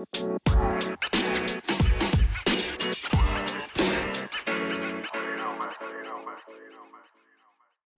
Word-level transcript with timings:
All 0.00 0.06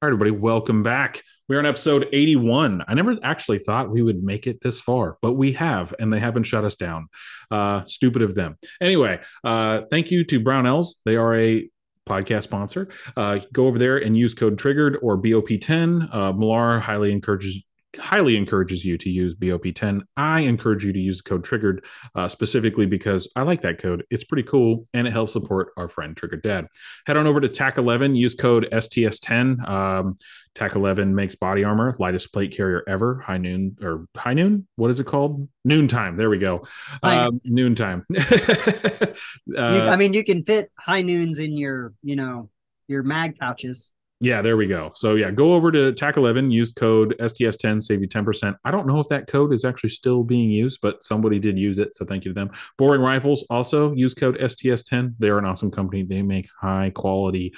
right, 0.03 0.09
everybody, 0.09 0.33
welcome 0.33 0.83
back. 0.83 1.23
We're 1.49 1.61
on 1.61 1.67
episode 1.67 2.09
81. 2.13 2.83
I 2.89 2.95
never 2.95 3.17
actually 3.23 3.61
thought 3.61 3.91
we 3.91 4.03
would 4.03 4.25
make 4.25 4.49
it 4.49 4.61
this 4.63 4.81
far, 4.81 5.17
but 5.23 5.35
we 5.35 5.53
have, 5.53 5.95
and 6.01 6.13
they 6.13 6.19
haven't 6.19 6.43
shut 6.43 6.65
us 6.65 6.75
down. 6.75 7.07
Uh, 7.53 7.85
stupid 7.85 8.23
of 8.23 8.35
them. 8.35 8.59
Anyway, 8.81 9.21
uh, 9.45 9.83
thank 9.89 10.11
you 10.11 10.25
to 10.25 10.41
Brownells. 10.41 10.95
They 11.05 11.15
are 11.15 11.37
a 11.37 11.71
podcast 12.09 12.43
sponsor. 12.43 12.89
Uh, 13.17 13.39
go 13.53 13.69
over 13.69 13.79
there 13.79 13.99
and 13.99 14.17
use 14.17 14.35
code 14.35 14.59
triggered 14.59 14.99
or 15.03 15.17
BOP10. 15.17 16.13
Uh, 16.13 16.33
Millar 16.33 16.81
highly 16.81 17.13
encourages 17.13 17.63
highly 17.99 18.37
encourages 18.37 18.85
you 18.85 18.97
to 18.99 19.11
use 19.11 19.35
BOP10. 19.35 20.03
I 20.17 20.41
encourage 20.41 20.85
you 20.85 20.93
to 20.93 20.99
use 20.99 21.19
the 21.19 21.29
code 21.29 21.45
triggered 21.45 21.85
uh, 22.15 22.29
specifically 22.29 22.87
because 22.87 23.31
I 23.37 23.43
like 23.43 23.63
that 23.63 23.79
code. 23.79 24.05
It's 24.11 24.25
pretty 24.25 24.45
cool 24.45 24.85
and 24.95 25.07
it 25.07 25.13
helps 25.13 25.33
support 25.33 25.73
our 25.77 25.89
friend 25.89 26.17
Triggered 26.17 26.43
Dad. 26.43 26.67
Head 27.07 27.17
on 27.17 27.27
over 27.27 27.41
to 27.41 27.49
TAC 27.49 27.79
11, 27.79 28.15
use 28.15 28.35
code 28.35 28.69
STS10. 28.73 29.69
Um, 29.69 30.17
TAC 30.55 30.75
11 30.75 31.15
makes 31.15 31.35
body 31.35 31.65
armor, 31.65 31.97
lightest 31.99 32.33
plate 32.33 32.55
carrier 32.55 32.83
ever. 32.87 33.21
High 33.21 33.39
noon 33.39 33.77
or 33.81 34.07
high 34.17 34.35
noon? 34.35 34.67
What 34.77 34.91
is 34.91 35.01
it 35.01 35.05
called? 35.05 35.49
Noontime. 35.65 36.17
There 36.17 36.29
we 36.29 36.39
go. 36.39 36.67
Um, 37.03 37.41
noontime. 37.45 38.05
uh, 38.17 38.21
you, 39.47 39.55
I 39.57 39.97
mean, 39.97 40.13
you 40.13 40.25
can 40.25 40.45
fit 40.45 40.71
high 40.79 41.03
noons 41.03 41.39
in 41.39 41.57
your, 41.57 41.95
you 42.03 42.17
know, 42.17 42.51
your 42.87 43.03
mag 43.03 43.39
pouches. 43.39 43.93
Yeah, 44.23 44.41
there 44.41 44.57
we 44.57 44.69
go. 44.69 44.93
So 44.95 45.17
yeah, 45.17 45.33
go 45.33 45.53
over 45.53 45.73
to 45.73 45.93
TAC 45.93 46.17
11, 46.17 46.53
use 46.53 46.71
code 46.71 47.17
STS10, 47.19 47.83
save 47.83 48.03
you 48.03 48.07
10%. 48.09 48.55
I 48.65 48.71
don't 48.71 48.87
know 48.87 49.01
if 49.01 49.09
that 49.09 49.27
code 49.27 49.53
is 49.53 49.65
actually 49.65 49.91
still 49.91 50.23
being 50.23 50.49
used, 50.49 50.79
but 50.81 51.03
somebody 51.03 51.41
did 51.41 51.59
use 51.59 51.81
it. 51.81 51.97
So 51.97 52.05
thank 52.05 52.25
you 52.25 52.33
to 52.33 52.35
them. 52.35 52.53
Boring 52.79 53.01
Rifles 53.01 53.45
also 53.51 53.93
use 53.95 54.15
code 54.15 54.39
STS10. 54.39 55.15
They're 55.19 55.39
an 55.39 55.45
awesome 55.45 55.73
company. 55.73 56.05
They 56.05 56.23
make 56.23 56.49
high 56.57 56.93
quality, 56.95 57.53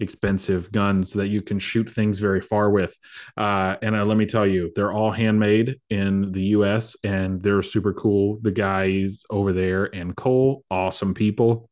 expensive 0.00 0.72
guns 0.72 1.12
that 1.12 1.28
you 1.28 1.42
can 1.42 1.58
shoot 1.58 1.90
things 1.90 2.20
very 2.20 2.40
far 2.40 2.70
with. 2.70 2.96
Uh, 3.36 3.76
and 3.82 3.94
uh, 3.94 4.06
let 4.06 4.16
me 4.16 4.24
tell 4.24 4.46
you, 4.46 4.72
they're 4.74 4.92
all 4.92 5.10
handmade 5.10 5.78
in 5.90 6.32
the 6.32 6.44
US 6.56 6.96
and 7.04 7.42
they're 7.42 7.60
super 7.60 7.92
cool. 7.92 8.38
The 8.40 8.50
guys 8.50 9.24
over 9.28 9.52
there 9.52 9.94
and 9.94 10.16
Cole, 10.16 10.64
awesome 10.70 11.12
people 11.12 11.68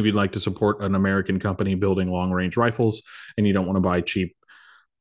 if 0.00 0.06
you'd 0.06 0.14
like 0.14 0.32
to 0.32 0.40
support 0.40 0.82
an 0.82 0.94
American 0.94 1.38
company 1.38 1.74
building 1.74 2.10
long 2.10 2.32
range 2.32 2.56
rifles 2.56 3.02
and 3.36 3.46
you 3.46 3.52
don't 3.52 3.66
want 3.66 3.76
to 3.76 3.80
buy 3.80 4.00
cheap 4.00 4.36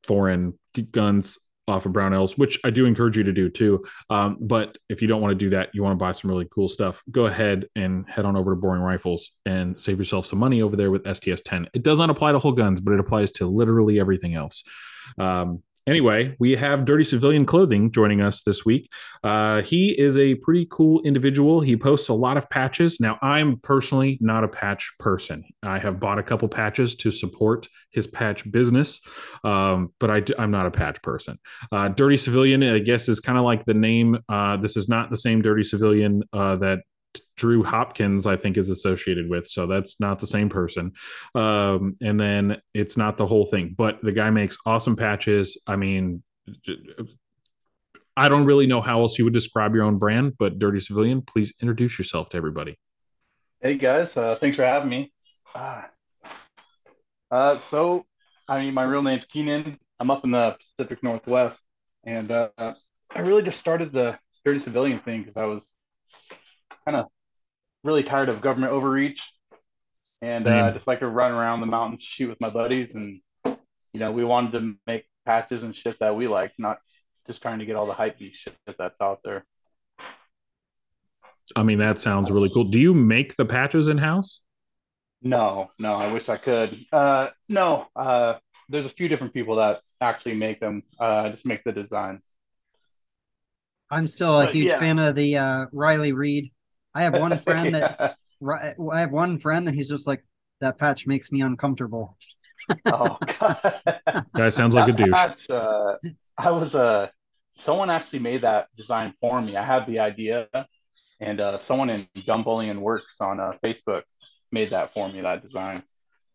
foreign 0.04 0.58
guns 0.92 1.40
off 1.68 1.86
of 1.86 1.94
Brownells, 1.94 2.38
which 2.38 2.60
I 2.64 2.72
do 2.72 2.86
encourage 2.86 3.16
you 3.16 3.24
to 3.24 3.32
do 3.32 3.50
too. 3.50 3.86
Um, 4.10 4.38
but 4.42 4.78
if 4.90 5.02
you 5.02 5.08
don't 5.08 5.22
want 5.22 5.32
to 5.32 5.36
do 5.36 5.52
that, 5.52 5.70
you 5.74 5.84
want 5.84 5.98
to 5.98 6.04
buy 6.04 6.12
some 6.12 6.30
really 6.30 6.48
cool 6.52 6.68
stuff, 6.68 7.04
go 7.12 7.28
ahead 7.28 7.68
and 7.76 8.10
head 8.10 8.26
on 8.26 8.36
over 8.36 8.52
to 8.52 8.56
Boring 8.56 8.82
Rifles 8.82 9.32
and 9.46 9.80
save 9.80 10.00
yourself 10.00 10.26
some 10.26 10.40
money 10.40 10.62
over 10.62 10.76
there 10.76 10.92
with 10.92 11.06
STS 11.06 11.42
10. 11.44 11.68
It 11.74 11.84
does 11.84 12.00
not 12.00 12.10
apply 12.10 12.32
to 12.32 12.40
whole 12.40 12.54
guns, 12.54 12.80
but 12.80 12.94
it 12.94 13.00
applies 13.00 13.32
to 13.34 13.46
literally 13.46 14.00
everything 14.00 14.34
else. 14.34 14.64
Um, 15.18 15.64
Anyway, 15.90 16.36
we 16.38 16.52
have 16.52 16.86
Dirty 16.86 17.04
Civilian 17.04 17.48
Clothing 17.48 17.92
joining 17.92 18.22
us 18.22 18.44
this 18.44 18.64
week. 18.64 18.92
Uh, 19.24 19.64
he 19.64 20.00
is 20.00 20.20
a 20.20 20.36
pretty 20.36 20.68
cool 20.70 21.02
individual. 21.02 21.62
He 21.62 21.76
posts 21.76 22.10
a 22.10 22.14
lot 22.14 22.38
of 22.38 22.48
patches. 22.52 23.00
Now, 23.00 23.18
I'm 23.24 23.58
personally 23.62 24.20
not 24.22 24.44
a 24.44 24.48
patch 24.48 24.94
person. 25.00 25.44
I 25.64 25.80
have 25.80 26.00
bought 26.00 26.20
a 26.20 26.24
couple 26.24 26.48
patches 26.48 26.94
to 26.98 27.10
support 27.10 27.68
his 27.90 28.06
patch 28.06 28.50
business, 28.52 29.02
um, 29.44 29.92
but 30.00 30.12
I, 30.12 30.22
am 30.38 30.52
not 30.52 30.68
a 30.68 30.72
patch 30.72 31.02
person. 31.02 31.40
Uh, 31.72 31.90
Dirty 31.90 32.18
Civilian, 32.18 32.62
I 32.62 32.78
guess, 32.78 33.10
is 33.10 33.20
kind 33.20 33.40
of 33.40 33.44
like 33.44 33.66
the 33.66 33.74
name. 33.74 34.20
Uh, 34.30 34.58
this 34.58 34.78
is 34.78 34.90
not 34.90 35.10
the 35.10 35.18
same 35.18 35.42
Dirty 35.42 35.64
Civilian 35.64 36.22
uh, 36.34 36.58
that 36.58 36.82
Drew 37.36 37.64
Hopkins, 37.64 38.28
I 38.28 38.36
think, 38.36 38.58
is 38.58 38.70
associated 38.70 39.30
with. 39.30 39.48
So 39.48 39.66
that's 39.66 40.00
not 40.00 40.20
the 40.20 40.28
same 40.28 40.50
person. 40.50 40.92
Um, 41.36 41.96
and 42.02 42.20
then 42.20 42.62
it's 42.74 42.98
not 42.98 43.18
the 43.18 43.26
whole 43.26 43.46
thing, 43.46 43.76
but 43.78 44.00
the 44.02 44.12
guy 44.12 44.30
makes 44.30 44.58
awesome 44.66 44.96
patches. 44.96 45.58
I 45.66 45.76
mean, 45.76 46.22
I 48.18 48.28
don't 48.28 48.46
really 48.46 48.68
know 48.68 48.82
how 48.82 49.02
else 49.02 49.18
you 49.18 49.24
would 49.24 49.34
describe 49.34 49.74
your 49.74 49.86
own 49.86 49.98
brand, 49.98 50.34
but 50.38 50.60
Dirty 50.60 50.82
Civilian, 50.82 51.22
please 51.22 51.54
introduce 51.62 51.98
yourself 51.98 52.30
to 52.30 52.38
everybody. 52.38 52.78
Hey 53.62 53.76
guys, 53.76 54.16
uh, 54.18 54.36
thanks 54.36 54.58
for 54.58 54.66
having 54.66 54.90
me. 54.90 55.12
Ah. 55.56 55.90
Uh, 57.32 57.58
so, 57.58 58.06
I 58.48 58.62
mean, 58.62 58.74
my 58.74 58.84
real 58.84 59.02
name's 59.02 59.26
Keenan. 59.26 59.78
I'm 60.00 60.12
up 60.12 60.24
in 60.24 60.32
the 60.32 60.58
Pacific 60.58 61.04
Northwest, 61.04 61.64
and 62.04 62.32
uh, 62.32 62.50
I 62.58 63.20
really 63.20 63.44
just 63.44 63.60
started 63.60 63.92
the 63.92 64.18
Dirty 64.46 64.60
Civilian 64.60 65.00
thing 65.00 65.22
because 65.22 65.38
I 65.38 65.46
was 65.46 65.76
kind 66.90 67.04
of 67.04 67.12
really 67.84 68.04
tired 68.04 68.30
of 68.30 68.42
government 68.42 68.74
overreach 68.74 69.32
and 70.22 70.46
uh, 70.48 70.72
just 70.72 70.88
like 70.88 71.00
to 71.00 71.08
run 71.08 71.32
around 71.32 71.62
the 71.62 71.68
mountains, 71.68 72.02
shoot 72.04 72.30
with 72.30 72.42
my 72.42 72.50
buddies, 72.50 72.96
and 72.96 73.22
you 73.46 74.00
know, 74.00 74.12
we 74.12 74.24
wanted 74.26 74.52
to 74.54 74.76
make 74.86 75.06
patches 75.26 75.64
and 75.64 75.76
shit 75.76 75.98
that 76.00 76.16
we 76.16 76.28
like, 76.28 76.52
not 76.58 76.80
just 77.26 77.42
trying 77.42 77.60
to 77.60 77.66
get 77.66 77.76
all 77.76 77.86
the 77.86 77.94
hype 77.94 78.20
shit 78.20 78.54
that's 78.78 79.00
out 79.02 79.20
there. 79.24 79.46
I 81.56 81.64
mean, 81.64 81.80
that 81.80 82.00
sounds 82.00 82.30
really 82.30 82.50
cool. 82.54 82.66
Do 82.66 82.80
you 82.80 82.94
make 82.94 83.36
the 83.36 83.46
patches 83.46 83.88
in 83.88 83.98
house? 83.98 84.42
No, 85.22 85.72
no. 85.80 85.96
I 85.96 86.12
wish 86.12 86.30
I 86.30 86.38
could. 86.38 86.78
Uh, 86.92 87.30
no. 87.48 87.88
Uh, 87.96 88.36
there's 88.68 88.86
a 88.86 88.90
few 88.90 89.08
different 89.08 89.34
people 89.34 89.56
that 89.56 89.82
actually 90.02 90.36
make 90.36 90.60
them. 90.60 90.84
Uh, 91.00 91.30
just 91.30 91.46
make 91.46 91.64
the 91.64 91.72
designs. 91.72 92.30
I'm 93.90 94.06
still 94.06 94.40
a 94.40 94.46
but, 94.46 94.54
huge 94.54 94.68
yeah. 94.68 94.80
fan 94.80 95.00
of 95.00 95.16
the 95.16 95.38
uh, 95.38 95.66
Riley 95.72 96.12
Reid 96.12 96.52
I 96.94 97.04
have 97.04 97.18
one 97.18 97.38
friend 97.40 97.76
that 97.76 98.18
yeah. 98.42 98.74
I 98.92 99.00
have 99.00 99.12
one 99.12 99.40
friend 99.40 99.68
that 99.68 99.74
he's 99.74 99.90
just 99.90 100.08
like 100.08 100.24
that 100.62 100.78
patch 100.78 101.08
makes 101.08 101.32
me 101.32 101.42
uncomfortable. 101.42 102.18
oh 102.86 103.18
god, 103.40 103.82
that 104.34 104.54
sounds 104.54 104.76
like 104.76 104.90
a 104.90 104.94
douche. 104.94 105.12
Patch, 105.12 105.50
uh, 105.50 105.96
I 106.38 106.52
was 106.52 106.76
uh 106.76 107.10
someone 107.56 107.90
actually 107.90 108.20
made 108.20 108.42
that 108.42 108.68
design 108.76 109.14
for 109.20 109.42
me. 109.42 109.56
I 109.56 109.66
had 109.66 109.86
the 109.86 110.00
idea, 110.00 110.48
and 111.20 111.40
uh, 111.40 111.58
someone 111.58 111.90
in 111.90 112.08
Gun 112.26 112.44
Bullion 112.44 112.82
Works 112.82 113.18
on 113.20 113.40
uh, 113.40 113.54
Facebook 113.64 114.04
made 114.52 114.72
that 114.72 114.94
for 114.94 115.10
me. 115.10 115.22
That 115.22 115.42
design, 115.42 115.84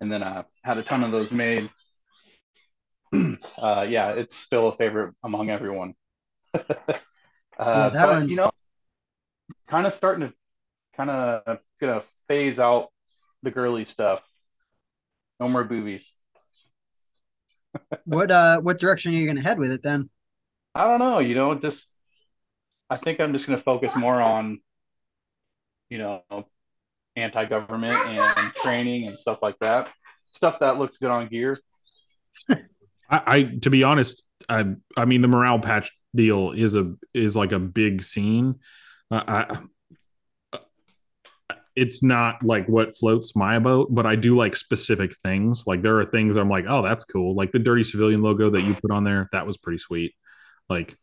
and 0.00 0.12
then 0.12 0.22
I 0.22 0.44
had 0.62 0.78
a 0.78 0.82
ton 0.82 1.04
of 1.04 1.10
those 1.10 1.30
made. 1.30 1.70
uh, 3.58 3.86
yeah, 3.88 4.10
it's 4.10 4.36
still 4.36 4.68
a 4.68 4.72
favorite 4.72 5.14
among 5.22 5.50
everyone. 5.50 5.94
uh, 6.54 6.60
yeah, 7.58 7.90
but, 7.90 8.28
you 8.28 8.36
know, 8.36 8.50
kind 9.68 9.86
of 9.86 9.94
starting 9.94 10.28
to 10.28 10.34
kind 10.96 11.10
of 11.10 11.58
gonna 11.80 12.02
phase 12.28 12.58
out 12.58 12.88
the 13.42 13.50
girly 13.50 13.84
stuff. 13.84 14.22
No 15.40 15.48
more 15.48 15.64
boobies. 15.64 16.10
what 18.04 18.30
uh 18.30 18.60
what 18.60 18.78
direction 18.78 19.12
are 19.12 19.16
you 19.16 19.26
gonna 19.26 19.42
head 19.42 19.58
with 19.58 19.70
it 19.70 19.82
then? 19.82 20.10
I 20.74 20.86
don't 20.86 20.98
know, 20.98 21.18
you 21.18 21.34
know, 21.34 21.54
just 21.54 21.88
I 22.90 22.96
think 22.96 23.20
I'm 23.20 23.32
just 23.32 23.46
gonna 23.46 23.58
focus 23.58 23.94
more 23.96 24.20
on, 24.20 24.60
you 25.88 25.98
know, 25.98 26.22
anti 27.16 27.44
government 27.44 27.96
and 27.96 28.52
training 28.54 29.06
and 29.06 29.18
stuff 29.18 29.42
like 29.42 29.58
that. 29.60 29.92
Stuff 30.32 30.58
that 30.60 30.78
looks 30.78 30.98
good 30.98 31.10
on 31.10 31.28
gear. 31.28 31.58
I, 32.50 32.56
I 33.10 33.42
to 33.62 33.70
be 33.70 33.84
honest, 33.84 34.24
I 34.48 34.64
I 34.96 35.04
mean 35.04 35.22
the 35.22 35.28
morale 35.28 35.60
patch 35.60 35.92
deal 36.14 36.52
is 36.52 36.74
a 36.74 36.94
is 37.12 37.36
like 37.36 37.52
a 37.52 37.58
big 37.58 38.02
scene. 38.02 38.56
Uh, 39.10 39.22
I 39.26 39.58
it's 41.76 42.02
not 42.02 42.42
like 42.42 42.68
what 42.68 42.96
floats 42.96 43.34
my 43.34 43.58
boat, 43.58 43.88
but 43.90 44.06
I 44.06 44.14
do 44.16 44.36
like 44.36 44.54
specific 44.54 45.16
things. 45.16 45.64
Like 45.66 45.82
there 45.82 45.98
are 45.98 46.04
things 46.04 46.36
I'm 46.36 46.48
like, 46.48 46.66
oh, 46.68 46.82
that's 46.82 47.04
cool. 47.04 47.34
Like 47.34 47.52
the 47.52 47.58
dirty 47.58 47.82
civilian 47.82 48.22
logo 48.22 48.50
that 48.50 48.62
you 48.62 48.74
put 48.74 48.90
on 48.90 49.04
there, 49.04 49.28
that 49.32 49.46
was 49.46 49.56
pretty 49.56 49.78
sweet. 49.78 50.14
Like 50.68 50.96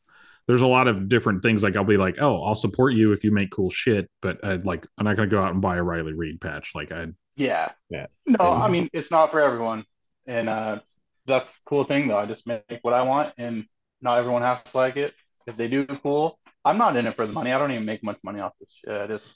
there's 0.47 0.61
a 0.61 0.67
lot 0.67 0.87
of 0.87 1.09
different 1.09 1.41
things. 1.41 1.63
Like 1.63 1.75
I'll 1.75 1.83
be 1.83 1.97
like, 1.97 2.21
oh, 2.21 2.43
I'll 2.43 2.55
support 2.55 2.93
you 2.93 3.11
if 3.11 3.23
you 3.23 3.31
make 3.31 3.51
cool 3.51 3.69
shit, 3.69 4.09
but 4.21 4.43
I'd 4.43 4.65
like 4.65 4.87
I'm 4.97 5.05
not 5.05 5.17
gonna 5.17 5.27
go 5.27 5.41
out 5.41 5.51
and 5.51 5.61
buy 5.61 5.77
a 5.77 5.83
Riley 5.83 6.13
Reid 6.13 6.39
patch. 6.39 6.71
Like 6.73 6.91
I 6.91 7.07
yeah. 7.35 7.71
Yeah. 7.89 8.07
No, 8.25 8.51
I 8.51 8.69
mean 8.69 8.89
it's 8.93 9.11
not 9.11 9.31
for 9.31 9.41
everyone. 9.41 9.83
And 10.25 10.47
uh 10.47 10.79
that's 11.25 11.61
cool 11.65 11.83
thing 11.83 12.07
though. 12.07 12.17
I 12.17 12.25
just 12.25 12.47
make 12.47 12.79
what 12.81 12.93
I 12.93 13.01
want 13.03 13.33
and 13.37 13.65
not 14.01 14.19
everyone 14.19 14.41
has 14.41 14.63
to 14.63 14.77
like 14.77 14.97
it. 14.97 15.13
If 15.47 15.57
they 15.57 15.67
do 15.67 15.85
cool. 15.85 16.39
I'm 16.63 16.77
not 16.77 16.95
in 16.95 17.07
it 17.07 17.15
for 17.15 17.25
the 17.25 17.33
money. 17.33 17.51
I 17.51 17.57
don't 17.57 17.71
even 17.71 17.85
make 17.85 18.03
much 18.03 18.19
money 18.23 18.39
off 18.39 18.53
this 18.59 18.77
shit. 18.85 19.01
I 19.01 19.07
just 19.07 19.35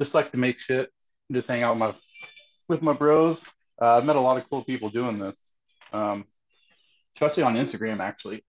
just 0.00 0.14
like 0.14 0.30
to 0.32 0.38
make 0.38 0.58
shit, 0.58 0.90
just 1.32 1.48
hang 1.48 1.62
out 1.62 1.74
with 1.74 1.80
my 1.80 1.94
with 2.68 2.82
my 2.82 2.92
bros. 2.92 3.42
Uh, 3.80 3.96
I've 3.96 4.04
met 4.04 4.16
a 4.16 4.20
lot 4.20 4.36
of 4.36 4.48
cool 4.48 4.64
people 4.64 4.88
doing 4.88 5.18
this, 5.18 5.52
um, 5.92 6.24
especially 7.14 7.42
on 7.42 7.54
Instagram. 7.54 8.00
Actually, 8.00 8.44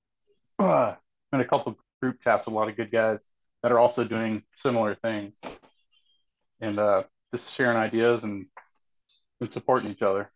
uh, 0.59 0.95
met 1.31 1.41
a 1.41 1.45
couple 1.45 1.77
group 2.01 2.21
chats 2.23 2.45
a 2.45 2.49
lot 2.49 2.69
of 2.69 2.75
good 2.75 2.91
guys 2.91 3.25
that 3.63 3.71
are 3.71 3.79
also 3.79 4.03
doing 4.03 4.43
similar 4.53 4.95
things, 4.95 5.41
and 6.61 6.79
uh, 6.79 7.03
just 7.33 7.53
sharing 7.53 7.77
ideas 7.77 8.23
and 8.23 8.45
and 9.41 9.51
supporting 9.51 9.91
each 9.91 10.01
other, 10.01 10.29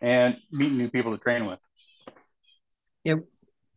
and 0.00 0.38
meeting 0.50 0.78
new 0.78 0.88
people 0.88 1.12
to 1.12 1.22
train 1.22 1.44
with. 1.44 1.58
Yeah, 3.04 3.16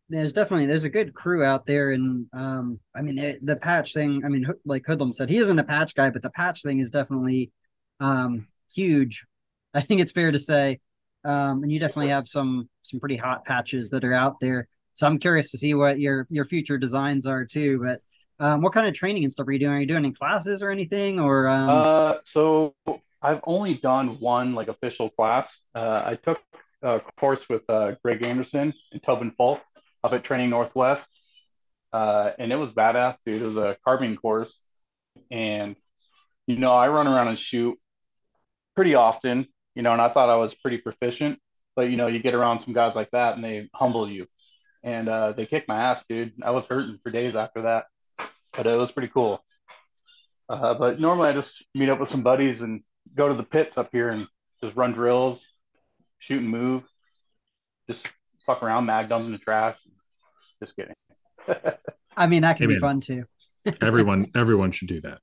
there's 0.10 0.34
definitely 0.34 0.68
there's 0.68 0.84
a 0.84 0.90
good 0.90 1.14
crew 1.14 1.44
out 1.44 1.66
there, 1.66 1.92
and 1.92 2.28
um, 2.34 2.80
I 2.96 3.02
mean 3.02 3.18
it, 3.18 3.46
the 3.46 3.56
patch 3.56 3.94
thing. 3.94 4.24
I 4.24 4.30
mean, 4.30 4.48
like 4.66 4.86
Hoodlum 4.86 5.14
said, 5.14 5.30
he 5.30 5.38
isn't 5.38 5.60
a 5.60 5.64
patch 5.64 5.96
guy, 5.96 6.10
but 6.10 6.22
the 6.22 6.30
patch 6.30 6.62
thing 6.62 6.80
is 6.80 6.92
definitely 6.92 7.52
um 8.00 8.48
huge. 8.74 9.26
I 9.74 9.82
think 9.82 10.02
it's 10.02 10.12
fair 10.12 10.32
to 10.32 10.40
say, 10.40 10.80
um, 11.24 11.64
and 11.64 11.72
you 11.72 11.80
definitely 11.80 12.10
have 12.10 12.28
some 12.28 12.70
some 12.84 13.00
pretty 13.00 13.18
hot 13.18 13.46
patches 13.46 13.90
that 13.92 14.04
are 14.04 14.14
out 14.14 14.40
there. 14.40 14.68
So 14.94 15.08
I'm 15.08 15.18
curious 15.18 15.52
to 15.52 15.58
see 15.58 15.74
what 15.74 16.00
your 16.00 16.28
your 16.30 16.46
future 16.46 16.78
designs 16.78 17.26
are 17.26 17.44
too. 17.44 17.82
But 17.84 18.02
um, 18.46 18.62
what 18.62 18.74
kind 18.74 18.88
of 18.88 18.94
training 18.94 19.24
and 19.24 19.32
stuff 19.32 19.48
are 19.48 19.52
you 19.52 19.60
doing? 19.60 19.74
Are 19.74 19.80
you 19.80 19.88
doing 19.88 20.06
any 20.06 20.14
classes 20.14 20.62
or 20.62 20.70
anything? 20.70 21.20
Or 21.20 21.48
um... 21.48 21.70
uh, 21.70 22.14
so 22.24 22.76
I've 23.22 23.42
only 23.46 23.74
done 23.74 24.20
one 24.20 24.54
like 24.54 24.68
official 24.68 25.10
class. 25.10 25.64
Uh, 25.74 26.04
I 26.06 26.16
took 26.16 26.40
a 26.84 27.02
course 27.18 27.50
with 27.50 27.68
uh, 27.70 27.96
Greg 28.04 28.22
Anderson 28.22 28.74
and 28.92 29.02
Tobin 29.02 29.32
Fulth 29.32 29.64
up 30.06 30.14
at 30.14 30.24
Training 30.24 30.52
Northwest. 30.52 31.10
Uh, 31.92 32.32
and 32.38 32.52
it 32.52 32.58
was 32.58 32.72
badass, 32.72 33.18
dude. 33.26 33.42
It 33.42 33.46
was 33.46 33.58
a 33.58 33.76
carbine 33.84 34.16
course. 34.16 34.62
And, 35.32 35.76
you 36.46 36.58
know, 36.58 36.74
I 36.74 36.90
run 36.90 37.08
around 37.08 37.30
and 37.30 37.40
shoot 37.40 37.80
pretty 38.76 38.94
often, 38.94 39.48
you 39.74 39.82
know, 39.82 39.94
and 39.94 40.02
I 40.02 40.10
thought 40.10 40.30
I 40.30 40.36
was 40.36 40.54
pretty 40.54 40.78
proficient. 40.78 41.40
But, 41.76 41.90
you 41.90 41.98
know, 41.98 42.08
you 42.08 42.20
get 42.20 42.36
around 42.36 42.60
some 42.60 42.74
guys 42.74 42.96
like 42.96 43.10
that 43.12 43.36
and 43.36 43.44
they 43.44 43.68
humble 43.74 44.08
you. 44.08 44.28
And 44.84 45.08
uh, 45.08 45.32
they 45.32 45.48
kicked 45.48 45.68
my 45.68 45.78
ass, 45.78 46.06
dude. 46.08 46.34
I 46.44 46.52
was 46.52 46.68
hurting 46.68 47.00
for 47.02 47.10
days 47.10 47.36
after 47.36 47.64
that. 47.64 47.86
But 48.56 48.68
it 48.68 48.78
was 48.78 48.92
pretty 48.92 49.12
cool. 49.12 49.44
Uh, 50.48 50.76
but 50.76 51.00
normally 51.00 51.30
I 51.30 51.34
just 51.34 51.66
meet 51.74 51.90
up 51.90 52.00
with 52.00 52.10
some 52.10 52.22
buddies 52.22 52.62
and 52.62 52.84
go 53.16 53.28
to 53.28 53.34
the 53.34 53.44
pits 53.44 53.80
up 53.80 53.90
here 53.92 54.10
and 54.10 54.28
just 54.64 54.76
run 54.76 54.92
drills, 54.92 55.44
shoot 56.20 56.42
and 56.42 56.50
move, 56.50 56.84
just 57.90 58.08
fuck 58.46 58.62
around, 58.62 58.86
mag 58.86 59.10
dump 59.10 59.26
in 59.26 59.32
the 59.32 59.38
trash, 59.38 59.76
just 60.62 60.76
kidding. 60.76 60.96
I 62.18 62.28
mean, 62.28 62.42
that 62.44 62.58
can 62.58 62.66
Amen. 62.66 62.76
be 62.76 62.80
fun 62.80 63.00
too. 63.02 63.26
everyone, 63.82 64.32
everyone 64.36 64.72
should 64.72 64.88
do 64.88 65.02
that. 65.02 65.20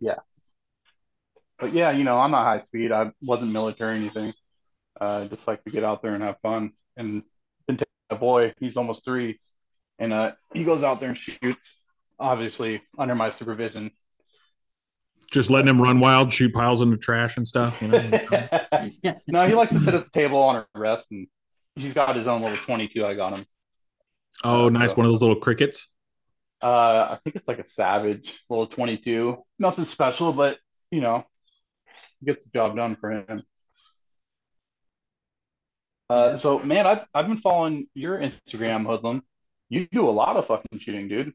Yeah. 0.00 0.18
But 1.58 1.72
yeah, 1.72 1.90
you 1.90 2.04
know, 2.04 2.18
I'm 2.18 2.30
not 2.30 2.44
high 2.44 2.58
speed. 2.58 2.92
I 2.92 3.12
wasn't 3.22 3.52
military 3.52 3.92
or 3.92 3.96
anything. 3.96 4.32
Uh, 5.00 5.22
I 5.24 5.26
just 5.26 5.46
like 5.46 5.62
to 5.64 5.70
get 5.70 5.84
out 5.84 6.02
there 6.02 6.14
and 6.14 6.22
have 6.22 6.38
fun. 6.40 6.72
And 6.96 7.22
a 8.10 8.16
boy, 8.16 8.54
he's 8.58 8.76
almost 8.76 9.04
three, 9.04 9.38
and 9.98 10.12
uh, 10.12 10.32
he 10.52 10.64
goes 10.64 10.82
out 10.82 11.00
there 11.00 11.10
and 11.10 11.18
shoots, 11.18 11.80
obviously 12.18 12.82
under 12.98 13.14
my 13.14 13.30
supervision. 13.30 13.90
Just 15.30 15.50
letting 15.50 15.68
him 15.68 15.80
run 15.80 16.00
wild, 16.00 16.32
shoot 16.32 16.54
piles 16.54 16.80
in 16.80 16.90
the 16.90 16.96
trash 16.96 17.36
and 17.36 17.46
stuff. 17.46 17.80
You 17.82 17.88
know? 17.88 19.14
no, 19.26 19.46
he 19.46 19.54
likes 19.54 19.72
to 19.72 19.80
sit 19.80 19.94
at 19.94 20.04
the 20.04 20.10
table 20.10 20.38
on 20.38 20.56
a 20.56 20.66
rest, 20.78 21.08
and 21.10 21.26
he's 21.74 21.92
got 21.92 22.14
his 22.14 22.28
own 22.28 22.42
little 22.42 22.56
22. 22.56 23.04
I 23.04 23.14
got 23.14 23.36
him. 23.36 23.44
Oh, 24.42 24.68
nice. 24.68 24.90
So, 24.90 24.96
One 24.96 25.06
of 25.06 25.12
those 25.12 25.22
little 25.22 25.40
crickets. 25.40 25.88
Uh, 26.62 27.08
I 27.10 27.18
think 27.22 27.36
it's 27.36 27.48
like 27.48 27.58
a 27.58 27.66
Savage 27.66 28.42
little 28.48 28.66
22. 28.66 29.42
Nothing 29.58 29.84
special, 29.84 30.32
but 30.32 30.58
you 30.90 31.00
know, 31.00 31.24
gets 32.24 32.44
the 32.44 32.50
job 32.50 32.76
done 32.76 32.96
for 32.96 33.10
him. 33.10 33.42
Uh, 36.08 36.36
so 36.36 36.58
man, 36.60 36.86
I've 36.86 37.04
I've 37.14 37.26
been 37.26 37.38
following 37.38 37.86
your 37.94 38.18
Instagram, 38.18 38.86
Hoodlum. 38.86 39.22
You 39.68 39.88
do 39.90 40.08
a 40.08 40.10
lot 40.10 40.36
of 40.36 40.46
fucking 40.46 40.78
shooting, 40.78 41.08
dude. 41.08 41.32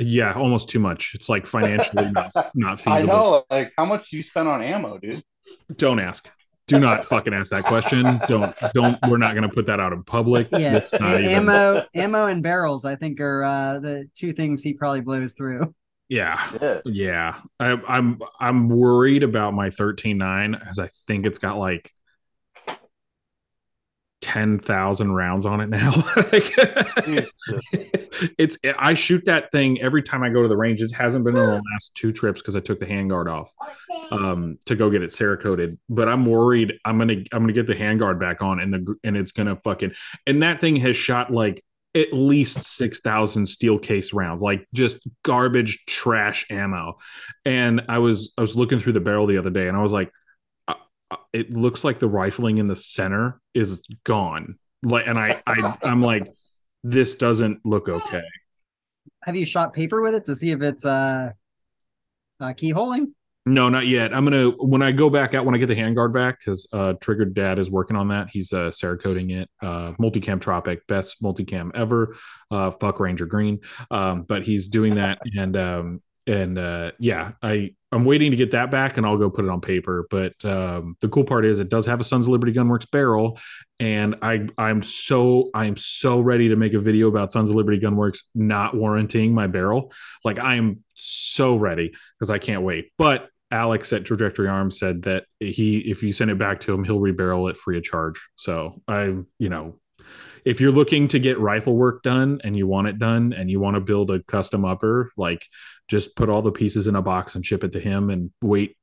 Yeah, 0.00 0.32
almost 0.34 0.68
too 0.68 0.78
much. 0.78 1.12
It's 1.14 1.28
like 1.28 1.46
financially 1.46 2.10
not, 2.12 2.32
not 2.54 2.78
feasible. 2.78 2.96
I 2.96 3.02
know. 3.02 3.44
Like, 3.50 3.72
how 3.76 3.84
much 3.84 4.10
do 4.10 4.16
you 4.16 4.22
spend 4.22 4.48
on 4.48 4.62
ammo, 4.62 4.98
dude? 4.98 5.22
Don't 5.76 6.00
ask 6.00 6.30
do 6.72 6.80
not 6.80 7.04
fucking 7.06 7.34
ask 7.34 7.50
that 7.50 7.64
question. 7.64 8.20
Don't 8.28 8.54
don't. 8.74 8.98
We're 9.08 9.18
not 9.18 9.34
going 9.34 9.48
to 9.48 9.54
put 9.54 9.66
that 9.66 9.80
out 9.80 9.92
in 9.92 10.02
public. 10.02 10.48
Yeah, 10.50 10.80
ammo, 11.00 11.72
even... 11.72 11.86
ammo, 11.94 12.26
and 12.26 12.42
barrels. 12.42 12.84
I 12.84 12.96
think 12.96 13.20
are 13.20 13.44
uh, 13.44 13.78
the 13.78 14.08
two 14.14 14.32
things 14.32 14.62
he 14.62 14.74
probably 14.74 15.00
blows 15.00 15.32
through. 15.32 15.74
Yeah, 16.08 16.38
yeah. 16.60 16.80
yeah. 16.84 17.40
I, 17.58 17.80
I'm 17.88 18.20
I'm 18.38 18.68
worried 18.68 19.22
about 19.22 19.54
my 19.54 19.70
thirteen 19.70 20.18
nine 20.18 20.54
as 20.54 20.78
I 20.78 20.88
think 21.06 21.26
it's 21.26 21.38
got 21.38 21.58
like 21.58 21.90
ten 24.22 24.58
thousand 24.58 25.12
rounds 25.12 25.44
on 25.44 25.60
it 25.60 25.68
now. 25.68 25.90
it's 28.38 28.56
I 28.78 28.94
shoot 28.94 29.24
that 29.26 29.50
thing 29.50 29.80
every 29.82 30.02
time 30.02 30.22
I 30.22 30.30
go 30.30 30.42
to 30.42 30.48
the 30.48 30.56
range. 30.56 30.80
It 30.80 30.92
hasn't 30.92 31.24
been 31.24 31.36
in 31.36 31.42
the 31.42 31.62
last 31.74 31.94
two 31.94 32.12
trips 32.12 32.40
because 32.40 32.56
I 32.56 32.60
took 32.60 32.78
the 32.78 32.86
handguard 32.86 33.30
off 33.30 33.52
um, 34.10 34.58
to 34.66 34.74
go 34.74 34.88
get 34.88 35.02
it 35.02 35.10
cerakoted. 35.10 35.76
But 35.90 36.08
I'm 36.08 36.24
worried 36.24 36.74
I'm 36.84 36.98
gonna 36.98 37.24
I'm 37.32 37.42
gonna 37.42 37.52
get 37.52 37.66
the 37.66 37.74
handguard 37.74 38.18
back 38.18 38.40
on 38.40 38.60
and 38.60 38.72
the 38.72 38.94
and 39.04 39.16
it's 39.16 39.32
gonna 39.32 39.56
fucking 39.56 39.92
and 40.26 40.42
that 40.42 40.60
thing 40.60 40.76
has 40.76 40.96
shot 40.96 41.30
like 41.30 41.62
at 41.94 42.12
least 42.12 42.62
6000 42.62 43.46
steel 43.46 43.78
case 43.78 44.14
rounds 44.14 44.40
like 44.40 44.66
just 44.72 44.96
garbage 45.24 45.84
trash 45.86 46.46
ammo 46.48 46.94
and 47.44 47.82
i 47.86 47.98
was 47.98 48.32
i 48.38 48.40
was 48.40 48.56
looking 48.56 48.78
through 48.78 48.94
the 48.94 49.00
barrel 49.00 49.26
the 49.26 49.36
other 49.36 49.50
day 49.50 49.68
and 49.68 49.76
i 49.76 49.82
was 49.82 49.92
like 49.92 50.10
it 51.32 51.52
looks 51.52 51.84
like 51.84 51.98
the 51.98 52.08
rifling 52.08 52.58
in 52.58 52.66
the 52.66 52.76
center 52.76 53.40
is 53.54 53.82
gone. 54.04 54.58
Like, 54.82 55.06
and 55.06 55.18
I, 55.18 55.42
I, 55.46 55.76
I'm 55.82 56.02
like, 56.02 56.26
this 56.82 57.14
doesn't 57.14 57.64
look 57.64 57.88
okay. 57.88 58.22
Have 59.22 59.36
you 59.36 59.46
shot 59.46 59.72
paper 59.72 60.02
with 60.02 60.14
it 60.14 60.24
to 60.26 60.34
see 60.34 60.50
if 60.50 60.62
it's 60.62 60.84
uh, 60.84 61.30
uh 62.40 62.52
keyholing? 62.54 63.12
No, 63.44 63.68
not 63.68 63.88
yet. 63.88 64.14
I'm 64.14 64.24
gonna 64.24 64.50
when 64.50 64.82
I 64.82 64.92
go 64.92 65.10
back 65.10 65.34
out 65.34 65.44
when 65.44 65.54
I 65.54 65.58
get 65.58 65.66
the 65.66 65.74
handguard 65.74 66.12
back 66.12 66.38
because 66.38 66.66
uh, 66.72 66.92
Triggered 67.00 67.34
Dad 67.34 67.58
is 67.58 67.70
working 67.70 67.96
on 67.96 68.08
that. 68.08 68.28
He's 68.30 68.52
uh, 68.52 68.70
cerakoting 68.70 69.32
it. 69.32 69.50
Uh, 69.60 69.92
multicam 70.00 70.40
Tropic, 70.40 70.86
best 70.86 71.20
multicam 71.20 71.72
ever. 71.74 72.14
Uh, 72.52 72.70
fuck 72.70 73.00
Ranger 73.00 73.26
Green, 73.26 73.58
um, 73.90 74.22
but 74.22 74.44
he's 74.44 74.68
doing 74.68 74.94
that 74.94 75.20
and 75.36 75.56
um, 75.56 76.02
and 76.26 76.58
uh, 76.58 76.92
yeah, 76.98 77.32
I 77.42 77.74
I'm 77.90 78.04
waiting 78.04 78.30
to 78.30 78.36
get 78.36 78.52
that 78.52 78.70
back, 78.70 78.96
and 78.96 79.04
I'll 79.04 79.18
go 79.18 79.28
put 79.28 79.44
it 79.44 79.50
on 79.50 79.60
paper. 79.60 80.06
But 80.10 80.32
um, 80.44 80.96
the 81.00 81.08
cool 81.08 81.24
part 81.24 81.44
is 81.44 81.58
it 81.58 81.68
does 81.68 81.86
have 81.86 82.00
a 82.00 82.04
Sons 82.04 82.26
of 82.26 82.32
Liberty 82.32 82.52
Gunworks 82.52 82.90
barrel, 82.90 83.38
and 83.80 84.16
I 84.22 84.46
I'm 84.56 84.82
so 84.82 85.50
I'm 85.54 85.76
so 85.76 86.20
ready 86.20 86.48
to 86.48 86.56
make 86.56 86.74
a 86.74 86.78
video 86.78 87.08
about 87.08 87.32
Sons 87.32 87.50
of 87.50 87.56
Liberty 87.56 87.78
Gunworks 87.78 88.20
not 88.34 88.76
warranting 88.76 89.34
my 89.34 89.46
barrel. 89.46 89.92
Like 90.24 90.38
I 90.38 90.56
am 90.56 90.84
so 90.94 91.56
ready 91.56 91.92
because 92.18 92.30
I 92.30 92.38
can't 92.38 92.62
wait. 92.62 92.92
But 92.98 93.28
Alex 93.50 93.92
at 93.92 94.04
Trajectory 94.04 94.48
Arms 94.48 94.78
said 94.78 95.02
that 95.02 95.24
he 95.40 95.78
if 95.78 96.02
you 96.02 96.12
send 96.12 96.30
it 96.30 96.38
back 96.38 96.60
to 96.60 96.72
him, 96.72 96.84
he'll 96.84 97.00
rebarrel 97.00 97.50
it 97.50 97.56
free 97.56 97.76
of 97.76 97.82
charge. 97.82 98.20
So 98.36 98.80
I 98.86 99.14
you 99.38 99.48
know 99.48 99.78
if 100.44 100.60
you're 100.60 100.72
looking 100.72 101.08
to 101.08 101.18
get 101.18 101.38
rifle 101.38 101.76
work 101.76 102.02
done 102.02 102.40
and 102.42 102.56
you 102.56 102.66
want 102.66 102.88
it 102.88 102.98
done 102.98 103.32
and 103.32 103.50
you 103.50 103.60
want 103.60 103.76
to 103.76 103.80
build 103.80 104.10
a 104.10 104.22
custom 104.24 104.64
upper, 104.64 105.12
like 105.16 105.46
just 105.92 106.16
put 106.16 106.30
all 106.30 106.40
the 106.40 106.50
pieces 106.50 106.86
in 106.86 106.96
a 106.96 107.02
box 107.02 107.34
and 107.34 107.44
ship 107.44 107.62
it 107.62 107.72
to 107.72 107.78
him 107.78 108.08
and 108.08 108.30
wait 108.40 108.78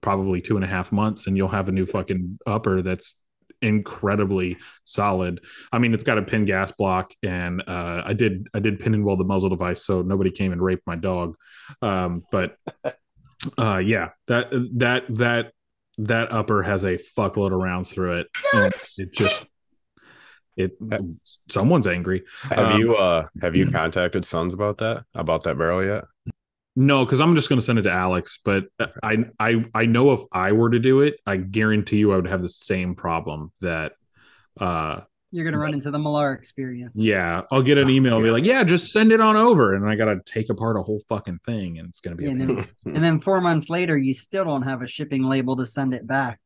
probably 0.00 0.40
two 0.40 0.56
and 0.56 0.64
a 0.64 0.68
half 0.68 0.92
months 0.92 1.26
and 1.26 1.36
you'll 1.36 1.46
have 1.46 1.68
a 1.68 1.72
new 1.72 1.84
fucking 1.84 2.38
upper 2.46 2.80
that's 2.80 3.16
incredibly 3.60 4.56
solid. 4.82 5.42
I 5.70 5.78
mean, 5.78 5.92
it's 5.92 6.04
got 6.04 6.16
a 6.16 6.22
pin 6.22 6.46
gas 6.46 6.72
block, 6.72 7.12
and 7.22 7.62
uh, 7.66 8.02
I 8.06 8.14
did 8.14 8.48
I 8.54 8.60
did 8.60 8.80
pin 8.80 8.94
and 8.94 9.04
weld 9.04 9.20
the 9.20 9.24
muzzle 9.24 9.50
device, 9.50 9.84
so 9.84 10.00
nobody 10.00 10.30
came 10.30 10.52
and 10.52 10.62
raped 10.62 10.86
my 10.86 10.96
dog. 10.96 11.36
Um, 11.82 12.24
but 12.32 12.56
uh, 13.58 13.78
yeah, 13.78 14.10
that 14.28 14.48
that 14.78 15.04
that 15.10 15.52
that 15.98 16.32
upper 16.32 16.62
has 16.62 16.82
a 16.82 16.96
fuckload 16.96 17.52
of 17.52 17.60
rounds 17.60 17.92
through 17.92 18.20
it. 18.20 18.28
And 18.54 18.72
it 18.98 19.12
just 19.12 19.46
it 20.56 20.72
someone's 21.50 21.86
angry. 21.86 22.24
Have 22.42 22.72
um, 22.72 22.80
you 22.80 22.96
uh 22.96 23.26
have 23.42 23.54
you 23.54 23.70
contacted 23.70 24.24
Sons 24.24 24.54
about 24.54 24.78
that 24.78 25.04
about 25.14 25.44
that 25.44 25.58
barrel 25.58 25.84
yet? 25.84 26.04
No, 26.76 27.04
because 27.04 27.20
I'm 27.20 27.36
just 27.36 27.48
going 27.48 27.60
to 27.60 27.64
send 27.64 27.78
it 27.78 27.82
to 27.82 27.92
Alex. 27.92 28.38
But 28.44 28.64
I 29.02 29.24
I 29.38 29.64
I 29.74 29.86
know 29.86 30.12
if 30.12 30.20
I 30.32 30.52
were 30.52 30.70
to 30.70 30.78
do 30.78 31.02
it, 31.02 31.20
I 31.26 31.36
guarantee 31.36 31.98
you 31.98 32.12
I 32.12 32.16
would 32.16 32.26
have 32.26 32.42
the 32.42 32.48
same 32.48 32.94
problem 32.94 33.52
that 33.60 33.92
uh 34.58 35.00
you're 35.30 35.44
gonna 35.44 35.58
run 35.58 35.74
into 35.74 35.90
the 35.90 35.98
Millar 35.98 36.32
experience. 36.32 36.92
Yeah, 36.94 37.42
I'll 37.50 37.62
get 37.62 37.76
an 37.76 37.90
email 37.90 38.14
and 38.14 38.24
be 38.24 38.30
like, 38.30 38.44
"Yeah, 38.44 38.62
just 38.62 38.92
send 38.92 39.10
it 39.10 39.20
on 39.20 39.34
over," 39.34 39.74
and 39.74 39.88
I 39.88 39.96
gotta 39.96 40.20
take 40.24 40.48
apart 40.48 40.76
a 40.76 40.82
whole 40.82 41.00
fucking 41.08 41.40
thing, 41.44 41.78
and 41.78 41.88
it's 41.88 41.98
gonna 41.98 42.14
be. 42.14 42.24
Yeah, 42.24 42.30
and, 42.30 42.40
then, 42.40 42.68
and 42.86 43.02
then 43.02 43.18
four 43.18 43.40
months 43.40 43.68
later, 43.68 43.98
you 43.98 44.12
still 44.12 44.44
don't 44.44 44.62
have 44.62 44.80
a 44.80 44.86
shipping 44.86 45.24
label 45.24 45.56
to 45.56 45.66
send 45.66 45.92
it 45.92 46.06
back. 46.06 46.38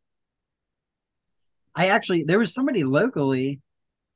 I 1.74 1.88
actually, 1.88 2.24
there 2.24 2.38
was 2.38 2.54
somebody 2.54 2.82
locally 2.82 3.60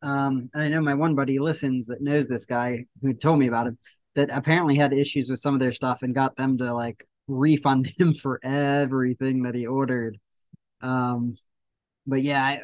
um, 0.03 0.51
and 0.53 0.63
I 0.63 0.69
know 0.69 0.81
my 0.81 0.95
one 0.95 1.15
buddy 1.15 1.39
listens 1.39 1.87
that 1.87 2.03
knows 2.03 2.27
this 2.27 2.45
guy 2.45 2.87
who 3.01 3.15
told 3.15 3.39
me 3.39 3.47
about 3.47 3.69
it 3.69 3.75
that 4.15 4.31
apparently 4.31 4.77
had 4.77 4.93
issues 4.93 5.31
with 5.31 5.39
some 5.39 5.55
of 5.55 5.61
their 5.61 5.73
stuff 5.73 6.03
and 6.03 6.15
got 6.15 6.37
them 6.37 6.59
to 6.59 6.73
like 6.75 7.07
refund 7.29 7.87
him 7.99 8.15
for 8.15 8.41
everything 8.43 9.43
that 9.43 9.55
he 9.55 9.67
ordered. 9.67 10.19
Um, 10.81 11.37
but 12.07 12.23
yeah, 12.23 12.43
I, 12.43 12.61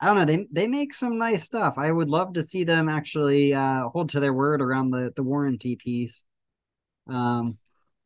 I 0.00 0.06
don't 0.06 0.16
know. 0.16 0.24
They 0.24 0.46
they 0.52 0.68
make 0.68 0.94
some 0.94 1.18
nice 1.18 1.44
stuff. 1.44 1.74
I 1.76 1.90
would 1.90 2.08
love 2.08 2.34
to 2.34 2.42
see 2.42 2.64
them 2.64 2.88
actually 2.88 3.54
uh, 3.54 3.88
hold 3.88 4.10
to 4.10 4.20
their 4.20 4.32
word 4.32 4.62
around 4.62 4.90
the 4.90 5.12
the 5.16 5.22
warranty 5.22 5.76
piece. 5.76 6.24
Um, 7.08 7.58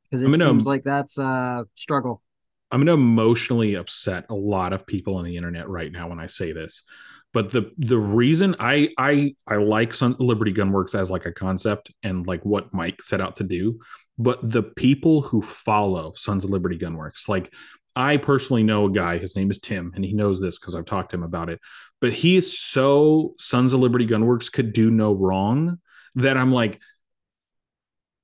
because 0.05 0.23
it 0.23 0.39
seems 0.39 0.67
um, 0.67 0.71
like 0.71 0.83
that's 0.83 1.17
a 1.17 1.67
struggle. 1.75 2.23
I'm 2.71 2.81
going 2.81 2.87
to 2.87 2.93
emotionally 2.93 3.75
upset 3.75 4.27
a 4.29 4.35
lot 4.35 4.73
of 4.73 4.87
people 4.87 5.17
on 5.17 5.25
the 5.25 5.37
internet 5.37 5.69
right 5.69 5.91
now 5.91 6.09
when 6.09 6.21
I 6.21 6.27
say 6.27 6.53
this 6.53 6.83
But 7.33 7.51
the 7.51 7.73
the 7.79 7.99
reason 7.99 8.57
I 8.61 8.91
I 8.99 9.35
I 9.47 9.57
like 9.57 9.95
Sun 9.95 10.17
Liberty 10.19 10.53
Gunworks 10.53 10.95
as 10.95 11.11
like 11.11 11.27
a 11.27 11.33
concept 11.33 11.93
and 12.03 12.27
like 12.27 12.45
what 12.45 12.73
Mike 12.75 13.01
set 13.01 13.21
out 13.21 13.37
to 13.37 13.45
do, 13.45 13.81
but 14.19 14.39
the 14.43 14.63
people 14.63 15.23
who 15.23 15.41
follow 15.41 16.13
Sons 16.15 16.45
of 16.45 16.51
Liberty 16.51 16.79
Gunworks, 16.79 17.29
like 17.29 17.53
I 17.97 18.17
personally 18.19 18.63
know 18.63 18.87
a 18.87 18.91
guy, 18.91 19.19
his 19.19 19.37
name 19.37 19.51
is 19.51 19.59
Tim, 19.59 19.93
and 19.95 20.05
he 20.05 20.13
knows 20.13 20.41
this 20.41 20.59
because 20.59 20.75
I've 20.75 20.85
talked 20.85 21.11
to 21.11 21.17
him 21.17 21.23
about 21.23 21.49
it. 21.49 21.61
But 22.01 22.13
he 22.13 22.37
is 22.37 22.59
so 22.59 23.35
Sons 23.39 23.73
of 23.73 23.81
Liberty 23.81 24.07
Gunworks 24.07 24.51
could 24.51 24.73
do 24.73 24.91
no 24.91 25.13
wrong 25.15 25.79
that 26.17 26.37
I'm 26.37 26.53
like, 26.53 26.81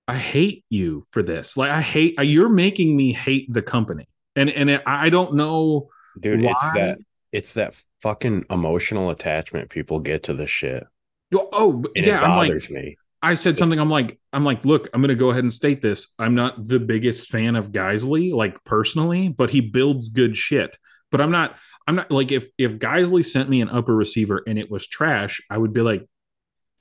I 0.06 0.16
hate 0.16 0.64
you 0.70 1.02
for 1.10 1.22
this. 1.22 1.56
Like 1.56 1.70
I 1.70 1.82
hate 1.82 2.18
uh, 2.18 2.22
you're 2.22 2.48
making 2.48 2.96
me 2.96 3.12
hate 3.12 3.52
the 3.52 3.62
company. 3.62 4.08
And 4.36 4.48
and 4.50 4.70
it, 4.70 4.82
I 4.86 5.10
don't 5.10 5.34
know 5.34 5.88
Dude, 6.18 6.42
why. 6.42 6.52
it's 6.52 6.72
that 6.72 6.98
it's 7.30 7.54
that 7.54 7.74
fucking 8.02 8.47
emotional 8.50 9.11
attachment 9.11 9.71
people 9.71 10.00
get 10.00 10.25
to 10.25 10.35
the 10.35 10.47
shit. 10.47 10.87
Oh, 11.35 11.85
And 11.95 12.07
yeah, 12.07 12.17
it 12.17 12.23
I'm 12.23 12.35
like 12.35 12.55
bothers 12.55 12.71
me. 12.71 12.97
I 13.23 13.35
said 13.35 13.59
something. 13.59 13.81
I'm 13.81 13.90
like, 13.90 14.19
I'm 14.33 14.45
like, 14.45 14.64
look, 14.64 14.88
I'm 14.95 15.00
going 15.02 15.09
to 15.11 15.14
go 15.17 15.31
ahead 15.31 15.45
and 15.45 15.52
state 15.52 15.83
this. 15.83 16.09
I'm 16.19 16.35
not 16.35 16.67
the 16.69 16.78
biggest 16.78 17.28
fan 17.28 17.57
of 17.57 17.73
Geissele, 17.73 18.33
like 18.35 18.62
personally, 18.64 19.28
but 19.28 19.50
he 19.50 19.61
builds 19.61 20.09
good 20.11 20.37
shit. 20.37 20.78
But 21.11 21.21
I'm 21.21 21.31
not, 21.31 21.57
I'm 21.87 21.97
not 21.97 22.11
like 22.11 22.33
if 22.33 22.49
if 22.59 22.78
Geissele 22.78 23.25
sent 23.25 23.49
me 23.49 23.61
an 23.61 23.71
upper 23.71 23.95
receiver 23.97 24.43
and 24.47 24.59
it 24.59 24.71
was 24.71 24.87
trash, 24.87 25.40
I 25.50 25.59
would 25.59 25.73
be 25.73 25.81
like, 25.81 26.07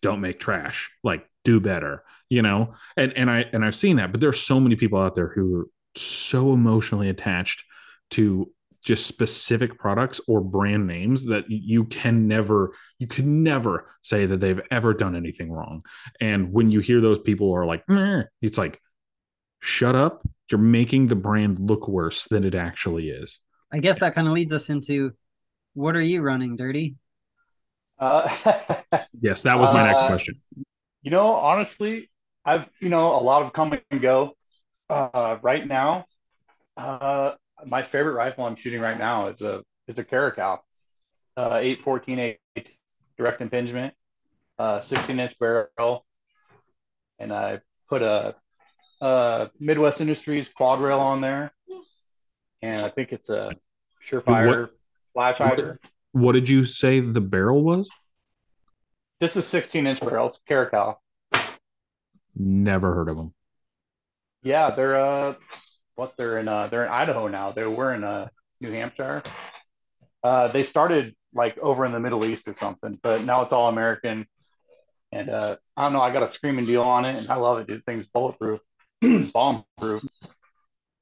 don't 0.02 0.22
make 0.22 0.40
trash, 0.40 0.92
like 1.04 1.28
do 1.44 1.60
better, 1.60 2.04
you 2.30 2.42
know. 2.42 2.74
And 2.98 3.14
and 3.14 3.30
I 3.32 3.46
and 3.54 3.66
I've 3.66 3.76
seen 3.76 3.98
that, 3.98 4.12
but 4.12 4.22
there's 4.22 4.40
so 4.40 4.60
many 4.60 4.76
people 4.76 5.00
out 5.00 5.16
there 5.16 5.30
who 5.30 5.62
are 5.62 5.68
so 5.96 6.54
emotionally 6.54 7.10
attached 7.10 7.64
to 8.12 8.52
just 8.88 9.06
specific 9.06 9.78
products 9.78 10.22
or 10.30 10.40
brand 10.40 10.88
names 10.88 11.26
that 11.26 11.44
you 11.50 11.84
can 11.84 12.26
never 12.28 12.72
you 13.00 13.08
can 13.08 13.44
never 13.44 13.92
say 14.02 14.26
that 14.26 14.40
they've 14.40 14.62
ever 14.72 14.94
done 14.94 15.14
anything 15.16 15.52
wrong. 15.52 15.84
And 16.22 16.54
when 16.54 16.70
you 16.72 16.80
hear 16.80 17.02
those 17.02 17.20
people 17.20 17.52
are 17.54 17.66
like 17.66 17.84
"Meh," 17.90 18.24
it's 18.42 18.58
like 18.58 18.80
shut 19.60 19.94
up. 19.96 20.22
You're 20.50 20.60
making 20.62 21.08
the 21.08 21.16
brand 21.16 21.60
look 21.60 21.90
worse 21.90 22.24
than 22.30 22.46
it 22.46 22.56
actually 22.56 23.10
is. 23.10 23.40
I 23.74 23.80
guess 23.80 24.00
that 24.00 24.16
kind 24.16 24.28
of 24.28 24.34
leads 24.34 24.54
us 24.54 24.70
into 24.70 25.12
what 25.74 25.96
are 25.98 26.02
you 26.02 26.22
running, 26.22 26.56
Dirty? 26.56 26.96
Uh, 28.00 28.24
yes 29.22 29.42
that 29.42 29.60
was 29.60 29.74
my 29.74 29.84
next 29.84 30.02
Uh, 30.04 30.08
question. 30.08 30.36
you 31.02 31.12
know, 31.12 31.28
honestly, 31.34 32.10
I've 32.46 32.70
you 32.80 32.88
know 32.90 33.20
a 33.20 33.22
lot 33.22 33.42
of 33.44 33.52
come 33.52 33.78
and 33.92 34.02
go. 34.02 34.38
Uh, 34.90 35.38
right 35.42 35.68
now, 35.68 36.06
uh, 36.78 37.32
my 37.66 37.82
favorite 37.82 38.14
rifle 38.14 38.46
I'm 38.46 38.56
shooting 38.56 38.82
right 38.82 38.98
now 38.98 39.28
is 39.28 39.42
a 39.42 39.64
it's 39.88 40.00
a 40.00 40.04
Caracal, 40.04 40.64
uh, 41.36 41.60
eight 41.62 41.80
fourteen 41.80 42.20
eight 42.20 42.40
direct 43.18 43.42
impingement, 43.42 43.94
uh, 44.60 44.80
16 44.80 45.20
inch 45.20 45.40
barrel, 45.40 46.06
and 47.18 47.34
I 47.34 47.62
put 47.90 48.04
a, 48.04 48.36
a 49.02 49.50
Midwest 49.60 50.02
Industries 50.02 50.50
quad 50.50 50.80
rail 50.82 51.00
on 51.00 51.22
there, 51.22 51.52
and 52.62 52.86
I 52.86 52.90
think 52.90 53.12
it's 53.12 53.30
a 53.30 53.56
Surefire 54.04 54.70
flash 55.14 55.40
what- 55.40 55.78
what 56.12 56.32
did 56.34 56.48
you 56.50 56.64
say 56.66 57.00
the 57.00 57.22
barrel 57.22 57.64
was? 57.64 57.90
This 59.20 59.36
is 59.36 59.48
16 59.48 59.88
inch 59.88 60.00
barrel. 60.00 60.28
It's 60.28 60.40
Caracal. 60.48 61.02
never 62.36 62.94
heard 62.94 63.10
of 63.10 63.18
them 63.18 63.34
Yeah, 64.44 64.70
they're 64.72 64.96
uh, 64.96 65.34
what 65.98 66.16
they're 66.16 66.38
in 66.38 66.48
uh, 66.48 66.68
they're 66.68 66.86
in 66.86 66.92
Idaho 66.92 67.28
now. 67.28 67.52
They 67.52 67.66
were 67.66 67.94
in 67.94 68.04
uh, 68.04 68.30
New 68.62 68.72
Hampshire. 68.72 69.24
Uh, 70.24 70.48
they 70.48 70.64
started 70.64 71.16
like 71.34 71.58
over 71.58 71.86
in 71.86 71.92
the 71.92 72.00
Middle 72.00 72.24
East 72.24 72.48
or 72.48 72.56
something, 72.56 72.98
but 73.04 73.24
now 73.24 73.42
it's 73.42 73.52
all 73.52 73.68
American. 73.68 74.26
And 75.12 75.30
uh, 75.30 75.58
I 75.76 75.84
don't 75.84 75.94
know, 75.94 76.02
I 76.02 76.12
got 76.12 76.24
a 76.24 76.28
screaming 76.28 76.66
deal 76.66 76.84
on 76.84 77.06
it, 77.06 77.16
and 77.16 77.30
I 77.30 77.36
love 77.36 77.60
it, 77.60 77.68
dude. 77.68 77.86
Thing's 77.86 78.06
bulletproof, 78.06 78.60
bomb 79.34 79.64
proof. 79.78 80.04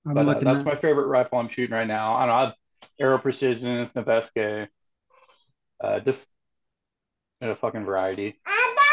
But 0.06 0.28
uh, 0.28 0.34
that's 0.40 0.60
at 0.60 0.66
my 0.66 0.76
favorite 0.76 1.08
rifle 1.08 1.40
I'm 1.40 1.50
shooting 1.50 1.76
right 1.76 1.88
now. 1.88 2.14
I 2.14 2.20
don't 2.20 2.28
know, 2.28 2.34
I 2.34 2.46
have 2.46 2.54
Aero 3.00 3.18
Precision, 3.18 3.86
Snavesque, 3.86 4.70
uh, 5.84 6.00
just 6.02 6.30
in 7.42 7.50
a 7.50 7.56
fucking 7.56 7.84
variety. 7.84 8.40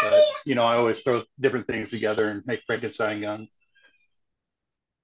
But 0.03 0.25
you 0.45 0.55
know, 0.55 0.65
I 0.65 0.77
always 0.77 1.01
throw 1.03 1.23
different 1.39 1.67
things 1.67 1.91
together 1.91 2.29
and 2.29 2.43
make 2.47 2.63
Frankenstein 2.67 3.21
guns. 3.21 3.57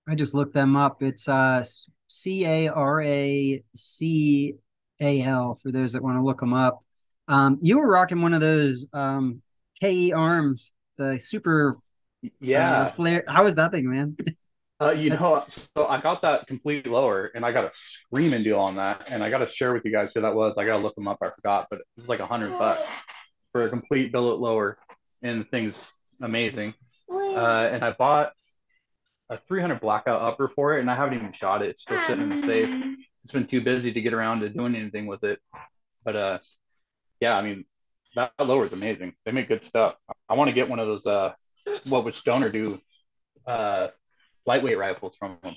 I 0.09 0.15
just 0.15 0.35
looked 0.35 0.55
them 0.55 0.77
up. 0.77 1.03
It's 1.03 1.29
uh 1.29 1.65
C 2.09 2.45
A 2.47 2.69
R 2.69 3.00
A 3.03 3.62
C 3.75 4.55
A 5.00 5.23
L 5.23 5.55
for 5.55 5.71
those 5.71 5.93
that 5.93 6.03
want 6.03 6.19
to 6.19 6.23
look 6.25 6.41
them 6.41 6.55
up. 6.55 6.83
Um, 7.29 7.59
you 7.62 7.79
were 7.79 7.91
rocking 7.91 8.23
one 8.23 8.35
of 8.35 8.41
those 8.41 8.87
um 8.93 9.43
KE 9.81 10.12
arms, 10.12 10.73
the 10.97 11.19
super 11.19 11.77
Yeah, 12.41 12.73
uh, 12.73 12.93
flare. 12.93 13.25
was 13.29 13.55
that 13.57 13.73
thing, 13.73 13.91
man? 13.91 14.17
Uh, 14.81 14.91
you 14.93 15.11
know, 15.11 15.45
so 15.77 15.87
I 15.87 16.00
got 16.00 16.23
that 16.23 16.47
complete 16.47 16.87
lower, 16.87 17.31
and 17.35 17.45
I 17.45 17.53
got 17.53 17.65
a 17.65 17.71
screaming 17.73 18.45
deal 18.45 18.61
on 18.61 18.77
that, 18.77 19.05
and 19.09 19.25
I 19.25 19.31
got 19.31 19.38
to 19.38 19.49
share 19.49 19.73
with 19.73 19.85
you 19.85 19.91
guys 19.93 20.12
who 20.15 20.21
that 20.21 20.35
was. 20.35 20.57
I 20.57 20.65
got 20.65 20.77
to 20.77 20.83
look 20.83 20.95
them 20.95 21.09
up. 21.09 21.19
I 21.23 21.31
forgot, 21.31 21.67
but 21.71 21.81
it 21.81 21.87
was 21.97 22.09
like 22.09 22.21
a 22.21 22.27
hundred 22.27 22.57
bucks 22.59 22.87
for 23.53 23.65
a 23.65 23.69
complete 23.71 24.12
billet 24.12 24.38
lower, 24.41 24.79
and 25.23 25.41
the 25.41 25.45
thing's 25.47 25.91
amazing. 26.23 26.75
Uh, 27.11 27.69
and 27.73 27.85
I 27.85 27.93
bought 27.93 28.33
a 29.30 29.37
300 29.37 29.80
blackout 29.80 30.23
upper 30.23 30.49
for 30.49 30.76
it, 30.76 30.80
and 30.80 30.90
I 30.90 30.94
haven't 30.94 31.14
even 31.18 31.32
shot 31.32 31.62
it. 31.62 31.70
It's 31.70 31.82
still 31.82 32.00
sitting 32.02 32.25
in 32.25 32.30
the 32.30 32.37
safe. 32.37 32.70
It's 33.23 33.32
been 33.32 33.47
too 33.47 33.61
busy 33.61 33.92
to 33.92 34.00
get 34.00 34.14
around 34.14 34.40
to 34.40 34.49
doing 34.49 34.75
anything 34.75 35.06
with 35.06 35.25
it. 35.25 35.38
But 36.04 36.16
uh, 36.16 36.38
yeah, 37.20 37.37
I 37.37 37.42
mean, 37.42 37.64
that 38.14 38.32
lower 38.38 38.66
is 38.66 38.73
amazing. 38.73 39.14
They 39.25 39.32
make 39.32 39.49
good 39.49 39.64
stuff. 39.64 39.97
I 40.28 40.35
want 40.35 40.49
to 40.49 40.54
get 40.54 40.68
one 40.68 40.78
of 40.78 40.87
those. 40.87 41.04
Uh, 41.04 41.32
what 41.85 42.04
would 42.04 42.14
Stoner 42.14 42.50
do? 42.50 42.80
Uh, 43.47 43.88
lightweight 44.47 44.78
rifles 44.78 45.14
from 45.16 45.37
them. 45.42 45.56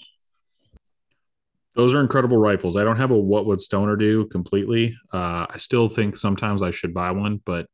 Those 1.73 1.95
are 1.95 2.01
incredible 2.01 2.37
rifles. 2.37 2.75
I 2.75 2.83
don't 2.83 2.97
have 2.97 3.11
a 3.11 3.17
what 3.17 3.45
would 3.45 3.61
Stoner 3.61 3.95
do 3.95 4.25
completely. 4.27 4.97
Uh, 5.13 5.45
I 5.49 5.55
still 5.57 5.87
think 5.87 6.17
sometimes 6.17 6.61
I 6.61 6.71
should 6.71 6.93
buy 6.93 7.11
one, 7.11 7.41
but 7.45 7.67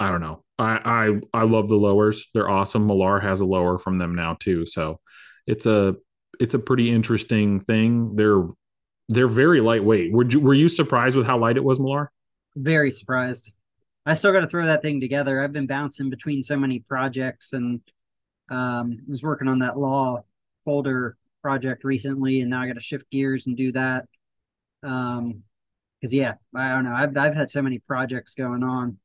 I 0.00 0.10
don't 0.10 0.20
know. 0.20 0.44
I 0.58 1.20
I 1.32 1.40
I 1.40 1.42
love 1.44 1.68
the 1.68 1.76
lowers. 1.76 2.28
They're 2.34 2.48
awesome. 2.48 2.86
Millar 2.86 3.20
has 3.20 3.40
a 3.40 3.44
lower 3.44 3.78
from 3.78 3.98
them 3.98 4.14
now 4.14 4.34
too, 4.38 4.66
so 4.66 5.00
it's 5.46 5.66
a 5.66 5.96
it's 6.40 6.54
a 6.54 6.58
pretty 6.58 6.90
interesting 6.90 7.60
thing. 7.60 8.16
They're 8.16 8.44
they're 9.08 9.28
very 9.28 9.60
lightweight. 9.60 10.12
Were 10.12 10.24
you 10.24 10.40
were 10.40 10.54
you 10.54 10.68
surprised 10.68 11.16
with 11.16 11.26
how 11.26 11.38
light 11.38 11.56
it 11.56 11.64
was, 11.64 11.80
Millar? 11.80 12.12
Very 12.56 12.90
surprised. 12.90 13.52
I 14.06 14.14
still 14.14 14.32
got 14.32 14.40
to 14.40 14.46
throw 14.46 14.66
that 14.66 14.82
thing 14.82 15.00
together. 15.00 15.42
I've 15.42 15.52
been 15.52 15.66
bouncing 15.66 16.10
between 16.10 16.42
so 16.42 16.56
many 16.56 16.80
projects 16.80 17.52
and 17.52 17.80
um, 18.50 19.00
was 19.06 19.22
working 19.22 19.48
on 19.48 19.58
that 19.58 19.78
law 19.78 20.24
folder 20.64 21.16
project 21.42 21.84
recently, 21.84 22.40
and 22.40 22.50
now 22.50 22.62
I 22.62 22.66
got 22.66 22.74
to 22.74 22.80
shift 22.80 23.10
gears 23.10 23.46
and 23.46 23.56
do 23.56 23.72
that. 23.72 24.06
Um, 24.82 25.42
because 26.00 26.14
yeah, 26.14 26.34
I 26.54 26.70
don't 26.70 26.84
know. 26.84 26.94
I've 26.94 27.16
I've 27.16 27.34
had 27.34 27.50
so 27.50 27.60
many 27.60 27.80
projects 27.80 28.34
going 28.34 28.62
on, 28.62 28.98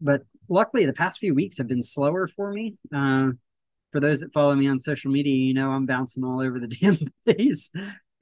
but 0.00 0.22
luckily 0.48 0.86
the 0.86 0.92
past 0.92 1.18
few 1.18 1.34
weeks 1.34 1.58
have 1.58 1.68
been 1.68 1.82
slower 1.82 2.26
for 2.26 2.52
me. 2.52 2.76
Uh, 2.94 3.30
for 3.92 4.00
those 4.00 4.20
that 4.20 4.32
follow 4.32 4.54
me 4.54 4.68
on 4.68 4.78
social 4.78 5.10
media, 5.10 5.34
you 5.34 5.54
know 5.54 5.70
I'm 5.70 5.86
bouncing 5.86 6.24
all 6.24 6.40
over 6.40 6.58
the 6.58 6.68
damn 6.80 6.98
place. 7.24 7.70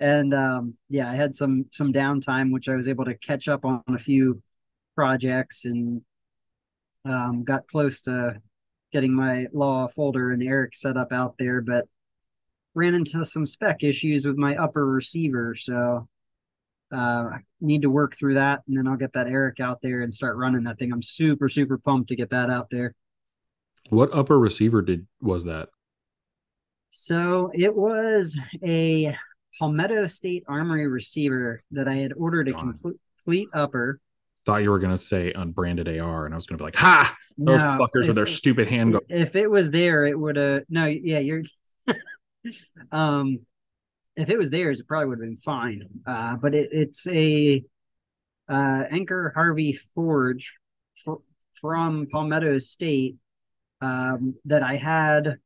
And 0.00 0.34
um, 0.34 0.74
yeah, 0.88 1.10
I 1.10 1.14
had 1.14 1.34
some 1.34 1.66
some 1.72 1.92
downtime, 1.92 2.52
which 2.52 2.68
I 2.68 2.74
was 2.74 2.88
able 2.88 3.04
to 3.06 3.14
catch 3.14 3.48
up 3.48 3.64
on 3.64 3.82
a 3.88 3.98
few 3.98 4.42
projects 4.94 5.64
and 5.64 6.02
um, 7.04 7.44
got 7.44 7.66
close 7.66 8.02
to 8.02 8.40
getting 8.92 9.14
my 9.14 9.46
law 9.52 9.88
folder 9.88 10.30
and 10.30 10.42
Eric 10.42 10.74
set 10.74 10.96
up 10.96 11.12
out 11.12 11.36
there, 11.38 11.60
but 11.60 11.86
ran 12.74 12.94
into 12.94 13.24
some 13.24 13.46
spec 13.46 13.82
issues 13.82 14.26
with 14.26 14.36
my 14.36 14.56
upper 14.56 14.86
receiver. 14.86 15.54
So 15.54 16.08
uh, 16.94 17.28
I 17.34 17.38
need 17.60 17.82
to 17.82 17.90
work 17.90 18.16
through 18.16 18.34
that, 18.34 18.62
and 18.66 18.76
then 18.76 18.86
I'll 18.86 18.96
get 18.96 19.12
that 19.14 19.26
Eric 19.26 19.60
out 19.60 19.82
there 19.82 20.02
and 20.02 20.12
start 20.12 20.36
running 20.36 20.64
that 20.64 20.78
thing. 20.78 20.92
I'm 20.92 21.02
super 21.02 21.48
super 21.48 21.78
pumped 21.78 22.08
to 22.08 22.16
get 22.16 22.30
that 22.30 22.50
out 22.50 22.70
there. 22.70 22.94
What 23.90 24.14
upper 24.14 24.38
receiver 24.38 24.80
did 24.82 25.06
was 25.20 25.44
that? 25.44 25.68
So 26.90 27.50
it 27.52 27.74
was 27.74 28.38
a 28.62 29.14
Palmetto 29.58 30.06
State 30.06 30.44
Armory 30.46 30.86
receiver 30.86 31.62
that 31.72 31.88
I 31.88 31.94
had 31.94 32.12
ordered 32.16 32.48
a 32.48 32.52
complete 32.52 32.96
complete 33.24 33.48
upper. 33.52 34.00
Thought 34.46 34.62
you 34.62 34.70
were 34.70 34.78
gonna 34.78 34.98
say 34.98 35.32
unbranded 35.32 35.88
AR, 35.88 36.26
and 36.26 36.34
I 36.34 36.36
was 36.36 36.46
gonna 36.46 36.58
be 36.58 36.64
like, 36.64 36.76
"Ha! 36.76 37.16
Those 37.38 37.62
No, 37.62 37.78
fuckers 37.80 38.06
with 38.06 38.16
their 38.16 38.26
stupid 38.26 38.68
handgun." 38.68 39.00
If 39.08 39.36
it 39.36 39.50
was 39.50 39.70
there, 39.70 40.04
it 40.04 40.18
would 40.18 40.36
have. 40.36 40.64
No, 40.68 40.86
yeah, 40.86 41.18
you're. 41.18 41.42
um, 42.92 43.40
if 44.16 44.30
it 44.30 44.38
was 44.38 44.50
theirs, 44.50 44.80
it 44.80 44.88
probably 44.88 45.08
would 45.08 45.18
have 45.18 45.28
been 45.28 45.36
fine. 45.36 45.88
Uh, 46.06 46.36
but 46.36 46.54
it, 46.54 46.68
it's 46.72 47.06
a 47.06 47.64
uh 48.48 48.82
Anchor 48.90 49.32
Harvey 49.34 49.72
Forge 49.72 50.58
fr- 51.02 51.14
from 51.60 52.06
Palmetto 52.10 52.58
State 52.58 53.16
um, 53.80 54.34
that 54.44 54.62
I 54.62 54.76
had. 54.76 55.38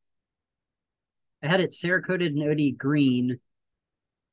I 1.42 1.46
had 1.46 1.60
it 1.60 1.70
Cerakoted 1.70 2.36
in 2.36 2.50
OD 2.50 2.76
green 2.76 3.38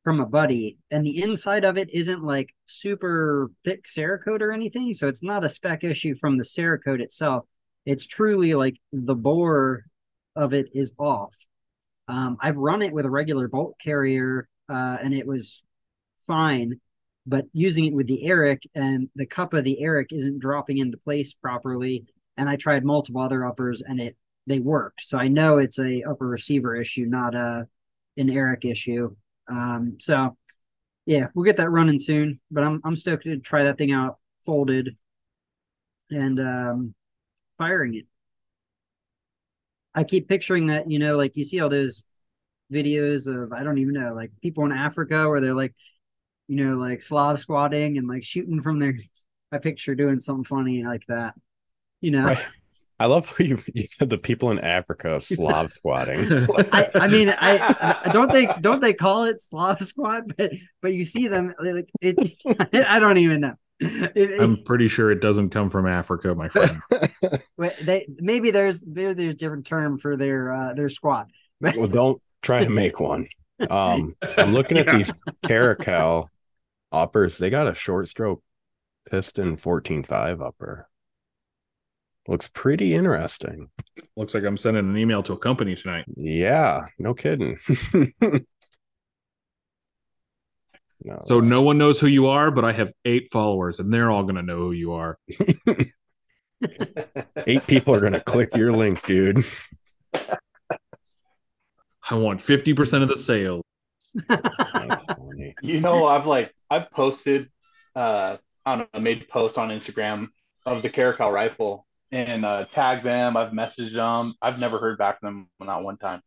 from 0.04 0.20
a 0.20 0.26
buddy, 0.26 0.78
and 0.90 1.06
the 1.06 1.22
inside 1.22 1.64
of 1.64 1.78
it 1.78 1.94
isn't 1.94 2.24
like 2.24 2.54
super 2.66 3.52
thick 3.64 3.86
Cerakote 3.86 4.42
or 4.42 4.52
anything, 4.52 4.94
so 4.94 5.08
it's 5.08 5.24
not 5.24 5.44
a 5.44 5.50
spec 5.50 5.84
issue 5.84 6.16
from 6.16 6.38
the 6.38 6.44
Cerakote 6.44 7.02
itself. 7.02 7.46
It's 7.86 8.08
truly 8.08 8.56
like 8.56 8.78
the 8.92 9.16
bore 9.16 9.86
of 10.36 10.54
it 10.54 10.70
is 10.74 10.94
off. 10.98 11.36
Um, 12.08 12.38
I've 12.42 12.58
run 12.58 12.82
it 12.82 12.94
with 12.94 13.06
a 13.06 13.10
regular 13.10 13.48
bolt 13.48 13.76
carrier, 13.80 14.48
uh, 14.70 14.98
and 15.02 15.14
it 15.14 15.26
was 15.26 15.64
fine. 16.26 16.80
But 17.28 17.46
using 17.54 17.86
it 17.86 17.94
with 17.94 18.08
the 18.08 18.26
Eric 18.26 18.64
and 18.76 19.10
the 19.16 19.26
cup 19.26 19.54
of 19.54 19.64
the 19.64 19.82
Eric 19.82 20.10
isn't 20.12 20.40
dropping 20.40 20.78
into 20.78 20.98
place 20.98 21.34
properly. 21.34 22.06
And 22.38 22.48
I 22.50 22.56
tried 22.56 22.86
multiple 22.86 23.22
other 23.22 23.46
uppers, 23.46 23.82
and 23.82 24.00
it 24.00 24.16
they 24.48 24.60
worked. 24.60 25.02
So 25.02 25.18
I 25.18 25.28
know 25.28 25.58
it's 25.58 25.80
a 25.80 26.04
upper 26.04 26.28
receiver 26.28 26.76
issue, 26.76 27.06
not 27.06 27.34
a 27.34 27.68
an 28.18 28.30
Eric 28.30 28.66
issue. 28.66 29.16
Um, 29.50 29.98
so 30.00 30.38
yeah, 31.06 31.28
we'll 31.34 31.46
get 31.46 31.58
that 31.58 31.70
running 31.70 32.00
soon. 32.00 32.40
But 32.52 32.64
I'm 32.64 32.82
I'm 32.84 32.96
stoked 32.96 33.24
to 33.24 33.38
try 33.40 33.64
that 33.64 33.78
thing 33.78 33.92
out 33.92 34.18
folded 34.46 34.96
and 36.12 36.40
um, 36.40 36.94
firing 37.58 37.96
it. 37.96 38.06
I 39.96 40.04
keep 40.04 40.28
picturing 40.28 40.68
that, 40.68 40.90
you 40.92 41.00
know, 41.00 41.16
like 41.18 41.36
you 41.36 41.44
see 41.44 41.60
all 41.60 41.70
those 41.70 42.04
videos 42.72 43.28
of 43.28 43.54
I 43.54 43.64
don't 43.64 43.78
even 43.78 43.94
know, 43.94 44.14
like 44.14 44.32
people 44.42 44.66
in 44.66 44.72
Africa 44.72 45.28
where 45.30 45.42
they're 45.42 45.54
like, 45.56 45.74
you 46.48 46.58
know, 46.58 46.76
like 46.76 47.02
Slav 47.02 47.40
squatting 47.40 47.98
and 47.98 48.08
like 48.08 48.24
shooting 48.24 48.62
from 48.62 48.80
their. 48.80 48.96
I 49.52 49.60
picture 49.60 49.96
doing 49.96 50.20
something 50.20 50.44
funny 50.44 50.84
like 50.84 51.06
that. 51.08 51.34
You 52.02 52.12
know, 52.12 52.26
Right. 52.26 52.46
I 53.00 53.08
love 53.08 53.28
how 53.28 53.44
you, 53.44 53.62
you 53.74 53.88
had 54.00 54.10
the 54.10 54.18
people 54.18 54.52
in 54.52 54.60
Africa 54.60 55.20
Slav 55.20 55.72
squatting. 55.72 56.48
I, 56.72 56.90
I 56.96 57.08
mean, 57.08 57.30
I, 57.30 58.02
I 58.06 58.12
don't 58.12 58.32
they 58.32 58.48
don't 58.62 58.80
they 58.80 58.94
call 58.94 59.26
it 59.26 59.42
Slav 59.42 59.82
squat, 59.86 60.24
but 60.38 60.52
but 60.82 60.94
you 60.94 61.04
see 61.04 61.28
them 61.28 61.54
like 61.60 61.90
it. 62.02 62.18
I 62.88 63.00
don't 63.00 63.18
even 63.18 63.42
know. 63.42 63.56
It- 63.80 64.12
it- 64.16 64.42
I'm 64.42 64.58
pretty 64.64 64.88
sure 64.88 65.12
it 65.12 65.20
doesn't 65.22 65.50
come 65.50 65.70
from 65.70 65.88
Africa, 65.88 66.34
my 66.36 66.50
friend. 66.50 66.80
They 67.82 68.06
maybe 68.20 68.52
there's 68.52 68.86
maybe 68.86 69.14
there's 69.14 69.34
a 69.34 69.38
different 69.38 69.66
term 69.66 69.98
for 69.98 70.16
their 70.18 70.52
uh 70.54 70.74
their 70.74 70.90
squat. 70.90 71.28
Well, 71.62 71.88
don't 71.92 72.22
try 72.42 72.64
to 72.64 72.70
make 72.70 73.00
one. 73.00 73.28
Um, 73.70 74.16
I'm 74.38 74.54
looking 74.54 74.78
at 74.78 74.86
Yeah. 74.88 74.98
these 74.98 75.14
Caracal 75.48 76.30
uppers. 76.92 77.38
They 77.38 77.50
got 77.50 77.68
a 77.68 77.74
short 77.74 78.08
stroke 78.10 78.44
piston 79.10 79.56
14.5 79.58 80.46
upper. 80.46 80.88
Looks 82.28 82.48
pretty 82.50 82.94
interesting. 82.96 83.70
Looks 84.18 84.34
like 84.34 84.44
I'm 84.44 84.58
sending 84.58 84.90
an 84.90 84.98
email 84.98 85.22
to 85.24 85.34
a 85.34 85.38
company 85.38 85.76
tonight. 85.76 86.06
Yeah, 86.18 86.86
no 87.00 87.14
kidding. 87.14 87.58
No, 91.04 91.24
So 91.28 91.40
no 91.40 91.62
one 91.62 91.78
knows 91.78 92.00
who 92.00 92.08
you 92.08 92.28
are, 92.28 92.52
but 92.52 92.66
I 92.66 92.72
have 92.72 92.92
eight 93.04 93.32
followers, 93.32 93.80
and 93.80 93.94
they're 93.94 94.10
all 94.12 94.24
gonna 94.24 94.42
know 94.42 94.58
who 94.58 94.72
you 94.72 94.94
are. 94.94 95.18
eight 97.48 97.68
people 97.68 97.94
are 97.94 98.00
gonna 98.00 98.22
click 98.22 98.56
your 98.56 98.72
link, 98.72 99.06
dude. 99.06 99.46
I 102.08 102.16
want 102.16 102.40
50% 102.40 103.02
of 103.02 103.08
the 103.08 103.18
sale. 103.18 103.62
You 105.62 105.82
know, 105.82 106.08
I've 106.08 106.26
like 106.26 106.54
I've 106.70 106.90
posted 106.92 107.50
uh 107.96 108.38
I 108.66 108.78
don't 108.78 108.94
know, 108.94 109.00
made 109.00 109.28
posts 109.28 109.58
on 109.58 109.70
Instagram 109.70 110.30
of 110.66 110.82
the 110.82 110.90
Caracal 110.90 111.32
rifle 111.32 111.86
and 112.12 112.46
uh 112.46 112.66
tagged 112.72 113.04
them, 113.04 113.36
I've 113.36 113.52
messaged 113.52 113.94
them. 113.94 114.36
I've 114.42 114.60
never 114.60 114.80
heard 114.80 114.98
back 114.98 115.20
from 115.20 115.50
them 115.60 115.68
not 115.68 115.84
one 115.84 115.98
time. 115.98 116.22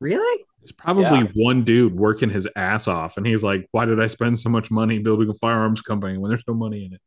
really? 0.00 0.44
It's 0.62 0.72
probably 0.72 1.02
Yeah. 1.04 1.24
one 1.34 1.64
dude 1.64 1.94
working 1.94 2.30
his 2.30 2.48
ass 2.56 2.88
off, 2.88 3.16
and 3.16 3.26
he's 3.26 3.42
like, 3.42 3.68
"Why 3.72 3.84
did 3.84 4.00
I 4.00 4.06
spend 4.06 4.38
so 4.38 4.50
much 4.50 4.70
money 4.70 4.98
building 4.98 5.28
a 5.28 5.34
firearms 5.34 5.80
company 5.80 6.18
when 6.18 6.28
there's 6.30 6.44
no 6.46 6.54
money 6.54 6.84
in 6.84 6.92
it?" 6.94 7.00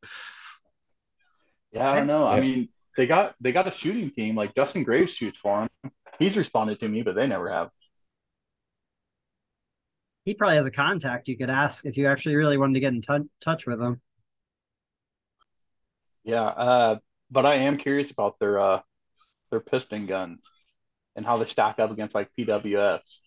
Yeah, 1.71 1.89
I 1.91 1.97
don't 1.99 2.07
know. 2.07 2.27
I 2.27 2.39
mean, 2.39 2.69
they 2.97 3.07
got 3.07 3.35
they 3.39 3.51
got 3.51 3.67
a 3.67 3.71
shooting 3.71 4.09
team, 4.09 4.35
like 4.35 4.53
Dustin 4.53 4.83
Graves 4.83 5.11
shoots 5.11 5.37
for 5.37 5.61
him. 5.61 5.91
He's 6.19 6.37
responded 6.37 6.79
to 6.79 6.87
me, 6.87 7.01
but 7.01 7.15
they 7.15 7.27
never 7.27 7.49
have. 7.49 7.69
He 10.25 10.33
probably 10.33 10.55
has 10.55 10.65
a 10.67 10.71
contact 10.71 11.27
you 11.27 11.37
could 11.37 11.49
ask 11.49 11.85
if 11.85 11.97
you 11.97 12.07
actually 12.07 12.35
really 12.35 12.57
wanted 12.57 12.75
to 12.75 12.79
get 12.79 12.93
in 12.93 13.01
tou- 13.01 13.29
touch 13.41 13.65
with 13.65 13.81
him. 13.81 14.01
Yeah, 16.23 16.43
uh, 16.43 16.99
but 17.31 17.45
I 17.45 17.55
am 17.55 17.77
curious 17.77 18.11
about 18.11 18.37
their 18.39 18.59
uh 18.59 18.81
their 19.49 19.59
piston 19.59 20.05
guns 20.05 20.49
and 21.15 21.25
how 21.25 21.37
they 21.37 21.45
stack 21.45 21.79
up 21.79 21.91
against 21.91 22.15
like 22.15 22.29
PWS. 22.37 23.19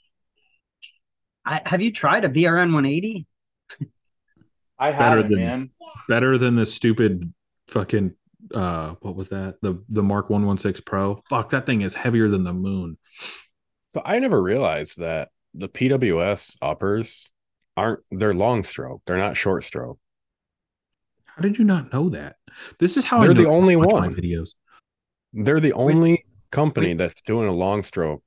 I, 1.46 1.61
have 1.66 1.83
you 1.83 1.92
tried 1.92 2.24
a 2.24 2.28
BRN 2.28 2.72
180? 2.72 3.26
I 4.78 4.90
haven't, 4.90 5.28
than- 5.30 5.38
man. 5.38 5.70
Better 6.09 6.37
than 6.38 6.57
the 6.57 6.66
stupid 6.66 7.33
fucking 7.68 8.14
uh 8.54 8.94
what 9.00 9.16
was 9.16 9.30
that? 9.30 9.57
The 9.62 9.83
the 9.88 10.02
Mark 10.02 10.28
116 10.30 10.83
Pro. 10.85 11.22
Fuck, 11.30 11.50
that 11.50 11.64
thing 11.66 11.80
is 11.80 11.94
heavier 11.94 12.28
than 12.28 12.44
the 12.44 12.52
moon. 12.52 12.98
So 13.88 14.02
I 14.04 14.18
never 14.18 14.42
realized 14.42 14.98
that 14.98 15.28
the 15.54 15.68
PWS 15.68 16.57
uppers 16.61 17.33
aren't 17.76 18.00
they're 18.11 18.35
long 18.35 18.64
stroke. 18.64 19.02
They're 19.07 19.16
not 19.18 19.37
short 19.37 19.64
stroke. 19.64 19.98
How 21.24 21.42
did 21.42 21.59
you 21.59 21.64
not 21.64 21.92
know 21.92 22.09
that? 22.11 22.37
This 22.78 22.96
is 22.96 23.04
how 23.04 23.20
They're 23.20 23.30
I 23.30 23.35
know 23.35 23.42
the 23.42 23.48
only 23.48 23.74
to 23.74 23.78
watch 23.80 23.92
my 23.92 23.98
one. 24.09 24.14
videos. 24.14 24.54
They're 25.33 25.61
the 25.61 25.72
only 25.72 26.26
company 26.52 26.88
wait. 26.88 26.98
that's 26.98 27.22
doing 27.22 27.48
a 27.48 27.52
long 27.52 27.83
stroke 27.83 28.22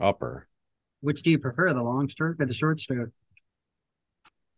upper. 0.00 0.48
Which 1.02 1.22
do 1.22 1.30
you 1.30 1.38
prefer, 1.38 1.72
the 1.74 1.82
long 1.82 2.08
stroke 2.08 2.40
or 2.40 2.46
the 2.46 2.54
short 2.54 2.80
stroke? 2.80 3.10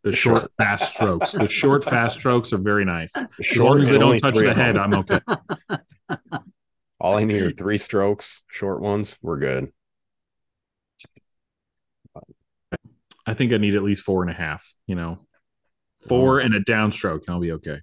The 0.02 0.10
The 0.10 0.16
short, 0.16 0.42
short. 0.42 0.54
fast 0.54 0.94
strokes. 0.94 1.32
The 1.32 1.48
short, 1.48 1.82
fast 1.84 2.18
strokes 2.18 2.52
are 2.52 2.58
very 2.58 2.84
nice. 2.84 3.16
As 3.16 3.26
Short 3.40 3.70
long 3.70 3.80
as 3.82 3.88
they 3.88 3.98
don't 3.98 4.20
touch 4.20 4.34
the 4.34 4.52
head. 4.54 4.76
I'm 4.76 4.92
okay. 4.94 5.20
All 7.00 7.16
I 7.16 7.24
need 7.24 7.42
are 7.42 7.50
three 7.50 7.78
strokes, 7.78 8.42
short 8.48 8.80
ones. 8.82 9.18
We're 9.22 9.38
good. 9.38 9.72
I 13.26 13.32
think 13.32 13.54
I 13.54 13.56
need 13.56 13.74
at 13.74 13.82
least 13.82 14.02
four 14.04 14.20
and 14.22 14.30
a 14.30 14.34
half, 14.34 14.74
you 14.86 14.94
know, 14.94 15.26
four 16.06 16.38
mm. 16.40 16.44
and 16.44 16.54
a 16.54 16.60
downstroke, 16.60 17.22
and 17.26 17.30
I'll 17.30 17.40
be 17.40 17.52
okay. 17.52 17.80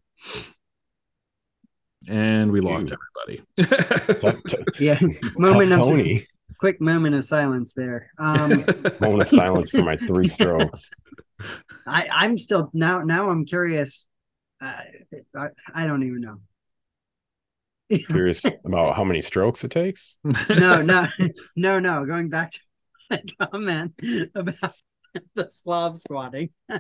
And 2.08 2.52
we 2.52 2.62
lost 2.62 2.88
Dude. 2.88 2.98
everybody. 3.58 4.20
Tough- 4.22 4.44
t- 4.44 4.86
Yeah. 4.86 5.00
moment 5.36 5.72
of 5.74 5.80
Tony. 5.82 6.28
Quick 6.60 6.82
moment 6.82 7.16
of 7.16 7.24
silence 7.24 7.74
there. 7.74 8.12
Um 8.18 8.50
Moment 9.02 9.22
of 9.22 9.28
silence 9.28 9.72
for 9.72 9.84
my 9.84 9.98
three 9.98 10.28
strokes. 10.38 10.90
I, 11.88 12.08
I'm 12.12 12.38
still 12.38 12.70
now 12.74 13.02
now 13.02 13.30
I'm 13.30 13.46
curious. 13.46 14.06
Uh, 14.62 14.74
I, 15.36 15.48
I 15.74 15.88
don't 15.88 16.04
even 16.04 16.22
know. 16.22 16.38
Curious 18.08 18.46
about 18.64 18.96
how 18.96 19.04
many 19.04 19.22
strokes 19.22 19.64
it 19.64 19.72
takes. 19.72 20.18
no, 20.24 20.82
no, 20.82 21.08
no, 21.58 21.80
no. 21.80 22.06
Going 22.06 22.30
back 22.30 22.52
to 22.52 22.60
my 23.10 23.48
comment 23.52 23.94
about 24.36 24.74
the 25.36 25.50
Slav 25.50 25.98
squatting. 25.98 26.52
Well, 26.70 26.80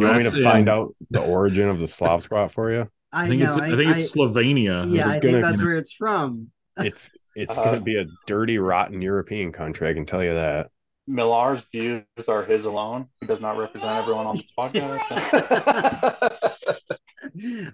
you 0.00 0.06
want 0.06 0.18
me 0.18 0.24
to 0.30 0.42
find 0.42 0.68
out 0.68 0.94
the 1.10 1.20
origin 1.20 1.68
of 1.68 1.78
the 1.78 1.88
Slav 1.88 2.22
squat 2.22 2.52
for 2.52 2.70
you? 2.70 2.88
I, 3.12 3.24
I 3.24 3.28
think 3.28 3.42
know. 3.42 3.48
it's. 3.48 3.58
I 3.58 3.76
think 3.76 3.96
it's 3.96 4.14
Slovenia. 4.14 4.84
yeah, 4.92 5.08
it's 5.08 5.16
I 5.16 5.20
gonna- 5.20 5.32
think 5.34 5.44
that's 5.44 5.62
where 5.62 5.76
it's 5.78 5.92
from. 5.92 6.50
It's 6.76 7.10
it's 7.34 7.56
Uh, 7.56 7.64
gonna 7.64 7.80
be 7.80 7.96
a 7.98 8.04
dirty, 8.26 8.58
rotten 8.58 9.00
European 9.02 9.52
country. 9.52 9.88
I 9.88 9.94
can 9.94 10.06
tell 10.06 10.22
you 10.22 10.34
that. 10.34 10.70
Millar's 11.08 11.64
views 11.72 12.04
are 12.28 12.44
his 12.44 12.64
alone. 12.64 13.08
He 13.20 13.26
does 13.26 13.40
not 13.40 13.58
represent 13.58 13.90
everyone 13.98 14.26
on 14.26 14.36
this 14.36 14.52
podcast. 14.58 15.00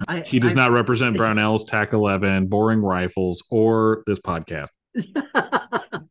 I, 0.09 0.21
He 0.21 0.39
does 0.39 0.53
I- 0.53 0.55
not 0.55 0.73
represent 0.73 1.17
Brownell's 1.17 1.65
TAC 1.65 1.93
11, 1.93 2.47
Boring 2.47 2.81
Rifles, 2.81 3.43
or 3.51 4.03
this 4.07 4.19
podcast. 4.21 4.71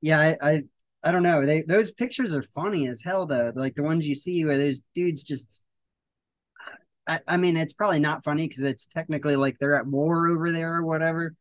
yeah, 0.00 0.20
I, 0.20 0.36
I 0.40 0.62
I 1.02 1.12
don't 1.12 1.22
know. 1.22 1.44
They 1.46 1.62
those 1.62 1.90
pictures 1.90 2.32
are 2.34 2.42
funny 2.42 2.88
as 2.88 3.02
hell 3.02 3.26
though. 3.26 3.52
Like 3.54 3.74
the 3.74 3.82
ones 3.82 4.06
you 4.08 4.14
see 4.14 4.44
where 4.44 4.56
those 4.58 4.80
dudes 4.94 5.22
just 5.24 5.62
I, 7.06 7.20
I 7.28 7.36
mean 7.36 7.56
it's 7.56 7.72
probably 7.72 8.00
not 8.00 8.24
funny 8.24 8.48
because 8.48 8.64
it's 8.64 8.86
technically 8.86 9.36
like 9.36 9.58
they're 9.58 9.78
at 9.78 9.86
war 9.86 10.26
over 10.28 10.50
there 10.50 10.74
or 10.74 10.84
whatever. 10.84 11.34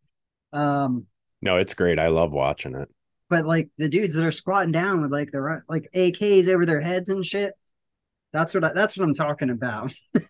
Um 0.54 1.06
No, 1.42 1.58
it's 1.58 1.74
great. 1.74 2.00
I 2.00 2.08
love 2.08 2.32
watching 2.32 2.76
it. 2.76 2.90
but 3.30 3.46
like 3.46 3.70
the 3.78 3.90
dudes 3.90 4.14
that 4.16 4.26
are 4.26 4.32
squatting 4.32 4.72
down 4.72 5.02
with 5.02 5.12
like 5.12 5.32
their 5.32 5.64
like 5.70 5.90
AKs 5.96 6.48
over 6.48 6.66
their 6.66 6.82
heads 6.82 7.10
and 7.10 7.26
shit. 7.26 7.54
That's 8.34 8.54
what 8.54 8.64
I, 8.64 8.74
that's 8.74 8.98
what 8.98 9.06
I'm 9.06 9.14
talking 9.14 9.50
about. 9.50 9.94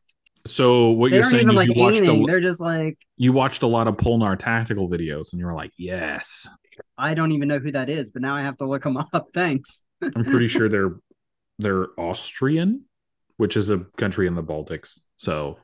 So 0.47 0.89
what 0.91 1.10
They 1.10 1.17
you're 1.17 1.25
aren't 1.25 1.38
saying 1.38 1.49
even 1.49 1.56
is 1.56 1.56
like 1.56 1.75
you 1.75 1.82
watched 1.82 2.01
aiming. 2.04 2.23
a, 2.23 2.25
They're 2.28 2.39
just 2.39 2.62
like 2.62 2.99
you 3.17 3.34
watched 3.34 3.63
a 3.63 3.67
lot 3.67 3.88
of 3.88 3.97
Polenar 3.97 4.38
tactical 4.38 4.88
videos, 4.88 5.32
and 5.32 5.39
you 5.39 5.45
were 5.47 5.56
like, 5.56 5.71
yes. 5.75 6.47
I 6.97 7.15
don't 7.15 7.32
even 7.32 7.47
know 7.47 7.58
who 7.58 7.71
that 7.71 7.89
is, 7.89 8.12
but 8.12 8.21
now 8.21 8.36
I 8.36 8.43
have 8.43 8.58
to 8.58 8.65
look 8.67 8.84
them 8.84 8.97
up. 8.97 9.30
Thanks. 9.34 9.84
I'm 10.04 10.23
pretty 10.23 10.47
sure 10.47 10.69
they're 10.69 10.97
they're 11.58 11.88
Austrian, 11.99 12.84
which 13.38 13.58
is 13.58 13.71
a 13.71 13.80
country 13.97 14.28
in 14.28 14.36
the 14.36 14.43
Baltics. 14.43 14.99
So 15.17 15.58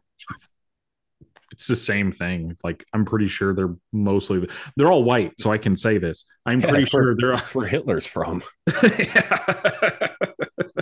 it's 1.52 1.68
the 1.68 1.76
same 1.76 2.12
thing. 2.12 2.58
Like 2.64 2.84
I'm 2.94 3.06
pretty 3.06 3.28
sure 3.28 3.54
they're 3.54 3.76
mostly 3.92 4.48
they're 4.78 4.92
all 4.92 5.04
white, 5.04 5.34
so 5.40 5.52
I 5.52 5.58
can 5.58 5.76
say 5.76 5.98
this. 5.98 6.26
I'm 6.46 6.62
Yeah, 6.62 6.70
pretty 6.70 6.86
sure 6.86 7.16
they're 7.18 7.36
That's 7.36 7.54
where 7.54 7.68
Hitler's 7.68 8.08
from. 8.08 8.42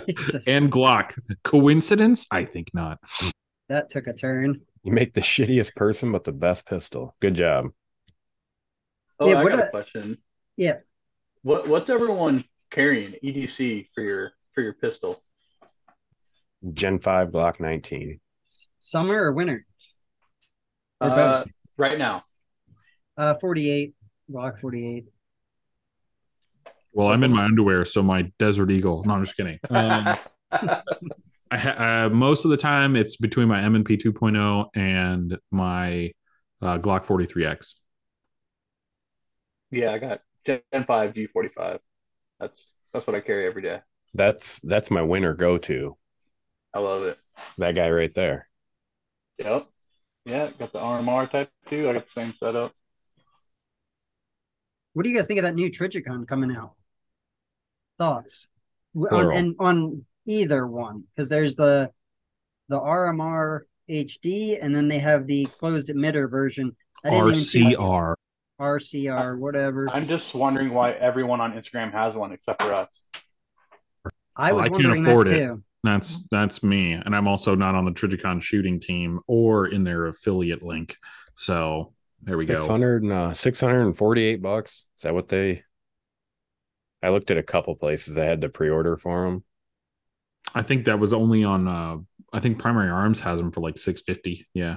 Jesus, 0.08 0.46
and 0.48 0.70
Glock. 0.72 1.18
Coincidence? 1.44 2.26
I 2.30 2.44
think 2.44 2.68
not. 2.74 2.98
that 3.68 3.90
took 3.90 4.06
a 4.06 4.12
turn. 4.12 4.60
You 4.82 4.92
make 4.92 5.12
the 5.12 5.20
shittiest 5.20 5.74
person, 5.76 6.10
but 6.12 6.24
the 6.24 6.32
best 6.32 6.66
pistol. 6.66 7.14
Good 7.20 7.34
job. 7.34 7.66
Oh, 9.18 9.28
Yeah, 9.28 9.40
I 9.40 9.44
got 9.48 9.58
a- 9.60 9.66
a 9.66 9.70
question. 9.70 10.18
Yeah. 10.56 10.78
What 11.42 11.68
what's 11.68 11.90
everyone 11.90 12.44
carrying 12.70 13.14
EDC 13.24 13.86
for 13.94 14.02
your 14.02 14.32
for 14.54 14.62
your 14.62 14.72
pistol? 14.74 15.22
Gen 16.74 16.98
5 16.98 17.28
Glock 17.30 17.60
19. 17.60 18.20
Summer 18.78 19.22
or 19.22 19.32
winter? 19.32 19.64
Or 21.00 21.10
Uh, 21.10 21.44
right 21.76 21.98
now. 21.98 22.22
Uh, 23.16 23.34
48, 23.34 23.94
Glock 24.30 24.60
48. 24.60 25.04
Well, 26.92 27.08
I'm 27.08 27.22
in 27.22 27.32
my 27.32 27.44
underwear, 27.44 27.84
so 27.84 28.02
my 28.02 28.22
Desert 28.38 28.70
Eagle. 28.70 29.04
No, 29.04 29.14
I'm 29.14 29.24
just 29.24 29.36
kidding. 29.36 29.58
Um, 29.70 30.14
I 31.52 31.56
ha- 31.58 32.04
uh, 32.06 32.08
most 32.10 32.44
of 32.44 32.50
the 32.50 32.56
time 32.56 32.96
it's 32.96 33.16
between 33.16 33.48
my 33.48 33.62
M&P 33.62 33.96
2.0 33.96 34.68
and 34.74 35.38
my 35.50 36.12
uh, 36.62 36.78
Glock 36.78 37.04
43X. 37.04 37.74
yeah, 39.70 39.92
I 39.92 39.98
got 39.98 40.20
Gen 40.44 40.60
five 40.86 41.14
G 41.14 41.26
forty 41.26 41.48
five. 41.48 41.80
That's 42.40 42.68
that's 42.92 43.06
what 43.06 43.14
I 43.14 43.20
carry 43.20 43.46
every 43.46 43.62
day. 43.62 43.80
That's 44.14 44.58
that's 44.60 44.90
my 44.90 45.02
winner 45.02 45.34
go 45.34 45.58
to. 45.58 45.96
I 46.74 46.80
love 46.80 47.02
it. 47.02 47.18
That 47.58 47.74
guy 47.74 47.90
right 47.90 48.14
there. 48.14 48.48
Yep. 49.38 49.66
Yeah, 50.24 50.50
got 50.58 50.72
the 50.72 50.78
RMR 50.78 51.30
type 51.30 51.50
too. 51.68 51.88
I 51.88 51.92
got 51.94 52.04
the 52.06 52.10
same 52.10 52.34
setup. 52.42 52.72
What 54.92 55.04
do 55.04 55.08
you 55.08 55.16
guys 55.16 55.26
think 55.26 55.38
of 55.38 55.44
that 55.44 55.54
new 55.54 55.70
Trijicon 55.70 56.26
coming 56.26 56.54
out? 56.54 56.72
Thoughts 57.98 58.48
on 59.10 59.32
and 59.32 59.54
on 59.58 60.04
either 60.26 60.66
one 60.66 61.04
because 61.14 61.28
there's 61.28 61.56
the 61.56 61.90
the 62.68 62.78
RMR 62.78 63.60
HD 63.88 64.58
and 64.60 64.74
then 64.74 64.88
they 64.88 64.98
have 64.98 65.26
the 65.26 65.46
closed 65.46 65.88
emitter 65.88 66.30
version. 66.30 66.76
I 67.04 67.10
didn't 67.10 67.28
even 67.30 67.40
see- 67.44 67.74
RCR. 67.76 68.14
RCR, 68.60 69.38
whatever. 69.38 69.88
I'm 69.90 70.06
just 70.06 70.34
wondering 70.34 70.68
why 70.74 70.92
everyone 70.92 71.40
on 71.40 71.54
Instagram 71.54 71.92
has 71.92 72.14
one 72.14 72.30
except 72.32 72.60
for 72.60 72.74
us. 72.74 73.06
I 74.36 74.52
Well, 74.52 74.56
was 74.56 74.64
I 74.64 74.68
can't 74.68 74.72
wondering 74.84 75.06
afford 75.06 75.26
that 75.28 75.32
it. 75.34 75.46
too. 75.46 75.62
That's 75.82 76.26
that's 76.30 76.62
me, 76.62 76.92
and 76.92 77.16
I'm 77.16 77.26
also 77.26 77.54
not 77.54 77.74
on 77.74 77.86
the 77.86 77.90
Trijicon 77.92 78.42
shooting 78.42 78.80
team 78.80 79.20
or 79.26 79.66
in 79.66 79.84
their 79.84 80.06
affiliate 80.06 80.62
link. 80.62 80.96
So 81.34 81.94
there 82.22 82.36
we 82.36 82.44
go. 82.44 82.58
600 82.58 83.02
and, 83.02 83.12
uh, 83.12 83.32
648 83.32 84.42
bucks. 84.42 84.86
Is 84.96 85.02
that 85.02 85.14
what 85.14 85.28
they 85.28 85.62
I 87.02 87.08
looked 87.08 87.30
at 87.30 87.38
a 87.38 87.42
couple 87.42 87.74
places 87.76 88.18
I 88.18 88.24
had 88.24 88.42
to 88.42 88.50
pre-order 88.50 88.96
for 88.98 89.24
them. 89.24 89.44
I 90.54 90.62
think 90.62 90.84
that 90.86 90.98
was 90.98 91.12
only 91.12 91.44
on. 91.44 91.66
uh 91.66 91.98
I 92.32 92.38
think 92.40 92.58
Primary 92.58 92.90
Arms 92.90 93.20
has 93.20 93.38
them 93.38 93.50
for 93.50 93.60
like 93.60 93.78
650. 93.78 94.46
Yeah. 94.54 94.76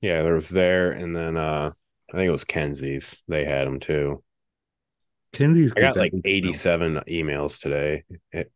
Yeah, 0.00 0.22
there 0.22 0.34
was 0.34 0.48
there 0.50 0.92
and 0.92 1.16
then 1.16 1.36
uh 1.36 1.70
I 2.10 2.16
think 2.16 2.28
it 2.28 2.32
was 2.32 2.44
Kenzie's. 2.44 3.22
They 3.28 3.44
had 3.44 3.66
them 3.66 3.80
too. 3.80 4.22
Kenzie's 5.32 5.72
I 5.76 5.80
got 5.80 5.96
like 5.96 6.12
everything. 6.12 6.48
87 6.48 7.00
emails 7.08 7.60
today 7.60 8.04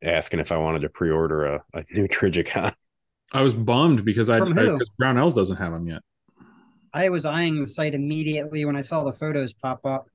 asking 0.02 0.40
if 0.40 0.50
I 0.50 0.56
wanted 0.56 0.80
to 0.80 0.88
pre-order 0.88 1.44
a, 1.44 1.64
a 1.74 1.84
new 1.92 2.08
Trijicon. 2.08 2.74
I 3.32 3.42
was 3.42 3.54
bummed 3.54 4.04
because 4.04 4.30
I 4.30 4.38
From 4.38 4.54
because 4.54 4.90
Brownells 5.00 5.34
doesn't 5.34 5.56
have 5.56 5.72
them 5.72 5.86
yet. 5.86 6.02
I 6.92 7.08
was 7.08 7.24
eyeing 7.24 7.60
the 7.60 7.66
site 7.66 7.94
immediately 7.94 8.64
when 8.64 8.76
I 8.76 8.82
saw 8.82 9.04
the 9.04 9.12
photos 9.12 9.54
pop 9.54 9.84
up. 9.86 10.08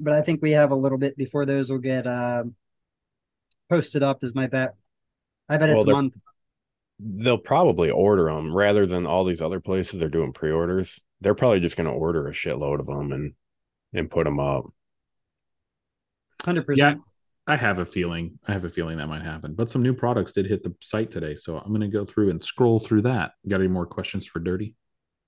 But 0.00 0.14
I 0.14 0.22
think 0.22 0.40
we 0.42 0.52
have 0.52 0.70
a 0.70 0.76
little 0.76 0.98
bit 0.98 1.16
before 1.16 1.44
those 1.44 1.70
will 1.70 1.78
get 1.78 2.06
um 2.06 2.54
posted 3.68 4.02
up, 4.02 4.22
is 4.22 4.34
my 4.34 4.46
bet. 4.46 4.74
I 5.48 5.58
bet 5.58 5.68
Well, 5.68 5.78
it's 5.78 5.86
a 5.86 5.90
month. 5.90 6.14
They'll 6.98 7.38
probably 7.38 7.90
order 7.90 8.24
them 8.24 8.54
rather 8.54 8.86
than 8.86 9.06
all 9.06 9.24
these 9.24 9.42
other 9.42 9.60
places 9.60 10.00
they're 10.00 10.08
doing 10.08 10.32
pre-orders. 10.32 11.00
They're 11.20 11.34
probably 11.34 11.60
just 11.60 11.76
going 11.76 11.88
to 11.88 11.92
order 11.92 12.26
a 12.26 12.32
shitload 12.32 12.80
of 12.80 12.86
them 12.86 13.12
and 13.12 13.34
and 13.96 14.10
put 14.10 14.24
them 14.24 14.38
up. 14.38 14.66
100%. 16.42 16.76
Yeah, 16.76 16.94
I 17.46 17.56
have 17.56 17.78
a 17.78 17.86
feeling. 17.86 18.38
I 18.46 18.52
have 18.52 18.64
a 18.64 18.70
feeling 18.70 18.98
that 18.98 19.08
might 19.08 19.22
happen. 19.22 19.54
But 19.54 19.70
some 19.70 19.82
new 19.82 19.94
products 19.94 20.32
did 20.32 20.46
hit 20.46 20.62
the 20.62 20.74
site 20.80 21.10
today, 21.10 21.34
so 21.34 21.58
I'm 21.58 21.68
going 21.68 21.80
to 21.80 21.88
go 21.88 22.04
through 22.04 22.30
and 22.30 22.42
scroll 22.42 22.78
through 22.78 23.02
that. 23.02 23.32
Got 23.48 23.60
any 23.60 23.68
more 23.68 23.86
questions 23.86 24.26
for 24.26 24.38
Dirty? 24.38 24.74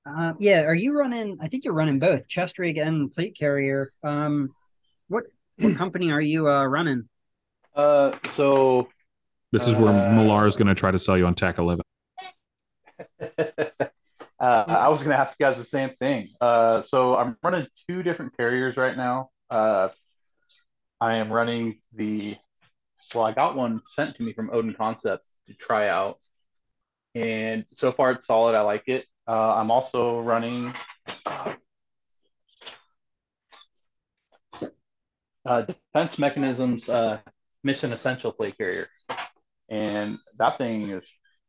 Uh, 0.07 0.33
yeah, 0.39 0.63
are 0.63 0.75
you 0.75 0.97
running? 0.97 1.39
I 1.41 1.49
think 1.49 1.65
you're 1.65 1.75
running 1.75 1.99
both 1.99 2.29
chest 2.29 2.59
rig 2.59 2.79
and 2.79 3.13
plate 3.13 3.37
carrier. 3.39 3.93
Um, 4.03 4.55
what 5.09 5.25
what 5.59 5.77
company 5.77 6.13
are 6.13 6.21
you 6.21 6.49
uh, 6.49 6.65
running? 6.65 7.09
Uh, 7.75 8.17
so 8.27 8.89
This 9.53 9.67
is 9.67 9.75
where 9.75 9.93
Uh, 9.93 10.13
Millar 10.13 10.47
is 10.47 10.57
going 10.57 10.69
to 10.69 10.75
try 10.75 10.91
to 10.91 10.99
sell 10.99 11.19
you 11.19 11.27
on 11.27 11.35
TAC 11.35 11.59
11. 11.59 11.83
uh, 14.41 14.65
I 14.67 14.89
was 14.89 14.99
going 14.99 15.11
to 15.11 15.19
ask 15.19 15.37
you 15.39 15.47
guys 15.47 15.57
the 15.57 15.65
same 15.65 15.91
thing. 15.99 16.29
Uh, 16.41 16.83
so 16.83 17.17
I'm 17.17 17.37
running 17.43 17.67
two 17.89 18.03
different 18.03 18.37
carriers 18.37 18.77
right 18.77 18.97
now. 18.97 19.31
Uh, 19.51 19.89
I 21.01 21.17
am 21.17 21.33
running 21.33 21.81
the, 21.93 22.37
well, 23.15 23.25
I 23.25 23.33
got 23.33 23.57
one 23.57 23.81
sent 23.87 24.17
to 24.17 24.23
me 24.23 24.33
from 24.33 24.51
Odin 24.53 24.75
Concepts 24.75 25.35
to 25.47 25.55
try 25.55 25.89
out. 25.89 26.19
And 27.15 27.65
so 27.73 27.91
far 27.91 28.13
it's 28.13 28.27
solid. 28.27 28.55
I 28.55 28.61
like 28.61 28.85
it. 28.87 29.07
Uh, 29.27 29.57
I'm 29.57 29.71
also 29.71 30.21
running 30.21 30.73
uh, 35.45 35.63
Defense 35.63 36.19
Mechanisms 36.19 36.89
uh, 36.89 37.19
Mission 37.65 37.93
Essential 37.93 38.33
Play 38.33 38.53
Carrier. 38.53 38.87
And 39.69 40.19
that 40.39 40.59
thing 40.59 40.91
is 40.91 41.07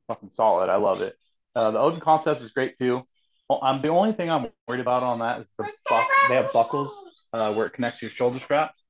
fucking 0.08 0.32
solid. 0.32 0.70
I 0.70 0.78
love 0.78 1.02
it. 1.02 1.16
Uh, 1.60 1.72
the 1.72 1.80
Odin 1.80 2.00
concept 2.00 2.40
is 2.42 2.52
great 2.52 2.80
too. 2.80 3.04
Well, 3.50 3.60
um, 3.62 3.82
the 3.82 3.90
only 3.90 4.14
thing 4.14 4.32
I'm 4.32 4.48
worried 4.66 4.80
about 4.80 5.04
on 5.04 5.20
that 5.20 5.42
is 5.42 5.54
the 5.58 5.70
buck. 5.90 6.08
They 6.30 6.36
have 6.36 6.54
buckles 6.54 6.96
uh, 7.34 7.54
where 7.54 7.66
it 7.66 7.74
connects 7.74 8.02
your 8.02 8.10
shoulder 8.12 8.40
straps, 8.40 8.86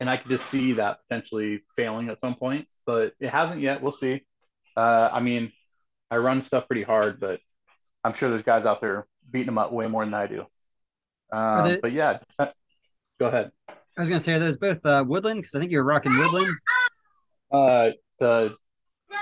and 0.00 0.08
I 0.08 0.16
could 0.16 0.30
just 0.30 0.46
see 0.46 0.72
that 0.74 1.00
potentially 1.06 1.62
failing 1.76 2.08
at 2.08 2.18
some 2.18 2.34
point. 2.34 2.64
But 2.86 3.12
it 3.20 3.28
hasn't 3.28 3.60
yet. 3.60 3.82
We'll 3.82 3.92
see. 3.92 4.22
Uh, 4.74 5.10
I 5.12 5.20
mean, 5.20 5.52
I 6.10 6.16
run 6.16 6.40
stuff 6.40 6.66
pretty 6.66 6.82
hard, 6.82 7.20
but 7.20 7.40
I'm 8.02 8.14
sure 8.14 8.30
there's 8.30 8.42
guys 8.42 8.64
out 8.64 8.80
there 8.80 9.06
beating 9.30 9.46
them 9.46 9.58
up 9.58 9.70
way 9.70 9.86
more 9.86 10.02
than 10.06 10.14
I 10.14 10.26
do. 10.26 10.46
Um, 11.30 11.64
they- 11.64 11.80
but 11.82 11.92
yeah, 11.92 12.20
uh, 12.38 12.46
go 13.20 13.26
ahead. 13.26 13.50
I 13.68 14.00
was 14.00 14.08
gonna 14.08 14.18
say 14.20 14.32
are 14.32 14.38
those 14.38 14.56
both 14.56 14.86
uh, 14.86 15.04
Woodland 15.06 15.40
because 15.42 15.54
I 15.54 15.58
think 15.58 15.72
you're 15.72 15.84
rocking 15.84 16.16
Woodland. 16.18 16.56
Uh, 17.52 17.90
the 18.18 18.56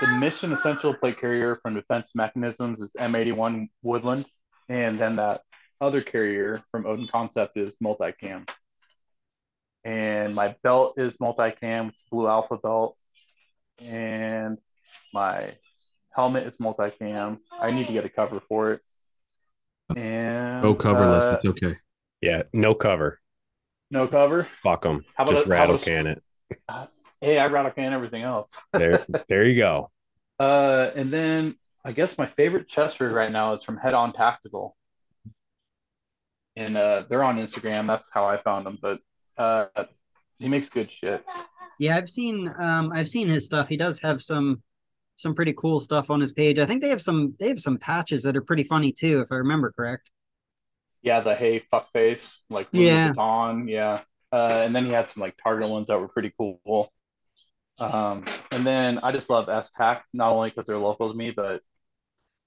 the 0.01 0.07
mission 0.19 0.51
essential 0.53 0.93
plate 0.93 1.19
carrier 1.19 1.55
from 1.61 1.75
Defense 1.75 2.11
Mechanisms 2.15 2.81
is 2.81 2.91
M81 2.99 3.69
Woodland, 3.81 4.25
and 4.69 4.99
then 4.99 5.15
that 5.17 5.41
other 5.81 6.01
carrier 6.01 6.61
from 6.71 6.85
Odin 6.85 7.07
Concept 7.07 7.57
is 7.57 7.75
multicam. 7.83 8.47
And 9.83 10.33
my 10.33 10.55
belt 10.63 10.95
is 10.97 11.17
multicam, 11.17 11.89
it's 11.89 12.03
Blue 12.09 12.27
Alpha 12.27 12.57
belt, 12.57 12.97
and 13.79 14.57
my 15.13 15.53
helmet 16.15 16.47
is 16.47 16.57
multicam. 16.57 17.39
I 17.51 17.71
need 17.71 17.87
to 17.87 17.93
get 17.93 18.05
a 18.05 18.09
cover 18.09 18.41
for 18.47 18.73
it. 18.73 18.81
And 19.95 20.61
Go 20.63 20.75
coverless. 20.75 21.33
uh, 21.33 21.35
it's 21.35 21.45
okay. 21.45 21.77
Yeah, 22.21 22.43
no 22.53 22.73
cover. 22.73 23.19
no 23.91 24.07
cover. 24.07 24.47
Fuck 24.63 24.83
them. 24.83 25.03
Just 25.27 25.45
a- 25.45 25.49
rattle 25.49 25.75
about 25.75 25.87
a- 25.87 25.89
can 25.89 26.07
it. 26.07 26.23
Hey, 27.23 27.39
I 27.39 27.47
rattle 27.47 27.71
can 27.71 27.93
everything 27.93 28.23
else. 28.23 28.59
There, 28.73 29.05
there 29.29 29.45
you 29.45 29.55
go. 29.55 29.91
Uh, 30.37 30.91
and 30.93 31.09
then 31.09 31.55
I 31.85 31.93
guess 31.93 32.17
my 32.17 32.25
favorite 32.25 32.67
chest 32.67 32.99
rig 32.99 33.13
right 33.13 33.31
now 33.31 33.53
is 33.53 33.63
from 33.63 33.77
Head 33.77 33.93
On 33.93 34.11
Tactical, 34.11 34.75
and 36.57 36.75
uh, 36.75 37.05
they're 37.07 37.23
on 37.23 37.37
Instagram. 37.37 37.87
That's 37.87 38.09
how 38.13 38.25
I 38.25 38.35
found 38.35 38.65
them. 38.65 38.77
But 38.81 38.99
uh, 39.37 39.67
he 40.37 40.49
makes 40.49 40.67
good 40.67 40.91
shit. 40.91 41.23
Yeah, 41.79 41.95
I've 41.95 42.09
seen 42.09 42.53
um 42.59 42.91
I've 42.93 43.07
seen 43.07 43.29
his 43.29 43.45
stuff. 43.45 43.69
He 43.69 43.77
does 43.77 44.01
have 44.01 44.21
some 44.21 44.61
some 45.15 45.33
pretty 45.33 45.53
cool 45.53 45.79
stuff 45.79 46.09
on 46.09 46.19
his 46.19 46.33
page. 46.33 46.59
I 46.59 46.65
think 46.65 46.81
they 46.81 46.89
have 46.89 47.01
some 47.01 47.35
they 47.39 47.47
have 47.47 47.59
some 47.61 47.77
patches 47.77 48.23
that 48.23 48.35
are 48.35 48.41
pretty 48.41 48.63
funny 48.63 48.91
too, 48.91 49.21
if 49.21 49.31
I 49.31 49.35
remember 49.35 49.71
correct. 49.71 50.09
Yeah, 51.01 51.21
the 51.21 51.35
hey 51.35 51.59
fuck 51.59 51.89
face, 51.93 52.41
like 52.49 52.67
Yeah. 52.73 53.13
on, 53.17 53.69
yeah. 53.69 54.01
Uh, 54.31 54.63
and 54.65 54.75
then 54.75 54.85
he 54.85 54.91
had 54.91 55.07
some 55.09 55.21
like 55.21 55.37
target 55.41 55.69
ones 55.69 55.87
that 55.87 55.99
were 55.99 56.07
pretty 56.09 56.33
cool. 56.37 56.91
Um, 57.91 58.25
and 58.51 58.65
then 58.65 58.99
I 59.03 59.11
just 59.11 59.29
love 59.29 59.47
Esstac, 59.47 60.01
not 60.13 60.31
only 60.31 60.49
because 60.49 60.65
they're 60.65 60.77
local 60.77 61.11
to 61.11 61.17
me, 61.17 61.31
but 61.31 61.61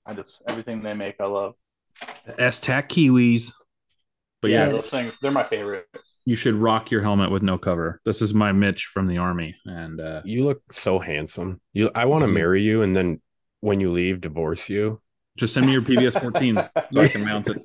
I 0.04 0.14
just 0.14 0.42
everything 0.48 0.82
they 0.82 0.94
make, 0.94 1.16
I 1.20 1.26
love. 1.26 1.54
S 2.38 2.60
TAC 2.60 2.88
KYWIs. 2.88 3.52
But 4.42 4.50
yeah, 4.50 4.66
yeah, 4.66 4.72
those 4.72 4.90
things, 4.90 5.14
they're 5.20 5.30
my 5.30 5.44
favorite. 5.44 5.86
you 6.24 6.36
should 6.36 6.54
rock 6.54 6.90
your 6.90 7.02
helmet 7.02 7.30
with 7.30 7.42
no 7.42 7.58
cover. 7.58 8.00
This 8.04 8.22
is 8.22 8.34
my 8.34 8.52
Mitch 8.52 8.86
from 8.86 9.06
the 9.08 9.18
army, 9.18 9.56
and 9.64 10.00
uh, 10.00 10.22
You 10.24 10.44
look 10.44 10.62
so 10.72 10.98
handsome. 10.98 11.60
You, 11.72 11.90
I 11.94 12.04
want 12.04 12.22
to 12.22 12.28
marry 12.28 12.62
you, 12.62 12.82
and 12.82 12.94
then 12.94 13.20
when 13.60 13.80
you 13.80 13.92
leave, 13.92 14.20
divorce 14.20 14.68
you. 14.68 15.00
just 15.36 15.54
send 15.54 15.66
me 15.66 15.72
your 15.72 15.82
PVS 15.82 16.20
14 16.20 16.54
so 16.92 17.00
I 17.00 17.08
can 17.08 17.24
mount 17.24 17.48
it. 17.48 17.62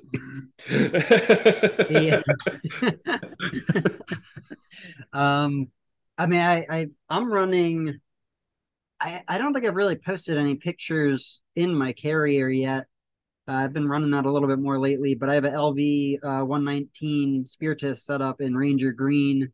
Um 5.12 5.68
I 6.18 6.26
mean, 6.26 6.40
I, 6.40 6.66
I 6.68 6.86
I'm 7.08 7.32
running. 7.32 8.00
I 9.00 9.22
I 9.26 9.38
don't 9.38 9.52
think 9.52 9.66
I've 9.66 9.74
really 9.74 9.96
posted 9.96 10.38
any 10.38 10.56
pictures 10.56 11.40
in 11.56 11.74
my 11.74 11.92
carrier 11.92 12.48
yet. 12.48 12.86
Uh, 13.48 13.54
I've 13.54 13.72
been 13.72 13.88
running 13.88 14.10
that 14.10 14.26
a 14.26 14.30
little 14.30 14.48
bit 14.48 14.60
more 14.60 14.78
lately, 14.78 15.14
but 15.14 15.28
I 15.28 15.34
have 15.34 15.44
an 15.44 15.54
LV 15.54 16.18
uh, 16.22 16.44
119 16.44 17.44
Spiritus 17.44 18.04
set 18.04 18.22
up 18.22 18.40
in 18.40 18.56
Ranger 18.56 18.92
Green. 18.92 19.52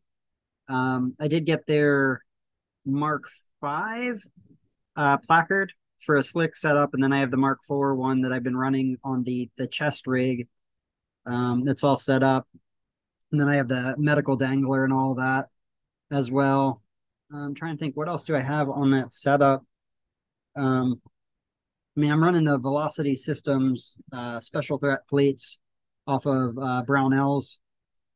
Um, 0.67 1.15
I 1.19 1.27
did 1.27 1.45
get 1.45 1.65
their 1.65 2.23
Mark 2.85 3.23
Five 3.61 4.21
uh, 4.95 5.17
placard 5.17 5.73
for 5.99 6.17
a 6.17 6.23
slick 6.23 6.55
setup, 6.55 6.93
and 6.93 7.01
then 7.01 7.13
I 7.13 7.21
have 7.21 7.31
the 7.31 7.37
Mark 7.37 7.59
Four 7.67 7.95
one 7.95 8.21
that 8.21 8.33
I've 8.33 8.43
been 8.43 8.57
running 8.57 8.97
on 9.03 9.23
the 9.23 9.49
the 9.57 9.67
chest 9.67 10.07
rig. 10.07 10.47
Um, 11.25 11.63
that's 11.65 11.83
all 11.83 11.97
set 11.97 12.21
up, 12.21 12.47
and 13.31 13.39
then 13.39 13.47
I 13.49 13.55
have 13.55 13.69
the 13.69 13.95
medical 13.97 14.35
dangler 14.35 14.83
and 14.83 14.93
all 14.93 15.15
that 15.15 15.47
as 16.11 16.31
well. 16.31 16.81
I'm 17.33 17.53
trying 17.53 17.75
to 17.75 17.79
think 17.79 17.95
what 17.95 18.07
else 18.07 18.25
do 18.25 18.35
I 18.35 18.41
have 18.41 18.69
on 18.69 18.91
that 18.91 19.13
setup. 19.13 19.63
Um, 20.55 21.01
I 21.95 21.99
mean, 21.99 22.11
I'm 22.11 22.23
running 22.23 22.45
the 22.45 22.57
Velocity 22.57 23.15
Systems 23.15 23.97
uh, 24.11 24.39
special 24.39 24.77
threat 24.77 25.07
plates 25.07 25.59
off 26.07 26.25
of 26.25 26.57
uh, 26.57 26.83
Brownells, 26.87 27.57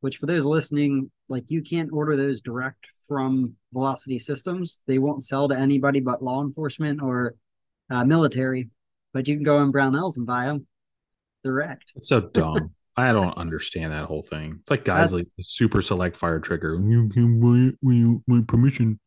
which 0.00 0.16
for 0.16 0.26
those 0.26 0.44
listening, 0.44 1.10
like 1.28 1.44
you 1.48 1.62
can't 1.62 1.92
order 1.92 2.16
those 2.16 2.40
direct 2.40 2.86
from 3.06 3.54
Velocity 3.72 4.18
Systems. 4.18 4.80
They 4.86 4.98
won't 4.98 5.22
sell 5.22 5.48
to 5.48 5.56
anybody 5.56 6.00
but 6.00 6.22
law 6.22 6.42
enforcement 6.42 7.00
or 7.02 7.36
uh, 7.90 8.04
military, 8.04 8.70
but 9.12 9.28
you 9.28 9.36
can 9.36 9.44
go 9.44 9.60
in 9.60 9.72
Brownells 9.72 10.16
and 10.16 10.26
buy 10.26 10.46
them 10.46 10.66
direct. 11.44 11.92
It's 11.94 12.08
so 12.08 12.20
dumb. 12.20 12.74
I 12.96 13.12
don't 13.12 13.36
understand 13.36 13.92
that 13.92 14.06
whole 14.06 14.22
thing. 14.22 14.58
It's 14.60 14.70
like 14.70 14.84
guys 14.84 15.10
That's- 15.10 15.26
like 15.36 15.46
super 15.46 15.82
select 15.82 16.16
fire 16.16 16.38
trigger. 16.38 16.78
You 16.80 17.08
can 17.08 17.40
buy 17.40 17.68
it 17.68 17.78
when 17.80 17.96
you 17.96 18.22
my 18.26 18.42
permission. 18.46 19.00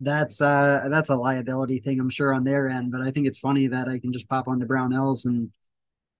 That's 0.00 0.40
uh 0.40 0.88
that's 0.90 1.08
a 1.10 1.16
liability 1.16 1.78
thing, 1.78 2.00
I'm 2.00 2.10
sure, 2.10 2.34
on 2.34 2.44
their 2.44 2.68
end. 2.68 2.90
But 2.92 3.02
I 3.02 3.10
think 3.10 3.26
it's 3.26 3.38
funny 3.38 3.68
that 3.68 3.88
I 3.88 3.98
can 3.98 4.12
just 4.12 4.28
pop 4.28 4.48
onto 4.48 4.66
Brownells 4.66 5.24
and 5.24 5.50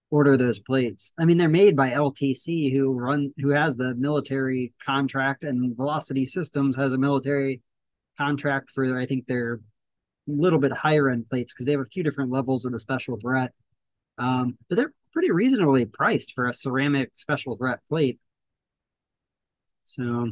order 0.09 0.37
those 0.37 0.59
plates. 0.59 1.11
I 1.19 1.25
mean, 1.25 1.37
they're 1.37 1.49
made 1.49 1.75
by 1.75 1.89
LTC, 1.91 2.71
who 2.71 2.91
run 2.93 3.33
who 3.37 3.49
has 3.49 3.75
the 3.75 3.93
military 3.95 4.73
contract, 4.83 5.43
and 5.43 5.75
Velocity 5.75 6.25
Systems 6.25 6.75
has 6.77 6.93
a 6.93 6.97
military 6.97 7.61
contract 8.17 8.69
for 8.69 8.99
I 8.99 9.05
think 9.05 9.27
their 9.27 9.59
little 10.25 10.59
bit 10.59 10.71
higher 10.71 11.09
end 11.09 11.27
plates 11.29 11.53
because 11.53 11.65
they 11.65 11.73
have 11.73 11.81
a 11.81 11.85
few 11.85 12.03
different 12.03 12.31
levels 12.31 12.65
of 12.65 12.71
the 12.71 12.79
special 12.79 13.17
threat. 13.19 13.51
Um, 14.17 14.57
but 14.69 14.77
they're 14.77 14.93
pretty 15.13 15.31
reasonably 15.31 15.85
priced 15.85 16.33
for 16.33 16.47
a 16.47 16.53
ceramic 16.53 17.11
special 17.13 17.55
threat 17.55 17.79
plate. 17.87 18.19
So, 19.83 20.31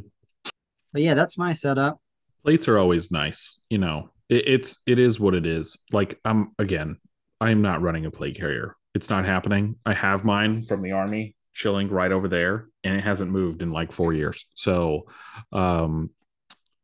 but 0.92 1.02
yeah, 1.02 1.14
that's 1.14 1.38
my 1.38 1.52
setup. 1.52 2.00
Plates 2.42 2.68
are 2.68 2.78
always 2.78 3.10
nice. 3.10 3.58
You 3.70 3.78
know, 3.78 4.10
it, 4.28 4.48
it's 4.48 4.78
it 4.86 4.98
is 4.98 5.20
what 5.20 5.34
it 5.34 5.46
is. 5.46 5.78
Like 5.92 6.18
I'm 6.24 6.52
again, 6.58 6.98
I 7.40 7.50
am 7.50 7.62
not 7.62 7.80
running 7.80 8.04
a 8.04 8.10
plate 8.10 8.36
carrier. 8.36 8.76
It's 8.94 9.08
not 9.08 9.24
happening. 9.24 9.76
I 9.86 9.94
have 9.94 10.24
mine 10.24 10.62
from 10.64 10.82
the 10.82 10.92
army 10.92 11.36
chilling 11.54 11.88
right 11.88 12.12
over 12.12 12.28
there, 12.28 12.68
and 12.84 12.96
it 12.96 13.04
hasn't 13.04 13.30
moved 13.30 13.62
in 13.62 13.70
like 13.70 13.92
four 13.92 14.12
years. 14.12 14.44
So, 14.54 15.06
um, 15.52 16.10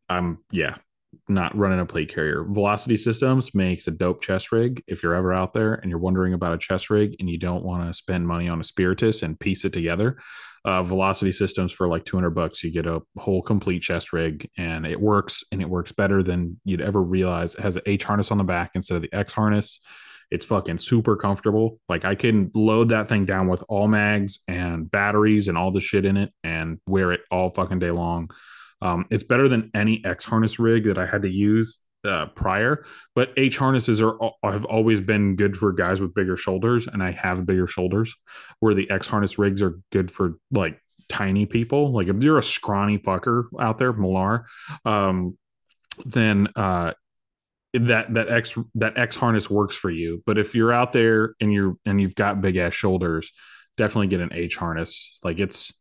I'm 0.09 0.39
yeah, 0.51 0.77
not 1.29 1.57
running 1.57 1.81
a 1.81 1.87
plate 1.87 2.13
carrier. 2.13 2.45
Velocity 2.49 2.97
Systems 2.97 3.55
makes 3.55 3.87
a 3.87 3.91
dope 3.91 4.23
chest 4.23 4.53
rig. 4.53 4.83
If 4.87 5.03
you're 5.03 5.15
ever 5.15 5.33
out 5.33 5.53
there 5.53 5.75
and 5.75 5.91
you're 5.91 5.99
wondering 5.99 6.35
about 6.35 6.55
a 6.55 6.59
chest 6.59 6.91
rig 6.91 7.17
and 7.19 7.29
you 7.29 7.39
don't 7.39 7.65
want 7.65 7.87
to 7.87 7.95
spend 7.95 8.27
money 8.27 8.49
on 8.49 8.61
a 8.61 8.65
Spiritus 8.65 9.23
and 9.23 9.39
piece 9.39 9.65
it 9.65 9.73
together, 9.73 10.19
uh, 10.65 10.83
Velocity 10.83 11.33
Systems 11.33 11.73
for 11.73 11.89
like 11.89 12.05
200 12.05 12.31
bucks, 12.31 12.63
you 12.63 12.71
get 12.71 12.87
a 12.87 13.01
whole 13.17 13.43
complete 13.43 13.83
chest 13.83 14.13
rig 14.13 14.49
and 14.57 14.87
it 14.87 15.01
works 15.01 15.43
and 15.53 15.63
it 15.63 15.69
works 15.69 15.93
better 15.93 16.23
than 16.23 16.61
you'd 16.65 16.81
ever 16.81 17.03
realize. 17.03 17.55
It 17.55 17.61
has 17.61 17.77
an 17.77 17.83
H 17.87 18.05
harness 18.05 18.31
on 18.31 18.39
the 18.39 18.45
back 18.45 18.73
instead 18.75 18.97
of 18.97 19.03
the 19.03 19.13
X 19.13 19.33
harness. 19.33 19.81
It's 20.31 20.45
fucking 20.45 20.79
super 20.79 21.17
comfortable. 21.17 21.81
Like 21.89 22.05
I 22.05 22.15
can 22.15 22.51
load 22.55 22.91
that 22.91 23.09
thing 23.09 23.25
down 23.25 23.49
with 23.49 23.65
all 23.69 23.89
mags 23.89 24.41
and 24.47 24.91
batteries 24.91 25.49
and 25.49 25.57
all 25.57 25.71
the 25.71 25.81
shit 25.81 26.05
in 26.05 26.19
it 26.19 26.33
and 26.45 26.81
wear 26.87 27.13
it 27.13 27.21
all 27.31 27.51
fucking 27.51 27.79
day 27.79 27.91
long. 27.91 28.31
Um, 28.81 29.07
it's 29.11 29.23
better 29.23 29.49
than 29.49 29.71
any 29.75 30.03
X 30.05 30.25
harness 30.25 30.59
rig 30.59 30.85
that 30.85 30.99
I 30.99 31.07
had 31.07 31.23
to 31.23 31.31
use 31.31 31.79
uh, 32.05 32.27
prior. 32.27 32.85
But 33.15 33.31
H 33.37 33.59
harnesses 33.59 34.01
are 34.01 34.17
have 34.43 34.65
always 34.65 35.01
been 35.01 35.37
good 35.37 35.57
for 35.57 35.73
guys 35.73 36.01
with 36.01 36.15
bigger 36.15 36.37
shoulders, 36.37 36.87
and 36.87 37.03
I 37.03 37.13
have 37.13 37.47
bigger 37.47 37.67
shoulders. 37.67 38.15
Where 38.61 38.75
the 38.75 38.91
X 38.91 39.07
harness 39.07 39.39
rigs 39.39 39.63
are 39.63 39.81
good 39.91 40.11
for 40.11 40.35
like 40.51 40.81
tiny 41.09 41.47
people. 41.47 41.93
Like 41.93 42.09
if 42.09 42.23
you're 42.23 42.39
a 42.39 42.43
scrawny 42.43 42.99
fucker 42.99 43.45
out 43.59 43.79
there, 43.79 43.93
Millar, 43.93 44.47
um, 44.85 45.37
then 46.05 46.49
uh, 46.55 46.93
that 47.75 48.15
that 48.15 48.31
X 48.31 48.57
that 48.77 48.99
X 48.99 49.17
harness 49.17 49.51
works 49.51 49.77
for 49.77 49.91
you. 49.91 50.23
But 50.27 50.39
if 50.39 50.55
you're 50.55 50.73
out 50.73 50.93
there 50.93 51.35
and 51.41 51.53
you're 51.53 51.77
and 51.85 52.01
you've 52.01 52.15
got 52.15 52.41
big 52.41 52.57
ass 52.57 52.75
shoulders, 52.75 53.33
definitely 53.77 54.09
get 54.09 54.21
an 54.21 54.33
H 54.33 54.57
harness. 54.57 55.19
Like 55.23 55.39
it's 55.39 55.73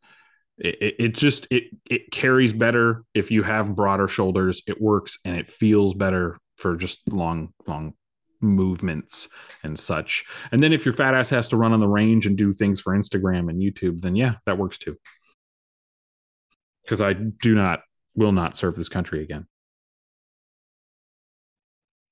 it, 0.57 0.95
it 0.99 1.15
just 1.15 1.47
it 1.51 1.65
it 1.89 2.11
carries 2.11 2.53
better 2.53 3.03
if 3.13 3.31
you 3.31 3.43
have 3.43 3.75
broader 3.75 4.07
shoulders. 4.07 4.61
It 4.67 4.81
works 4.81 5.19
and 5.25 5.37
it 5.37 5.47
feels 5.47 5.93
better 5.93 6.37
for 6.55 6.75
just 6.75 6.99
long 7.11 7.53
long 7.67 7.93
movements 8.41 9.29
and 9.63 9.77
such. 9.77 10.25
And 10.51 10.61
then 10.61 10.73
if 10.73 10.85
your 10.85 10.93
fat 10.93 11.15
ass 11.15 11.29
has 11.29 11.47
to 11.49 11.57
run 11.57 11.73
on 11.73 11.79
the 11.79 11.87
range 11.87 12.25
and 12.25 12.37
do 12.37 12.53
things 12.53 12.79
for 12.79 12.95
instagram 12.95 13.49
and 13.49 13.59
youtube 13.59 13.99
then 14.01 14.15
yeah 14.15 14.35
that 14.45 14.59
works 14.59 14.77
too. 14.77 14.95
Because 16.83 17.01
i 17.01 17.13
do 17.13 17.55
not 17.55 17.81
will 18.15 18.31
not 18.31 18.57
serve 18.57 18.75
this 18.75 18.89
country 18.89 19.23
again. 19.23 19.47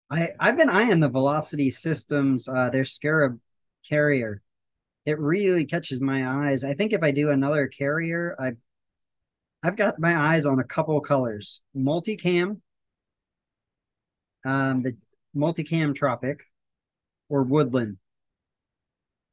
I 0.10 0.30
I've 0.40 0.58
been 0.58 0.70
eyeing 0.70 1.00
the 1.00 1.10
Velocity 1.10 1.70
Systems, 1.70 2.48
uh, 2.48 2.70
their 2.70 2.86
Scarab 2.86 3.40
carrier. 3.88 4.42
It 5.06 5.20
really 5.20 5.66
catches 5.66 6.02
my 6.02 6.28
eyes. 6.28 6.64
I 6.64 6.74
think 6.74 6.94
if 6.94 7.04
I 7.04 7.12
do 7.12 7.30
another 7.30 7.68
carrier, 7.68 8.36
I 8.40 8.54
I've 9.64 9.76
got 9.76 10.00
my 10.00 10.16
eyes 10.16 10.46
on 10.46 10.60
a 10.60 10.64
couple 10.64 11.00
colors: 11.02 11.62
multicam, 11.76 12.62
um, 14.46 14.82
the 14.82 14.96
multicam 15.36 15.94
Tropic, 15.96 16.42
or 17.30 17.44
Woodland. 17.44 17.98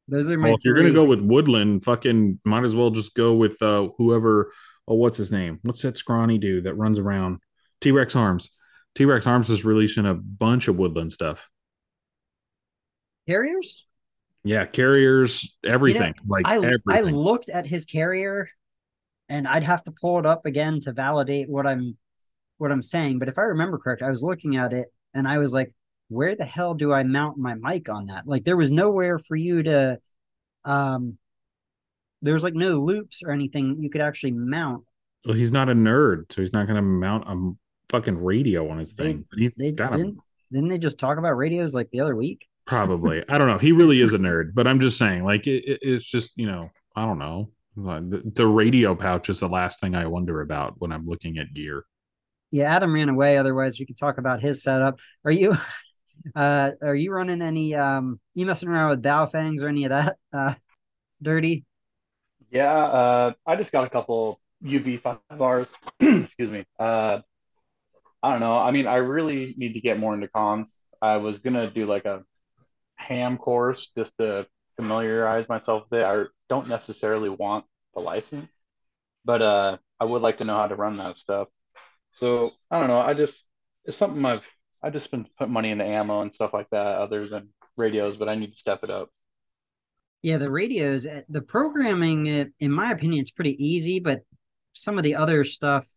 Those 0.08 0.30
are 0.30 0.36
my. 0.36 0.48
well 0.48 0.56
if 0.56 0.64
you're 0.64 0.74
gonna 0.74 0.90
go 0.90 1.04
with 1.04 1.20
woodland 1.20 1.84
fucking 1.84 2.40
might 2.44 2.64
as 2.64 2.74
well 2.74 2.90
just 2.90 3.14
go 3.14 3.34
with 3.34 3.62
uh 3.62 3.88
whoever 3.98 4.50
oh 4.88 4.96
what's 4.96 5.16
his 5.16 5.30
name 5.30 5.60
what's 5.62 5.80
that 5.82 5.96
scrawny 5.96 6.38
dude 6.38 6.64
that 6.64 6.74
runs 6.74 6.98
around 6.98 7.38
t-rex 7.80 8.16
arms 8.16 8.50
t-rex 8.96 9.28
arms 9.28 9.48
is 9.48 9.64
releasing 9.64 10.04
a 10.04 10.12
bunch 10.12 10.66
of 10.66 10.76
woodland 10.76 11.12
stuff 11.12 11.48
carriers. 13.26 13.86
Yeah, 14.44 14.66
carriers, 14.66 15.56
everything. 15.64 16.14
like 16.26 16.46
I 16.46 16.56
everything. 16.56 16.80
I 16.88 17.00
looked 17.02 17.48
at 17.48 17.66
his 17.66 17.84
carrier, 17.84 18.48
and 19.28 19.46
I'd 19.46 19.64
have 19.64 19.82
to 19.84 19.92
pull 19.92 20.18
it 20.18 20.26
up 20.26 20.46
again 20.46 20.80
to 20.80 20.92
validate 20.92 21.48
what 21.48 21.66
I'm 21.66 21.96
what 22.58 22.72
I'm 22.72 22.82
saying. 22.82 23.18
But 23.18 23.28
if 23.28 23.38
I 23.38 23.42
remember 23.42 23.78
correct, 23.78 24.02
I 24.02 24.10
was 24.10 24.22
looking 24.22 24.56
at 24.56 24.72
it 24.72 24.88
and 25.14 25.28
I 25.28 25.38
was 25.38 25.52
like, 25.52 25.72
"Where 26.08 26.34
the 26.34 26.44
hell 26.44 26.74
do 26.74 26.92
I 26.92 27.02
mount 27.04 27.38
my 27.38 27.54
mic 27.54 27.88
on 27.88 28.06
that?" 28.06 28.26
Like, 28.26 28.44
there 28.44 28.56
was 28.56 28.70
nowhere 28.72 29.18
for 29.18 29.36
you 29.36 29.62
to, 29.62 29.98
um, 30.64 31.18
there 32.20 32.34
was 32.34 32.42
like 32.42 32.54
no 32.54 32.80
loops 32.80 33.22
or 33.24 33.30
anything 33.30 33.76
you 33.80 33.90
could 33.90 34.00
actually 34.00 34.32
mount. 34.32 34.84
well, 35.24 35.34
he's 35.34 35.52
not 35.52 35.68
a 35.68 35.72
nerd, 35.74 36.32
so 36.32 36.40
he's 36.42 36.52
not 36.52 36.66
going 36.66 36.76
to 36.76 36.82
mount 36.82 37.24
a 37.28 37.52
fucking 37.90 38.18
radio 38.22 38.68
on 38.68 38.78
his 38.78 38.92
They- 38.94 39.04
thing. 39.04 39.24
But 39.30 39.38
he's 39.38 39.54
They 39.56 39.72
got 39.72 39.92
didn't 39.92 40.18
didn't 40.50 40.68
they 40.68 40.78
just 40.78 40.98
talk 40.98 41.16
about 41.18 41.36
radios 41.36 41.74
like 41.74 41.90
the 41.92 42.00
other 42.00 42.16
week? 42.16 42.46
Probably. 42.64 43.24
I 43.28 43.38
don't 43.38 43.48
know. 43.48 43.58
He 43.58 43.72
really 43.72 44.00
is 44.00 44.14
a 44.14 44.18
nerd, 44.18 44.54
but 44.54 44.66
I'm 44.66 44.80
just 44.80 44.96
saying, 44.98 45.24
like, 45.24 45.46
it, 45.46 45.64
it- 45.64 45.80
it's 45.82 46.04
just 46.04 46.30
you 46.36 46.46
know, 46.46 46.70
I 46.94 47.04
don't 47.04 47.18
know. 47.18 47.50
The, 47.74 48.22
the 48.34 48.46
radio 48.46 48.94
pouch 48.94 49.30
is 49.30 49.40
the 49.40 49.48
last 49.48 49.80
thing 49.80 49.94
I 49.94 50.06
wonder 50.06 50.42
about 50.42 50.74
when 50.78 50.92
I'm 50.92 51.06
looking 51.06 51.38
at 51.38 51.54
gear. 51.54 51.84
Yeah, 52.50 52.74
Adam 52.76 52.92
ran 52.92 53.08
away. 53.08 53.38
Otherwise, 53.38 53.78
we 53.78 53.86
could 53.86 53.96
talk 53.96 54.18
about 54.18 54.42
his 54.42 54.62
setup. 54.62 55.00
Are 55.24 55.30
you, 55.30 55.56
uh, 56.36 56.72
are 56.82 56.94
you 56.94 57.12
running 57.12 57.42
any? 57.42 57.74
Um, 57.74 58.20
you 58.34 58.46
messing 58.46 58.68
around 58.68 58.90
with 58.90 59.02
Baofengs 59.02 59.62
or 59.62 59.68
any 59.68 59.84
of 59.84 59.90
that? 59.90 60.16
Uh, 60.32 60.54
dirty. 61.22 61.64
Yeah, 62.50 62.72
uh, 62.72 63.32
I 63.46 63.56
just 63.56 63.72
got 63.72 63.84
a 63.84 63.90
couple 63.90 64.40
UV 64.62 64.96
five 64.98 65.18
bars. 65.36 65.72
Excuse 66.00 66.50
me. 66.50 66.64
Uh, 66.78 67.20
I 68.22 68.30
don't 68.30 68.40
know. 68.40 68.58
I 68.58 68.70
mean, 68.70 68.86
I 68.86 68.96
really 68.96 69.54
need 69.56 69.74
to 69.74 69.80
get 69.80 69.98
more 69.98 70.14
into 70.14 70.28
comms. 70.28 70.78
I 71.00 71.16
was 71.16 71.38
gonna 71.40 71.70
do 71.70 71.86
like 71.86 72.04
a 72.04 72.22
ham 73.02 73.36
course 73.38 73.90
just 73.96 74.16
to 74.18 74.46
familiarize 74.76 75.48
myself 75.48 75.84
with 75.90 76.00
it. 76.00 76.04
I 76.04 76.24
don't 76.48 76.68
necessarily 76.68 77.28
want 77.28 77.64
the 77.94 78.00
license, 78.00 78.50
but 79.24 79.42
uh, 79.42 79.78
I 80.00 80.04
would 80.04 80.22
like 80.22 80.38
to 80.38 80.44
know 80.44 80.56
how 80.56 80.68
to 80.68 80.76
run 80.76 80.96
that 80.98 81.16
stuff. 81.16 81.48
So 82.12 82.52
I 82.70 82.78
don't 82.78 82.88
know. 82.88 83.00
I 83.00 83.14
just 83.14 83.44
it's 83.84 83.96
something 83.96 84.24
I've 84.24 84.48
I 84.82 84.90
just 84.90 85.10
been 85.10 85.26
putting 85.38 85.52
money 85.52 85.70
into 85.70 85.84
ammo 85.84 86.22
and 86.22 86.32
stuff 86.32 86.52
like 86.52 86.70
that, 86.70 86.98
other 86.98 87.28
than 87.28 87.48
radios. 87.76 88.16
But 88.16 88.28
I 88.28 88.34
need 88.34 88.52
to 88.52 88.58
step 88.58 88.84
it 88.84 88.90
up. 88.90 89.10
Yeah, 90.22 90.38
the 90.38 90.50
radios, 90.50 91.04
uh, 91.04 91.22
the 91.28 91.42
programming, 91.42 92.26
in 92.60 92.72
my 92.72 92.92
opinion, 92.92 93.22
it's 93.22 93.32
pretty 93.32 93.56
easy, 93.64 93.98
but 93.98 94.22
some 94.72 94.96
of 94.96 95.04
the 95.04 95.16
other 95.16 95.42
stuff, 95.42 95.88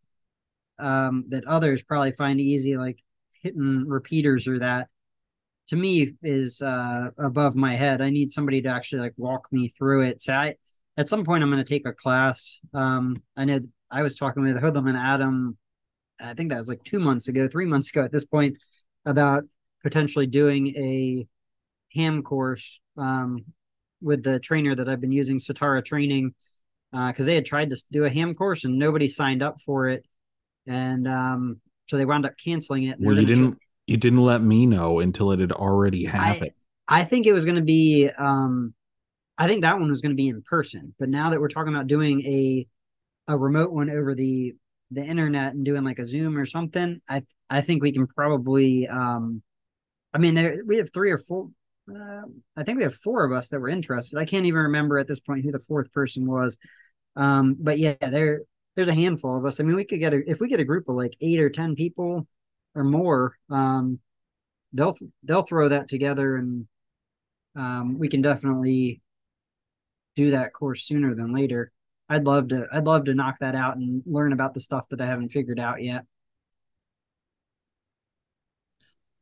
um, 0.79 1.25
that 1.29 1.45
others 1.45 1.83
probably 1.83 2.11
find 2.11 2.41
easy, 2.41 2.75
like 2.75 2.99
hitting 3.41 3.85
repeaters 3.87 4.47
or 4.47 4.59
that, 4.59 4.87
to 5.67 5.75
me 5.75 6.13
is 6.21 6.61
uh, 6.61 7.09
above 7.17 7.55
my 7.55 7.75
head. 7.75 8.01
I 8.01 8.09
need 8.09 8.31
somebody 8.31 8.61
to 8.61 8.69
actually 8.69 9.01
like 9.01 9.13
walk 9.17 9.47
me 9.51 9.67
through 9.67 10.01
it. 10.03 10.21
So 10.21 10.33
I, 10.33 10.55
at 10.97 11.09
some 11.09 11.25
point, 11.25 11.43
I'm 11.43 11.51
going 11.51 11.63
to 11.63 11.69
take 11.69 11.87
a 11.87 11.93
class. 11.93 12.59
Um, 12.73 13.23
I 13.35 13.45
know 13.45 13.59
I 13.89 14.03
was 14.03 14.15
talking 14.15 14.43
with 14.43 14.57
Hoodlum 14.57 14.87
and 14.87 14.97
Adam. 14.97 15.57
I 16.19 16.33
think 16.33 16.49
that 16.49 16.59
was 16.59 16.69
like 16.69 16.83
two 16.83 16.99
months 16.99 17.27
ago, 17.27 17.47
three 17.47 17.65
months 17.65 17.89
ago 17.89 18.03
at 18.03 18.11
this 18.11 18.25
point, 18.25 18.57
about 19.05 19.43
potentially 19.83 20.27
doing 20.27 20.67
a 20.75 21.27
ham 21.93 22.23
course 22.23 22.79
um, 22.97 23.45
with 24.01 24.23
the 24.23 24.39
trainer 24.39 24.75
that 24.75 24.87
I've 24.87 25.01
been 25.01 25.11
using, 25.11 25.39
Satara 25.39 25.83
Training, 25.83 26.33
because 26.91 27.25
uh, 27.25 27.25
they 27.25 27.35
had 27.35 27.45
tried 27.45 27.69
to 27.71 27.77
do 27.91 28.05
a 28.05 28.09
ham 28.09 28.35
course 28.35 28.63
and 28.63 28.79
nobody 28.79 29.07
signed 29.07 29.43
up 29.43 29.59
for 29.59 29.89
it, 29.89 30.05
and 30.67 31.07
um, 31.07 31.59
so 31.87 31.97
they 31.97 32.05
wound 32.05 32.25
up 32.25 32.33
canceling 32.37 32.83
it. 32.83 32.97
Well, 32.99 33.17
you 33.17 33.25
didn't. 33.25 33.57
You 33.87 33.97
didn't 33.97 34.21
let 34.21 34.41
me 34.41 34.65
know 34.65 34.99
until 34.99 35.31
it 35.31 35.39
had 35.39 35.51
already 35.51 36.05
happened. 36.05 36.51
I, 36.87 37.01
I 37.01 37.03
think 37.03 37.25
it 37.25 37.33
was 37.33 37.45
going 37.45 37.57
to 37.57 37.63
be. 37.63 38.09
Um, 38.09 38.73
I 39.37 39.47
think 39.47 39.61
that 39.61 39.79
one 39.79 39.89
was 39.89 40.01
going 40.01 40.11
to 40.11 40.21
be 40.21 40.29
in 40.29 40.41
person, 40.43 40.95
but 40.97 41.09
now 41.09 41.29
that 41.29 41.41
we're 41.41 41.49
talking 41.49 41.73
about 41.73 41.87
doing 41.87 42.21
a 42.21 42.67
a 43.27 43.37
remote 43.37 43.73
one 43.73 43.89
over 43.89 44.15
the 44.15 44.55
the 44.91 45.03
internet 45.03 45.53
and 45.53 45.65
doing 45.65 45.83
like 45.83 45.99
a 45.99 46.05
Zoom 46.05 46.37
or 46.37 46.45
something, 46.45 47.01
I 47.07 47.23
I 47.49 47.61
think 47.61 47.81
we 47.81 47.91
can 47.91 48.07
probably. 48.07 48.87
Um, 48.87 49.41
I 50.13 50.17
mean, 50.17 50.33
there 50.33 50.61
we 50.65 50.77
have 50.77 50.91
three 50.93 51.11
or 51.11 51.17
four. 51.17 51.49
Uh, 51.89 52.23
I 52.57 52.63
think 52.63 52.77
we 52.77 52.83
have 52.83 52.95
four 52.95 53.25
of 53.25 53.31
us 53.31 53.49
that 53.49 53.59
were 53.59 53.69
interested. 53.69 54.17
I 54.17 54.25
can't 54.25 54.45
even 54.45 54.61
remember 54.61 54.97
at 54.97 55.07
this 55.07 55.19
point 55.19 55.43
who 55.43 55.51
the 55.51 55.59
fourth 55.59 55.91
person 55.91 56.25
was. 56.25 56.57
Um, 57.15 57.55
but 57.59 57.77
yeah, 57.77 57.95
there 57.99 58.41
there's 58.75 58.87
a 58.87 58.93
handful 58.95 59.37
of 59.37 59.45
us. 59.45 59.59
I 59.59 59.63
mean, 59.63 59.75
we 59.75 59.85
could 59.85 59.99
get 59.99 60.13
a 60.13 60.21
if 60.29 60.39
we 60.39 60.47
get 60.47 60.59
a 60.59 60.65
group 60.65 60.89
of 60.89 60.95
like 60.95 61.15
eight 61.21 61.39
or 61.39 61.49
ten 61.49 61.75
people 61.75 62.27
or 62.75 62.83
more, 62.83 63.35
um, 63.49 63.99
they'll 64.73 64.95
they'll 65.23 65.43
throw 65.43 65.69
that 65.69 65.87
together 65.89 66.35
and 66.35 66.67
um, 67.55 67.97
we 67.97 68.09
can 68.09 68.21
definitely 68.21 69.01
do 70.15 70.31
that 70.31 70.53
course 70.53 70.85
sooner 70.85 71.15
than 71.15 71.33
later. 71.33 71.71
I'd 72.09 72.25
love 72.25 72.49
to 72.49 72.67
I'd 72.71 72.85
love 72.85 73.05
to 73.05 73.15
knock 73.15 73.39
that 73.39 73.55
out 73.55 73.77
and 73.77 74.03
learn 74.05 74.33
about 74.33 74.53
the 74.53 74.59
stuff 74.59 74.87
that 74.89 75.01
I 75.01 75.05
haven't 75.05 75.29
figured 75.29 75.59
out 75.59 75.81
yet. 75.83 76.03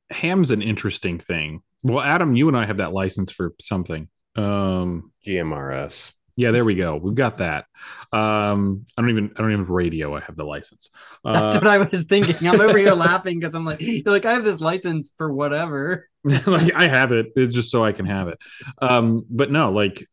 Ham's 0.10 0.52
an 0.52 0.62
interesting 0.62 1.20
thing. 1.20 1.62
Well, 1.82 2.02
Adam, 2.02 2.36
you 2.36 2.48
and 2.48 2.58
I 2.58 2.66
have 2.66 2.78
that 2.78 2.94
license 2.94 3.32
for 3.32 3.54
something. 3.62 4.10
Um 4.36 5.12
GMRS. 5.26 6.14
Yeah, 6.36 6.52
there 6.52 6.66
we 6.66 6.76
go. 6.76 6.96
We've 6.96 7.14
got 7.14 7.38
that. 7.38 7.66
Um, 8.12 8.86
I 8.98 9.02
don't 9.02 9.12
even 9.12 9.32
I 9.36 9.42
don't 9.42 9.52
even 9.52 9.62
have 9.62 9.70
radio. 9.70 10.16
I 10.16 10.22
have 10.22 10.36
the 10.36 10.46
license. 10.46 10.90
That's 11.24 11.56
uh, 11.56 11.60
what 11.60 11.68
I 11.68 11.78
was 11.78 12.06
thinking. 12.06 12.48
I'm 12.48 12.60
over 12.60 12.78
here 12.78 12.94
laughing 12.94 13.40
because 13.40 13.54
I'm 13.54 13.66
like, 13.66 13.82
like 14.06 14.26
I 14.26 14.34
have 14.34 14.44
this 14.44 14.60
license 14.60 15.12
for 15.18 15.32
whatever. 15.32 16.10
like 16.24 16.74
I 16.74 16.88
have 16.88 17.12
it. 17.12 17.28
It's 17.36 17.54
just 17.54 17.70
so 17.70 17.84
I 17.84 17.92
can 17.92 18.06
have 18.06 18.30
it. 18.30 18.40
Um, 18.82 19.26
but 19.30 19.52
no, 19.52 19.72
like, 19.72 20.08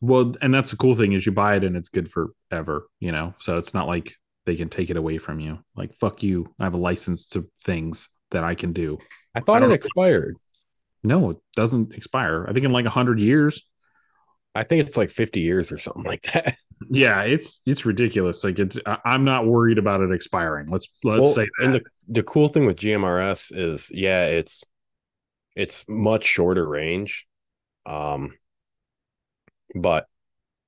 well, 0.00 0.34
and 0.40 0.54
that's 0.54 0.70
the 0.70 0.76
cool 0.76 0.94
thing 0.94 1.12
is 1.12 1.26
you 1.26 1.32
buy 1.32 1.56
it 1.56 1.64
and 1.64 1.76
it's 1.76 1.90
good 1.90 2.10
forever. 2.10 2.88
You 3.00 3.12
know, 3.12 3.34
so 3.38 3.58
it's 3.58 3.74
not 3.74 3.86
like 3.86 4.14
they 4.46 4.56
can 4.56 4.70
take 4.70 4.88
it 4.88 4.96
away 4.96 5.18
from 5.18 5.40
you. 5.40 5.58
Like, 5.74 5.92
fuck 5.94 6.22
you. 6.22 6.46
I 6.58 6.64
have 6.64 6.74
a 6.74 6.78
license 6.78 7.26
to 7.28 7.48
things 7.64 8.08
that 8.30 8.44
I 8.44 8.54
can 8.54 8.72
do. 8.72 8.98
I 9.34 9.40
thought 9.40 9.62
I 9.62 9.66
it 9.66 9.72
expired. 9.72 10.36
No, 11.04 11.30
it 11.30 11.36
doesn't 11.54 11.94
expire. 11.94 12.46
I 12.48 12.52
think 12.52 12.64
in 12.64 12.72
like 12.72 12.86
a 12.86 12.90
hundred 12.90 13.20
years. 13.20 13.62
I 14.56 14.64
think 14.64 14.86
it's 14.86 14.96
like 14.96 15.10
50 15.10 15.40
years 15.40 15.70
or 15.70 15.78
something 15.78 16.04
like 16.04 16.22
that. 16.32 16.56
Yeah, 16.90 17.22
it's 17.22 17.62
it's 17.64 17.86
ridiculous. 17.86 18.44
Like 18.44 18.58
it's 18.58 18.78
I'm 18.84 19.24
not 19.24 19.46
worried 19.46 19.78
about 19.78 20.02
it 20.02 20.12
expiring. 20.12 20.68
Let's 20.68 20.86
let's 21.02 21.22
well, 21.22 21.32
say 21.32 21.48
that. 21.58 21.64
And 21.64 21.74
the 21.74 21.82
the 22.06 22.22
cool 22.22 22.48
thing 22.48 22.66
with 22.66 22.76
GMRS 22.76 23.50
is 23.50 23.90
yeah, 23.90 24.24
it's 24.26 24.62
it's 25.56 25.86
much 25.88 26.26
shorter 26.26 26.68
range. 26.68 27.26
Um 27.86 28.34
but 29.74 30.06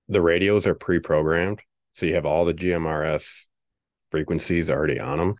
the 0.09 0.23
radios 0.23 0.67
are 0.67 0.75
pre-programmed. 0.75 1.61
So 1.93 2.07
you 2.07 2.15
have 2.15 2.27
all 2.27 2.47
the 2.47 2.55
GMRS 2.55 3.47
frequencies 4.11 4.71
already 4.71 4.99
on 4.99 5.19
them. 5.19 5.35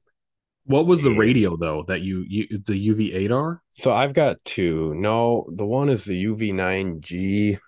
What 0.65 0.87
was 0.87 1.01
the 1.01 1.15
radio 1.15 1.57
though 1.57 1.85
that 1.85 2.03
you, 2.03 2.25
you 2.29 2.47
the 2.59 2.89
UV8R? 2.89 3.61
So 3.71 3.93
I've 3.93 4.13
got 4.13 4.45
two. 4.45 4.93
No, 4.95 5.47
the 5.51 5.65
one 5.65 5.89
is 5.89 6.05
the 6.05 6.27
UV9G 6.27 7.59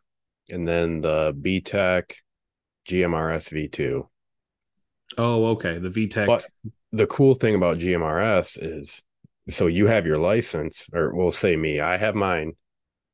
and 0.51 0.67
then 0.67 1.01
the 1.01 1.33
BTECH 1.35 2.13
GMRS 2.89 3.71
V2. 3.71 4.07
Oh, 5.19 5.47
okay. 5.47 5.79
The 5.79 5.89
VTEC. 5.91 6.27
But 6.27 6.47
the 6.93 7.07
cool 7.07 7.35
thing 7.35 7.55
about 7.55 7.79
GMRS 7.79 8.59
is 8.61 9.03
so 9.49 9.67
you 9.67 9.87
have 9.87 10.07
your 10.07 10.19
license, 10.19 10.89
or 10.93 11.15
we'll 11.15 11.31
say 11.31 11.57
me, 11.57 11.81
I 11.81 11.97
have 11.97 12.15
mine. 12.15 12.53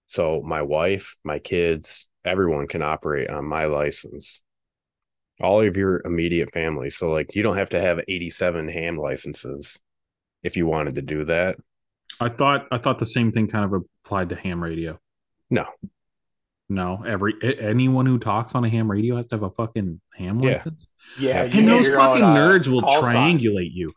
So 0.07 0.43
my 0.45 0.63
wife, 0.63 1.17
my 1.25 1.39
kids, 1.39 2.09
everyone 2.25 2.69
can 2.69 2.83
operate 2.83 3.31
on 3.31 3.45
my 3.45 3.65
license. 3.67 4.43
All 5.41 5.61
of 5.61 5.77
your 5.77 6.01
immediate 6.05 6.53
family. 6.53 6.91
So 6.91 7.11
like 7.11 7.35
you 7.35 7.43
don't 7.43 7.57
have 7.57 7.71
to 7.71 7.81
have 7.81 8.01
87 8.07 8.69
ham 8.69 8.99
licenses 8.99 9.79
if 10.43 10.57
you 10.57 10.67
wanted 10.67 10.95
to 10.95 11.03
do 11.03 11.25
that. 11.25 11.57
I 12.21 12.29
thought 12.29 12.67
I 12.71 12.79
thought 12.79 12.99
the 12.99 13.07
same 13.07 13.33
thing 13.33 13.49
kind 13.49 13.65
of 13.65 13.85
applied 14.05 14.31
to 14.31 14.37
ham 14.37 14.63
radio. 14.63 14.99
No, 15.51 15.67
no, 16.69 17.03
every 17.07 17.35
anyone 17.61 18.07
who 18.07 18.19
talks 18.19 18.55
on 18.55 18.65
a 18.65 18.69
ham 18.69 18.91
radio 18.91 19.17
has 19.17 19.27
to 19.27 19.37
have 19.37 19.43
a 19.43 19.51
fucking 19.51 20.01
ham 20.15 20.41
yeah. 20.41 20.51
license. 20.51 20.87
Yeah, 21.19 21.43
and 21.43 21.69
those 21.69 21.87
fucking 21.87 22.23
own, 22.25 22.37
uh, 22.37 22.37
nerds 22.37 22.69
will 22.69 22.83
triangulate 22.83 23.71
sign. 23.71 23.77
you. 23.77 23.93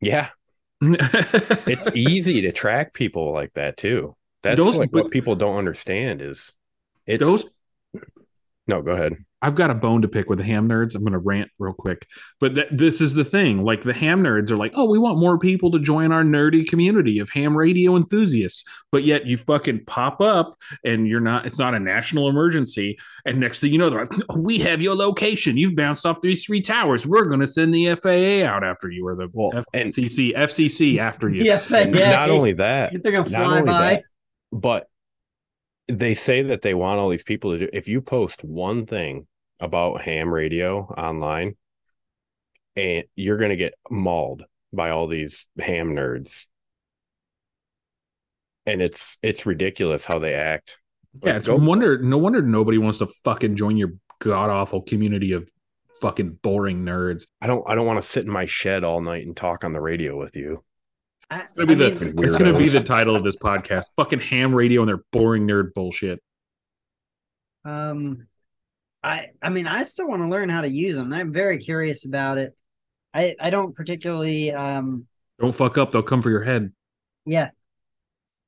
Yeah, 0.00 0.28
it's 0.80 1.88
easy 1.94 2.42
to 2.42 2.52
track 2.52 2.94
people 2.94 3.32
like 3.32 3.52
that 3.54 3.76
too. 3.76 4.16
That's 4.42 4.56
those, 4.56 4.76
like 4.76 4.92
what 4.92 5.10
people 5.10 5.36
don't 5.36 5.58
understand 5.58 6.20
is 6.20 6.54
it's 7.06 7.22
those. 7.22 7.44
No, 8.66 8.82
go 8.82 8.92
ahead. 8.92 9.16
I've 9.42 9.56
got 9.56 9.70
a 9.70 9.74
bone 9.74 10.02
to 10.02 10.08
pick 10.08 10.30
with 10.30 10.38
the 10.38 10.44
ham 10.44 10.68
nerds. 10.68 10.94
I'm 10.94 11.02
going 11.02 11.12
to 11.12 11.18
rant 11.18 11.50
real 11.58 11.72
quick. 11.72 12.06
But 12.38 12.54
th- 12.54 12.68
this 12.70 13.00
is 13.00 13.12
the 13.12 13.24
thing. 13.24 13.64
Like 13.64 13.82
the 13.82 13.92
ham 13.92 14.22
nerds 14.22 14.52
are 14.52 14.56
like, 14.56 14.72
oh, 14.76 14.88
we 14.88 15.00
want 15.00 15.18
more 15.18 15.36
people 15.36 15.72
to 15.72 15.80
join 15.80 16.12
our 16.12 16.22
nerdy 16.22 16.66
community 16.66 17.18
of 17.18 17.28
ham 17.28 17.56
radio 17.56 17.96
enthusiasts. 17.96 18.64
But 18.92 19.02
yet 19.02 19.26
you 19.26 19.36
fucking 19.36 19.84
pop 19.86 20.20
up 20.20 20.56
and 20.84 21.08
you're 21.08 21.20
not, 21.20 21.44
it's 21.44 21.58
not 21.58 21.74
a 21.74 21.80
national 21.80 22.28
emergency. 22.28 22.98
And 23.26 23.40
next 23.40 23.58
thing 23.58 23.72
you 23.72 23.78
know, 23.78 23.90
they're 23.90 24.06
like, 24.06 24.14
oh, 24.30 24.38
we 24.38 24.60
have 24.60 24.80
your 24.80 24.94
location. 24.94 25.56
You've 25.56 25.74
bounced 25.74 26.06
off 26.06 26.20
these 26.22 26.44
three 26.44 26.62
towers. 26.62 27.04
We're 27.04 27.24
going 27.24 27.40
to 27.40 27.46
send 27.46 27.74
the 27.74 27.96
FAA 27.96 28.46
out 28.46 28.62
after 28.62 28.90
you 28.90 29.06
or 29.08 29.16
the 29.16 29.28
well, 29.32 29.50
FCC, 29.74 30.34
and, 30.34 30.44
FCC 30.44 30.98
after 30.98 31.28
you. 31.28 31.42
Yeah, 31.52 31.60
not 32.12 32.30
only 32.30 32.52
that, 32.54 32.92
they're 33.02 33.12
going 33.12 33.24
to 33.24 33.30
fly 33.30 33.62
by. 33.62 33.94
That, 33.94 34.02
but 34.52 34.88
they 35.88 36.14
say 36.14 36.42
that 36.42 36.62
they 36.62 36.74
want 36.74 37.00
all 37.00 37.08
these 37.08 37.24
people 37.24 37.52
to 37.52 37.58
do 37.58 37.68
if 37.72 37.88
you 37.88 38.00
post 38.00 38.44
one 38.44 38.86
thing 38.86 39.26
about 39.62 40.02
ham 40.02 40.34
radio 40.34 40.80
online 40.80 41.54
and 42.76 43.04
you're 43.14 43.38
going 43.38 43.50
to 43.50 43.56
get 43.56 43.74
mauled 43.90 44.44
by 44.72 44.90
all 44.90 45.06
these 45.06 45.46
ham 45.58 45.94
nerds. 45.94 46.46
And 48.64 48.80
it's 48.80 49.18
it's 49.22 49.44
ridiculous 49.44 50.04
how 50.04 50.18
they 50.18 50.34
act. 50.34 50.78
Yeah 51.22 51.36
it's 51.36 51.48
no 51.48 51.56
wonder 51.56 51.98
no 51.98 52.16
wonder 52.16 52.40
nobody 52.40 52.78
wants 52.78 52.98
to 52.98 53.06
fucking 53.24 53.56
join 53.56 53.76
your 53.76 53.92
god 54.20 54.50
awful 54.50 54.80
community 54.80 55.32
of 55.32 55.48
fucking 56.00 56.38
boring 56.42 56.84
nerds. 56.84 57.24
I 57.40 57.48
don't 57.48 57.68
i 57.68 57.74
don't 57.74 57.86
want 57.86 58.00
to 58.00 58.08
sit 58.08 58.24
in 58.24 58.30
my 58.30 58.46
shed 58.46 58.84
all 58.84 59.00
night 59.00 59.26
and 59.26 59.36
talk 59.36 59.64
on 59.64 59.72
the 59.72 59.80
radio 59.80 60.18
with 60.18 60.36
you. 60.36 60.64
It's 61.30 61.52
gonna 61.56 61.66
be 61.66 61.74
the 61.74 62.14
it's 62.22 62.36
gonna 62.36 62.56
be 62.56 62.68
the 62.68 62.82
title 62.82 63.16
of 63.16 63.24
this 63.24 63.36
podcast 63.36 63.84
fucking 63.96 64.20
ham 64.20 64.54
radio 64.54 64.82
and 64.82 64.88
their 64.88 65.02
boring 65.10 65.46
nerd 65.46 65.74
bullshit. 65.74 66.22
Um 67.64 68.28
I 69.02 69.28
I 69.42 69.50
mean 69.50 69.66
I 69.66 69.82
still 69.82 70.08
want 70.08 70.22
to 70.22 70.28
learn 70.28 70.48
how 70.48 70.62
to 70.62 70.68
use 70.68 70.96
them. 70.96 71.12
I'm 71.12 71.32
very 71.32 71.58
curious 71.58 72.04
about 72.04 72.38
it. 72.38 72.56
I 73.12 73.34
I 73.40 73.50
don't 73.50 73.74
particularly 73.74 74.52
um 74.52 75.06
don't 75.40 75.54
fuck 75.54 75.76
up, 75.76 75.90
they'll 75.90 76.02
come 76.02 76.22
for 76.22 76.30
your 76.30 76.42
head. 76.42 76.72
Yeah. 77.26 77.50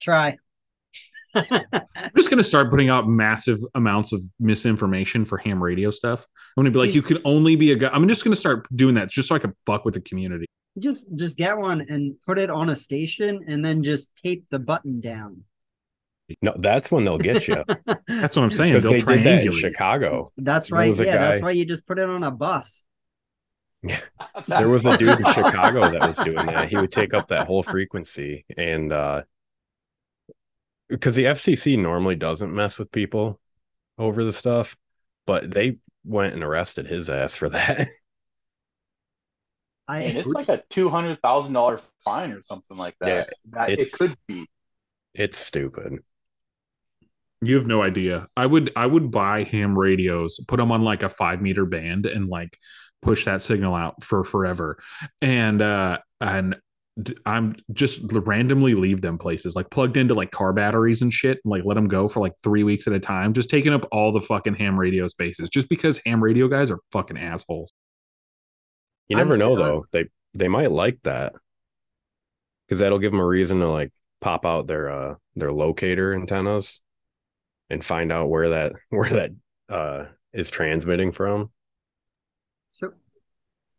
Try. 0.00 0.36
I'm 1.34 2.12
just 2.16 2.30
gonna 2.30 2.44
start 2.44 2.70
putting 2.70 2.88
out 2.88 3.08
massive 3.08 3.58
amounts 3.74 4.12
of 4.12 4.22
misinformation 4.38 5.24
for 5.24 5.38
ham 5.38 5.60
radio 5.62 5.90
stuff. 5.90 6.26
I'm 6.56 6.62
gonna 6.62 6.70
be 6.70 6.78
like, 6.78 6.94
you 6.94 7.02
can 7.02 7.18
only 7.24 7.56
be 7.56 7.72
a 7.72 7.76
guy. 7.76 7.90
I'm 7.92 8.06
just 8.06 8.22
gonna 8.22 8.36
start 8.36 8.68
doing 8.76 8.94
that 8.94 9.08
just 9.10 9.28
so 9.28 9.34
I 9.34 9.40
can 9.40 9.54
fuck 9.66 9.84
with 9.84 9.94
the 9.94 10.00
community. 10.00 10.46
Just 10.78 11.08
just 11.16 11.36
get 11.36 11.56
one 11.58 11.80
and 11.88 12.14
put 12.24 12.38
it 12.38 12.50
on 12.50 12.70
a 12.70 12.76
station 12.76 13.44
and 13.48 13.64
then 13.64 13.82
just 13.82 14.14
tape 14.16 14.44
the 14.50 14.60
button 14.60 15.00
down. 15.00 15.42
No, 16.40 16.54
that's 16.58 16.90
when 16.90 17.04
they'll 17.04 17.18
get 17.18 17.46
you. 17.46 17.62
that's 18.06 18.36
what 18.36 18.42
I'm 18.42 18.50
saying. 18.50 18.72
They'll 18.78 18.92
they 18.92 19.00
did 19.00 19.24
that 19.24 19.44
in 19.44 19.52
Chicago. 19.52 20.28
That's 20.36 20.70
right. 20.70 20.94
Yeah, 20.96 21.04
guy... 21.04 21.16
that's 21.16 21.42
why 21.42 21.50
you 21.50 21.64
just 21.64 21.86
put 21.86 21.98
it 21.98 22.08
on 22.08 22.22
a 22.22 22.30
bus. 22.30 22.84
Yeah, 23.82 24.00
there 24.48 24.68
was 24.68 24.86
a 24.86 24.96
dude 24.96 25.20
in 25.20 25.32
Chicago 25.32 25.90
that 25.90 26.08
was 26.08 26.16
doing 26.24 26.46
that. 26.46 26.70
He 26.70 26.76
would 26.76 26.90
take 26.90 27.12
up 27.12 27.28
that 27.28 27.46
whole 27.46 27.62
frequency, 27.62 28.46
and 28.56 28.92
uh 28.92 29.22
because 30.88 31.14
the 31.14 31.24
FCC 31.24 31.78
normally 31.78 32.14
doesn't 32.14 32.54
mess 32.54 32.78
with 32.78 32.90
people 32.92 33.40
over 33.98 34.24
the 34.24 34.32
stuff, 34.32 34.76
but 35.26 35.50
they 35.50 35.78
went 36.04 36.34
and 36.34 36.42
arrested 36.42 36.86
his 36.86 37.10
ass 37.10 37.34
for 37.34 37.48
that. 37.50 37.88
And 39.86 39.96
I 39.98 40.00
it's 40.00 40.26
like 40.26 40.48
a 40.48 40.62
two 40.70 40.88
hundred 40.88 41.20
thousand 41.20 41.52
dollar 41.52 41.78
fine 42.06 42.32
or 42.32 42.42
something 42.42 42.74
like 42.74 42.96
that. 43.00 43.06
Yeah, 43.06 43.24
that 43.50 43.78
it 43.78 43.92
could 43.92 44.16
be. 44.26 44.46
It's 45.12 45.38
stupid. 45.38 45.98
You 47.44 47.56
have 47.56 47.66
no 47.66 47.82
idea. 47.82 48.26
I 48.36 48.46
would 48.46 48.72
I 48.76 48.86
would 48.86 49.10
buy 49.10 49.44
ham 49.44 49.78
radios, 49.78 50.38
put 50.48 50.56
them 50.58 50.72
on 50.72 50.82
like 50.82 51.02
a 51.02 51.08
five 51.08 51.40
meter 51.42 51.64
band, 51.66 52.06
and 52.06 52.28
like 52.28 52.56
push 53.02 53.24
that 53.26 53.42
signal 53.42 53.74
out 53.74 54.02
for 54.02 54.24
forever. 54.24 54.78
And 55.20 55.60
uh 55.60 55.98
and 56.20 56.56
I'm 57.26 57.56
just 57.72 58.00
randomly 58.12 58.74
leave 58.74 59.00
them 59.00 59.18
places 59.18 59.56
like 59.56 59.68
plugged 59.68 59.96
into 59.96 60.14
like 60.14 60.30
car 60.30 60.52
batteries 60.52 61.02
and 61.02 61.12
shit, 61.12 61.38
and 61.44 61.50
like 61.50 61.64
let 61.64 61.74
them 61.74 61.88
go 61.88 62.06
for 62.08 62.20
like 62.20 62.34
three 62.42 62.62
weeks 62.62 62.86
at 62.86 62.92
a 62.92 63.00
time, 63.00 63.32
just 63.32 63.50
taking 63.50 63.72
up 63.72 63.86
all 63.90 64.12
the 64.12 64.20
fucking 64.20 64.54
ham 64.54 64.78
radio 64.78 65.08
spaces, 65.08 65.48
just 65.48 65.68
because 65.68 66.00
ham 66.06 66.22
radio 66.22 66.46
guys 66.46 66.70
are 66.70 66.78
fucking 66.92 67.18
assholes. 67.18 67.72
You 69.08 69.18
I'm 69.18 69.26
never 69.28 69.36
know 69.38 69.56
so- 69.56 69.62
though. 69.62 69.86
They 69.92 70.04
they 70.34 70.48
might 70.48 70.70
like 70.70 70.98
that 71.04 71.34
because 72.66 72.80
that'll 72.80 72.98
give 73.00 73.12
them 73.12 73.20
a 73.20 73.26
reason 73.26 73.60
to 73.60 73.68
like 73.68 73.92
pop 74.20 74.46
out 74.46 74.66
their 74.66 74.88
uh 74.88 75.14
their 75.36 75.52
locator 75.52 76.14
antennas 76.14 76.80
and 77.70 77.84
find 77.84 78.12
out 78.12 78.28
where 78.28 78.50
that 78.50 78.72
where 78.90 79.08
that 79.10 79.30
uh 79.68 80.04
is 80.32 80.50
transmitting 80.50 81.12
from. 81.12 81.50
so 82.68 82.92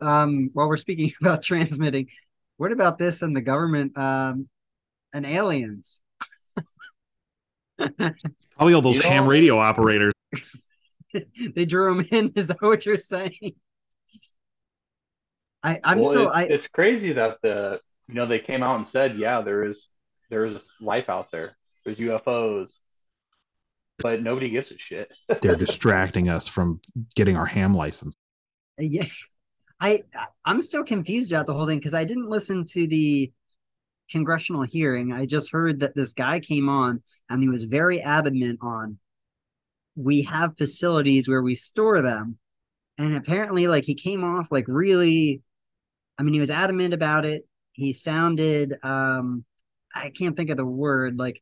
um 0.02 0.50
while 0.54 0.68
we're 0.68 0.78
speaking 0.78 1.12
about 1.22 1.44
transmitting, 1.44 2.08
what 2.58 2.72
about 2.72 2.98
this 2.98 3.22
and 3.22 3.36
the 3.36 3.42
government 3.42 3.98
um 3.98 4.48
and 5.14 5.26
aliens? 5.26 6.02
Probably 7.78 8.74
all 8.74 8.82
those 8.82 8.96
You 8.98 9.04
know- 9.04 9.10
ham 9.10 9.28
radio 9.28 9.58
operators. 9.60 10.14
they 11.56 11.66
drew 11.66 11.96
them 11.96 12.06
in. 12.12 12.32
Is 12.36 12.48
that 12.48 12.62
what 12.62 12.86
you're 12.86 13.00
saying? 13.00 13.56
I 15.64 15.80
I'm 15.84 16.00
well, 16.00 16.12
so 16.12 16.28
it's, 16.30 16.38
I 16.38 16.44
it's 16.44 16.68
crazy 16.68 17.14
that 17.14 17.38
the 17.42 17.80
you 18.08 18.16
know 18.16 18.26
they 18.26 18.40
came 18.40 18.62
out 18.64 18.76
and 18.78 18.86
said 18.86 19.16
yeah 19.18 19.42
there 19.42 19.64
is 19.64 19.90
there 20.30 20.46
is 20.46 20.56
life 20.82 21.10
out 21.10 21.32
there. 21.32 21.58
There's 21.84 21.98
UFOs, 21.98 22.74
but 24.00 24.22
nobody 24.22 24.50
gives 24.50 24.72
a 24.72 24.78
shit. 24.78 25.12
They're 25.42 25.56
distracting 25.56 26.30
us 26.30 26.48
from 26.48 26.82
getting 27.16 27.38
our 27.38 27.46
ham 27.46 27.76
license. 27.76 28.16
yeah 28.78 29.06
I 29.80 30.04
I'm 30.46 30.62
still 30.62 30.84
confused 30.84 31.32
about 31.32 31.48
the 31.48 31.54
whole 31.54 31.68
thing 31.68 31.80
because 31.80 31.94
I 31.94 32.06
didn't 32.06 32.30
listen 32.30 32.66
to 32.72 32.88
the 32.88 33.32
congressional 34.10 34.64
hearing. 34.64 35.12
I 35.12 35.26
just 35.26 35.52
heard 35.52 35.80
that 35.80 35.96
this 35.96 36.14
guy 36.14 36.40
came 36.40 36.70
on 36.70 37.02
and 37.30 37.42
he 37.42 37.50
was 37.50 37.66
very 37.66 38.02
adamant 38.02 38.60
on 38.62 39.00
we 39.96 40.24
have 40.24 40.58
facilities 40.58 41.28
where 41.28 41.42
we 41.42 41.56
store 41.56 42.02
them. 42.02 42.38
And 42.98 43.16
apparently 43.16 43.68
like 43.68 43.84
he 43.84 43.96
came 43.96 44.24
off 44.24 44.52
like 44.52 44.66
really 44.68 45.42
I 46.18 46.24
mean 46.24 46.34
he 46.34 46.40
was 46.40 46.52
adamant 46.52 46.94
about 46.94 47.26
it. 47.26 47.48
He 47.74 47.94
sounded 47.94 48.76
um 48.84 49.44
I 49.94 50.10
can't 50.10 50.36
think 50.38 50.50
of 50.50 50.58
the 50.58 50.66
word 50.66 51.18
like 51.18 51.42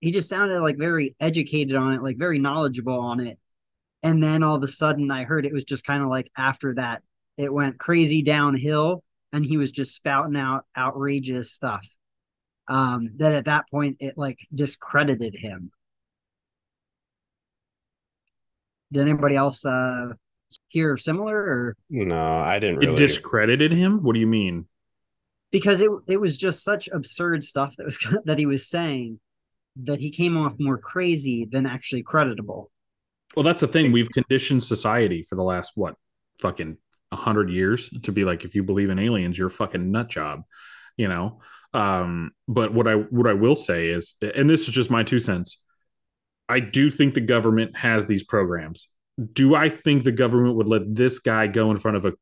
he 0.00 0.12
just 0.12 0.28
sounded 0.28 0.60
like 0.60 0.76
very 0.78 1.14
educated 1.20 1.74
on 1.76 1.92
it, 1.94 2.02
like 2.02 2.18
very 2.18 2.38
knowledgeable 2.38 2.98
on 2.98 3.20
it. 3.20 3.38
And 4.02 4.22
then 4.22 4.42
all 4.42 4.56
of 4.56 4.62
a 4.62 4.68
sudden 4.68 5.10
I 5.10 5.24
heard 5.24 5.46
it 5.46 5.52
was 5.52 5.64
just 5.64 5.84
kind 5.84 6.02
of 6.02 6.08
like 6.08 6.30
after 6.36 6.74
that 6.74 7.02
it 7.36 7.52
went 7.52 7.78
crazy 7.78 8.22
downhill 8.22 9.02
and 9.32 9.44
he 9.44 9.56
was 9.56 9.70
just 9.70 9.94
spouting 9.94 10.36
out 10.36 10.64
outrageous 10.76 11.52
stuff. 11.52 11.86
Um 12.68 13.10
that 13.16 13.34
at 13.34 13.46
that 13.46 13.68
point 13.70 13.96
it 14.00 14.16
like 14.16 14.38
discredited 14.54 15.34
him. 15.36 15.70
Did 18.92 19.02
anybody 19.02 19.34
else 19.36 19.64
uh 19.64 20.10
hear 20.68 20.96
similar 20.96 21.36
or 21.36 21.76
No, 21.90 22.16
I 22.16 22.58
didn't 22.58 22.82
It 22.82 22.96
discredited 22.96 23.72
him. 23.72 24.02
What 24.02 24.14
do 24.14 24.20
you 24.20 24.26
mean? 24.26 24.66
because 25.52 25.80
it 25.80 25.90
it 26.08 26.20
was 26.20 26.36
just 26.36 26.62
such 26.62 26.88
absurd 26.92 27.42
stuff 27.42 27.76
that 27.76 27.84
was 27.84 27.98
that 28.24 28.38
he 28.38 28.46
was 28.46 28.66
saying 28.68 29.18
that 29.84 30.00
he 30.00 30.10
came 30.10 30.36
off 30.36 30.54
more 30.58 30.78
crazy 30.78 31.46
than 31.50 31.66
actually 31.66 32.02
creditable. 32.02 32.70
Well, 33.36 33.42
that's 33.42 33.60
the 33.60 33.68
thing. 33.68 33.92
We've 33.92 34.10
conditioned 34.10 34.64
society 34.64 35.22
for 35.22 35.36
the 35.36 35.42
last 35.42 35.72
what 35.74 35.96
fucking 36.40 36.78
hundred 37.12 37.50
years 37.50 37.90
to 38.02 38.12
be 38.12 38.24
like, 38.24 38.44
if 38.44 38.54
you 38.54 38.62
believe 38.62 38.90
in 38.90 38.98
aliens, 38.98 39.38
you're 39.38 39.48
a 39.48 39.50
fucking 39.50 39.90
nut 39.90 40.08
job, 40.08 40.42
you 40.96 41.08
know. 41.08 41.40
Um, 41.74 42.32
but 42.48 42.72
what 42.72 42.88
I 42.88 42.94
what 42.94 43.26
I 43.26 43.34
will 43.34 43.54
say 43.54 43.88
is, 43.88 44.14
and 44.22 44.48
this 44.48 44.68
is 44.68 44.74
just 44.74 44.90
my 44.90 45.02
two 45.02 45.18
cents. 45.18 45.62
I 46.48 46.60
do 46.60 46.90
think 46.90 47.14
the 47.14 47.20
government 47.20 47.76
has 47.76 48.06
these 48.06 48.22
programs. 48.22 48.88
Do 49.32 49.54
I 49.54 49.68
think 49.68 50.04
the 50.04 50.12
government 50.12 50.56
would 50.56 50.68
let 50.68 50.94
this 50.94 51.18
guy 51.18 51.46
go 51.46 51.70
in 51.70 51.78
front 51.78 51.96
of 51.96 52.04
a 52.04 52.12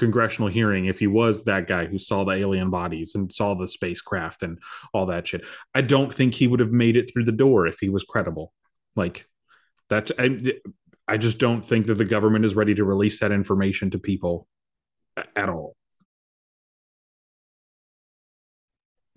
congressional 0.00 0.48
hearing 0.50 0.86
if 0.86 0.98
he 0.98 1.06
was 1.06 1.44
that 1.44 1.68
guy 1.68 1.86
who 1.86 1.98
saw 1.98 2.24
the 2.24 2.32
alien 2.32 2.70
bodies 2.70 3.14
and 3.14 3.32
saw 3.32 3.54
the 3.54 3.68
spacecraft 3.68 4.42
and 4.42 4.58
all 4.92 5.06
that 5.06 5.28
shit? 5.28 5.42
I 5.74 5.82
don't 5.82 6.12
think 6.12 6.34
he 6.34 6.48
would 6.48 6.58
have 6.60 6.72
made 6.72 6.96
it 6.96 7.12
through 7.12 7.24
the 7.26 7.32
door 7.32 7.68
if 7.68 7.78
he 7.78 7.88
was 7.88 8.02
credible. 8.02 8.52
Like 8.96 9.26
that, 9.90 10.10
I, 10.18 10.40
I 11.06 11.16
just 11.16 11.38
don't 11.38 11.64
think 11.64 11.86
that 11.86 11.94
the 11.94 12.04
government 12.04 12.44
is 12.44 12.56
ready 12.56 12.74
to 12.74 12.84
release 12.84 13.20
that 13.20 13.30
information 13.32 13.90
to 13.92 13.98
people 13.98 14.48
at 15.36 15.48
all. 15.48 15.76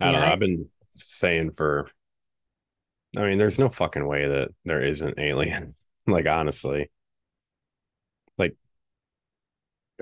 I 0.00 0.06
don't 0.06 0.14
know. 0.20 0.26
I- 0.26 0.32
I've 0.32 0.38
been 0.40 0.68
saying 0.94 1.52
for. 1.52 1.90
I 3.16 3.22
mean, 3.28 3.38
there's 3.38 3.60
no 3.60 3.68
fucking 3.68 4.06
way 4.06 4.26
that 4.28 4.48
there 4.64 4.80
isn't 4.80 5.18
aliens. 5.18 5.80
Like 6.06 6.26
honestly, 6.26 6.90
like 8.36 8.56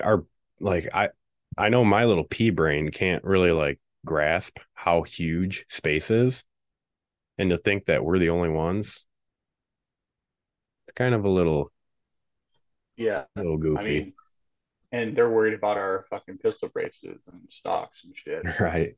our 0.02 0.24
like 0.62 0.88
I 0.94 1.10
I 1.58 1.68
know 1.68 1.84
my 1.84 2.04
little 2.06 2.24
pea 2.24 2.50
brain 2.50 2.90
can't 2.90 3.24
really 3.24 3.52
like 3.52 3.78
grasp 4.06 4.58
how 4.74 5.02
huge 5.02 5.66
space 5.68 6.10
is, 6.10 6.44
and 7.38 7.50
to 7.50 7.58
think 7.58 7.86
that 7.86 8.04
we're 8.04 8.18
the 8.18 8.30
only 8.30 8.48
ones, 8.48 9.04
it's 10.88 10.94
kind 10.94 11.14
of 11.14 11.24
a 11.24 11.28
little 11.28 11.70
Yeah, 12.96 13.24
a 13.36 13.40
little 13.40 13.56
I 13.56 13.60
goofy, 13.60 13.98
mean, 14.00 14.12
and 14.92 15.16
they're 15.16 15.30
worried 15.30 15.54
about 15.54 15.76
our 15.76 16.06
fucking 16.10 16.38
pistol 16.38 16.68
braces 16.68 17.26
and 17.26 17.42
stocks 17.50 18.04
and 18.04 18.16
shit. 18.16 18.44
right? 18.60 18.96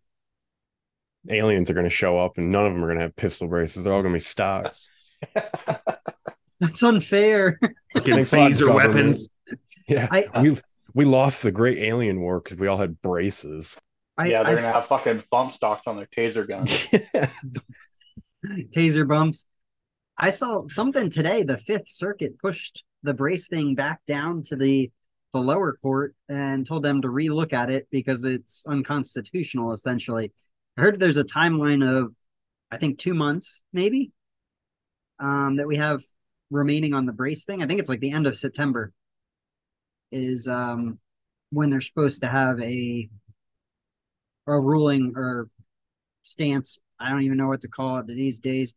Aliens 1.30 1.70
are 1.70 1.74
gonna 1.74 1.88
show 1.90 2.18
up, 2.18 2.36
and 2.38 2.52
none 2.52 2.66
of 2.66 2.74
them 2.74 2.84
are 2.84 2.88
gonna 2.88 3.00
have 3.00 3.16
pistol 3.16 3.48
braces. 3.48 3.82
They're 3.84 3.92
all 3.92 4.02
gonna 4.02 4.14
be 4.14 4.20
stocks. 4.20 4.90
That's 6.60 6.82
unfair. 6.82 7.58
Fucking 7.94 8.24
Thanks 8.26 8.32
a 8.32 8.36
lot, 8.36 8.50
phaser 8.52 8.74
weapons. 8.74 9.30
Yeah, 9.88 10.08
I- 10.10 10.40
we 10.40 10.58
we 10.94 11.04
lost 11.04 11.42
the 11.42 11.52
Great 11.52 11.78
Alien 11.78 12.20
War 12.20 12.40
because 12.40 12.56
we 12.56 12.66
all 12.68 12.78
had 12.78 13.02
braces. 13.02 13.76
I, 14.16 14.28
yeah, 14.28 14.44
they're 14.44 14.56
s- 14.56 14.62
gonna 14.62 14.74
have 14.74 14.86
fucking 14.86 15.24
bump 15.30 15.52
stocks 15.52 15.86
on 15.86 15.96
their 15.96 16.06
taser 16.06 16.46
guns. 16.46 16.70
taser 18.74 19.06
bumps. 19.06 19.46
I 20.16 20.30
saw 20.30 20.64
something 20.66 21.10
today. 21.10 21.42
The 21.42 21.58
Fifth 21.58 21.88
Circuit 21.88 22.38
pushed 22.38 22.84
the 23.02 23.14
brace 23.14 23.48
thing 23.48 23.74
back 23.74 24.00
down 24.06 24.42
to 24.44 24.56
the 24.56 24.90
the 25.32 25.40
lower 25.40 25.76
court 25.82 26.14
and 26.28 26.64
told 26.64 26.84
them 26.84 27.02
to 27.02 27.08
relook 27.08 27.52
at 27.52 27.68
it 27.68 27.88
because 27.90 28.24
it's 28.24 28.64
unconstitutional. 28.68 29.72
Essentially, 29.72 30.32
I 30.78 30.82
heard 30.82 31.00
there's 31.00 31.18
a 31.18 31.24
timeline 31.24 31.84
of, 31.84 32.14
I 32.70 32.76
think 32.76 33.00
two 33.00 33.14
months 33.14 33.64
maybe, 33.72 34.12
um, 35.18 35.56
that 35.56 35.66
we 35.66 35.76
have 35.76 36.00
remaining 36.50 36.94
on 36.94 37.04
the 37.04 37.12
brace 37.12 37.44
thing. 37.44 37.62
I 37.62 37.66
think 37.66 37.80
it's 37.80 37.88
like 37.88 37.98
the 37.98 38.12
end 38.12 38.28
of 38.28 38.36
September. 38.38 38.92
Is 40.16 40.46
um 40.46 41.00
when 41.50 41.70
they're 41.70 41.80
supposed 41.80 42.20
to 42.22 42.28
have 42.28 42.60
a 42.60 43.08
a 44.46 44.60
ruling 44.60 45.12
or 45.16 45.48
stance. 46.22 46.78
I 47.00 47.08
don't 47.10 47.22
even 47.22 47.36
know 47.36 47.48
what 47.48 47.62
to 47.62 47.68
call 47.68 47.98
it 47.98 48.06
these 48.06 48.38
days. 48.38 48.74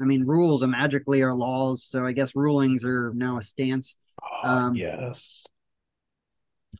I 0.00 0.04
mean, 0.04 0.24
rules 0.24 0.62
are 0.62 0.68
magically 0.68 1.20
are 1.22 1.34
laws, 1.34 1.82
so 1.82 2.06
I 2.06 2.12
guess 2.12 2.36
rulings 2.36 2.84
are 2.84 3.12
now 3.14 3.38
a 3.38 3.42
stance. 3.42 3.96
Oh, 4.22 4.48
Um, 4.48 4.74
yes. 4.76 5.44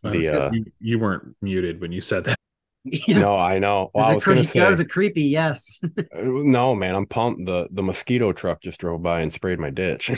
The, 0.05 0.29
uh, 0.29 0.51
you, 0.53 0.65
you 0.79 0.99
weren't 1.01 1.35
muted 1.43 1.81
when 1.81 1.91
you 1.91 2.01
said 2.01 2.25
that. 2.25 2.37
Yeah, 2.85 3.19
No, 3.19 3.37
I 3.37 3.59
know. 3.59 3.91
Well, 3.93 4.05
That 4.07 4.13
I 4.13 4.15
was 4.15 4.15
was 4.15 4.23
a 4.23 4.25
creepy- 4.25 4.43
say 4.47 4.59
that 4.61 4.69
was 4.69 4.81
a 4.81 4.85
creepy 4.85 5.23
yes. 5.25 5.81
uh, 5.99 6.03
no, 6.23 6.75
man. 6.77 6.95
I'm 6.95 7.07
pumped. 7.07 7.45
the 7.45 7.67
The 7.73 7.83
mosquito 7.83 8.33
truck 8.33 8.63
just 8.63 8.79
drove 8.81 9.03
by 9.03 9.21
and 9.23 9.33
sprayed 9.33 9.59
my 9.59 9.71
ditch. 9.71 10.13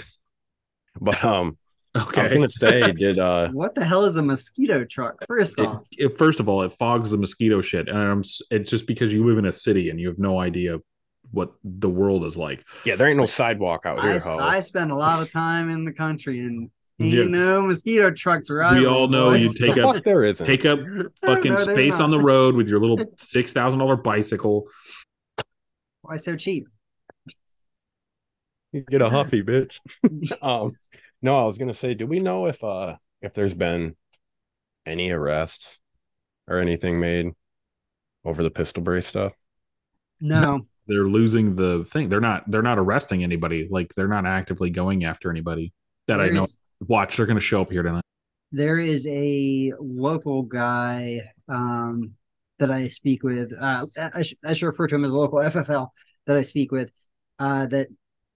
but 1.01 1.24
um, 1.24 1.57
I 1.95 1.99
was 1.99 2.07
Okay. 2.09 2.34
gonna 2.34 2.49
say, 2.49 2.93
did 2.93 3.18
uh, 3.18 3.49
what 3.53 3.74
the 3.74 3.84
hell 3.84 4.05
is 4.05 4.16
a 4.16 4.22
mosquito 4.22 4.84
truck? 4.84 5.16
First 5.26 5.59
It, 5.59 5.66
off, 5.66 5.86
it- 5.93 6.16
first 6.16 6.38
of 6.41 6.49
all, 6.49 6.62
it 6.62 6.70
fogs 6.72 7.11
the 7.11 7.16
mosquito 7.18 7.61
shit, 7.61 7.88
and 7.88 7.99
I'm, 7.99 8.22
it's 8.51 8.70
just 8.70 8.86
because 8.86 9.12
you 9.12 9.26
live 9.26 9.38
in 9.38 9.47
a 9.47 9.53
city 9.53 9.91
and 9.91 9.99
you 10.01 10.09
have 10.09 10.18
no 10.18 10.38
idea 10.38 10.78
what 11.32 11.53
the 11.64 11.88
world 11.88 12.24
is 12.24 12.36
like. 12.36 12.64
yeah, 12.84 12.97
there 12.97 13.09
ain't 13.09 13.18
no 13.18 13.26
sidewalk 13.26 13.86
out 13.86 13.99
I, 14.01 14.03
here. 14.09 14.16
s- 14.16 14.28
ho. 14.28 14.38
I 14.38 14.61
spend 14.61 14.91
a 14.91 14.97
lot 14.97 15.20
of 15.22 15.32
time 15.32 15.68
in 15.70 15.84
the 15.84 15.93
country 15.93 16.41
and 16.41 16.70
ain't 17.01 17.14
Yeah. 17.14 17.24
no 17.24 17.62
mosquito 17.66 18.11
trucks 18.11 18.51
where 18.51 18.62
I 18.64 18.78
We 18.78 18.86
all 18.86 19.07
know 19.09 19.32
you 19.32 19.53
take 19.53 19.74
the 19.76 19.86
up 19.88 20.03
there 20.05 20.22
isn't. 20.24 20.47
take 20.47 20.64
up 20.66 20.78
fucking 21.24 21.53
No, 21.53 21.64
there's 21.64 21.68
space 21.70 22.01
on 22.01 22.11
the 22.11 22.18
road 22.18 22.55
with 22.57 22.68
your 22.68 22.78
little 22.80 22.99
six 23.16 23.53
thousand 23.53 23.78
dollar 23.80 23.97
bicycle. 23.97 24.66
Why 26.03 26.16
so 26.16 26.34
cheap? 26.36 26.66
You 28.72 28.82
get 28.88 29.03
a 29.03 29.09
huffy, 29.11 29.43
bitch. 29.43 29.78
um, 30.43 30.72
no, 31.23 31.39
I 31.39 31.45
was 31.45 31.59
gonna 31.59 31.75
say, 31.75 31.95
do 31.95 32.07
we 32.07 32.18
know 32.21 32.47
if 32.47 32.62
uh 32.64 32.97
if 33.23 33.35
there's 33.35 33.55
been 33.55 33.97
any 34.87 35.11
arrests 35.11 35.81
or 36.49 36.59
anything 36.59 37.01
made 37.01 37.33
over 38.25 38.43
the 38.43 38.51
pistol 38.51 38.83
brace 38.83 39.07
stuff? 39.07 39.33
No, 40.21 40.66
They're 40.87 41.05
losing 41.07 41.57
the 41.57 41.85
thing. 41.85 42.09
They're 42.09 42.21
not. 42.21 42.51
They're 42.51 42.62
not 42.62 42.79
arresting 42.79 43.23
anybody. 43.23 43.68
Like 43.71 43.95
they're 43.95 44.09
not 44.09 44.27
actively 44.27 44.71
going 44.71 45.05
after 45.05 45.31
anybody 45.31 45.73
that 46.09 46.21
I 46.21 46.29
know. 46.29 46.47
Watch, 46.87 47.16
they're 47.16 47.27
going 47.27 47.37
to 47.37 47.43
show 47.43 47.61
up 47.62 47.71
here 47.71 47.83
tonight. 47.83 48.05
there 48.53 48.79
is 48.79 49.07
a 49.07 49.73
local 49.79 50.43
guy 50.43 51.21
um, 51.49 52.12
that 52.59 52.71
I 52.71 52.89
speak 52.89 53.23
with. 53.23 53.53
Uh, 53.59 53.87
I, 54.14 54.23
sh- 54.23 54.35
I 54.45 54.53
should 54.55 54.66
refer 54.66 54.87
to 54.89 54.95
him 54.95 55.05
as 55.05 55.12
a 55.12 55.16
local 55.16 55.39
FFL 55.39 55.89
that 56.27 56.37
I 56.37 56.43
speak 56.43 56.73
with. 56.73 56.91
Uh, 57.39 57.66
that 57.66 57.89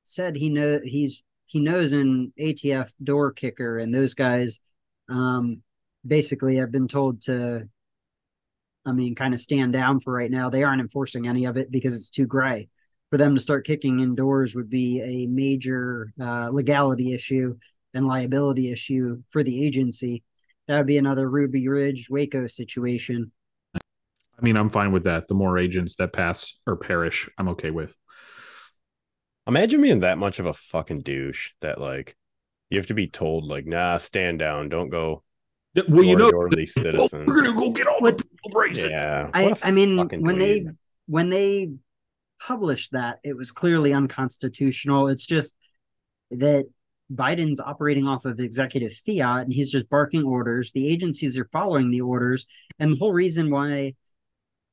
said 0.05 0.37
he 0.37 0.49
know 0.51 0.81
he's 0.85 1.23
he 1.47 1.61
knows 1.61 1.93
an 1.93 2.33
ATF 2.39 2.93
door 3.03 3.33
kicker, 3.33 3.79
and 3.79 3.95
those 3.95 4.15
guys 4.15 4.61
um, 5.09 5.63
basically 6.07 6.57
have 6.57 6.73
been 6.73 6.89
told 6.89 7.23
to. 7.23 7.69
I 8.87 8.93
mean, 8.93 9.15
kind 9.15 9.33
of 9.33 9.41
stand 9.41 9.73
down 9.73 10.01
for 10.01 10.13
right 10.13 10.31
now. 10.31 10.51
They 10.51 10.63
aren't 10.63 10.83
enforcing 10.83 11.27
any 11.27 11.47
of 11.47 11.57
it 11.57 11.71
because 11.71 11.97
it's 11.97 12.11
too 12.11 12.27
gray. 12.27 12.69
For 13.09 13.17
them 13.17 13.35
to 13.35 13.41
start 13.41 13.67
kicking 13.67 14.01
indoors 14.01 14.55
would 14.55 14.69
be 14.69 15.01
a 15.01 15.27
major 15.27 16.13
uh, 16.21 16.51
legality 16.51 17.15
issue 17.15 17.57
and 17.95 18.07
liability 18.07 18.71
issue 18.71 19.23
for 19.31 19.43
the 19.43 19.65
agency. 19.65 20.23
That 20.69 20.79
would 20.79 20.87
be 20.87 20.99
another 20.99 21.31
Ruby 21.31 21.67
Ridge 21.67 22.09
Waco 22.11 22.47
situation. 22.47 23.33
I 23.75 24.43
mean, 24.43 24.57
I'm 24.57 24.71
fine 24.71 24.93
with 24.93 25.05
that. 25.05 25.29
The 25.29 25.35
more 25.35 25.59
agents 25.59 25.95
that 25.97 26.13
pass 26.13 26.59
or 26.67 26.77
perish, 26.77 27.29
I'm 27.39 27.49
okay 27.51 27.71
with. 27.71 27.97
Imagine 29.47 29.83
being 29.83 30.01
that 30.01 30.19
much 30.19 30.39
of 30.39 30.47
a 30.47 30.55
fucking 30.55 31.03
douche 31.03 31.51
that 31.61 31.81
like 31.81 32.17
you 32.71 32.79
have 32.79 32.87
to 32.87 32.95
be 32.95 33.07
told 33.09 33.45
like, 33.45 33.67
nah, 33.67 33.99
stand 33.99 34.39
down, 34.39 34.69
don't 34.69 34.89
go 34.89 35.23
Well, 35.89 36.03
you 36.05 36.17
door 36.17 36.19
know, 36.19 36.27
to 36.27 36.33
door 36.33 36.49
to 36.49 36.57
these 36.57 36.73
citizens. 36.75 37.27
we're 37.27 37.43
gonna 37.43 37.59
go 37.59 37.71
get 37.71 37.87
all 37.87 38.01
What- 38.01 38.19
the 38.19 38.25
people 38.25 38.51
braces. 38.51 38.91
Yeah. 38.91 39.31
I, 39.35 39.45
what 39.45 39.63
a 39.63 39.67
I 39.67 39.71
mean, 39.71 39.97
fucking 39.99 40.23
when 40.23 40.39
they 40.39 40.67
when 41.07 41.29
they 41.31 41.71
published 42.41 42.93
that, 42.93 43.19
it 43.23 43.37
was 43.37 43.53
clearly 43.53 43.93
unconstitutional. 43.93 45.09
It's 45.09 45.27
just 45.27 45.55
that 46.31 46.65
Biden's 47.13 47.61
operating 47.61 48.07
off 48.07 48.25
of 48.25 48.41
executive 48.41 48.93
fiat 48.93 49.43
and 49.45 49.53
he's 49.53 49.71
just 49.71 49.91
barking 49.91 50.25
orders. 50.25 50.73
The 50.73 50.89
agencies 50.89 51.37
are 51.37 51.49
following 51.53 51.91
the 51.91 52.01
orders. 52.01 52.47
And 52.79 52.93
the 52.93 52.97
whole 52.97 53.13
reason 53.13 53.51
why, 53.51 53.95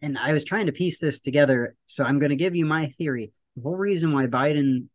and 0.01 0.17
I 0.17 0.32
was 0.34 0.45
trying 0.45 0.67
to 0.67 0.72
piece 0.72 0.99
this 0.99 1.19
together. 1.19 1.76
So 1.88 2.05
I'm 2.05 2.19
going 2.19 2.30
to 2.30 2.38
give 2.38 2.55
you 2.55 2.65
my 2.65 2.88
theory. 2.88 3.32
The 3.55 3.63
whole 3.63 3.75
reason 3.75 4.13
why 4.13 4.27
Biden, 4.27 4.87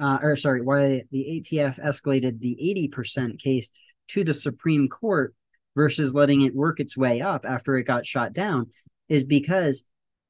uh, 0.00 0.18
or 0.22 0.36
sorry, 0.36 0.62
why 0.62 1.02
the 1.10 1.42
ATF 1.52 1.80
escalated 1.80 2.40
the 2.40 2.90
80% 2.92 3.38
case 3.38 3.70
to 4.08 4.24
the 4.24 4.34
Supreme 4.34 4.88
Court 4.88 5.34
versus 5.74 6.14
letting 6.14 6.40
it 6.40 6.54
work 6.54 6.80
its 6.80 6.96
way 6.96 7.20
up 7.20 7.44
after 7.44 7.76
it 7.76 7.84
got 7.84 8.06
shot 8.06 8.32
down 8.32 8.70
is 9.08 9.24
because 9.24 9.84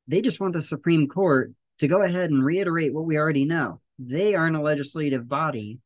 they 0.08 0.20
just 0.20 0.40
want 0.40 0.52
the 0.52 0.62
Supreme 0.62 1.08
Court 1.08 1.52
to 1.78 1.88
go 1.88 2.02
ahead 2.02 2.30
and 2.30 2.44
reiterate 2.44 2.94
what 2.94 3.06
we 3.06 3.16
already 3.16 3.44
know. 3.44 3.80
They 3.98 4.34
aren't 4.34 4.56
a 4.56 4.60
legislative 4.60 5.28
body. 5.28 5.78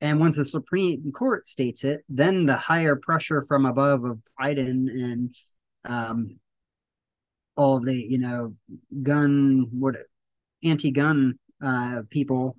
And 0.00 0.20
once 0.20 0.36
the 0.36 0.44
Supreme 0.44 1.12
Court 1.12 1.46
states 1.46 1.84
it, 1.84 2.02
then 2.08 2.46
the 2.46 2.56
higher 2.56 2.96
pressure 2.96 3.42
from 3.42 3.64
above 3.64 4.04
of 4.04 4.20
Biden 4.40 4.88
and 4.90 5.34
um, 5.84 6.38
all 7.56 7.80
the, 7.80 7.94
you 7.94 8.18
know, 8.18 8.54
gun, 9.02 9.68
what 9.70 9.96
anti-gun 10.64 11.38
uh, 11.64 12.02
people 12.10 12.56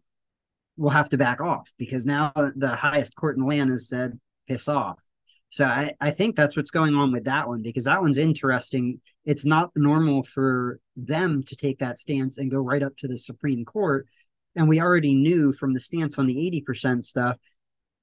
will 0.77 0.89
have 0.89 1.09
to 1.09 1.17
back 1.17 1.41
off 1.41 1.71
because 1.77 2.05
now 2.05 2.31
the 2.55 2.75
highest 2.75 3.15
court 3.15 3.35
in 3.35 3.41
the 3.41 3.47
land 3.47 3.69
has 3.69 3.87
said 3.87 4.19
piss 4.47 4.67
off. 4.67 5.01
So 5.49 5.65
I, 5.65 5.93
I 6.01 6.11
think 6.11 6.35
that's 6.35 6.57
what's 6.57 6.71
going 6.71 6.95
on 6.95 7.11
with 7.11 7.25
that 7.25 7.47
one 7.47 7.61
because 7.61 7.85
that 7.85 8.01
one's 8.01 8.17
interesting. 8.17 8.99
It's 9.23 9.45
not 9.45 9.71
normal 9.75 10.23
for 10.23 10.79
them 10.97 11.43
to 11.43 11.55
take 11.55 11.79
that 11.79 11.97
stance 11.97 12.37
and 12.37 12.51
go 12.51 12.57
right 12.57 12.83
up 12.83 12.97
to 12.97 13.07
the 13.07 13.17
Supreme 13.17 13.63
Court. 13.63 14.07
And 14.55 14.67
we 14.67 14.81
already 14.81 15.15
knew 15.15 15.53
from 15.53 15.73
the 15.73 15.79
stance 15.79 16.19
on 16.19 16.27
the 16.27 16.63
80% 16.67 17.03
stuff, 17.03 17.37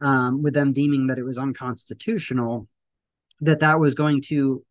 um, 0.00 0.42
with 0.42 0.54
them 0.54 0.72
deeming 0.72 1.08
that 1.08 1.18
it 1.18 1.24
was 1.24 1.38
unconstitutional, 1.38 2.68
that 3.40 3.60
that 3.60 3.78
was 3.78 3.94
going 3.94 4.22
to 4.22 4.64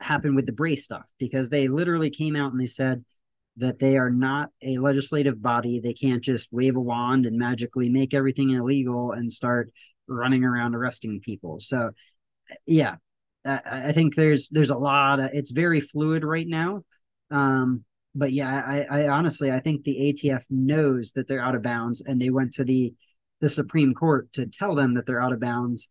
happen 0.00 0.34
with 0.34 0.46
the 0.46 0.52
brace 0.52 0.84
stuff 0.84 1.06
because 1.18 1.50
they 1.50 1.68
literally 1.68 2.10
came 2.10 2.36
out 2.36 2.52
and 2.52 2.60
they 2.60 2.66
said 2.66 3.04
that 3.58 3.78
they 3.78 3.96
are 3.96 4.10
not 4.10 4.50
a 4.62 4.78
legislative 4.78 5.42
body. 5.42 5.80
They 5.80 5.92
can't 5.92 6.22
just 6.22 6.52
wave 6.52 6.76
a 6.76 6.80
wand 6.80 7.26
and 7.26 7.36
magically 7.36 7.88
make 7.88 8.14
everything 8.14 8.50
illegal 8.50 9.12
and 9.12 9.32
start 9.32 9.70
running 10.08 10.44
around 10.44 10.74
arresting 10.74 11.20
people. 11.20 11.58
So, 11.60 11.90
yeah, 12.66 12.96
I, 13.44 13.60
I 13.64 13.92
think 13.92 14.14
there's 14.14 14.48
there's 14.48 14.70
a 14.70 14.78
lot 14.78 15.20
of 15.20 15.30
it's 15.32 15.50
very 15.50 15.80
fluid 15.80 16.24
right 16.24 16.46
now. 16.46 16.82
Um, 17.30 17.84
but 18.14 18.32
yeah, 18.32 18.62
I, 18.66 19.02
I 19.02 19.08
honestly 19.08 19.50
I 19.50 19.60
think 19.60 19.84
the 19.84 20.14
ATF 20.24 20.44
knows 20.50 21.12
that 21.12 21.28
they're 21.28 21.42
out 21.42 21.54
of 21.54 21.62
bounds, 21.62 22.00
and 22.00 22.20
they 22.20 22.30
went 22.30 22.54
to 22.54 22.64
the 22.64 22.94
the 23.40 23.48
Supreme 23.48 23.94
Court 23.94 24.32
to 24.34 24.46
tell 24.46 24.74
them 24.74 24.94
that 24.94 25.06
they're 25.06 25.22
out 25.22 25.32
of 25.32 25.40
bounds. 25.40 25.90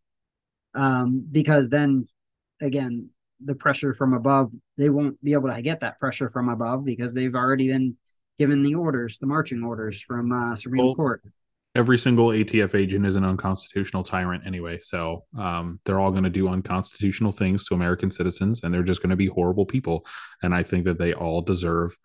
Um, 0.74 1.28
because 1.32 1.70
then 1.70 2.08
again, 2.62 3.10
the 3.44 3.56
pressure 3.56 3.94
from 3.94 4.14
above, 4.14 4.52
they 4.78 4.90
won't 4.90 5.22
be 5.24 5.34
able 5.34 5.54
to 5.54 5.62
get 5.62 5.82
that 5.82 6.00
pressure 6.00 6.30
from 6.30 6.50
above 6.50 6.86
because 6.86 7.14
they've 7.14 7.36
already 7.36 7.68
been 7.68 7.96
given 8.40 8.62
the 8.62 8.76
orders, 8.76 9.18
the 9.18 9.28
marching 9.28 9.64
orders 9.64 10.02
from 10.02 10.32
uh, 10.32 10.56
Supreme 10.56 10.86
Well, 10.86 10.96
Court. 10.96 11.24
Every 11.76 11.98
single 11.98 12.30
ATF 12.30 12.74
agent 12.74 13.06
is 13.06 13.16
an 13.16 13.24
unconstitutional 13.24 14.04
tyrant 14.04 14.48
anyway. 14.48 14.80
So 14.80 15.26
um, 15.38 15.80
they're 15.86 16.00
all 16.00 16.12
going 16.12 16.24
to 16.24 16.30
do 16.30 16.48
unconstitutional 16.48 17.32
things 17.32 17.66
to 17.66 17.76
American 17.76 18.10
citizens, 18.10 18.62
and 18.64 18.74
they're 18.74 18.84
just 18.84 19.02
going 19.02 19.12
to 19.12 19.16
be 19.16 19.28
horrible 19.28 19.66
people. 19.66 20.06
And 20.42 20.56
I 20.56 20.64
think 20.64 20.86
that 20.86 20.98
they 20.98 21.14
all 21.14 21.42
deserve 21.42 21.96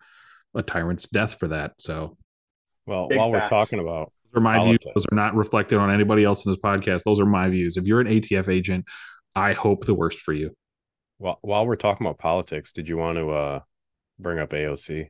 a 0.53 0.61
tyrant's 0.61 1.07
death 1.07 1.39
for 1.39 1.47
that. 1.47 1.73
So 1.79 2.17
Well, 2.85 3.07
Big 3.07 3.17
while 3.17 3.31
we're 3.31 3.49
talking 3.49 3.79
about 3.79 4.11
those 4.33 4.39
are 4.39 4.43
my 4.43 4.63
views. 4.63 4.79
Those 4.93 5.05
are 5.11 5.15
not 5.15 5.35
reflected 5.35 5.77
on 5.77 5.91
anybody 5.91 6.23
else 6.23 6.45
in 6.45 6.51
this 6.51 6.59
podcast. 6.59 7.03
Those 7.03 7.19
are 7.19 7.25
my 7.25 7.49
views. 7.49 7.77
If 7.77 7.85
you're 7.85 8.01
an 8.01 8.07
ATF 8.07 8.49
agent, 8.49 8.85
I 9.35 9.53
hope 9.53 9.85
the 9.85 9.93
worst 9.93 10.19
for 10.19 10.33
you. 10.33 10.55
While 11.23 11.39
while 11.41 11.65
we're 11.65 11.77
talking 11.77 12.05
about 12.05 12.19
politics, 12.19 12.71
did 12.73 12.89
you 12.89 12.97
want 12.97 13.17
to 13.17 13.29
uh 13.31 13.59
bring 14.19 14.39
up 14.39 14.49
AOC? 14.49 15.09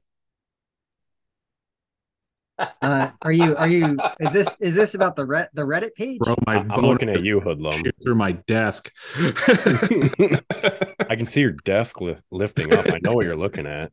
Uh, 2.60 3.10
are 3.24 3.32
you 3.32 3.56
are 3.56 3.68
you 3.68 3.98
is 4.20 4.32
this 4.32 4.62
is 4.62 4.76
this 4.76 4.94
about 4.94 5.16
the 5.16 5.26
Red 5.26 5.50
the 5.54 5.64
Reddit 5.64 5.96
page? 5.96 6.20
Bro, 6.20 6.36
my 6.46 6.58
I- 6.58 6.68
I'm 6.70 6.86
looking 6.86 7.10
at 7.10 7.24
you, 7.24 7.40
Hoodlum. 7.42 7.82
through 8.04 8.14
my 8.14 8.34
desk. 8.34 8.92
I 9.18 11.16
can 11.16 11.26
see 11.26 11.42
your 11.42 11.52
desk 11.52 12.00
li- 12.00 12.16
lifting 12.32 12.72
up. 12.74 12.86
I 12.92 13.00
know 13.02 13.14
what 13.14 13.26
you're 13.26 13.36
looking 13.36 13.66
at. 13.66 13.92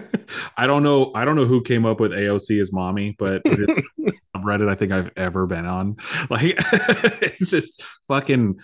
I 0.58 0.66
don't 0.66 0.82
know. 0.82 1.12
I 1.14 1.24
don't 1.24 1.34
know 1.34 1.46
who 1.46 1.62
came 1.62 1.86
up 1.86 1.98
with 1.98 2.12
AOC 2.12 2.60
as 2.60 2.72
mommy, 2.74 3.16
but 3.18 3.40
it 3.46 3.58
is 3.58 3.66
the 3.96 4.12
subreddit 4.36 4.68
I 4.68 4.74
think 4.74 4.92
I've 4.92 5.10
ever 5.16 5.46
been 5.46 5.64
on. 5.64 5.96
Like 6.28 6.56
it's 7.22 7.50
just 7.50 7.82
fucking 8.06 8.56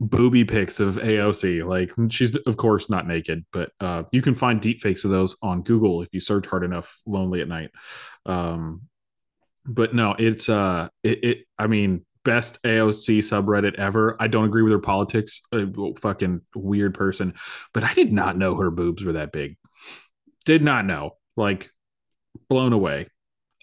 booby 0.00 0.44
pics 0.44 0.80
of 0.80 0.96
AOC. 0.96 1.66
Like 1.66 1.92
she's 2.10 2.36
of 2.46 2.56
course 2.56 2.88
not 2.88 3.06
naked, 3.06 3.44
but 3.52 3.70
uh, 3.80 4.04
you 4.12 4.22
can 4.22 4.34
find 4.34 4.60
deep 4.60 4.80
fakes 4.80 5.04
of 5.04 5.10
those 5.10 5.36
on 5.42 5.62
Google 5.62 6.02
if 6.02 6.08
you 6.12 6.20
search 6.20 6.46
hard 6.46 6.64
enough. 6.64 7.00
Lonely 7.06 7.40
at 7.40 7.48
night. 7.48 7.70
Um, 8.26 8.82
but 9.64 9.94
no, 9.94 10.14
it's 10.18 10.48
uh, 10.48 10.88
it, 11.02 11.24
it. 11.24 11.38
I 11.58 11.66
mean, 11.66 12.04
best 12.24 12.62
AOC 12.62 13.18
subreddit 13.18 13.76
ever. 13.76 14.16
I 14.20 14.28
don't 14.28 14.44
agree 14.44 14.62
with 14.62 14.72
her 14.72 14.78
politics. 14.78 15.40
A 15.52 15.66
fucking 15.98 16.42
weird 16.54 16.94
person, 16.94 17.34
but 17.72 17.84
I 17.84 17.94
did 17.94 18.12
not 18.12 18.36
know 18.36 18.56
her 18.56 18.70
boobs 18.70 19.04
were 19.04 19.12
that 19.12 19.32
big. 19.32 19.56
Did 20.44 20.62
not 20.62 20.84
know. 20.84 21.16
Like 21.36 21.70
blown 22.48 22.72
away. 22.72 23.08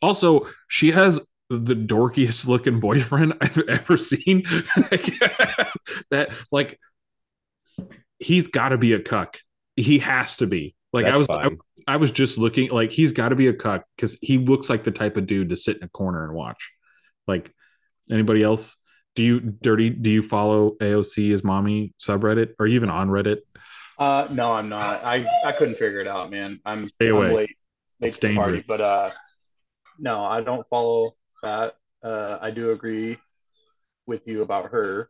Also, 0.01 0.47
she 0.67 0.91
has 0.91 1.19
the 1.49 1.75
dorkiest 1.75 2.47
looking 2.47 2.79
boyfriend 2.79 3.33
I've 3.41 3.57
ever 3.67 3.97
seen. 3.97 4.43
Like, 4.77 5.05
that 6.11 6.29
like 6.51 6.79
he's 8.19 8.47
got 8.47 8.69
to 8.69 8.77
be 8.77 8.93
a 8.93 8.99
cuck. 8.99 9.37
He 9.75 9.99
has 9.99 10.37
to 10.37 10.47
be. 10.47 10.75
Like 10.93 11.05
I 11.05 11.17
was 11.17 11.29
I. 11.29 11.49
I 11.87 11.97
was 11.97 12.11
just 12.11 12.37
looking 12.37 12.69
like 12.69 12.91
he's 12.91 13.11
got 13.13 13.29
to 13.29 13.35
be 13.35 13.47
a 13.47 13.53
cuck 13.53 13.85
because 13.95 14.17
he 14.21 14.37
looks 14.37 14.69
like 14.69 14.83
the 14.83 14.91
type 14.91 15.17
of 15.17 15.25
dude 15.25 15.49
to 15.49 15.55
sit 15.55 15.77
in 15.77 15.83
a 15.83 15.89
corner 15.89 16.23
and 16.23 16.33
watch. 16.33 16.71
Like 17.27 17.51
anybody 18.11 18.43
else? 18.43 18.77
Do 19.15 19.23
you 19.23 19.39
dirty? 19.39 19.89
Do 19.89 20.09
you 20.09 20.21
follow 20.21 20.71
AOC 20.81 21.33
as 21.33 21.43
mommy 21.43 21.93
subreddit 21.99 22.53
or 22.59 22.67
even 22.67 22.89
on 22.89 23.09
Reddit? 23.09 23.37
Uh, 23.97 24.27
no, 24.31 24.51
I'm 24.53 24.69
not. 24.69 25.03
I, 25.03 25.25
I 25.43 25.51
couldn't 25.51 25.75
figure 25.75 25.99
it 25.99 26.07
out, 26.07 26.31
man. 26.31 26.59
I'm, 26.65 26.87
Stay 26.87 27.09
I'm 27.09 27.15
away. 27.15 27.27
late, 27.33 27.57
late 27.99 28.07
It's 28.07 28.17
to 28.19 28.27
the 28.29 28.35
party, 28.35 28.51
dangerous. 28.53 28.65
but 28.67 28.81
uh, 28.81 29.11
no, 29.97 30.23
I 30.23 30.41
don't 30.41 30.65
follow 30.69 31.15
that. 31.43 31.75
Uh, 32.03 32.37
I 32.41 32.51
do 32.51 32.71
agree 32.71 33.17
with 34.07 34.27
you 34.27 34.41
about 34.41 34.71
her 34.71 35.09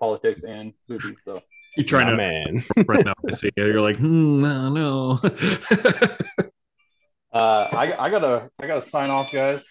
politics 0.00 0.42
and 0.42 0.72
boobies, 0.88 1.18
though. 1.24 1.40
You're 1.76 1.86
trying 1.86 2.06
My 2.06 2.10
to 2.12 2.16
man. 2.16 2.64
right 2.86 3.04
now. 3.04 3.14
I 3.28 3.32
see 3.32 3.48
it. 3.48 3.54
You're 3.56 3.80
like, 3.80 3.96
hmm, 3.96 4.40
no, 4.42 4.68
no. 4.70 5.20
Uh, 7.32 7.68
I, 7.72 7.92
I 7.98 8.10
gotta 8.10 8.48
I 8.62 8.68
gotta 8.68 8.88
sign 8.88 9.10
off, 9.10 9.32
guys. 9.32 9.64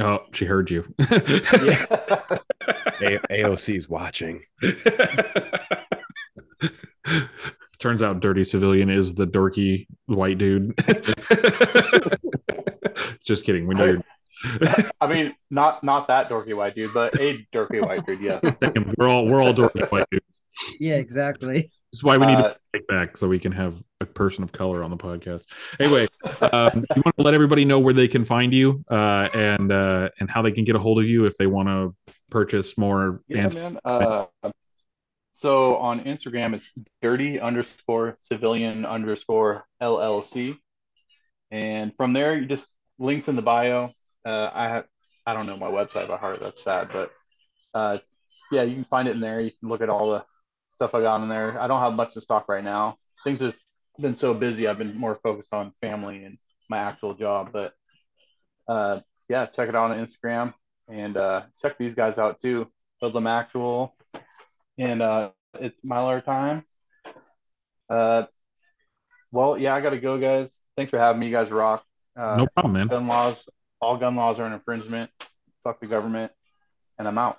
Oh, 0.00 0.24
she 0.32 0.46
heard 0.46 0.68
you. 0.68 0.92
yeah. 0.98 1.06
A- 3.00 3.20
AOC's 3.30 3.88
watching. 3.88 4.42
Turns 7.78 8.02
out 8.02 8.20
Dirty 8.20 8.44
Civilian 8.44 8.90
is 8.90 9.14
the 9.14 9.26
dorky 9.26 9.86
white 10.06 10.38
dude. 10.38 10.74
Just 13.24 13.44
kidding. 13.44 13.66
We 13.66 13.74
know 13.74 13.84
you're 13.84 14.02
I 15.00 15.06
mean, 15.08 15.34
not 15.50 15.82
not 15.82 16.08
that 16.08 16.28
dorky 16.28 16.56
white 16.56 16.74
dude, 16.74 16.94
but 16.94 17.18
a 17.20 17.44
dorky 17.52 17.84
white 17.84 18.06
dude. 18.06 18.20
Yes. 18.20 18.42
we're 18.96 19.08
all 19.08 19.26
we're 19.26 19.42
all 19.42 19.52
dorky 19.52 19.90
white 19.90 20.06
dudes. 20.10 20.42
Yeah, 20.78 20.94
exactly. 20.94 21.70
That's 21.92 22.04
why 22.04 22.18
we 22.18 22.26
need 22.26 22.36
Uh, 22.36 22.50
to 22.50 22.56
take 22.74 22.86
back 22.86 23.16
so 23.16 23.28
we 23.28 23.38
can 23.38 23.52
have 23.52 23.82
a 24.00 24.06
person 24.06 24.44
of 24.44 24.52
color 24.52 24.84
on 24.84 24.90
the 24.90 24.96
podcast. 24.96 25.44
Anyway, 25.80 26.06
um, 26.52 26.84
you 26.94 27.02
want 27.04 27.16
to 27.16 27.22
let 27.22 27.34
everybody 27.34 27.64
know 27.64 27.78
where 27.78 27.94
they 27.94 28.08
can 28.08 28.24
find 28.24 28.52
you 28.52 28.84
uh, 28.90 29.28
and 29.34 29.72
uh, 29.72 30.10
and 30.20 30.30
how 30.30 30.42
they 30.42 30.52
can 30.52 30.64
get 30.64 30.76
a 30.76 30.78
hold 30.78 30.98
of 30.98 31.08
you 31.08 31.24
if 31.26 31.34
they 31.38 31.46
want 31.46 31.68
to 31.68 31.94
purchase 32.30 32.76
more. 32.78 33.22
Yeah, 33.28 33.44
ant- 33.44 33.54
man. 33.54 33.78
So 35.38 35.76
on 35.76 36.00
Instagram, 36.00 36.52
it's 36.52 36.68
dirty 37.00 37.38
underscore 37.38 38.16
civilian 38.18 38.84
underscore 38.84 39.64
LLC. 39.80 40.58
And 41.52 41.94
from 41.94 42.12
there, 42.12 42.36
you 42.36 42.46
just 42.46 42.66
links 42.98 43.28
in 43.28 43.36
the 43.36 43.42
bio. 43.42 43.92
Uh, 44.24 44.50
I 44.52 44.66
have, 44.66 44.86
I 45.24 45.34
don't 45.34 45.46
know 45.46 45.56
my 45.56 45.70
website 45.70 46.08
by 46.08 46.16
heart. 46.16 46.40
That's 46.40 46.60
sad, 46.60 46.88
but 46.92 47.12
uh, 47.72 47.98
yeah, 48.50 48.64
you 48.64 48.74
can 48.74 48.82
find 48.82 49.06
it 49.06 49.12
in 49.12 49.20
there. 49.20 49.40
You 49.40 49.52
can 49.52 49.68
look 49.68 49.80
at 49.80 49.88
all 49.88 50.10
the 50.10 50.24
stuff 50.70 50.92
I 50.92 51.02
got 51.02 51.22
in 51.22 51.28
there. 51.28 51.60
I 51.60 51.68
don't 51.68 51.82
have 51.82 51.94
much 51.94 52.14
to 52.14 52.20
stock 52.20 52.48
right 52.48 52.64
now. 52.64 52.96
Things 53.22 53.38
have 53.38 53.54
been 54.00 54.16
so 54.16 54.34
busy. 54.34 54.66
I've 54.66 54.78
been 54.78 54.98
more 54.98 55.14
focused 55.14 55.54
on 55.54 55.72
family 55.80 56.24
and 56.24 56.38
my 56.68 56.78
actual 56.78 57.14
job. 57.14 57.50
But 57.52 57.74
uh, 58.66 59.02
yeah, 59.28 59.46
check 59.46 59.68
it 59.68 59.76
out 59.76 59.92
on 59.92 60.04
Instagram 60.04 60.52
and 60.88 61.16
uh, 61.16 61.42
check 61.62 61.78
these 61.78 61.94
guys 61.94 62.18
out 62.18 62.40
too. 62.40 62.66
Hoodlum 63.00 63.28
Actual, 63.28 63.94
and 64.78 65.02
uh, 65.02 65.30
it's 65.58 65.82
Millar 65.84 66.20
time. 66.20 66.64
Uh, 67.90 68.24
well, 69.30 69.58
yeah, 69.58 69.74
I 69.74 69.80
gotta 69.80 69.98
go, 69.98 70.18
guys. 70.18 70.62
Thanks 70.76 70.90
for 70.90 70.98
having 70.98 71.20
me. 71.20 71.26
You 71.26 71.32
guys 71.32 71.50
rock. 71.50 71.84
Uh, 72.16 72.36
no 72.36 72.46
problem, 72.46 72.74
man. 72.74 72.86
gun 72.86 73.06
laws, 73.06 73.48
all 73.80 73.96
gun 73.96 74.16
laws 74.16 74.40
are 74.40 74.46
an 74.46 74.52
infringement. 74.52 75.10
Fuck 75.64 75.80
the 75.80 75.86
government, 75.86 76.32
and 76.98 77.06
I'm 77.06 77.18
out. 77.18 77.38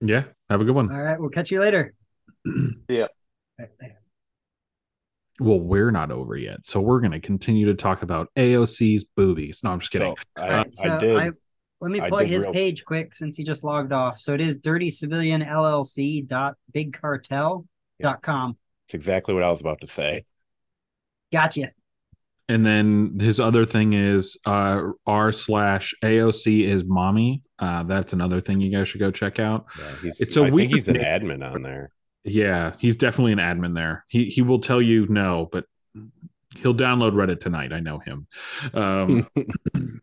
Yeah, 0.00 0.24
have 0.48 0.60
a 0.60 0.64
good 0.64 0.74
one. 0.74 0.90
All 0.90 1.00
right, 1.00 1.20
we'll 1.20 1.30
catch 1.30 1.50
you 1.50 1.60
later. 1.60 1.94
Yeah. 2.88 3.02
All 3.02 3.08
right, 3.60 3.68
later. 3.80 3.98
Well, 5.40 5.60
we're 5.60 5.90
not 5.90 6.10
over 6.10 6.36
yet, 6.36 6.66
so 6.66 6.80
we're 6.80 7.00
going 7.00 7.12
to 7.12 7.20
continue 7.20 7.66
to 7.66 7.74
talk 7.74 8.02
about 8.02 8.28
AOC's 8.36 9.04
boobies. 9.04 9.62
No, 9.64 9.70
I'm 9.70 9.80
just 9.80 9.90
kidding. 9.90 10.14
So 10.36 10.42
All 10.42 10.50
I, 10.50 10.56
right, 10.56 10.74
so 10.74 10.94
I 10.94 10.98
did. 10.98 11.16
I, 11.16 11.30
let 11.82 11.90
me 11.90 12.00
I 12.00 12.08
plug 12.08 12.26
his 12.26 12.44
real- 12.44 12.52
page 12.52 12.84
quick 12.84 13.12
since 13.12 13.36
he 13.36 13.44
just 13.44 13.64
logged 13.64 13.92
off. 13.92 14.20
So 14.20 14.32
it 14.32 14.40
is 14.40 14.56
dirty 14.56 14.88
civilian 14.90 15.42
LLC 15.42 16.26
dot 16.26 16.54
bigcartel 16.74 17.66
dot 18.00 18.22
com. 18.22 18.56
it's 18.86 18.94
exactly 18.94 19.34
what 19.34 19.42
I 19.42 19.50
was 19.50 19.60
about 19.60 19.80
to 19.82 19.86
say. 19.86 20.24
Gotcha. 21.32 21.72
And 22.48 22.64
then 22.66 23.16
his 23.20 23.40
other 23.40 23.64
thing 23.64 23.94
is 23.94 24.36
uh, 24.46 24.82
r 25.06 25.32
slash 25.32 25.94
AOC 26.02 26.66
is 26.66 26.84
mommy. 26.84 27.42
Uh, 27.58 27.82
that's 27.84 28.12
another 28.12 28.40
thing 28.40 28.60
you 28.60 28.70
guys 28.70 28.88
should 28.88 29.00
go 29.00 29.10
check 29.10 29.38
out. 29.38 29.66
Yeah, 29.78 29.84
he's, 30.02 30.20
It's 30.20 30.36
a 30.36 30.44
I 30.44 30.50
weird 30.50 30.70
think 30.70 30.74
he's 30.74 30.88
an 30.88 30.96
admin 30.96 31.48
on 31.48 31.62
there. 31.62 31.90
Yeah, 32.24 32.74
he's 32.78 32.96
definitely 32.96 33.32
an 33.32 33.38
admin 33.38 33.74
there. 33.74 34.04
He 34.08 34.26
he 34.26 34.42
will 34.42 34.60
tell 34.60 34.82
you 34.82 35.06
no, 35.08 35.48
but 35.50 35.64
he'll 36.58 36.74
download 36.74 37.12
Reddit 37.14 37.40
tonight. 37.40 37.72
I 37.72 37.80
know 37.80 37.98
him. 37.98 38.26
Um, 38.74 39.28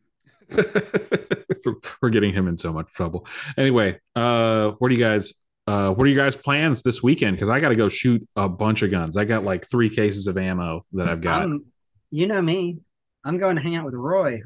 we're 2.01 2.09
getting 2.09 2.33
him 2.33 2.47
in 2.47 2.57
so 2.57 2.71
much 2.73 2.91
trouble. 2.93 3.27
Anyway, 3.57 3.99
uh, 4.15 4.71
what 4.79 4.89
do 4.89 4.95
you 4.95 5.03
guys? 5.03 5.33
Uh, 5.67 5.91
what 5.91 6.05
are 6.05 6.09
you 6.09 6.15
guys' 6.15 6.35
plans 6.35 6.81
this 6.81 7.03
weekend? 7.03 7.35
Because 7.35 7.49
I 7.49 7.59
got 7.59 7.69
to 7.69 7.75
go 7.75 7.89
shoot 7.89 8.27
a 8.35 8.49
bunch 8.49 8.81
of 8.81 8.89
guns. 8.89 9.17
I 9.17 9.25
got 9.25 9.43
like 9.43 9.69
three 9.69 9.89
cases 9.89 10.25
of 10.25 10.37
ammo 10.37 10.81
that 10.93 11.07
I've 11.07 11.21
got. 11.21 11.43
I'm, 11.43 11.65
you 12.09 12.25
know 12.25 12.41
me. 12.41 12.79
I'm 13.23 13.37
going 13.37 13.55
to 13.55 13.61
hang 13.61 13.75
out 13.75 13.85
with 13.85 13.93
Roy. 13.93 14.41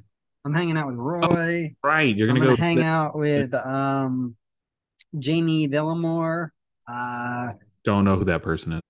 I'm 0.45 0.53
hanging 0.53 0.75
out 0.75 0.87
with 0.87 0.97
Roy. 0.97 1.73
right, 1.83 2.13
you're 2.13 2.27
gonna 2.27 2.41
gonna 2.41 2.57
go 2.57 2.61
hang 2.61 2.81
out 2.83 3.17
with 3.17 3.53
um 3.53 4.35
Jamie 5.17 5.69
Villamore. 5.69 6.49
Uh 6.85 7.53
Don't 7.85 8.03
know 8.03 8.17
who 8.17 8.25
that 8.25 8.43
person 8.43 8.73
is. 8.73 8.81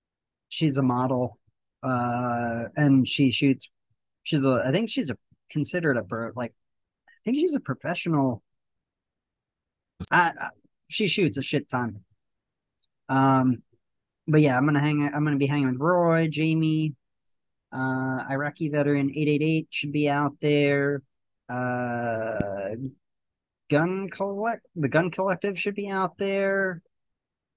she's 0.49 0.78
a 0.80 0.82
model. 0.82 1.38
Uh 1.84 2.70
and 2.76 3.07
she 3.07 3.30
shoots 3.30 3.70
she's 4.24 4.43
a 4.45 4.64
I 4.66 4.72
think 4.72 4.89
she's 4.89 5.11
a 5.11 5.18
considered 5.51 5.97
a 5.97 6.32
like 6.36 6.53
think 7.24 7.39
she's 7.39 7.55
a 7.55 7.59
professional. 7.59 8.43
I, 10.11 10.32
I 10.39 10.49
she 10.89 11.07
shoots 11.07 11.38
a 11.38 11.41
shit 11.41 11.69
ton. 11.69 12.01
Um 13.09 13.63
but 14.28 14.41
yeah, 14.41 14.57
I'm 14.57 14.65
gonna 14.65 14.80
hang 14.80 15.09
I'm 15.13 15.24
gonna 15.24 15.38
be 15.38 15.47
hanging 15.47 15.71
with 15.71 15.80
Roy, 15.80 16.28
Jamie, 16.30 16.95
uh 17.74 18.26
Iraqi 18.30 18.69
veteran 18.69 19.09
888 19.09 19.67
should 19.69 19.91
be 19.91 20.09
out 20.09 20.39
there. 20.39 21.01
Uh 21.49 22.76
gun 23.69 24.09
collect 24.09 24.65
the 24.76 24.88
gun 24.88 25.09
collective 25.09 25.59
should 25.59 25.76
be 25.76 25.89
out 25.89 26.17
there 26.17 26.82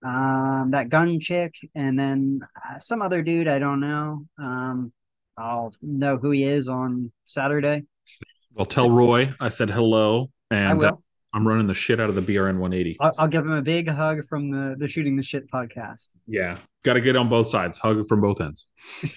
um 0.05 0.71
that 0.71 0.89
gun 0.89 1.21
chick 1.21 1.55
and 1.75 1.99
then 1.99 2.41
uh, 2.57 2.79
some 2.79 3.03
other 3.03 3.23
dude 3.23 3.49
i 3.49 3.59
don't 3.59 3.81
know 3.81 4.25
um 4.39 4.93
i'll 5.37 5.73
know 5.83 6.17
who 6.17 6.31
he 6.31 6.45
is 6.45 6.69
on 6.69 7.13
saturday 7.25 7.83
Well, 8.57 8.65
tell 8.65 8.91
Roy 8.91 9.35
I 9.39 9.51
said 9.51 9.69
hello, 9.69 10.31
and 10.51 10.81
that 10.81 10.93
will 10.95 11.03
I'm 11.35 11.47
running 11.47 11.67
the 11.67 11.75
shit 11.75 12.01
out 12.01 12.09
of 12.09 12.15
the 12.15 12.23
BRN 12.23 12.59
180. 12.59 12.97
I'll, 13.01 13.13
I'll 13.19 13.29
give 13.29 13.43
him 13.43 13.53
a 13.53 13.61
big 13.61 13.87
hug 13.87 14.25
from 14.25 14.51
the 14.51 14.75
the 14.79 14.89
shooting 14.89 15.17
the 15.17 15.23
shit 15.23 15.51
podcast 15.51 16.09
yeah, 16.27 16.57
got 16.83 16.95
to 16.95 17.03
get 17.03 17.17
on 17.17 17.29
both 17.29 17.49
sides. 17.49 17.77
Hug 17.77 18.09
from 18.09 18.23
both 18.23 18.41
ends. 18.41 18.67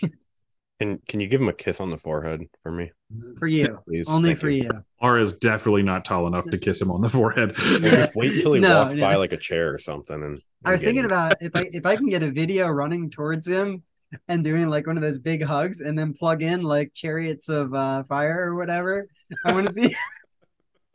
Can 0.81 0.97
can 1.09 1.19
you 1.19 1.27
give 1.27 1.41
him 1.41 1.49
a 1.49 1.53
kiss 1.53 1.81
on 1.81 1.89
the 1.89 1.97
forehead 1.97 2.45
for 2.63 2.71
me, 2.71 2.89
for 3.37 3.47
you 3.47 3.79
please? 3.85 4.07
only 4.07 4.29
Thank 4.29 4.39
for 4.39 4.49
you, 4.49 4.69
R 5.01 5.19
is 5.19 5.33
definitely 5.33 5.83
not 5.83 6.05
tall 6.05 6.25
enough 6.25 6.45
to 6.51 6.57
kiss 6.57 6.79
him 6.81 6.89
on 6.89 7.01
the 7.01 7.09
forehead. 7.09 7.53
Just 7.57 8.15
wait 8.15 8.35
until 8.35 8.53
he 8.53 8.61
No, 8.61 8.83
walks 8.83 8.95
no. 8.95 9.01
by 9.05 9.15
like 9.15 9.33
a 9.33 9.37
chair 9.37 9.73
or 9.73 9.77
something. 9.77 10.15
And 10.23 10.39
i 10.63 10.71
was 10.71 10.81
thinking 10.81 11.03
him. 11.03 11.11
about 11.11 11.35
if 11.41 11.53
i 11.53 11.67
if 11.73 11.85
i 11.85 11.97
can 11.97 12.07
get 12.07 12.23
a 12.23 12.31
video 12.31 12.67
running 12.69 13.09
towards 13.09 13.45
him 13.45 13.83
and 14.27 14.43
doing 14.43 14.67
like 14.67 14.87
one 14.87 14.97
of 14.97 15.03
those 15.03 15.19
big 15.19 15.43
hugs 15.43 15.81
and 15.81 15.97
then 15.97 16.13
plug 16.13 16.41
in 16.41 16.61
like 16.63 16.93
chariots 16.93 17.49
of 17.49 17.73
uh 17.73 18.03
fire 18.03 18.49
or 18.49 18.55
whatever 18.55 19.07
i 19.45 19.53
want 19.53 19.67
to 19.67 19.73
see 19.73 19.95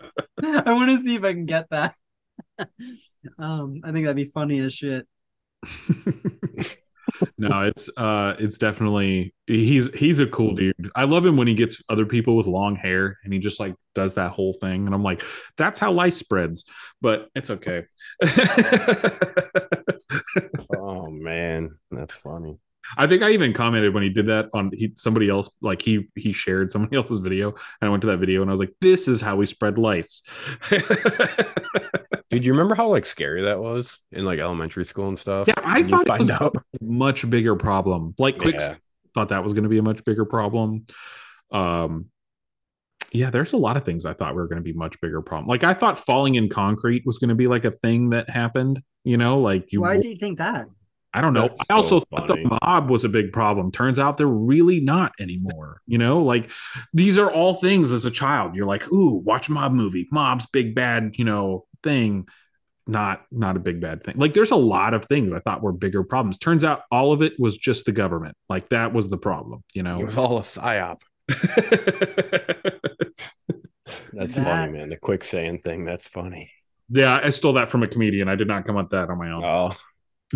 i 0.45 0.73
want 0.73 0.91
to 0.91 0.99
see 0.99 1.15
if 1.15 1.25
i 1.25 1.33
can 1.33 1.47
get 1.47 1.69
that 1.71 1.95
um 3.39 3.81
i 3.85 3.93
think 3.93 4.05
that'd 4.05 4.17
be 4.17 4.25
funny 4.25 4.61
as 4.61 4.75
shit 4.75 5.07
no, 7.39 7.63
it's 7.63 7.91
uh 7.97 8.35
it's 8.39 8.59
definitely 8.59 9.35
he's 9.47 9.93
he's 9.95 10.21
a 10.21 10.27
cool 10.27 10.55
dude. 10.55 10.91
I 10.97 11.05
love 11.05 11.25
him 11.25 11.37
when 11.37 11.47
he 11.47 11.55
gets 11.55 11.83
other 11.89 12.07
people 12.07 12.37
with 12.37 12.47
long 12.47 12.77
hair 12.77 13.19
and 13.25 13.33
he 13.33 13.39
just 13.39 13.61
like 13.61 13.75
does 13.95 14.15
that 14.15 14.33
whole 14.33 14.53
thing 14.55 14.87
and 14.87 14.95
I'm 14.95 15.03
like 15.03 15.23
that's 15.57 15.79
how 15.79 15.93
life 15.93 16.15
spreads, 16.15 16.65
but 17.01 17.29
it's 17.35 17.51
okay. 17.51 17.85
Oh 20.77 21.11
man, 21.11 21.79
that's 21.91 22.17
funny. 22.17 22.59
I 22.97 23.07
think 23.07 23.23
I 23.23 23.31
even 23.31 23.53
commented 23.53 23.95
when 23.95 24.03
he 24.03 24.09
did 24.09 24.27
that 24.27 24.49
on 24.55 24.71
he 24.73 24.93
somebody 24.97 25.29
else 25.29 25.51
like 25.61 25.83
he 25.83 26.09
he 26.15 26.33
shared 26.33 26.71
somebody 26.71 26.97
else's 26.99 27.21
video 27.21 27.49
and 27.49 27.57
I 27.83 27.89
went 27.89 28.03
to 28.03 28.07
that 28.09 28.19
video 28.19 28.43
and 28.43 28.51
I 28.51 28.53
was 28.53 28.61
like 28.61 28.75
this 28.81 29.09
is 29.09 29.21
how 29.21 29.37
we 29.37 29.47
spread 29.47 29.79
lice. 29.79 30.23
Dude, 32.31 32.45
you 32.45 32.53
remember 32.53 32.75
how 32.75 32.89
like 32.89 33.07
scary 33.07 33.43
that 33.43 33.61
was 33.61 34.01
in 34.11 34.25
like 34.25 34.39
elementary 34.39 34.85
school 34.85 35.09
and 35.09 35.19
stuff? 35.19 35.47
Yeah, 35.49 35.55
I 35.59 35.83
thought 35.83 36.07
it 36.07 36.19
was 36.19 36.31
out. 36.31 36.57
much 36.81 37.29
bigger 37.29 37.55
problem. 37.57 38.15
Like 38.19 38.39
quick 38.39 38.57
Yeah. 38.59 38.77
thought 39.15 39.29
that 39.29 39.45
was 39.45 39.53
going 39.53 39.65
to 39.65 39.69
be 39.69 39.79
a 39.79 39.83
much 39.83 40.05
bigger 40.05 40.25
problem. 40.25 40.83
Um, 41.53 42.07
yeah, 43.13 43.31
there's 43.31 43.53
a 43.53 43.57
lot 43.57 43.77
of 43.77 43.85
things 43.85 44.07
I 44.07 44.13
thought 44.13 44.35
were 44.35 44.49
going 44.49 44.57
to 44.57 44.65
be 44.65 44.73
much 44.73 45.01
bigger 45.01 45.23
problem. 45.23 45.47
Like 45.47 45.63
I 45.63 45.73
thought 45.73 45.99
falling 45.99 46.35
in 46.35 46.49
concrete 46.49 47.05
was 47.07 47.19
going 47.19 47.29
to 47.29 47.37
be 47.37 47.47
like 47.47 47.65
a 47.65 47.71
thing 47.71 48.11
that 48.11 48.29
happened. 48.29 48.83
You 49.05 49.17
know, 49.17 49.39
like 49.39 49.71
you. 49.73 49.81
why 49.81 49.99
do 49.99 50.09
you 50.09 50.17
think 50.17 50.39
that 50.39 50.67
I 51.17 51.21
don't 51.21 51.33
know. 51.33 51.43
That's 51.49 51.71
I 51.71 51.75
also 51.75 52.01
so 52.01 52.07
thought 52.11 52.27
the 52.27 52.59
mob 52.63 52.91
was 52.91 53.05
a 53.05 53.09
big 53.09 53.33
problem. 53.33 53.71
Turns 53.71 53.99
out 54.01 54.17
they're 54.17 54.27
really 54.27 54.81
not 54.81 55.13
anymore. 55.21 55.81
You 55.87 55.97
know, 55.99 56.23
like 56.23 56.51
these 56.93 57.17
are 57.19 57.31
all 57.31 57.55
things 57.55 57.93
as 57.93 58.05
a 58.05 58.11
child. 58.11 58.57
You're 58.57 58.67
like, 58.67 58.91
ooh, 58.93 59.19
watch 59.25 59.49
mob 59.49 59.73
movie. 59.73 60.09
Mob's 60.11 60.47
big 60.47 60.75
bad, 60.75 61.15
you 61.17 61.25
know, 61.25 61.67
thing. 61.85 62.27
Not 62.87 63.23
not 63.33 63.57
a 63.57 63.61
big 63.61 63.81
bad 63.81 64.03
thing. 64.05 64.17
Like 64.19 64.35
there's 64.35 64.51
a 64.51 64.57
lot 64.57 64.93
of 64.93 65.05
things 65.07 65.33
I 65.33 65.39
thought 65.39 65.63
were 65.63 65.73
bigger 65.73 66.03
problems. 66.05 66.37
Turns 66.37 66.65
out 66.65 66.83
all 66.91 67.13
of 67.13 67.23
it 67.23 67.33
was 67.39 67.57
just 67.57 67.87
the 67.87 67.93
government. 67.93 68.37
Like 68.51 68.69
that 68.71 68.93
was 68.93 69.09
the 69.09 69.17
problem, 69.17 69.63
you 69.73 69.83
know. 69.83 70.01
It 70.01 70.05
was 70.05 70.19
all 70.19 70.37
a 70.39 70.43
psyop. 70.43 71.01
That's 74.13 74.37
That- 74.37 74.45
funny, 74.45 74.73
man. 74.73 74.91
The 74.91 74.97
quicksand 74.97 75.63
thing. 75.63 75.85
That's 75.85 76.09
funny. 76.09 76.51
yeah, 76.89 77.19
I 77.23 77.31
stole 77.31 77.55
that 77.55 77.69
from 77.69 77.83
a 77.83 77.89
comedian. 77.89 78.29
I 78.29 78.35
did 78.37 78.49
not 78.49 78.65
come 78.67 78.77
up 78.77 78.87
with 78.87 78.91
that 78.93 79.11
on 79.11 79.19
my 79.19 79.31
own. 79.31 79.45
Oh, 79.45 79.77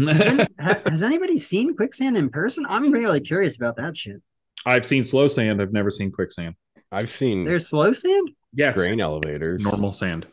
has, 0.07 0.26
any, 0.26 0.46
has 0.86 1.03
anybody 1.03 1.38
seen 1.38 1.74
quicksand 1.76 2.16
in 2.16 2.28
person 2.30 2.64
i'm 2.68 2.90
really 2.92 3.20
curious 3.20 3.57
about 3.57 3.76
that 3.76 3.96
shit 3.96 4.22
I've 4.66 4.84
seen 4.84 5.05
slow 5.05 5.28
sand. 5.28 5.62
I've 5.62 5.72
never 5.72 5.88
seen 5.88 6.11
quicksand. 6.11 6.57
I've 6.90 7.09
seen 7.09 7.44
There's 7.44 7.68
slow 7.68 7.92
sand. 7.92 8.32
Yes, 8.53 8.74
grain 8.74 9.01
elevators, 9.01 9.62
normal 9.62 9.92
sand. 9.92 10.26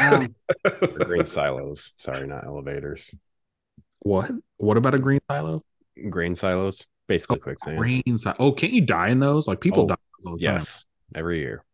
Um, 0.00 0.34
or 0.64 0.88
grain 0.88 1.24
silos. 1.24 1.92
Sorry, 1.96 2.26
not 2.26 2.44
elevators. 2.44 3.14
what? 4.00 4.30
What 4.56 4.76
about 4.76 4.96
a 4.96 4.98
green 4.98 5.20
silo? 5.30 5.62
Grain 6.10 6.34
silos, 6.34 6.84
basically 7.06 7.38
quicksand. 7.38 7.78
Green 7.78 8.18
silo. 8.18 8.34
Oh, 8.40 8.52
can't 8.52 8.72
you 8.72 8.80
die 8.82 9.08
in 9.10 9.20
those? 9.20 9.46
Like 9.46 9.60
people 9.60 9.84
Oh, 9.84 9.86
die 9.88 9.96
all 10.26 10.36
the 10.36 10.44
time. 10.44 10.54
Yes, 10.54 10.84
every 11.14 11.38
year. 11.38 11.64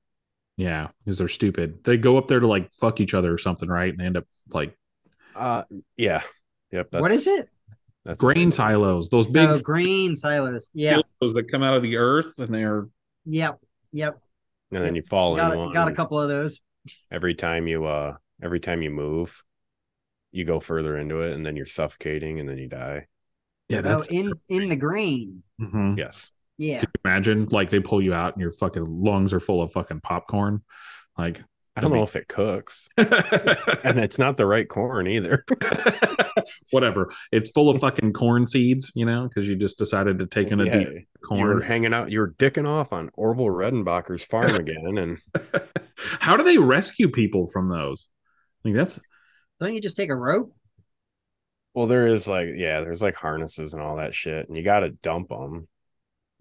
Yeah, 0.58 0.88
because 1.04 1.16
they're 1.18 1.28
stupid. 1.28 1.82
They 1.82 1.96
go 1.96 2.18
up 2.18 2.28
there 2.28 2.40
to 2.40 2.46
like 2.46 2.70
fuck 2.74 3.00
each 3.00 3.14
other 3.14 3.32
or 3.32 3.38
something, 3.38 3.70
right? 3.70 3.90
And 3.90 3.98
they 4.00 4.04
end 4.04 4.18
up 4.18 4.26
like 4.50 4.76
Uh, 5.34 5.64
yeah, 5.96 6.22
yep. 6.74 6.90
That's, 6.90 7.00
what 7.02 7.10
is 7.12 7.26
it? 7.26 7.48
That's 8.04 8.18
grain 8.20 8.48
basically- 8.48 8.52
silos. 8.52 9.08
Those 9.08 9.26
big 9.26 9.48
oh, 9.48 9.60
grain 9.60 10.14
silos. 10.16 10.70
Yeah. 10.74 11.00
silos 11.20 11.34
that 11.34 11.50
come 11.50 11.62
out 11.62 11.74
of 11.76 11.82
the 11.82 11.96
earth 11.96 12.38
and 12.38 12.54
they're 12.54 12.86
Yep. 13.26 13.60
Yep. 13.92 14.20
And 14.72 14.84
then 14.84 14.94
you 14.94 15.02
fall 15.02 15.36
Got 15.36 15.52
in 15.52 15.58
a, 15.58 15.62
one. 15.62 15.72
got 15.72 15.88
a 15.88 15.92
couple 15.94 16.20
of 16.20 16.28
those. 16.28 16.60
every 17.10 17.34
time 17.34 17.66
you 17.66 17.86
uh 17.86 18.16
every 18.42 18.60
time 18.60 18.82
you 18.82 18.90
move 18.90 19.42
you 20.32 20.44
go 20.44 20.60
further 20.60 20.98
into 20.98 21.22
it 21.22 21.32
and 21.32 21.46
then 21.46 21.56
you're 21.56 21.64
suffocating 21.64 22.40
and 22.40 22.48
then 22.48 22.58
you 22.58 22.68
die 22.68 23.06
yeah. 23.68 23.78
Oh, 23.78 23.82
That's 23.82 24.08
in 24.08 24.32
in 24.50 24.68
the 24.68 24.76
grain. 24.76 25.42
Mm-hmm. 25.62 25.94
yes 25.96 26.30
Yeah. 26.58 26.80
Can 26.80 26.88
you 26.94 27.00
imagine 27.10 27.48
like 27.50 27.70
they 27.70 27.80
pull 27.80 28.02
you 28.02 28.12
out 28.12 28.34
and 28.34 28.42
your 28.42 28.50
fucking 28.50 28.84
lungs 28.84 29.32
are 29.32 29.40
full 29.40 29.62
of 29.62 29.72
fucking 29.72 30.00
popcorn. 30.00 30.60
Like 31.16 31.42
i 31.76 31.80
don't 31.80 31.92
know 31.92 32.02
if 32.02 32.14
it 32.16 32.28
cooks 32.28 32.88
and 32.96 33.98
it's 33.98 34.18
not 34.18 34.36
the 34.36 34.46
right 34.46 34.68
corn 34.68 35.06
either 35.08 35.44
whatever. 36.72 37.12
It's 37.32 37.50
full 37.50 37.70
of 37.70 37.80
fucking 37.80 38.12
corn 38.12 38.46
seeds, 38.46 38.90
you 38.94 39.06
know, 39.06 39.28
because 39.28 39.48
you 39.48 39.54
just 39.56 39.78
decided 39.78 40.18
to 40.18 40.26
take 40.26 40.48
in 40.48 40.60
a 40.60 40.64
Yeah, 40.66 40.78
deep 40.78 40.88
you 40.88 40.96
were 41.38 41.54
corn. 41.54 41.62
hanging 41.62 41.94
out 41.94 42.10
you 42.10 42.18
were 42.20 42.32
dicking 42.38 42.68
off 42.68 42.92
on 42.92 43.10
orville 43.14 43.46
redenbacher's 43.46 44.24
farm 44.24 44.54
again 44.54 44.98
and 44.98 45.18
How 46.20 46.36
do 46.36 46.42
they 46.44 46.58
rescue 46.58 47.08
people 47.08 47.46
from 47.46 47.68
those? 47.70 48.08
Like 48.64 48.74
that's 48.74 49.00
Don't 49.60 49.74
you 49.74 49.80
just 49.80 49.96
take 49.96 50.10
a 50.10 50.16
rope? 50.16 50.54
well 51.72 51.86
there 51.86 52.06
is 52.06 52.28
like 52.28 52.48
yeah 52.54 52.80
there's 52.80 53.02
like 53.02 53.14
harnesses 53.16 53.72
and 53.74 53.82
all 53.82 53.96
that 53.96 54.14
shit 54.14 54.46
and 54.48 54.56
you 54.56 54.62
got 54.62 54.80
to 54.80 54.90
dump 54.90 55.28
them 55.28 55.66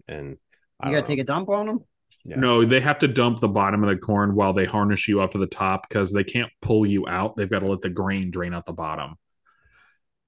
and 0.06 0.36
You 0.84 0.90
gotta 0.92 1.02
take 1.06 1.18
a 1.20 1.24
dump 1.24 1.48
on 1.48 1.66
them. 1.66 1.78
No, 2.24 2.64
they 2.64 2.80
have 2.80 2.98
to 3.00 3.08
dump 3.08 3.40
the 3.40 3.48
bottom 3.48 3.82
of 3.84 3.88
the 3.90 3.96
corn 3.96 4.34
while 4.34 4.52
they 4.52 4.64
harness 4.64 5.06
you 5.08 5.20
up 5.20 5.32
to 5.32 5.38
the 5.38 5.46
top 5.46 5.88
because 5.88 6.12
they 6.12 6.24
can't 6.24 6.50
pull 6.62 6.86
you 6.86 7.06
out. 7.06 7.36
They've 7.36 7.50
got 7.50 7.58
to 7.60 7.66
let 7.66 7.80
the 7.82 7.90
grain 7.90 8.30
drain 8.30 8.54
out 8.54 8.64
the 8.64 8.72
bottom. 8.72 9.16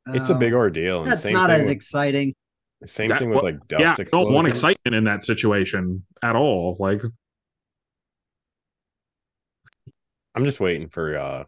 it's 0.09 0.30
a 0.30 0.34
big 0.34 0.53
Oh, 0.53 0.59
ordeal 0.59 1.03
and 1.03 1.11
That's 1.12 1.22
same 1.22 1.32
not 1.32 1.49
thing 1.51 1.59
as 1.61 1.64
with, 1.66 1.72
exciting. 1.72 2.34
same 2.84 3.09
That- 3.09 3.20
thing 3.20 3.30
with 3.30 3.36
well, 3.36 3.44
like 3.44 3.66
dust 3.68 3.80
yeah, 3.80 3.94
I 3.99 4.05
don't 4.05 4.32
want 4.32 4.47
excitement 4.47 4.94
in 4.94 5.05
that 5.05 5.22
situation 5.24 6.05
at 6.22 6.36
all. 6.36 6.76
Like 6.78 7.03
i'm 10.34 10.44
just 10.44 10.61
waiting 10.61 10.88
for 10.90 11.16
uh 11.16 11.44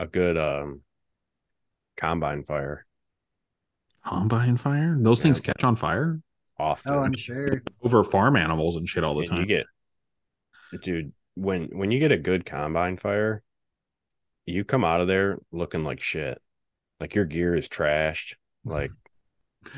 a 0.00 0.06
good 0.06 0.36
um 0.38 0.80
combine 1.98 2.44
fire 2.44 2.86
combine 4.06 4.56
fire, 4.56 4.96
those 5.00 5.20
things 5.20 5.40
catch 5.40 5.62
on 5.64 5.76
fire 5.76 6.20
often 6.58 6.92
Oh, 6.92 7.02
I'm 7.04 7.16
sure. 7.16 7.62
over 7.82 8.02
farm 8.04 8.36
animals 8.36 8.76
and 8.76 8.88
shit 8.88 9.04
all 9.04 9.14
the 9.14 9.20
And 9.22 9.30
time. 9.30 9.40
You 9.40 9.46
get, 9.46 9.66
dude, 10.82 11.12
when 11.34 11.64
when 11.72 11.90
you 11.90 11.98
get 11.98 12.12
a 12.12 12.16
good 12.16 12.46
combine 12.46 12.96
fire, 12.96 13.42
you 14.46 14.64
come 14.64 14.84
out 14.84 15.00
of 15.00 15.08
there 15.08 15.38
looking 15.52 15.84
like 15.84 16.00
shit. 16.00 16.40
Like 17.00 17.14
your 17.14 17.24
gear 17.26 17.54
is 17.54 17.68
trashed. 17.68 18.34
Like 18.64 18.90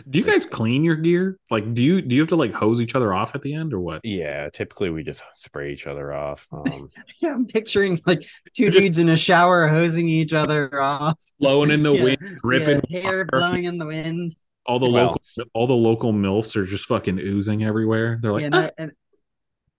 Do 0.09 0.19
you 0.19 0.25
guys 0.25 0.45
clean 0.45 0.85
your 0.85 0.95
gear? 0.97 1.39
Like, 1.51 1.75
do 1.75 1.83
you 1.83 2.01
do 2.01 2.15
you 2.15 2.21
have 2.23 2.29
to 2.29 2.37
like 2.37 2.53
hose 2.53 2.81
each 2.81 2.95
other 2.95 3.13
off 3.13 3.35
at 3.35 3.43
the 3.43 3.55
end 3.55 3.73
or 3.75 3.81
what? 3.81 4.03
yeah, 4.05 4.49
typically 4.51 4.91
we 4.91 5.03
just 5.03 5.23
spray 5.37 5.73
each 5.73 5.87
other 5.87 6.13
off. 6.13 6.47
Um, 6.53 6.89
Yeah, 7.21 7.31
I'm 7.35 7.47
picturing 7.47 8.01
like 8.07 8.23
two 8.55 8.71
Just- 8.71 8.79
dudes 8.83 8.99
in 8.99 9.09
a 9.09 9.17
shower 9.17 9.67
hosing 9.69 10.09
each 10.09 10.33
other 10.33 10.81
off. 10.81 11.19
Blowing 11.41 11.71
in 11.71 11.83
the 11.83 11.93
Yeah, 11.95 12.03
wind, 12.05 12.39
dripping. 12.43 12.83
yeah, 12.89 13.01
hair 13.01 13.19
water. 13.19 13.29
blowing 13.33 13.65
in 13.65 13.79
the 13.79 13.87
wind. 13.87 14.37
All 14.69 14.79
the 14.79 14.89
Well- 14.89 15.07
local, 15.07 15.51
all 15.55 15.67
the 15.67 15.75
local 15.75 16.13
milfs 16.13 16.55
are 16.55 16.65
just 16.67 16.85
fucking 16.85 17.19
oozing 17.19 17.65
everywhere. 17.65 18.19
They're 18.23 18.33
like, 18.33 18.43
yeah, 18.43 18.47
and, 18.47 18.55
that- 18.55 18.75
and, 18.79 18.93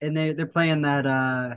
and 0.02 0.18
they 0.18 0.34
they're 0.34 0.46
playing 0.48 0.82
that 0.82 1.06
uh 1.06 1.56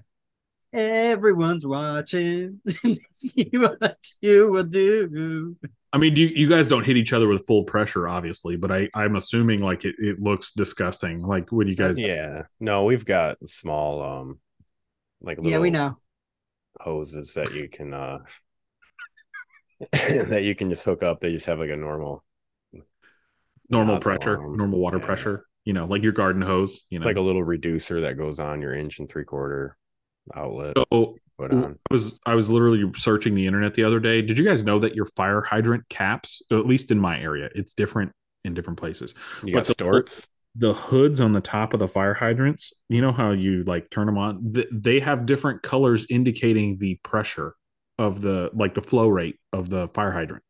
everyone's 0.72 1.66
watching 1.66 2.60
see 3.12 3.50
what 3.52 3.96
you 4.20 4.52
will 4.52 4.62
do. 4.64 5.56
I 5.94 5.98
mean, 5.98 6.14
do 6.14 6.22
you, 6.22 6.28
you 6.28 6.48
guys 6.48 6.68
don't 6.68 6.84
hit 6.84 6.96
each 6.96 7.12
other 7.12 7.28
with 7.28 7.46
full 7.46 7.64
pressure, 7.64 8.08
obviously, 8.08 8.56
but 8.56 8.70
I 8.72 8.88
I'm 8.94 9.16
assuming 9.16 9.60
like 9.60 9.84
it, 9.84 9.94
it 9.98 10.20
looks 10.20 10.52
disgusting. 10.52 11.22
Like 11.22 11.50
when 11.52 11.68
you 11.68 11.76
guys, 11.76 11.98
yeah, 11.98 12.44
no, 12.60 12.84
we've 12.84 13.04
got 13.04 13.36
small, 13.48 14.02
um, 14.02 14.38
like 15.20 15.36
little 15.38 15.50
Yeah, 15.52 15.58
we 15.58 15.70
know. 15.70 15.98
hoses 16.80 17.34
that 17.34 17.52
you 17.54 17.68
can 17.68 17.92
uh 17.92 18.18
that 19.92 20.42
you 20.44 20.54
can 20.54 20.70
just 20.70 20.84
hook 20.84 21.02
up. 21.02 21.20
They 21.20 21.32
just 21.32 21.46
have 21.46 21.58
like 21.58 21.70
a 21.70 21.76
normal, 21.76 22.24
normal 23.72 23.94
nozzle 23.96 24.16
pressure, 24.18 24.36
normal 24.36 24.78
water 24.78 24.98
Yeah. 24.98 25.04
pressure. 25.06 25.46
You 25.64 25.72
know, 25.72 25.86
like 25.86 26.02
your 26.02 26.12
garden 26.12 26.42
hose. 26.42 26.82
You 26.90 26.98
know, 26.98 27.06
like 27.06 27.16
a 27.16 27.20
little 27.20 27.42
reducer 27.44 28.00
that 28.02 28.16
goes 28.18 28.38
on 28.40 28.60
your 28.60 28.74
inch 28.74 28.98
and 28.98 29.08
three 29.08 29.24
quarter 29.24 29.76
outlet. 30.34 30.76
so 30.92 31.16
Put 31.38 31.52
I 31.54 31.74
was 31.90 32.20
I 32.26 32.34
was 32.34 32.50
literally 32.50 32.84
searching 32.96 33.34
the 33.34 33.46
internet 33.46 33.74
the 33.74 33.84
other 33.84 33.98
day. 34.00 34.22
Did 34.22 34.38
you 34.38 34.44
guys 34.44 34.62
know 34.62 34.78
that 34.80 34.94
your 34.94 35.06
fire 35.16 35.40
hydrant 35.40 35.88
caps, 35.88 36.42
at 36.50 36.66
least 36.66 36.90
in 36.90 36.98
my 37.00 37.18
area, 37.18 37.48
it's 37.54 37.74
different 37.74 38.12
in 38.44 38.54
different 38.54 38.78
places. 38.78 39.14
You 39.44 39.54
but 39.54 39.66
got 39.66 39.76
the- 39.78 39.84
Storz. 39.84 40.28
The 40.54 40.74
hoods 40.74 41.18
on 41.18 41.32
the 41.32 41.40
top 41.40 41.72
of 41.72 41.78
the 41.80 41.88
fire 41.88 42.12
hydrants, 42.12 42.74
you 42.90 43.00
know 43.00 43.10
how 43.12 43.30
you 43.30 43.64
like 43.64 43.88
turn 43.88 44.04
them 44.04 44.18
on? 44.18 44.54
They 44.70 45.00
have 45.00 45.24
different 45.24 45.62
colors 45.62 46.04
indicating 46.10 46.76
the 46.76 46.96
pressure 47.02 47.54
of 47.98 48.20
the 48.20 48.50
like 48.52 48.74
the 48.74 48.82
flow 48.82 49.08
rate 49.08 49.36
of 49.54 49.70
the 49.70 49.88
fire 49.94 50.10
hydrant. 50.12 50.42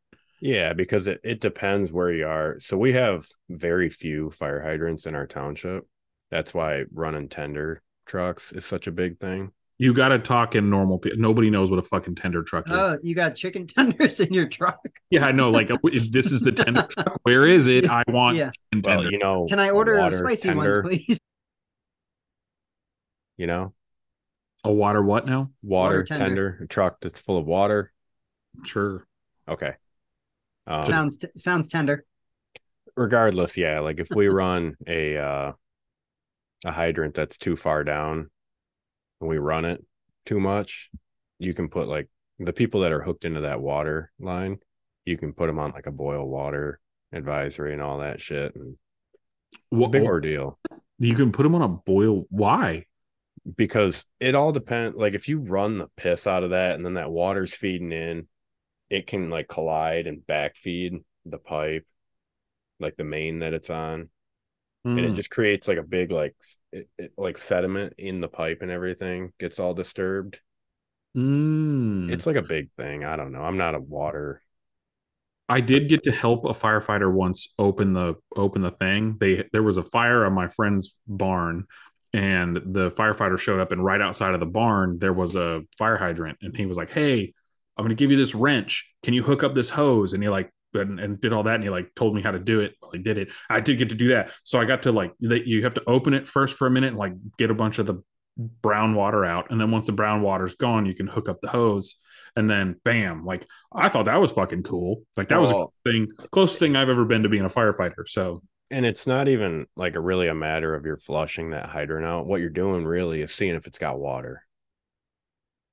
Yeah, 0.45 0.72
because 0.72 1.07
it, 1.07 1.20
it 1.22 1.40
depends 1.40 1.93
where 1.93 2.12
you 2.12 2.26
are. 2.26 2.57
So 2.59 2.76
we 2.76 2.93
have 2.95 3.28
very 3.49 3.88
few 3.88 4.30
fire 4.32 4.61
hydrants 4.61 5.07
in 5.07 5.14
our 5.14 5.24
township. 5.26 5.86
That's 6.32 6.53
why 6.53 6.82
running 6.93 7.28
tender 7.28 7.80
trucks 8.07 8.51
is 8.51 8.66
such 8.66 8.88
a 8.88 8.90
big 8.90 9.18
thing. 9.18 9.53
You 9.78 9.95
got 9.95 10.09
to 10.09 10.18
talk 10.18 10.57
in 10.57 10.68
normal. 10.68 10.99
pe- 10.99 11.12
Nobody 11.14 11.49
knows 11.49 11.70
what 11.70 11.78
a 11.78 11.82
fucking 11.82 12.16
tender 12.16 12.43
truck 12.43 12.66
is. 12.66 12.72
Oh, 12.74 12.99
you 13.05 13.14
got 13.14 13.36
chicken 13.36 13.66
tenders 13.68 14.18
in 14.18 14.34
your 14.34 14.49
truck. 14.49 14.80
yeah, 15.11 15.24
I 15.26 15.30
know. 15.30 15.49
Like, 15.51 15.70
uh, 15.70 15.78
if 15.84 16.11
this 16.11 16.32
is 16.32 16.40
the 16.40 16.51
tender 16.51 16.82
truck. 16.90 17.20
Where 17.22 17.47
is 17.47 17.68
it? 17.68 17.88
I 17.88 18.03
want 18.09 18.36
Yeah. 18.36 18.51
chicken 18.72 18.82
Well, 18.84 19.12
you 19.12 19.18
know, 19.18 19.47
Can 19.49 19.61
I 19.61 19.70
order 19.70 19.95
a 19.95 20.01
water 20.01 20.18
spicy 20.18 20.49
tender, 20.49 20.82
ones, 20.82 21.05
please? 21.07 21.20
You 23.36 23.47
know, 23.47 23.74
a 24.64 24.72
water 24.72 25.03
what 25.03 25.26
now? 25.28 25.51
water, 25.62 25.99
Water 25.99 26.05
tender. 26.05 26.24
tender. 26.24 26.59
a 26.64 26.66
truck 26.68 26.99
that's 27.01 27.20
full 27.20 27.38
of 27.38 27.47
water. 27.47 27.93
Sure. 28.66 29.07
Okay. 29.49 29.74
Um, 30.66 30.86
sounds 30.86 31.18
t- 31.18 31.28
sounds 31.36 31.68
tender. 31.68 32.04
regardless, 32.96 33.56
yeah, 33.56 33.80
like 33.80 33.98
if 33.98 34.08
we 34.14 34.28
run 34.28 34.76
a 34.86 35.16
uh 35.16 35.52
a 36.64 36.72
hydrant 36.72 37.14
that's 37.14 37.38
too 37.38 37.56
far 37.56 37.82
down 37.82 38.30
and 39.20 39.28
we 39.28 39.38
run 39.38 39.64
it 39.64 39.84
too 40.26 40.38
much, 40.38 40.90
you 41.38 41.54
can 41.54 41.68
put 41.68 41.88
like 41.88 42.08
the 42.38 42.52
people 42.52 42.80
that 42.82 42.92
are 42.92 43.02
hooked 43.02 43.24
into 43.24 43.40
that 43.42 43.60
water 43.60 44.12
line, 44.20 44.58
you 45.04 45.16
can 45.16 45.32
put 45.32 45.48
them 45.48 45.58
on 45.58 45.72
like 45.72 45.86
a 45.86 45.90
boil 45.92 46.24
water 46.28 46.78
advisory 47.12 47.72
and 47.72 47.82
all 47.82 47.98
that 47.98 48.20
shit. 48.20 48.54
And 48.54 48.76
What, 49.70 49.90
big 49.90 50.02
ordeal 50.04 50.58
you 50.98 51.16
can 51.16 51.32
put 51.32 51.42
them 51.42 51.54
on 51.56 51.62
a 51.62 51.68
boil. 51.68 52.26
Why? 52.30 52.86
because 53.56 54.06
it 54.20 54.34
all 54.36 54.52
depends. 54.52 54.96
Like 54.96 55.14
if 55.14 55.28
you 55.28 55.38
run 55.40 55.78
the 55.78 55.88
piss 55.96 56.26
out 56.26 56.44
of 56.44 56.50
that 56.50 56.76
and 56.76 56.84
then 56.86 56.94
that 56.94 57.10
water's 57.10 57.52
feeding 57.52 57.90
in, 57.90 58.28
it 58.93 59.09
can 59.09 59.30
like 59.30 59.49
collide 59.49 60.07
and 60.09 60.22
backfeed 60.26 61.05
the 61.26 61.38
pipe, 61.38 61.86
like 62.80 62.97
the 62.97 63.05
main 63.05 63.40
that 63.40 63.55
it's 63.55 63.70
on. 63.70 64.11
and 64.97 65.05
Hmm. 65.05 65.07
it 65.07 65.14
just 65.14 65.30
creates 65.30 65.68
like 65.68 65.78
a 65.78 65.82
big 65.84 66.12
like 66.12 66.36
it, 66.72 66.88
it, 66.99 67.12
like 67.18 67.38
sediment 67.38 67.95
in 67.99 68.20
the 68.20 68.28
pipe 68.28 68.61
and 68.62 68.70
everything 68.70 69.32
gets 69.40 69.61
all 69.61 69.74
disturbed 69.74 70.40
Mm. 71.16 72.11
it's 72.11 72.26
like 72.26 72.36
a 72.36 72.43
big 72.43 72.70
thing 72.76 73.05
i 73.05 73.16
don't 73.16 73.32
know 73.32 73.43
i'm 73.43 73.57
not 73.57 73.74
a 73.74 73.80
water 73.80 74.43
I 75.49 75.61
did 75.61 75.88
get 75.88 76.05
to 76.05 76.12
help 76.12 76.45
a 76.45 76.49
firefighter 76.55 77.12
once 77.12 77.49
open 77.59 77.93
the 77.93 78.14
open 78.36 78.62
the 78.62 78.70
thing. 78.70 79.16
They 79.18 79.49
there 79.53 79.62
was 79.62 79.76
a 79.76 79.82
fire 79.82 80.24
on 80.24 80.32
my 80.32 80.49
friend's 80.49 80.95
barn, 81.07 81.66
and 82.14 82.57
the 82.57 82.90
firefighter 82.93 83.38
showed 83.38 83.61
up, 83.61 83.72
and 83.72 83.84
right 83.84 84.01
outside 84.01 84.34
of 84.34 84.40
the 84.40 84.47
barn 84.47 84.99
there 84.99 85.12
was 85.12 85.36
a 85.36 85.62
fire 85.78 85.97
hydrant, 85.97 86.38
and 86.43 86.57
he 86.57 86.64
was 86.66 86.76
like, 86.76 86.90
"Hey, 86.90 87.34
I'm 87.76 87.84
going 87.84 87.96
to 87.96 88.00
give 88.00 88.10
you 88.10 88.16
this 88.16 88.34
wrench. 88.34 88.94
Can 89.02 89.14
you 89.14 89.22
hook 89.22 89.42
up 89.42 89.54
this 89.54 89.70
hose?" 89.70 90.12
And 90.12 90.22
he 90.22 90.28
like 90.28 90.52
and, 90.74 90.98
and 91.00 91.20
did 91.20 91.32
all 91.32 91.42
that, 91.44 91.56
and 91.56 91.64
he 91.64 91.70
like 91.70 91.94
told 91.94 92.14
me 92.14 92.22
how 92.22 92.30
to 92.30 92.38
do 92.38 92.60
it. 92.60 92.74
Well, 92.80 92.92
he 92.92 92.98
did 92.98 93.18
it. 93.18 93.32
I 93.50 93.60
did 93.60 93.78
get 93.78 93.90
to 93.90 93.94
do 93.94 94.08
that, 94.08 94.32
so 94.44 94.58
I 94.58 94.64
got 94.64 94.82
to 94.82 94.92
like 94.92 95.12
that. 95.20 95.46
You 95.46 95.64
have 95.64 95.74
to 95.74 95.82
open 95.86 96.14
it 96.14 96.28
first 96.28 96.56
for 96.56 96.66
a 96.66 96.70
minute, 96.70 96.88
and 96.88 96.98
like 96.98 97.14
get 97.38 97.50
a 97.50 97.54
bunch 97.54 97.78
of 97.78 97.86
the 97.86 98.02
brown 98.36 98.94
water 98.94 99.24
out, 99.24 99.50
and 99.50 99.60
then 99.60 99.70
once 99.70 99.86
the 99.86 99.92
brown 99.92 100.22
water's 100.22 100.54
gone, 100.54 100.86
you 100.86 100.94
can 100.94 101.06
hook 101.06 101.28
up 101.28 101.40
the 101.40 101.48
hose. 101.48 101.96
And 102.34 102.48
then, 102.48 102.76
bam! 102.82 103.26
Like 103.26 103.46
I 103.70 103.90
thought 103.90 104.06
that 104.06 104.20
was 104.20 104.32
fucking 104.32 104.62
cool. 104.62 105.02
Like 105.18 105.28
that 105.28 105.40
was 105.40 105.50
a 105.50 105.66
thing 105.84 106.08
closest 106.30 106.58
thing 106.58 106.76
I've 106.76 106.88
ever 106.88 107.04
been 107.04 107.24
to 107.24 107.28
being 107.28 107.44
a 107.44 107.48
firefighter. 107.48 108.08
So 108.08 108.42
and 108.72 108.86
it's 108.86 109.06
not 109.06 109.28
even 109.28 109.66
like 109.76 109.96
a 109.96 110.00
really 110.00 110.28
a 110.28 110.34
matter 110.34 110.74
of 110.74 110.86
you're 110.86 110.96
flushing 110.96 111.50
that 111.50 111.66
hydrant 111.66 112.06
out. 112.06 112.26
What 112.26 112.40
you're 112.40 112.48
doing 112.48 112.86
really 112.86 113.20
is 113.20 113.34
seeing 113.34 113.54
if 113.54 113.66
it's 113.66 113.78
got 113.78 113.98
water. 113.98 114.46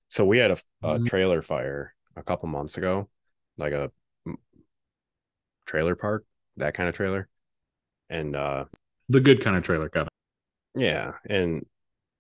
So 0.10 0.26
we 0.26 0.38
had 0.40 0.52
a, 0.52 0.58
a 0.84 1.00
Mhm. 1.00 1.08
trailer 1.08 1.42
fire 1.42 1.96
a 2.16 2.24
couple 2.24 2.50
months 2.50 2.78
ago, 2.78 3.10
like 3.58 3.74
a 3.74 3.92
trailer 5.66 5.96
park, 5.96 6.26
that 6.58 6.74
kind 6.74 6.90
of 6.90 6.96
trailer. 6.96 7.28
And 8.10 8.36
uh 8.36 8.66
The 9.10 9.20
good 9.20 9.42
kind 9.42 9.58
of 9.58 9.64
trailer 9.64 9.90
got 9.90 10.08
it. 10.08 10.14
yeah, 10.76 11.14
and 11.30 11.66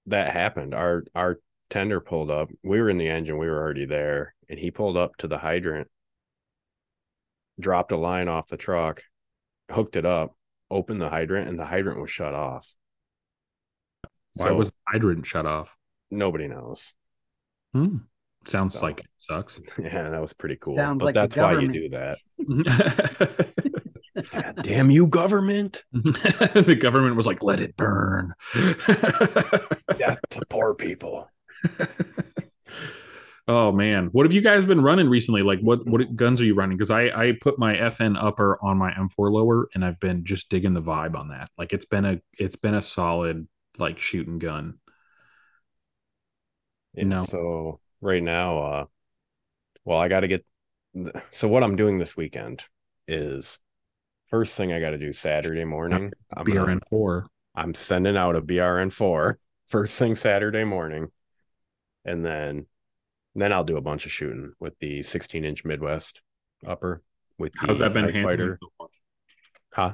that 0.08 0.34
happened. 0.34 0.74
Our 0.74 1.06
our 1.16 1.40
tender 1.70 2.00
pulled 2.02 2.32
up. 2.32 2.50
We 2.64 2.82
were 2.82 2.90
in 2.90 2.98
the 2.98 3.10
engine, 3.10 3.38
we 3.38 3.48
were 3.48 3.60
already 3.62 3.86
there, 3.86 4.36
and 4.50 4.60
he 4.60 4.72
pulled 4.72 4.98
up 4.98 5.18
to 5.18 5.28
the 5.28 5.40
hydrant, 5.40 5.90
dropped 7.60 7.92
a 7.92 7.98
line 7.98 8.28
off 8.28 8.48
the 8.48 8.58
truck, 8.58 9.04
hooked 9.72 9.96
it 9.96 10.06
up, 10.06 10.36
opened 10.72 11.02
the 11.02 11.10
hydrant, 11.10 11.48
and 11.50 11.60
the 11.60 11.66
hydrant 11.66 12.02
was 12.02 12.12
shut 12.12 12.34
off. 12.36 12.76
Why 14.34 14.50
So 14.50 14.56
was 14.56 14.70
the 14.70 14.76
hydrant 14.88 15.28
shut 15.28 15.46
off? 15.46 15.78
nobody 16.12 16.48
knows. 16.48 16.94
Hmm. 17.74 17.98
Sounds 18.46 18.76
So- 18.76 18.82
like 18.82 19.00
it 19.02 19.08
sucks. 19.18 19.60
Yeah, 19.80 20.10
that 20.10 20.22
was 20.22 20.34
pretty 20.34 20.56
cool. 20.58 20.76
Sounds 20.76 21.00
but 21.00 21.06
like 21.06 21.16
that's 21.16 21.38
why 21.38 21.60
you 21.60 21.72
do 21.72 21.90
that. 21.90 22.18
God 24.32 24.60
damn 24.64 24.90
you, 24.92 25.08
government! 25.08 25.84
the 25.94 26.78
government 26.80 27.16
was 27.16 27.26
like, 27.26 27.42
let 27.44 27.60
it 27.62 27.78
burn. 27.78 28.34
Death 29.98 30.20
to 30.32 30.42
poor 30.50 30.74
people. 30.76 31.30
oh 33.48 33.72
man, 33.72 34.08
what 34.08 34.26
have 34.26 34.34
you 34.34 34.42
guys 34.42 34.66
been 34.66 34.82
running 34.82 35.08
recently? 35.10 35.42
Like, 35.42 35.60
what 35.62 35.86
what 35.88 36.16
guns 36.16 36.42
are 36.42 36.46
you 36.46 36.54
running? 36.56 36.78
Because 36.78 36.92
I 36.92 37.04
I 37.10 37.34
put 37.40 37.60
my 37.60 37.76
FN 37.76 38.18
upper 38.22 38.58
on 38.62 38.78
my 38.78 38.92
M4 38.92 39.32
lower, 39.32 39.70
and 39.74 39.86
I've 39.86 40.00
been 40.00 40.26
just 40.26 40.50
digging 40.50 40.74
the 40.74 40.82
vibe 40.82 41.16
on 41.16 41.30
that. 41.30 41.50
Like, 41.58 41.72
it's 41.72 41.86
been 41.86 42.06
a 42.06 42.20
it's 42.38 42.56
been 42.58 42.76
a 42.76 42.82
solid 42.82 43.48
like 43.78 44.00
shooting 44.00 44.40
gun. 44.40 44.80
Yeah, 46.94 47.04
No. 47.06 47.26
So 47.26 47.80
right 48.02 48.24
now, 48.24 48.60
uh, 48.60 48.86
well, 49.86 50.00
I 50.00 50.08
got 50.08 50.22
to 50.22 50.28
get. 50.28 50.46
So 51.30 51.48
what 51.48 51.64
I'm 51.64 51.76
doing 51.76 52.00
this 52.00 52.18
weekend 52.18 52.64
is 53.08 53.60
first 54.28 54.56
thing 54.58 54.74
I 54.74 54.80
got 54.80 54.92
to 54.92 54.98
do 54.98 55.14
Saturday 55.14 55.66
morning. 55.66 56.12
I'm 56.36 56.44
gonna- 56.46 56.66
BRN 56.66 56.80
four. 56.90 57.28
I'm 57.56 57.74
sending 57.74 58.16
out 58.16 58.36
a 58.36 58.42
BRN 58.42 58.92
four 58.92 59.38
first 59.68 59.98
thing 60.00 60.16
Saturday 60.16 60.64
morning, 60.64 61.08
and 62.06 62.26
then 62.26 62.66
then 63.36 63.54
I'll 63.54 63.64
do 63.64 63.78
a 63.78 63.82
bunch 63.82 64.06
of 64.06 64.12
shooting 64.12 64.54
with 64.60 64.74
the 64.80 65.04
16 65.04 65.46
inch 65.46 65.64
Midwest 65.66 66.22
upper 66.66 67.02
with 67.38 67.54
the 67.54 67.60
How's 67.68 67.78
that 67.78 67.94
been 67.94 68.06
Night 68.06 68.16
handling 68.16 68.38
Fighter. 68.38 68.60
so 68.62 68.70
far? 68.78 68.88
Huh? 69.72 69.94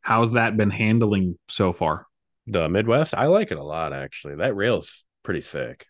How's 0.00 0.32
that 0.32 0.56
been 0.56 0.70
handling 0.70 1.38
so 1.48 1.72
far? 1.72 2.06
The 2.46 2.68
Midwest, 2.68 3.14
I 3.14 3.26
like 3.26 3.50
it 3.52 3.58
a 3.58 3.62
lot 3.62 3.92
actually. 3.92 4.36
That 4.36 4.54
rail's 4.56 5.04
pretty 5.24 5.40
sick. 5.40 5.86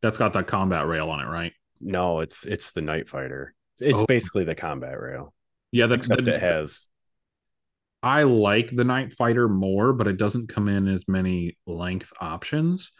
That's 0.00 0.18
got 0.18 0.32
that 0.32 0.48
combat 0.48 0.86
rail 0.88 1.10
on 1.10 1.20
it, 1.20 1.28
right? 1.28 1.52
No, 1.80 2.20
it's 2.20 2.44
it's 2.44 2.72
the 2.72 2.80
Night 2.82 3.08
Fighter. 3.08 3.54
It's 3.78 4.00
Oh. 4.00 4.06
basically 4.06 4.44
the 4.44 4.54
combat 4.56 5.00
rail, 5.00 5.32
Yeah, 5.70 5.86
that, 5.86 6.00
except 6.00 6.24
that- 6.24 6.34
it 6.34 6.40
has 6.40 6.88
I 8.02 8.24
like 8.24 8.74
the 8.74 8.82
Night 8.82 9.12
Fighter 9.12 9.48
more, 9.48 9.92
but 9.92 10.08
it 10.08 10.16
doesn't 10.16 10.48
come 10.48 10.68
in 10.68 10.88
as 10.88 11.06
many 11.06 11.56
length 11.68 12.12
options. 12.20 12.90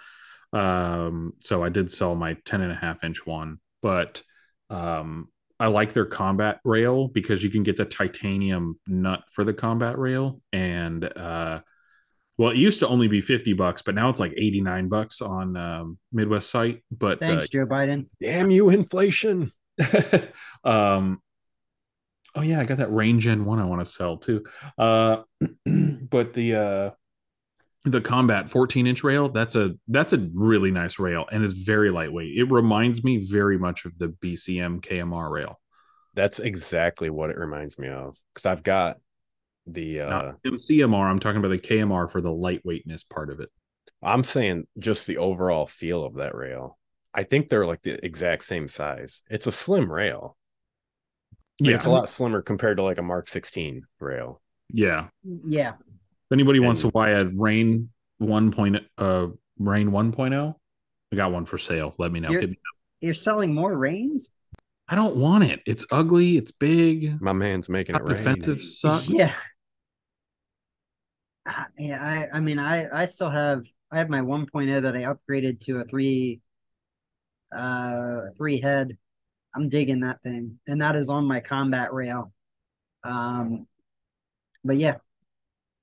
Um, 0.52 1.32
so 1.40 1.64
I 1.64 1.70
did 1.70 1.90
sell 1.90 2.14
my 2.14 2.36
10 2.44 2.60
and 2.60 2.70
a 2.70 2.76
half 2.76 3.02
inch 3.02 3.26
one, 3.26 3.58
but 3.80 4.22
um, 4.70 5.28
I 5.58 5.66
like 5.66 5.92
their 5.92 6.04
combat 6.06 6.60
rail 6.64 7.08
because 7.08 7.42
you 7.42 7.50
can 7.50 7.64
get 7.64 7.76
the 7.76 7.84
titanium 7.84 8.78
nut 8.86 9.24
for 9.32 9.42
the 9.42 9.52
combat 9.52 9.98
rail. 9.98 10.40
And 10.52 11.04
uh, 11.04 11.62
well, 12.43 12.51
it 12.51 12.57
used 12.57 12.80
to 12.80 12.88
only 12.88 13.07
be 13.07 13.20
50 13.20 13.53
bucks, 13.53 13.82
but 13.82 13.95
now 13.95 14.09
it's 14.09 14.18
like 14.18 14.34
89 14.36 14.88
bucks 14.88 15.22
on 15.22 15.57
um, 15.57 15.99
Midwest 16.12 16.51
site. 16.51 16.82
But 16.90 17.20
Thanks, 17.20 17.49
Joe 17.49 17.66
Biden. 17.66 18.07
damn 18.20 18.51
you 18.51 18.68
inflation. 18.70 19.53
uh, 19.80 20.18
um, 20.64 21.22
oh 22.34 22.40
yeah, 22.40 22.59
I 22.59 22.64
got 22.64 22.78
that 22.78 22.93
range 22.93 23.22
Gen 23.22 23.45
one 23.45 23.61
I 23.61 23.64
want 23.64 23.80
to 23.80 23.84
sell 23.84 24.16
too. 24.16 24.45
Uh, 24.76 25.18
but 25.66 26.34
the 26.34 26.57
uh, 26.57 26.90
the 27.84 28.01
combat 28.01 28.51
14 28.51 28.88
inch 28.88 29.05
rail 29.05 29.28
that's 29.28 29.55
a 29.55 29.74
that's 29.86 30.12
a 30.12 30.28
really 30.34 30.72
nice 30.72 30.99
rail 30.99 31.26
and 31.30 31.45
is 31.45 31.53
very 31.53 31.93
lightweight. 31.93 32.36
It 32.36 32.51
reminds 32.51 33.05
me 33.05 33.18
very 33.18 33.57
much 33.57 33.84
of 33.84 33.97
the 33.99 34.09
BCM 34.09 34.80
KMR 34.80 35.30
rail. 35.30 35.61
That's 36.14 36.40
exactly 36.40 37.09
what 37.09 37.30
it 37.30 37.38
reminds 37.38 37.78
me 37.78 37.86
of. 37.86 38.16
Because 38.34 38.47
I've 38.47 38.64
got 38.64 38.97
the 39.66 40.00
uh 40.00 40.10
Not 40.10 40.42
MCMR. 40.44 41.04
I'm 41.10 41.20
talking 41.20 41.38
about 41.38 41.50
the 41.50 41.58
KMR 41.58 42.10
for 42.10 42.20
the 42.20 42.30
lightweightness 42.30 43.08
part 43.08 43.30
of 43.30 43.40
it. 43.40 43.48
I'm 44.02 44.24
saying 44.24 44.66
just 44.78 45.06
the 45.06 45.18
overall 45.18 45.66
feel 45.66 46.04
of 46.04 46.14
that 46.16 46.34
rail. 46.34 46.78
I 47.14 47.22
think 47.24 47.48
they're 47.48 47.66
like 47.66 47.82
the 47.82 48.04
exact 48.04 48.44
same 48.44 48.68
size. 48.68 49.22
It's 49.30 49.46
a 49.46 49.52
slim 49.52 49.90
rail. 49.90 50.36
Like, 51.60 51.76
it's 51.76 51.86
a 51.86 51.90
lot 51.90 52.08
slimmer 52.08 52.42
compared 52.42 52.78
to 52.78 52.82
like 52.82 52.98
a 52.98 53.02
Mark 53.02 53.28
16 53.28 53.82
rail. 54.00 54.40
Yeah. 54.72 55.08
Yeah. 55.46 55.74
If 55.74 56.32
anybody 56.32 56.58
wants 56.58 56.80
to 56.80 56.90
buy 56.90 57.10
a 57.10 57.24
Rain 57.26 57.90
1. 58.18 58.80
Uh, 58.98 59.26
Rain 59.58 59.90
1.0, 59.90 60.54
I 61.12 61.16
got 61.16 61.30
one 61.30 61.44
for 61.44 61.58
sale. 61.58 61.94
Let 61.98 62.10
me 62.10 62.18
know. 62.20 62.30
You're- 62.30 62.46
me 62.48 62.58
You're 63.00 63.14
selling 63.14 63.54
more 63.54 63.76
rains? 63.76 64.32
I 64.88 64.94
don't 64.96 65.16
want 65.16 65.44
it. 65.44 65.60
It's 65.66 65.86
ugly. 65.92 66.36
It's 66.36 66.50
big. 66.50 67.20
My 67.20 67.32
man's 67.32 67.68
making 67.68 67.94
it 67.94 67.98
How 68.00 68.04
rain. 68.06 68.16
defensive 68.16 68.60
sucks. 68.62 69.08
Yeah. 69.08 69.34
Ah, 71.47 71.68
Yeah, 71.78 72.01
I 72.03 72.36
I 72.36 72.40
mean 72.40 72.59
I 72.59 72.88
I 73.03 73.05
still 73.07 73.30
have 73.30 73.64
I 73.90 73.99
have 73.99 74.09
my 74.09 74.20
1.0 74.20 74.82
that 74.82 74.97
I 74.97 75.03
upgraded 75.03 75.61
to 75.61 75.78
a 75.80 75.84
three 75.84 76.40
uh 77.55 78.22
three 78.36 78.61
head. 78.61 78.97
I'm 79.55 79.68
digging 79.68 80.01
that 80.01 80.22
thing. 80.22 80.59
And 80.66 80.82
that 80.82 80.97
is 80.97 81.11
on 81.11 81.26
my 81.26 81.40
combat 81.40 81.93
rail. 81.93 82.32
Um 83.05 83.66
but 84.64 84.76
yeah. 84.78 84.97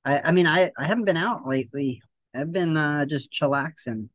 I 0.05 0.21
I 0.21 0.31
mean 0.31 0.47
I 0.47 0.71
I 0.77 0.85
haven't 0.85 1.05
been 1.05 1.17
out 1.17 1.47
lately. 1.47 2.01
I've 2.35 2.51
been 2.51 2.77
uh 2.77 3.05
just 3.05 3.31
chillaxing. 3.33 4.09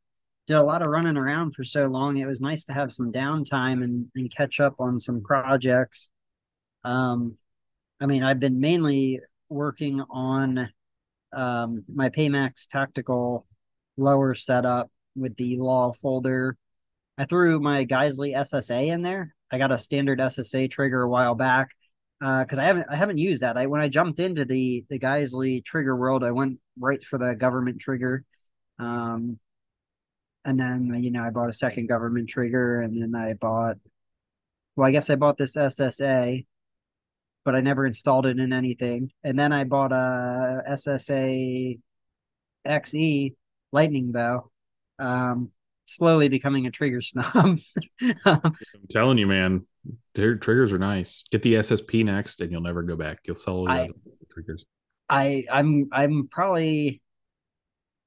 Did 0.48 0.54
a 0.56 0.62
lot 0.64 0.82
of 0.82 0.88
running 0.90 1.16
around 1.16 1.54
for 1.54 1.64
so 1.64 1.86
long. 1.88 2.18
It 2.18 2.26
was 2.26 2.40
nice 2.40 2.64
to 2.66 2.74
have 2.74 2.92
some 2.92 3.12
downtime 3.12 3.84
and, 3.84 4.08
and 4.16 4.34
catch 4.34 4.60
up 4.60 4.76
on 4.80 5.00
some 5.00 5.22
projects. 5.22 6.10
Um 6.84 7.36
I 8.00 8.06
mean 8.06 8.24
I've 8.24 8.40
been 8.40 8.60
mainly 8.60 9.20
working 9.50 10.02
on 10.10 10.70
um, 11.34 11.84
my 11.92 12.08
Paymax 12.08 12.66
tactical 12.66 13.46
lower 13.96 14.34
setup 14.34 14.90
with 15.16 15.36
the 15.36 15.56
law 15.58 15.92
folder. 15.92 16.56
I 17.16 17.24
threw 17.24 17.60
my 17.60 17.84
Geissele 17.84 18.34
SSA 18.34 18.88
in 18.88 19.02
there. 19.02 19.34
I 19.50 19.58
got 19.58 19.72
a 19.72 19.78
standard 19.78 20.18
SSA 20.18 20.70
trigger 20.70 21.02
a 21.02 21.08
while 21.08 21.34
back 21.34 21.70
because 22.20 22.58
I 22.58 22.64
haven't 22.64 22.86
I 22.90 22.96
haven't 22.96 23.18
used 23.18 23.42
that. 23.42 23.56
I 23.56 23.66
when 23.66 23.80
I 23.80 23.88
jumped 23.88 24.18
into 24.18 24.44
the 24.44 24.84
the 24.88 24.98
Geissele 24.98 25.64
trigger 25.64 25.96
world, 25.96 26.24
I 26.24 26.32
went 26.32 26.58
right 26.78 27.02
for 27.02 27.18
the 27.18 27.34
government 27.34 27.80
trigger. 27.80 28.24
Um, 28.78 29.38
and 30.44 30.58
then 30.58 31.02
you 31.02 31.10
know 31.10 31.22
I 31.22 31.30
bought 31.30 31.50
a 31.50 31.54
second 31.54 31.88
government 31.88 32.28
trigger, 32.28 32.80
and 32.80 32.96
then 32.96 33.14
I 33.14 33.34
bought. 33.34 33.76
Well, 34.76 34.88
I 34.88 34.90
guess 34.90 35.08
I 35.08 35.14
bought 35.14 35.38
this 35.38 35.56
SSA, 35.56 36.44
but 37.44 37.54
I 37.54 37.60
never 37.60 37.86
installed 37.86 38.26
it 38.26 38.38
in 38.38 38.52
anything. 38.52 39.10
And 39.22 39.38
then 39.38 39.52
I 39.52 39.64
bought 39.64 39.92
a 39.92 40.62
SSA 40.68 41.78
XE 42.66 43.34
lightning 43.72 44.12
bow. 44.12 44.50
Um, 44.98 45.50
slowly 45.86 46.28
becoming 46.28 46.66
a 46.66 46.70
trigger 46.70 47.02
snob. 47.02 47.34
I'm 48.24 48.52
telling 48.90 49.18
you, 49.18 49.26
man, 49.26 49.66
their 50.14 50.36
triggers 50.36 50.72
are 50.72 50.78
nice. 50.78 51.24
Get 51.30 51.42
the 51.42 51.54
SSP 51.54 52.04
next, 52.04 52.40
and 52.40 52.50
you'll 52.50 52.62
never 52.62 52.82
go 52.82 52.96
back. 52.96 53.20
You'll 53.24 53.36
sell 53.36 53.68
I- 53.68 53.90
triggers. 54.30 54.64
I 55.08 55.44
I'm 55.50 55.88
I'm 55.92 56.28
probably 56.28 57.02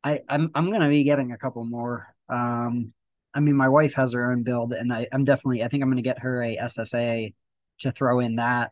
I 0.04 0.22
I'm 0.28 0.50
I'm 0.56 0.72
gonna 0.72 0.90
be 0.90 1.04
getting 1.04 1.32
a 1.32 1.38
couple 1.38 1.64
more. 1.64 2.08
Um 2.28 2.94
I 3.34 3.40
mean 3.40 3.56
my 3.56 3.70
wife 3.70 3.94
has 3.94 4.14
her 4.14 4.32
own 4.32 4.44
build 4.44 4.74
and 4.74 4.92
I, 4.92 5.08
I'm 5.12 5.24
definitely 5.24 5.64
I 5.64 5.68
think 5.68 5.84
I'm 5.84 5.90
gonna 5.90 6.02
get 6.02 6.20
her 6.20 6.42
a 6.42 6.58
SSA 6.58 7.34
to 7.82 7.92
throw 7.92 8.20
in 8.20 8.38
that. 8.38 8.72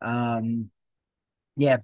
Um 0.00 0.70
yeah. 1.56 1.78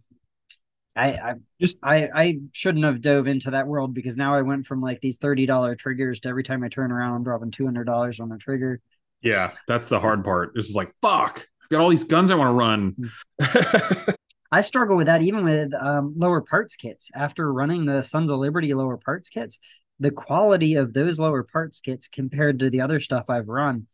I 0.97 1.07
I 1.15 1.35
Just 1.61 1.79
I 1.83 2.09
I 2.15 2.39
shouldn't 2.53 2.85
have 2.85 3.01
dove 3.01 3.27
into 3.27 3.51
that 3.53 3.67
world 3.67 3.95
because 3.95 4.17
now 4.17 4.35
I 4.35 4.43
went 4.43 4.67
from 4.67 4.81
like 4.81 5.01
these 5.01 5.19
thirty 5.19 5.47
dollar 5.47 5.75
triggers 5.75 6.21
to 6.21 6.29
every 6.29 6.45
time 6.45 6.62
I 6.62 6.69
turn 6.69 6.93
around 6.93 7.15
I'm 7.17 7.25
dropping 7.25 7.51
two 7.51 7.65
hundred 7.65 7.85
dollars 7.85 8.21
on 8.21 8.31
a 8.33 8.39
trigger. 8.39 8.81
yeah, 9.23 9.53
that's 9.67 9.89
the 9.89 10.01
hard 10.01 10.23
part. 10.25 10.53
This 10.55 10.69
is 10.69 10.75
like 10.75 10.93
fuck. 11.03 11.47
I've 11.62 11.69
got 11.71 11.81
all 11.81 11.89
these 11.89 12.05
guns 12.05 12.31
I 12.31 12.35
want 12.37 12.49
to 12.49 12.53
run. 12.53 14.15
I 14.53 14.61
struggle 14.61 14.97
with 14.97 15.07
that 15.07 15.23
even 15.23 15.45
with 15.45 15.73
um, 15.75 16.15
lower 16.17 16.41
parts 16.41 16.77
kits. 16.77 17.11
After 17.15 17.53
running 17.53 17.87
the 17.87 18.03
Sons 18.03 18.31
of 18.31 18.39
Liberty 18.39 18.73
lower 18.75 18.97
parts 18.97 19.29
kits, 19.29 19.59
the 19.99 20.11
quality 20.12 20.75
of 20.75 20.93
those 20.93 21.19
lower 21.19 21.43
parts 21.43 21.81
kits 21.81 22.07
compared 22.07 22.61
to 22.61 22.71
the 22.71 22.81
other 22.81 23.01
stuff 23.01 23.29
I've 23.29 23.49
run, 23.49 23.87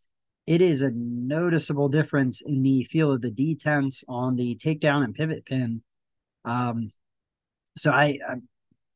it 0.47 0.61
is 0.63 0.83
a 0.83 0.91
noticeable 0.91 1.89
difference 1.89 2.41
in 2.41 2.63
the 2.63 2.83
feel 2.85 3.13
of 3.13 3.21
the 3.23 3.31
detents 3.31 4.05
on 4.09 4.37
the 4.37 4.57
takedown 4.57 5.05
and 5.05 5.15
pivot 5.15 5.45
pin. 5.45 5.83
Um, 6.45 6.91
so 7.77 7.91
I, 7.93 8.19
I, 8.29 8.35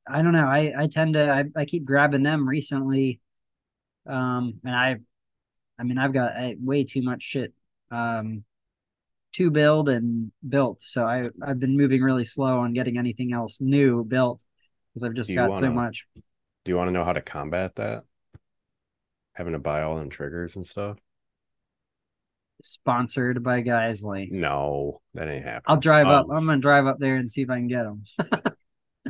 I 0.09 0.23
don't 0.23 0.33
know. 0.33 0.47
I, 0.47 0.73
I 0.77 0.87
tend 0.87 1.15
to, 1.15 1.31
I, 1.33 1.45
I 1.57 1.65
keep 1.65 1.85
grabbing 1.85 2.23
them 2.23 2.49
recently. 2.49 3.21
Um, 4.07 4.55
and 4.65 4.75
I, 4.75 4.97
I 5.79 5.83
mean, 5.85 5.99
I've 5.99 6.13
got 6.13 6.33
I, 6.33 6.57
way 6.61 6.85
too 6.85 7.03
much 7.03 7.23
shit, 7.23 7.53
um, 7.91 8.45
to 9.35 9.51
build 9.51 9.89
and 9.89 10.31
built. 10.49 10.81
So 10.81 11.05
I, 11.05 11.29
I've 11.45 11.59
been 11.59 11.77
moving 11.77 12.03
really 12.03 12.25
slow 12.25 12.61
on 12.61 12.73
getting 12.73 12.99
anything 12.99 13.33
else 13.33 13.61
new 13.61 14.05
built 14.05 14.43
because 14.93 15.05
I've 15.05 15.15
just 15.15 15.29
Do 15.31 15.35
got 15.37 15.57
so 15.57 15.63
wanna- 15.63 15.75
much. 15.75 16.07
Do 16.65 16.71
you 16.71 16.77
want 16.77 16.89
to 16.89 16.93
know 16.93 17.05
how 17.05 17.13
to 17.13 17.21
combat 17.21 17.75
that? 17.77 18.05
Having 19.35 19.53
to 19.55 19.59
buy 19.59 19.83
all 19.83 19.97
them 19.97 20.09
triggers 20.09 20.57
and 20.57 20.67
stuff? 20.67 20.97
Sponsored 22.63 23.43
by 23.43 23.63
Geissele. 23.63 24.31
No, 24.31 25.01
that 25.15 25.29
ain't 25.29 25.45
happening. 25.45 25.65
I'll 25.67 25.77
drive 25.77 26.07
up. 26.07 26.27
Um, 26.27 26.31
I'm 26.37 26.47
gonna 26.47 26.61
drive 26.61 26.87
up 26.87 26.99
there 26.99 27.17
and 27.17 27.29
see 27.29 27.43
if 27.43 27.51
I 27.51 27.57
can 27.57 27.69
get 27.69 27.83
them. 27.83 28.05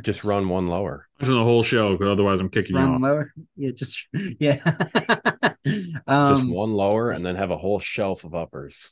Just 0.01 0.25
run 0.25 0.49
one 0.49 0.67
lower. 0.67 1.07
Imagine 1.19 1.35
the 1.37 1.43
whole 1.43 1.63
show, 1.63 1.93
because 1.93 2.09
otherwise 2.09 2.41
I'm 2.41 2.49
kicking 2.49 2.75
you 2.75 2.81
Run 2.81 2.95
off. 2.95 3.01
lower. 3.01 3.33
Yeah, 3.55 3.71
just 3.71 4.05
yeah. 4.39 4.57
Just 5.65 5.95
um, 6.05 6.51
one 6.51 6.73
lower 6.73 7.11
and 7.11 7.25
then 7.25 7.35
have 7.37 7.49
a 7.49 7.57
whole 7.57 7.79
shelf 7.79 8.25
of 8.25 8.35
uppers. 8.35 8.91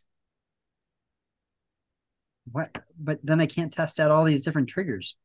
what? 2.51 2.75
But 2.97 3.19
then 3.21 3.41
I 3.41 3.47
can't 3.47 3.71
test 3.71 3.99
out 3.99 4.11
all 4.11 4.23
these 4.23 4.43
different 4.43 4.69
triggers. 4.69 5.15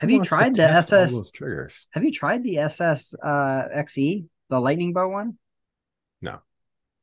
Have 0.00 0.10
you 0.10 0.22
tried 0.22 0.54
the 0.54 0.62
SS? 0.62 1.30
triggers? 1.32 1.86
Have 1.90 2.04
you 2.04 2.10
tried 2.12 2.42
the 2.42 2.58
SS 2.58 3.14
uh, 3.22 3.68
XE, 3.74 4.26
the 4.48 4.60
lightning 4.60 4.92
bow 4.94 5.08
one? 5.08 5.38
No. 6.22 6.40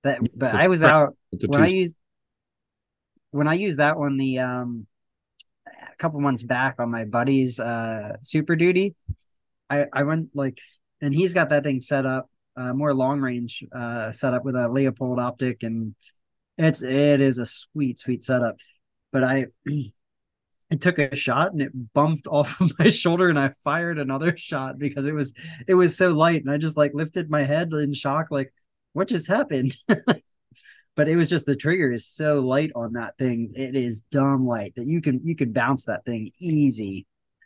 That, 0.04 0.20
but 0.36 0.54
a 0.54 0.58
I 0.58 0.68
was 0.68 0.84
out 0.84 1.16
when 1.46 1.62
I 1.62 1.68
used 1.68 1.98
when 3.32 3.48
I 3.48 3.54
used 3.54 3.80
that 3.80 3.98
one 3.98 4.18
the 4.18 4.40
um 4.40 4.86
a 5.66 5.96
couple 5.98 6.20
months 6.20 6.44
back 6.44 6.76
on 6.80 6.92
my 6.92 7.06
buddy's 7.06 7.60
uh 7.60 8.18
super 8.22 8.56
duty. 8.56 8.96
I 9.70 9.86
I 9.92 10.04
went 10.04 10.30
like 10.34 10.60
and 11.02 11.14
he's 11.14 11.34
got 11.34 11.50
that 11.50 11.64
thing 11.64 11.80
set 11.80 12.06
up 12.06 12.30
uh 12.56 12.74
more 12.74 12.94
long 12.94 13.22
range 13.22 13.64
uh 13.74 14.12
set 14.12 14.34
up 14.34 14.46
with 14.46 14.56
a 14.56 14.68
Leupold 14.68 15.22
optic 15.22 15.64
and 15.64 15.96
it's 16.58 16.84
it 16.84 17.22
is 17.22 17.40
a 17.40 17.46
sweet 17.46 17.98
sweet 17.98 18.24
setup. 18.24 18.58
But 19.12 19.24
I 19.24 19.48
I 20.72 20.76
took 20.76 20.98
a 20.98 21.16
shot 21.16 21.54
and 21.54 21.62
it 21.62 21.94
bumped 21.94 22.28
off 22.32 22.60
of 22.60 22.72
my 22.78 22.90
shoulder 22.90 23.30
and 23.30 23.40
I 23.40 23.52
fired 23.64 24.00
another 24.00 24.36
shot 24.36 24.78
because 24.78 25.06
it 25.06 25.14
was 25.14 25.34
it 25.68 25.76
was 25.76 25.98
so 25.98 26.12
light 26.12 26.42
and 26.42 26.52
I 26.52 26.58
just 26.58 26.78
like 26.78 26.92
lifted 26.94 27.30
my 27.30 27.44
head 27.44 27.72
in 27.72 27.94
shock 27.94 28.28
like 28.32 28.54
what 28.94 29.08
just 29.10 29.28
happened? 29.28 29.76
but 30.96 31.08
it 31.08 31.16
was 31.16 31.30
just 31.30 31.46
the 31.46 31.56
trigger 31.56 31.92
is 31.92 32.08
so 32.08 32.40
light 32.40 32.72
on 32.76 32.94
that 32.94 33.18
thing. 33.18 33.52
It 33.56 33.76
is 33.76 34.02
dumb 34.12 34.46
light 34.48 34.74
that 34.76 34.86
you 34.88 35.02
can 35.02 35.22
you 35.24 35.36
can 35.36 35.52
bounce 35.52 35.86
that 35.86 36.06
thing 36.06 36.32
easy. 36.40 37.06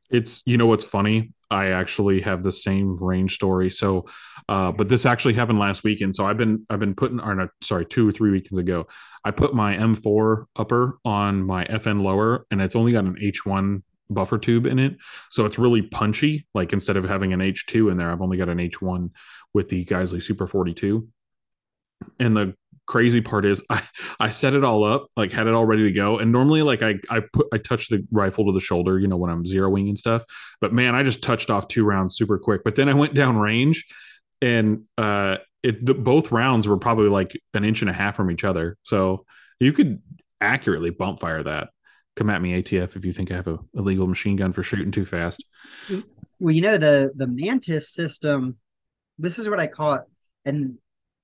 it's 0.10 0.42
you 0.46 0.58
know 0.58 0.68
what's 0.68 0.84
funny 0.84 1.34
i 1.52 1.68
actually 1.68 2.22
have 2.22 2.44
the 2.44 2.52
same 2.52 2.98
range 3.02 3.34
story 3.36 3.70
so 3.70 4.06
uh 4.50 4.72
but 4.72 4.88
this 4.90 5.06
actually 5.06 5.34
happened 5.34 5.60
last 5.60 5.84
weekend 5.84 6.14
so 6.16 6.26
i've 6.26 6.38
been 6.38 6.66
i've 6.70 6.80
been 6.80 6.96
putting 6.96 7.20
or 7.20 7.36
not 7.36 7.50
sorry 7.62 7.86
two 7.86 8.08
or 8.08 8.12
three 8.12 8.32
weekends 8.32 8.58
ago 8.58 8.86
i 9.26 9.32
put 9.32 9.54
my 9.54 9.76
m4 9.76 10.46
upper 10.56 10.98
on 11.06 11.44
my 11.44 11.66
fn 11.66 12.02
lower 12.02 12.46
and 12.52 12.62
it's 12.62 12.76
only 12.76 12.92
got 12.92 13.06
an 13.06 13.16
h1 13.22 13.82
buffer 14.10 14.38
tube 14.38 14.66
in 14.66 14.80
it 14.80 14.96
so 15.30 15.46
it's 15.46 15.60
really 15.60 15.82
punchy 15.82 16.48
like 16.54 16.72
instead 16.72 16.96
of 16.96 17.04
having 17.04 17.34
an 17.34 17.40
h2 17.42 17.92
in 17.92 17.98
there 17.98 18.10
i've 18.10 18.22
only 18.22 18.38
got 18.38 18.50
an 18.50 18.58
h1 18.58 19.10
with 19.54 19.68
the 19.70 19.84
Geissele 19.86 20.22
super 20.22 20.48
42 20.48 21.08
and 22.20 22.36
the 22.36 22.54
crazy 22.88 23.22
part 23.22 23.46
is 23.46 23.64
I 23.70 23.84
I 24.20 24.30
set 24.30 24.54
it 24.54 24.64
all 24.64 24.84
up, 24.84 25.08
like 25.16 25.32
had 25.32 25.46
it 25.46 25.54
all 25.54 25.66
ready 25.66 25.84
to 25.84 25.92
go. 25.92 26.18
And 26.18 26.32
normally 26.32 26.64
like 26.64 26.82
I 26.82 26.96
I 27.10 27.22
put 27.32 27.48
I 27.54 27.58
touch 27.60 27.90
the 27.90 28.06
rifle 28.12 28.46
to 28.46 28.54
the 28.54 28.60
shoulder, 28.60 29.00
you 29.00 29.08
know, 29.08 29.18
when 29.18 29.30
I'm 29.30 29.44
zeroing 29.44 29.88
and 29.88 30.00
stuff. 30.00 30.24
But 30.60 30.74
man, 30.74 30.96
I 30.96 31.04
just 31.04 31.22
touched 31.22 31.52
off 31.52 31.68
two 31.68 31.86
rounds 31.86 32.16
super 32.16 32.40
quick. 32.40 32.64
But 32.64 32.76
then 32.76 32.90
I 32.90 32.94
went 32.94 33.14
down 33.14 33.38
range 33.38 33.86
and 34.42 34.86
uh 34.98 35.38
it 35.64 35.86
the, 35.86 35.94
both 35.94 36.32
rounds 36.32 36.68
were 36.68 36.78
probably 36.78 37.10
like 37.10 37.40
an 37.54 37.66
inch 37.66 37.82
and 37.82 37.90
a 37.90 37.94
half 37.94 38.16
from 38.16 38.32
each 38.32 38.44
other. 38.44 38.78
So 38.84 39.26
you 39.60 39.74
could 39.74 40.02
accurately 40.42 40.90
bump 40.90 41.20
fire 41.20 41.44
that. 41.44 41.70
Come 42.16 42.30
at 42.32 42.42
me, 42.42 42.62
ATF, 42.62 42.96
if 42.96 43.06
you 43.06 43.14
think 43.14 43.32
I 43.32 43.36
have 43.36 43.48
a 43.48 43.60
illegal 43.76 44.08
machine 44.08 44.38
gun 44.38 44.52
for 44.52 44.64
shooting 44.64 44.92
too 44.92 45.06
fast. 45.06 45.44
Well, 46.40 46.54
you 46.54 46.62
know 46.62 46.78
the 46.78 47.12
the 47.16 47.28
Mantis 47.28 47.92
system. 47.92 48.58
This 49.20 49.40
is 49.40 49.50
what 49.50 49.60
I 49.60 49.68
caught, 49.68 50.04
and 50.46 50.78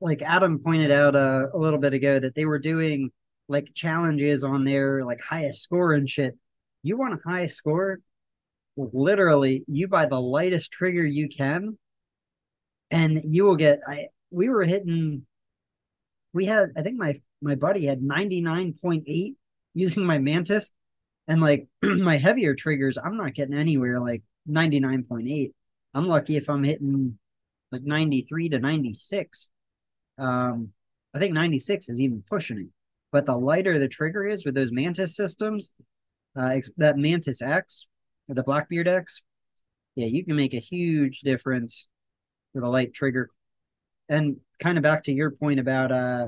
like 0.04 0.22
Adam 0.22 0.60
pointed 0.60 0.91
out 0.91 1.16
uh, 1.16 1.47
a 1.54 1.58
little 1.58 1.80
bit 1.80 1.93
ago 1.93 2.20
that 2.20 2.36
they 2.36 2.45
were 2.45 2.60
doing 2.60 3.12
like 3.47 3.74
challenges 3.74 4.43
on 4.43 4.66
their 4.66 5.06
like 5.06 5.22
highest 5.22 5.64
score 5.64 5.93
and 5.93 6.10
shit. 6.10 6.38
You 6.84 6.97
want 6.97 7.14
a 7.14 7.30
high 7.30 7.47
score? 7.47 7.99
Literally, 8.76 9.64
you 9.68 9.88
buy 9.88 10.06
the 10.06 10.20
lightest 10.20 10.72
trigger 10.72 11.06
you 11.06 11.30
can, 11.30 11.78
and 12.91 13.22
you 13.24 13.45
will 13.45 13.56
get. 13.56 13.80
I 13.88 14.08
we 14.30 14.49
were 14.49 14.64
hitting. 14.64 15.26
We 16.34 16.47
had, 16.47 16.72
I 16.76 16.82
think 16.82 16.97
my 16.97 17.14
my 17.41 17.56
buddy 17.56 17.86
had 17.86 18.01
ninety 18.01 18.41
nine 18.41 18.74
point 18.82 19.06
eight 19.08 19.36
using 19.74 20.06
my 20.06 20.18
Mantis, 20.18 20.72
and 21.28 21.39
like 21.39 21.68
my 21.82 22.18
heavier 22.18 22.56
triggers, 22.56 22.97
I'm 22.97 23.16
not 23.16 23.36
getting 23.36 23.56
anywhere 23.56 24.01
like 24.01 24.24
99.8. 24.49 25.54
I'm 25.93 26.08
lucky 26.08 26.36
if 26.36 26.49
I'm 26.49 26.64
hitting 26.64 27.18
like 27.72 27.84
93 27.84 28.49
to 28.49 28.60
96. 28.60 29.49
Um, 30.18 30.70
I 31.14 31.20
think 31.20 31.34
96 31.34 31.89
is 31.89 32.01
even 32.01 32.24
pushing 32.30 32.59
it. 32.59 32.68
But 33.11 33.26
the 33.26 33.38
lighter 33.38 33.78
the 33.78 33.88
trigger 33.88 34.28
is 34.28 34.45
with 34.45 34.55
those 34.55 34.72
Mantis 34.72 35.16
systems, 35.16 35.72
uh, 36.36 36.57
that 36.78 36.97
Mantis 36.97 37.41
X, 37.41 37.88
the 38.28 38.43
Blackbeard 38.43 38.88
X, 38.88 39.22
yeah, 39.95 40.07
you 40.07 40.26
can 40.26 40.36
make 40.36 40.55
a 40.55 40.59
huge 40.59 41.22
difference 41.22 41.88
with 42.53 42.64
a 42.64 42.70
light 42.70 42.93
trigger. 42.93 43.30
And 44.09 44.38
kind 44.59 44.78
of 44.78 44.84
back 44.84 45.03
to 45.03 45.11
your 45.11 45.32
point 45.32 45.59
about 45.59 45.91
uh, 45.91 46.28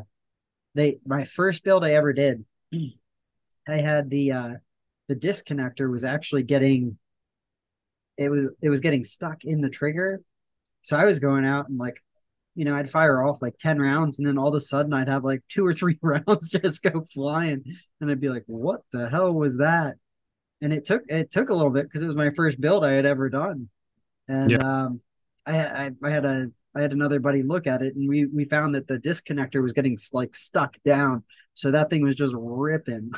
they 0.75 0.99
my 1.05 1.23
first 1.23 1.63
build 1.63 1.83
I 1.83 1.93
ever 1.93 2.13
did, 2.13 2.45
I 3.67 3.77
had 3.77 4.09
the 4.09 4.31
uh, 4.31 4.53
the 5.07 5.15
disconnector 5.15 5.89
was 5.89 6.03
actually 6.03 6.43
getting 6.43 6.97
it 8.17 8.29
was 8.29 8.49
it 8.61 8.69
was 8.69 8.81
getting 8.81 9.03
stuck 9.03 9.43
in 9.43 9.61
the 9.61 9.69
trigger. 9.69 10.21
So 10.81 10.97
I 10.97 11.05
was 11.05 11.19
going 11.19 11.45
out 11.45 11.67
and 11.67 11.79
like, 11.79 12.03
you 12.55 12.65
know, 12.65 12.75
I'd 12.75 12.89
fire 12.89 13.23
off 13.23 13.41
like 13.41 13.57
10 13.57 13.79
rounds 13.79 14.19
and 14.19 14.27
then 14.27 14.37
all 14.37 14.49
of 14.49 14.55
a 14.55 14.61
sudden 14.61 14.93
I'd 14.93 15.09
have 15.09 15.23
like 15.23 15.41
two 15.49 15.65
or 15.65 15.73
three 15.73 15.97
rounds 16.03 16.51
just 16.51 16.83
go 16.83 17.03
flying. 17.13 17.63
And 18.01 18.11
I'd 18.11 18.21
be 18.21 18.29
like, 18.29 18.43
what 18.47 18.81
the 18.91 19.09
hell 19.09 19.33
was 19.33 19.57
that? 19.57 19.95
And 20.61 20.73
it 20.73 20.85
took 20.85 21.03
it 21.09 21.31
took 21.31 21.49
a 21.49 21.53
little 21.53 21.71
bit 21.71 21.85
because 21.85 22.01
it 22.01 22.07
was 22.07 22.15
my 22.15 22.31
first 22.31 22.61
build 22.61 22.85
I 22.85 22.91
had 22.93 23.05
ever 23.05 23.29
done. 23.29 23.69
And 24.29 24.57
Yeah. 24.57 24.59
um 24.61 25.01
I, 25.45 25.59
I 25.87 25.91
I 26.03 26.09
had 26.11 26.25
a 26.25 26.47
I 26.75 26.81
had 26.81 26.93
another 26.93 27.19
buddy 27.19 27.43
look 27.43 27.67
at 27.67 27.81
it 27.83 27.95
and 27.95 28.09
we 28.09 28.25
we 28.27 28.45
found 28.45 28.75
that 28.75 28.87
the 28.87 28.99
disconnector 28.99 29.61
was 29.63 29.73
getting 29.73 29.97
like 30.13 30.35
stuck 30.35 30.75
down. 30.85 31.23
So 31.53 31.71
that 31.71 31.89
thing 31.89 32.03
was 32.03 32.15
just 32.15 32.35
ripping. 32.37 33.11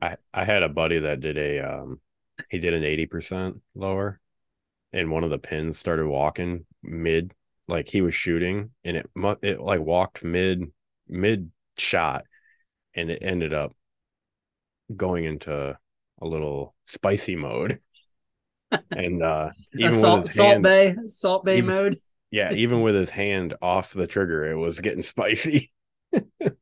I, 0.00 0.16
I 0.34 0.44
had 0.44 0.62
a 0.62 0.68
buddy 0.68 0.98
that 1.00 1.20
did 1.20 1.38
a 1.38 1.60
um 1.60 2.00
he 2.48 2.58
did 2.58 2.74
an 2.74 2.84
80% 2.84 3.60
lower 3.74 4.20
and 4.92 5.10
one 5.10 5.24
of 5.24 5.30
the 5.30 5.38
pins 5.38 5.78
started 5.78 6.06
walking 6.06 6.66
mid 6.82 7.34
like 7.68 7.88
he 7.88 8.00
was 8.02 8.14
shooting 8.14 8.70
and 8.84 8.96
it 8.96 9.08
it 9.42 9.60
like 9.60 9.80
walked 9.80 10.22
mid 10.24 10.64
mid 11.08 11.50
shot 11.78 12.24
and 12.94 13.10
it 13.10 13.20
ended 13.22 13.54
up 13.54 13.72
going 14.94 15.24
into 15.24 15.78
a 16.20 16.26
little 16.26 16.74
spicy 16.86 17.36
mode 17.36 17.78
and 18.90 19.22
uh 19.22 19.50
even 19.74 19.86
with 19.86 19.94
Assault 19.94 20.26
Salt 20.28 20.50
hand, 20.52 20.62
Bay, 20.62 20.96
Salt 21.06 21.44
Bae 21.44 21.54
even- 21.56 21.66
mode. 21.66 21.96
yeah 22.30 22.52
even 22.52 22.82
with 22.82 22.94
his 22.94 23.10
hand 23.10 23.54
off 23.62 23.92
the 23.92 24.06
trigger 24.06 24.50
it 24.50 24.56
was 24.56 24.80
getting 24.80 25.02
spicy 25.02 25.70
that 26.12 26.56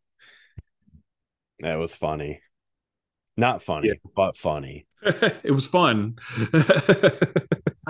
was 1.61 1.95
funny 1.95 2.41
not 3.37 3.63
funny 3.63 3.89
Yeah. 3.89 3.95
but 4.15 4.37
funny 4.37 4.87
it 5.03 5.53
was 5.55 5.67
fun. 5.67 6.17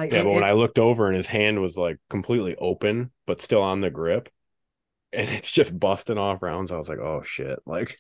I, 0.01 0.05
Yeah, 0.05 0.23
but 0.23 0.31
it- 0.31 0.35
when 0.35 0.45
I 0.45 0.53
looked 0.53 0.79
over 0.79 1.07
and 1.07 1.17
his 1.17 1.27
hand 1.27 1.61
was 1.61 1.77
like 1.77 1.99
completely 2.09 2.57
open, 2.57 3.11
but 3.27 3.43
still 3.43 3.63
on 3.63 3.81
the 3.81 3.91
grip, 3.91 4.29
and 5.13 5.29
it's 5.31 5.51
just 5.51 5.79
busting 5.79 6.19
off 6.19 6.43
rounds, 6.43 6.73
I 6.73 6.77
was 6.79 6.89
like, 6.89 6.99
oh 6.99 7.23
shit. 7.25 7.59
Like, 7.67 7.97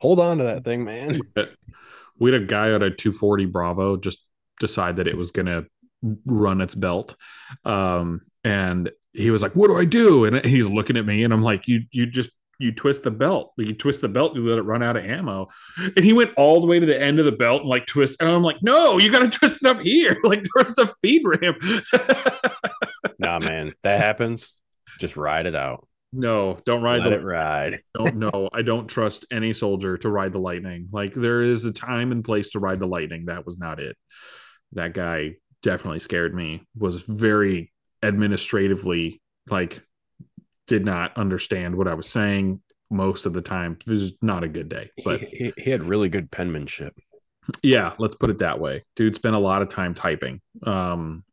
hold 0.00 0.20
on 0.20 0.38
to 0.38 0.44
that 0.44 0.64
thing, 0.64 0.84
man. 0.84 1.20
we 2.18 2.32
had 2.32 2.42
a 2.42 2.46
guy 2.46 2.72
at 2.72 2.82
a 2.82 2.90
240 2.90 3.46
Bravo 3.46 3.96
just 3.96 4.24
decide 4.60 4.96
that 4.96 5.08
it 5.08 5.16
was 5.16 5.30
going 5.30 5.46
to 5.46 5.66
run 6.26 6.60
its 6.60 6.74
belt. 6.74 7.16
Um, 7.64 8.20
and 8.44 8.90
he 9.12 9.30
was 9.30 9.42
like, 9.42 9.54
what 9.54 9.68
do 9.68 9.76
I 9.76 9.84
do? 9.84 10.24
And 10.24 10.44
he's 10.44 10.66
looking 10.66 10.96
at 10.96 11.06
me 11.06 11.24
and 11.24 11.32
I'm 11.32 11.42
like, 11.42 11.68
you, 11.68 11.82
you 11.90 12.06
just, 12.06 12.30
you 12.58 12.72
twist 12.72 13.02
the 13.02 13.10
belt, 13.10 13.52
you 13.56 13.74
twist 13.74 14.00
the 14.00 14.08
belt, 14.08 14.36
you 14.36 14.48
let 14.48 14.58
it 14.58 14.62
run 14.62 14.82
out 14.82 14.96
of 14.96 15.04
ammo. 15.04 15.48
And 15.78 16.04
he 16.04 16.12
went 16.12 16.32
all 16.36 16.60
the 16.60 16.66
way 16.66 16.78
to 16.78 16.86
the 16.86 17.00
end 17.00 17.18
of 17.18 17.24
the 17.24 17.32
belt 17.32 17.62
and 17.62 17.70
like 17.70 17.86
twist. 17.86 18.16
And 18.20 18.28
I'm 18.28 18.42
like, 18.42 18.62
no, 18.62 18.98
you 18.98 19.10
got 19.10 19.20
to 19.20 19.28
twist 19.38 19.62
it 19.62 19.66
up 19.66 19.80
here. 19.80 20.16
Like 20.24 20.46
there's 20.54 20.78
a 20.78 20.86
feed 21.02 21.22
ramp. 21.24 21.58
nah, 23.18 23.38
man, 23.38 23.74
that 23.82 24.00
happens. 24.00 24.54
Just 24.98 25.16
ride 25.16 25.46
it 25.46 25.54
out. 25.54 25.86
No, 26.12 26.58
don't 26.64 26.82
ride 26.82 27.02
Let 27.02 27.10
the 27.10 27.16
it 27.16 27.24
ride. 27.24 27.80
don't 27.94 28.16
no, 28.16 28.48
I 28.52 28.62
don't 28.62 28.86
trust 28.86 29.26
any 29.30 29.52
soldier 29.52 29.96
to 29.98 30.08
ride 30.08 30.32
the 30.32 30.38
lightning. 30.38 30.88
Like 30.92 31.12
there 31.14 31.42
is 31.42 31.64
a 31.64 31.72
time 31.72 32.12
and 32.12 32.24
place 32.24 32.50
to 32.50 32.60
ride 32.60 32.78
the 32.78 32.86
lightning. 32.86 33.26
That 33.26 33.44
was 33.44 33.58
not 33.58 33.80
it. 33.80 33.96
That 34.72 34.94
guy 34.94 35.36
definitely 35.62 36.00
scared 36.00 36.34
me. 36.34 36.66
Was 36.76 37.02
very 37.02 37.72
administratively 38.02 39.20
like 39.48 39.82
did 40.66 40.84
not 40.84 41.16
understand 41.16 41.76
what 41.76 41.88
I 41.88 41.94
was 41.94 42.08
saying 42.08 42.60
most 42.90 43.26
of 43.26 43.32
the 43.32 43.42
time. 43.42 43.78
It 43.86 43.90
was 43.90 44.12
not 44.22 44.44
a 44.44 44.48
good 44.48 44.68
day. 44.68 44.90
But 45.04 45.20
he, 45.20 45.52
he, 45.56 45.70
had 45.70 45.82
really 45.82 46.08
good 46.08 46.30
penmanship. 46.30 46.94
yeah, 47.62 47.94
let's 47.98 48.14
put 48.14 48.30
it 48.30 48.38
that 48.38 48.60
way. 48.60 48.84
Dude 48.94 49.14
spent 49.14 49.34
a 49.34 49.40
lot 49.40 49.62
of 49.62 49.68
time 49.68 49.94
typing. 49.94 50.40
Um 50.64 51.24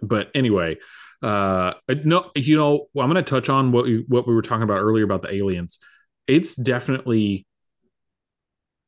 but 0.00 0.30
anyway, 0.34 0.78
uh 1.22 1.74
no 2.04 2.30
you 2.34 2.56
know, 2.56 2.86
I'm 2.98 3.10
going 3.10 3.22
to 3.22 3.30
touch 3.30 3.48
on 3.48 3.72
what 3.72 3.84
we, 3.84 4.04
what 4.08 4.26
we 4.26 4.34
were 4.34 4.42
talking 4.42 4.62
about 4.62 4.78
earlier 4.78 5.04
about 5.04 5.22
the 5.22 5.34
aliens. 5.34 5.78
It's 6.26 6.54
definitely 6.54 7.46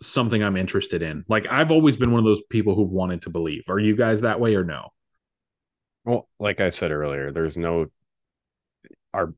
something 0.00 0.42
I'm 0.42 0.56
interested 0.56 1.02
in. 1.02 1.24
Like 1.28 1.46
I've 1.50 1.70
always 1.70 1.96
been 1.96 2.12
one 2.12 2.20
of 2.20 2.24
those 2.24 2.42
people 2.48 2.74
who've 2.74 2.90
wanted 2.90 3.22
to 3.22 3.30
believe. 3.30 3.64
Are 3.68 3.78
you 3.78 3.96
guys 3.96 4.22
that 4.22 4.40
way 4.40 4.54
or 4.54 4.64
no? 4.64 4.90
Well, 6.04 6.28
like 6.38 6.60
I 6.60 6.68
said 6.68 6.90
earlier, 6.90 7.32
there's 7.32 7.56
no 7.56 7.86
our 9.12 9.32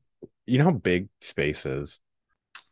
you 0.47 0.57
know 0.57 0.65
how 0.65 0.71
big 0.71 1.09
space 1.21 1.65
is. 1.65 1.99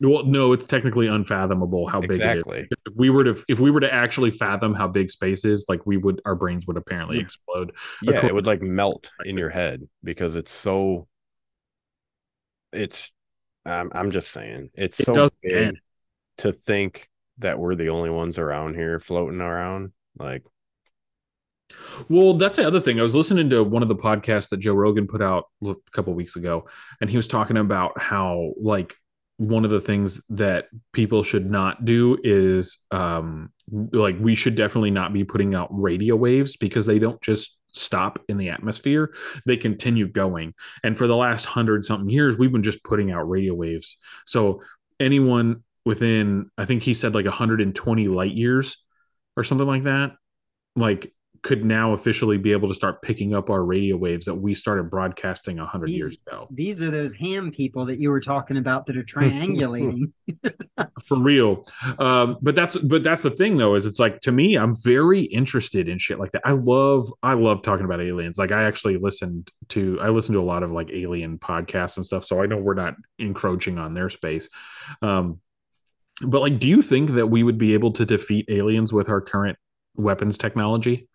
Well, 0.01 0.25
no, 0.25 0.51
it's 0.51 0.67
technically 0.67 1.07
unfathomable 1.07 1.87
how 1.87 2.01
big 2.01 2.11
Exactly. 2.11 2.59
it 2.59 2.67
is. 2.71 2.77
If 2.85 2.93
we 2.95 3.09
were 3.09 3.23
to 3.23 3.43
if 3.47 3.59
we 3.59 3.71
were 3.71 3.79
to 3.79 3.93
actually 3.93 4.31
fathom 4.31 4.73
how 4.73 4.87
big 4.87 5.09
space 5.09 5.45
is, 5.45 5.65
like 5.69 5.85
we 5.85 5.97
would 5.97 6.21
our 6.25 6.35
brains 6.35 6.67
would 6.67 6.77
apparently 6.77 7.19
explode. 7.19 7.71
Yeah, 8.01 8.25
it 8.25 8.33
would 8.33 8.45
like 8.45 8.61
melt 8.61 9.13
in 9.23 9.37
your 9.37 9.49
head 9.49 9.87
because 10.03 10.35
it's 10.35 10.51
so 10.51 11.07
it's 12.73 13.11
I'm 13.65 13.91
I'm 13.93 14.11
just 14.11 14.31
saying 14.31 14.69
it's 14.73 14.99
It 14.99 15.05
so 15.05 15.29
big 15.41 15.53
man. 15.53 15.79
to 16.39 16.51
think 16.51 17.09
that 17.39 17.59
we're 17.59 17.75
the 17.75 17.89
only 17.89 18.09
ones 18.09 18.37
around 18.37 18.75
here 18.75 18.99
floating 18.99 19.41
around. 19.41 19.93
Like 20.17 20.43
Well, 22.09 22.33
that's 22.35 22.55
the 22.55 22.67
other 22.67 22.79
thing. 22.79 22.99
I 22.99 23.03
was 23.03 23.15
listening 23.15 23.49
to 23.49 23.63
one 23.63 23.81
of 23.81 23.89
the 23.89 23.95
podcasts 23.95 24.49
that 24.49 24.57
Joe 24.57 24.73
Rogan 24.73 25.07
put 25.07 25.21
out 25.21 25.45
a 25.63 25.75
couple 25.91 26.13
weeks 26.13 26.35
ago, 26.35 26.67
and 27.01 27.09
he 27.09 27.17
was 27.17 27.27
talking 27.27 27.57
about 27.57 27.99
how 27.99 28.53
like 28.57 28.95
one 29.37 29.65
of 29.65 29.71
the 29.71 29.81
things 29.81 30.21
that 30.29 30.67
people 30.93 31.21
should 31.21 31.49
not 31.49 31.83
do 31.83 32.17
is 32.23 32.79
um 32.91 33.51
like 33.91 34.15
we 34.19 34.33
should 34.33 34.55
definitely 34.55 34.91
not 34.91 35.11
be 35.11 35.25
putting 35.25 35.53
out 35.53 35.67
radio 35.71 36.15
waves 36.15 36.55
because 36.55 36.85
they 36.85 36.99
don't 36.99 37.21
just 37.21 37.57
stop 37.67 38.19
in 38.29 38.37
the 38.37 38.49
atmosphere. 38.49 39.13
They 39.45 39.57
continue 39.57 40.07
going. 40.07 40.53
And 40.83 40.97
for 40.97 41.07
the 41.07 41.15
last 41.17 41.45
hundred 41.45 41.83
something 41.83 42.09
years 42.09 42.37
we've 42.37 42.51
been 42.51 42.63
just 42.63 42.83
putting 42.83 43.11
out 43.11 43.27
radio 43.27 43.53
waves. 43.53 43.97
So 44.25 44.61
anyone 44.99 45.63
within 45.83 46.49
i 46.57 46.65
think 46.65 46.81
he 46.81 46.93
said 46.93 47.13
like 47.13 47.25
120 47.25 48.07
light 48.07 48.33
years 48.33 48.77
or 49.37 49.43
something 49.43 49.67
like 49.67 49.83
that 49.83 50.13
like 50.75 51.13
could 51.45 51.63
now 51.63 51.93
officially 51.93 52.39
be 52.39 52.53
able 52.53 52.67
to 52.67 52.73
start 52.73 53.03
picking 53.03 53.35
up 53.35 53.51
our 53.51 53.63
radio 53.63 53.95
waves 53.95 54.25
that 54.25 54.33
we 54.33 54.55
started 54.55 54.89
broadcasting 54.89 55.57
100 55.57 55.85
These- 55.85 55.95
years 55.95 56.17
ago. 56.25 56.47
These 56.49 56.81
are 56.81 56.89
those 56.89 57.13
ham 57.13 57.51
people 57.51 57.85
that 57.85 57.99
you 57.99 58.09
were 58.09 58.19
talking 58.19 58.57
about 58.57 58.87
that 58.87 58.97
are 58.97 59.03
triangulating. 59.03 60.11
for 61.03 61.19
real. 61.19 61.63
Um 61.99 62.39
but 62.41 62.55
that's 62.55 62.75
but 62.77 63.03
that's 63.03 63.21
the 63.21 63.29
thing 63.29 63.57
though 63.57 63.75
is 63.75 63.85
it's 63.85 63.99
like 63.99 64.21
to 64.21 64.31
me 64.31 64.55
i'm 64.55 64.75
very 64.75 65.21
interested 65.21 65.87
in 65.87 65.99
shit 65.99 66.17
like 66.17 66.31
that. 66.31 66.41
I 66.43 66.53
love 66.53 67.13
i 67.21 67.35
love 67.35 67.61
talking 67.61 67.85
about 67.85 68.01
aliens. 68.01 68.39
Like 68.39 68.51
i 68.51 68.63
actually 68.63 68.97
listened 68.97 69.51
to 69.69 69.99
i 70.01 70.09
listen 70.09 70.33
to 70.33 70.39
a 70.39 70.41
lot 70.41 70.63
of 70.63 70.71
like 70.71 70.89
alien 70.89 71.37
podcasts 71.37 71.97
and 71.97 72.05
stuff 72.05 72.25
so 72.25 72.41
i 72.41 72.47
know 72.47 72.57
we're 72.57 72.73
not 72.73 72.95
encroaching 73.19 73.77
on 73.77 73.93
their 73.93 74.09
space. 74.09 74.49
Um 75.03 75.41
but 76.25 76.41
like 76.41 76.57
do 76.57 76.67
you 76.67 76.81
think 76.81 77.11
that 77.11 77.27
we 77.27 77.43
would 77.43 77.59
be 77.59 77.75
able 77.75 77.91
to 77.91 78.03
defeat 78.03 78.45
aliens 78.49 78.91
with 78.91 79.09
our 79.09 79.21
current 79.21 79.59
weapons 79.95 80.39
technology 80.39 81.07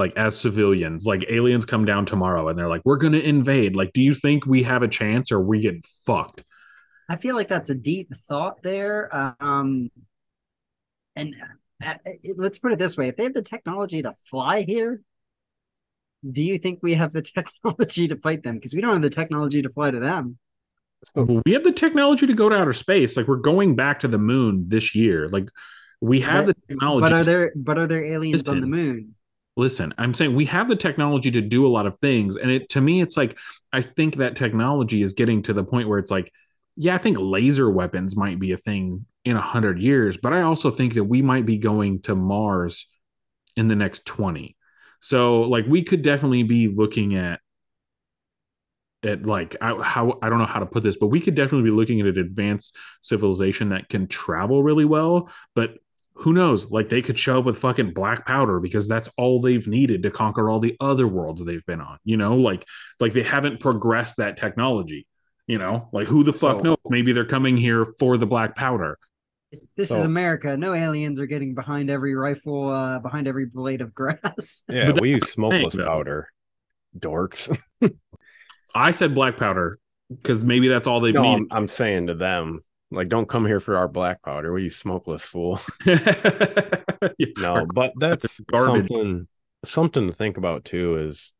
like 0.00 0.16
as 0.16 0.36
civilians 0.36 1.06
like 1.06 1.24
aliens 1.28 1.64
come 1.64 1.84
down 1.84 2.04
tomorrow 2.04 2.48
and 2.48 2.58
they're 2.58 2.66
like 2.66 2.82
we're 2.84 2.96
gonna 2.96 3.18
invade 3.18 3.76
like 3.76 3.92
do 3.92 4.02
you 4.02 4.14
think 4.14 4.44
we 4.46 4.64
have 4.64 4.82
a 4.82 4.88
chance 4.88 5.30
or 5.30 5.40
we 5.40 5.60
get 5.60 5.76
fucked 6.04 6.42
I 7.10 7.16
feel 7.16 7.34
like 7.34 7.48
that's 7.48 7.70
a 7.70 7.74
deep 7.74 8.14
thought 8.14 8.62
there. 8.62 9.10
Um, 9.40 9.90
and 11.16 11.34
uh, 11.84 11.94
let's 12.36 12.60
put 12.60 12.70
it 12.70 12.78
this 12.78 12.96
way: 12.96 13.08
if 13.08 13.16
they 13.16 13.24
have 13.24 13.34
the 13.34 13.42
technology 13.42 14.00
to 14.02 14.12
fly 14.12 14.62
here, 14.62 15.02
do 16.30 16.40
you 16.40 16.56
think 16.56 16.78
we 16.82 16.94
have 16.94 17.12
the 17.12 17.22
technology 17.36 18.06
to 18.06 18.16
fight 18.16 18.44
them? 18.44 18.54
Because 18.54 18.74
we 18.74 18.80
don't 18.80 18.92
have 18.92 19.02
the 19.02 19.10
technology 19.10 19.60
to 19.60 19.68
fly 19.68 19.90
to 19.90 19.98
them. 19.98 20.38
Well, 21.16 21.42
we 21.44 21.52
have 21.54 21.64
the 21.64 21.72
technology 21.72 22.28
to 22.28 22.34
go 22.34 22.48
to 22.48 22.54
outer 22.54 22.72
space. 22.72 23.16
Like 23.16 23.26
we're 23.26 23.36
going 23.38 23.74
back 23.74 23.98
to 24.00 24.08
the 24.08 24.18
moon 24.18 24.66
this 24.68 24.94
year. 24.94 25.28
Like 25.28 25.48
we 26.00 26.20
have 26.20 26.46
But- 26.46 26.54
the 26.54 26.66
technology. 26.68 27.00
But 27.02 27.12
are 27.12 27.24
there? 27.24 27.52
But 27.56 27.76
are 27.76 27.88
there 27.88 28.04
aliens 28.04 28.48
on 28.48 28.60
the 28.60 28.68
moon? 28.68 29.16
Listen, 29.60 29.92
I'm 29.98 30.14
saying 30.14 30.34
we 30.34 30.46
have 30.46 30.68
the 30.68 30.74
technology 30.74 31.30
to 31.32 31.42
do 31.42 31.66
a 31.66 31.68
lot 31.68 31.84
of 31.84 31.98
things, 31.98 32.36
and 32.36 32.50
it 32.50 32.70
to 32.70 32.80
me, 32.80 33.02
it's 33.02 33.14
like 33.14 33.36
I 33.74 33.82
think 33.82 34.16
that 34.16 34.34
technology 34.34 35.02
is 35.02 35.12
getting 35.12 35.42
to 35.42 35.52
the 35.52 35.62
point 35.62 35.86
where 35.86 35.98
it's 35.98 36.10
like, 36.10 36.32
yeah, 36.76 36.94
I 36.94 36.98
think 36.98 37.18
laser 37.20 37.70
weapons 37.70 38.16
might 38.16 38.38
be 38.38 38.52
a 38.52 38.56
thing 38.56 39.04
in 39.26 39.36
a 39.36 39.40
hundred 39.42 39.78
years, 39.78 40.16
but 40.16 40.32
I 40.32 40.40
also 40.40 40.70
think 40.70 40.94
that 40.94 41.04
we 41.04 41.20
might 41.20 41.44
be 41.44 41.58
going 41.58 42.00
to 42.04 42.14
Mars 42.14 42.86
in 43.54 43.68
the 43.68 43.76
next 43.76 44.06
twenty. 44.06 44.56
So, 45.00 45.42
like, 45.42 45.66
we 45.66 45.82
could 45.82 46.00
definitely 46.00 46.44
be 46.44 46.68
looking 46.68 47.16
at 47.16 47.40
at 49.02 49.26
like 49.26 49.56
I, 49.60 49.74
how 49.82 50.18
I 50.22 50.30
don't 50.30 50.38
know 50.38 50.46
how 50.46 50.60
to 50.60 50.66
put 50.66 50.82
this, 50.82 50.96
but 50.96 51.08
we 51.08 51.20
could 51.20 51.34
definitely 51.34 51.70
be 51.70 51.76
looking 51.76 52.00
at 52.00 52.06
an 52.06 52.16
advanced 52.16 52.74
civilization 53.02 53.68
that 53.70 53.90
can 53.90 54.06
travel 54.06 54.62
really 54.62 54.86
well. 54.86 55.30
But 55.54 55.74
who 56.20 56.32
knows? 56.32 56.70
Like 56.70 56.88
they 56.88 57.02
could 57.02 57.18
show 57.18 57.38
up 57.38 57.44
with 57.44 57.58
fucking 57.58 57.92
black 57.94 58.26
powder 58.26 58.60
because 58.60 58.86
that's 58.86 59.08
all 59.16 59.40
they've 59.40 59.66
needed 59.66 60.02
to 60.04 60.10
conquer 60.10 60.48
all 60.50 60.60
the 60.60 60.76
other 60.80 61.06
worlds 61.08 61.44
they've 61.44 61.64
been 61.66 61.80
on. 61.80 61.98
You 62.04 62.16
know, 62.16 62.36
like 62.36 62.66
like 63.00 63.12
they 63.12 63.22
haven't 63.22 63.60
progressed 63.60 64.18
that 64.18 64.36
technology. 64.36 65.06
You 65.46 65.58
know, 65.58 65.88
like 65.92 66.06
who 66.06 66.22
the 66.22 66.32
fuck 66.32 66.58
So- 66.60 66.68
knows? 66.70 66.76
Maybe 66.88 67.12
they're 67.12 67.24
coming 67.24 67.56
here 67.56 67.86
for 67.98 68.16
the 68.18 68.26
black 68.26 68.54
powder. 68.54 68.98
This- 69.50 69.66
This 69.76 69.90
is 69.90 70.04
America. 70.04 70.56
No 70.56 70.74
aliens 70.74 71.18
are 71.18 71.26
getting 71.26 71.54
behind 71.54 71.90
every 71.90 72.14
rifle, 72.14 72.68
uh, 72.68 72.98
behind 73.00 73.26
every 73.26 73.46
blade 73.46 73.80
of 73.80 73.92
grass. 74.00 74.62
yeah, 74.68 74.92
we 75.00 75.10
use 75.10 75.28
smokeless 75.32 75.74
though. 75.74 75.86
powder. 75.86 76.28
Dorks. 76.98 77.56
I 78.74 78.90
said 78.92 79.14
black 79.14 79.36
powder 79.36 79.78
because 80.08 80.44
maybe 80.44 80.68
that's 80.68 80.86
all 80.86 81.00
they've 81.00 81.14
No, 81.14 81.22
needed. 81.22 81.48
I'm, 81.50 81.56
I'm 81.62 81.68
saying 81.68 82.08
to 82.08 82.14
them, 82.14 82.60
like, 82.90 83.08
don't 83.08 83.28
come 83.28 83.46
here 83.46 83.60
for 83.60 83.76
our 83.76 83.88
black 83.88 84.22
powder. 84.22 84.52
We 84.52 84.68
smokeless 84.68 85.22
fool. 85.22 85.60
No, 87.38 87.66
but 87.72 87.92
that's 87.98 88.40
garbage. 88.40 88.88
something 88.88 89.28
something 89.64 90.06
to 90.08 90.12
think 90.12 90.36
about 90.36 90.64
too 90.64 90.98
is 90.98 91.32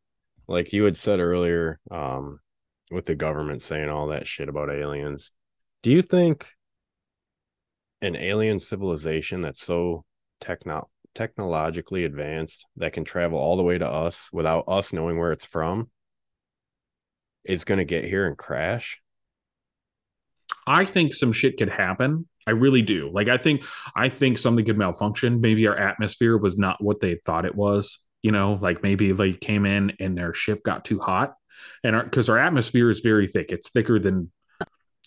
like 0.48 0.72
you 0.72 0.84
had 0.84 0.96
said 0.96 1.20
earlier, 1.20 1.78
um, 1.90 2.40
with 2.90 3.06
the 3.06 3.14
government 3.14 3.62
saying 3.62 3.88
all 3.88 4.08
that 4.08 4.26
shit 4.26 4.48
about 4.48 4.70
aliens. 4.70 5.30
Do 5.82 5.90
you 5.90 6.02
think 6.02 6.50
an 8.02 8.16
alien 8.16 8.58
civilization 8.58 9.42
that's 9.42 9.62
so 9.62 10.04
techno 10.40 10.88
technologically 11.14 12.04
advanced 12.04 12.66
that 12.76 12.92
can 12.92 13.04
travel 13.04 13.38
all 13.38 13.56
the 13.56 13.62
way 13.62 13.76
to 13.76 13.86
us 13.88 14.30
without 14.32 14.64
us 14.68 14.92
knowing 14.92 15.18
where 15.18 15.32
it's 15.32 15.44
from 15.44 15.90
is 17.44 17.64
going 17.64 17.78
to 17.78 17.84
get 17.84 18.04
here 18.04 18.26
and 18.26 18.36
crash? 18.38 19.00
I 20.66 20.84
think 20.84 21.14
some 21.14 21.32
shit 21.32 21.56
could 21.58 21.68
happen. 21.68 22.26
I 22.46 22.52
really 22.52 22.82
do. 22.82 23.10
Like 23.12 23.28
I 23.28 23.36
think 23.36 23.64
I 23.94 24.08
think 24.08 24.38
something 24.38 24.64
could 24.64 24.78
malfunction. 24.78 25.40
Maybe 25.40 25.66
our 25.66 25.76
atmosphere 25.76 26.36
was 26.36 26.56
not 26.56 26.82
what 26.82 27.00
they 27.00 27.16
thought 27.16 27.44
it 27.44 27.54
was. 27.54 27.98
You 28.22 28.32
know, 28.32 28.58
like 28.60 28.82
maybe 28.82 29.12
they 29.12 29.32
came 29.32 29.66
in 29.66 29.92
and 29.98 30.16
their 30.16 30.34
ship 30.34 30.62
got 30.62 30.84
too 30.84 30.98
hot, 30.98 31.34
and 31.84 32.02
because 32.02 32.28
our, 32.28 32.38
atmosphere 32.38 32.90
is 32.90 33.00
very 33.00 33.26
thick, 33.26 33.50
it's 33.52 33.70
thicker 33.70 33.98
than. 33.98 34.30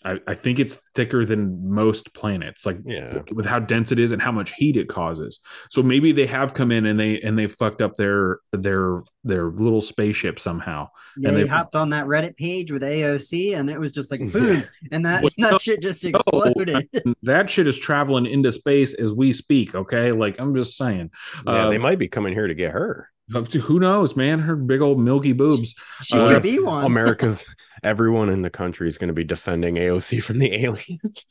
I, 0.05 0.19
I 0.27 0.33
think 0.35 0.59
it's 0.59 0.75
thicker 0.95 1.25
than 1.25 1.69
most 1.73 2.13
planets, 2.13 2.65
like 2.65 2.77
Yeah. 2.85 3.21
with 3.31 3.45
how 3.45 3.59
dense 3.59 3.91
it 3.91 3.99
is 3.99 4.11
and 4.11 4.21
how 4.21 4.31
much 4.31 4.53
heat 4.53 4.75
it 4.77 4.89
causes. 4.89 5.39
So 5.69 5.81
maybe 5.81 6.11
they 6.11 6.25
have 6.25 6.53
come 6.53 6.71
in 6.71 6.85
and 6.85 6.99
they 6.99 7.21
and 7.21 7.37
they 7.39 7.47
fucked 7.47 7.81
up 7.81 7.95
their 7.95 8.39
their 8.51 9.01
their 9.23 9.45
little 9.51 9.81
spaceship 9.81 10.39
somehow. 10.39 10.89
Yeah, 11.17 11.29
And 11.29 11.37
they 11.37 11.43
they- 11.43 11.47
hopped 11.49 11.75
on 11.75 11.91
that 11.91 12.05
Reddit 12.05 12.35
page 12.37 12.71
with 12.71 12.81
AOC, 12.83 13.57
and 13.57 13.69
it 13.69 13.79
was 13.79 13.91
just 13.91 14.11
like 14.11 14.19
boom, 14.31 14.63
and 14.91 15.05
that 15.05 15.23
Well, 15.23 15.31
no, 15.37 15.49
that 15.51 15.61
shit 15.61 15.81
just 15.81 16.03
exploded. 16.03 16.89
that 17.23 17.49
shit 17.49 17.67
is 17.67 17.79
traveling 17.79 18.25
into 18.25 18.51
space 18.51 18.93
as 18.93 19.11
we 19.13 19.31
speak. 19.31 19.73
Okay, 19.75 20.11
like 20.11 20.39
I'm 20.39 20.53
just 20.53 20.75
saying. 20.77 21.11
Yeah, 21.45 21.51
Uh, 21.65 21.69
they 21.69 21.77
might 21.77 21.99
be 21.99 22.07
coming 22.09 22.33
here 22.33 22.47
to 22.47 22.53
get 22.55 22.71
her. 22.71 23.09
Who 23.31 23.79
knows, 23.79 24.15
man? 24.15 24.39
Her 24.39 24.55
big 24.55 24.81
old 24.81 24.99
milky 24.99 25.33
boobs. 25.33 25.75
She 26.01 26.17
Uh, 26.17 26.27
could 26.33 26.43
be 26.43 26.59
one. 26.59 26.85
America's 26.85 27.45
everyone 27.83 28.29
in 28.29 28.41
the 28.41 28.49
country 28.49 28.87
is 28.87 28.97
going 28.97 29.07
to 29.09 29.13
be 29.13 29.23
defending 29.23 29.75
AOC 29.75 30.21
from 30.23 30.39
the 30.39 30.53
aliens. 30.53 31.25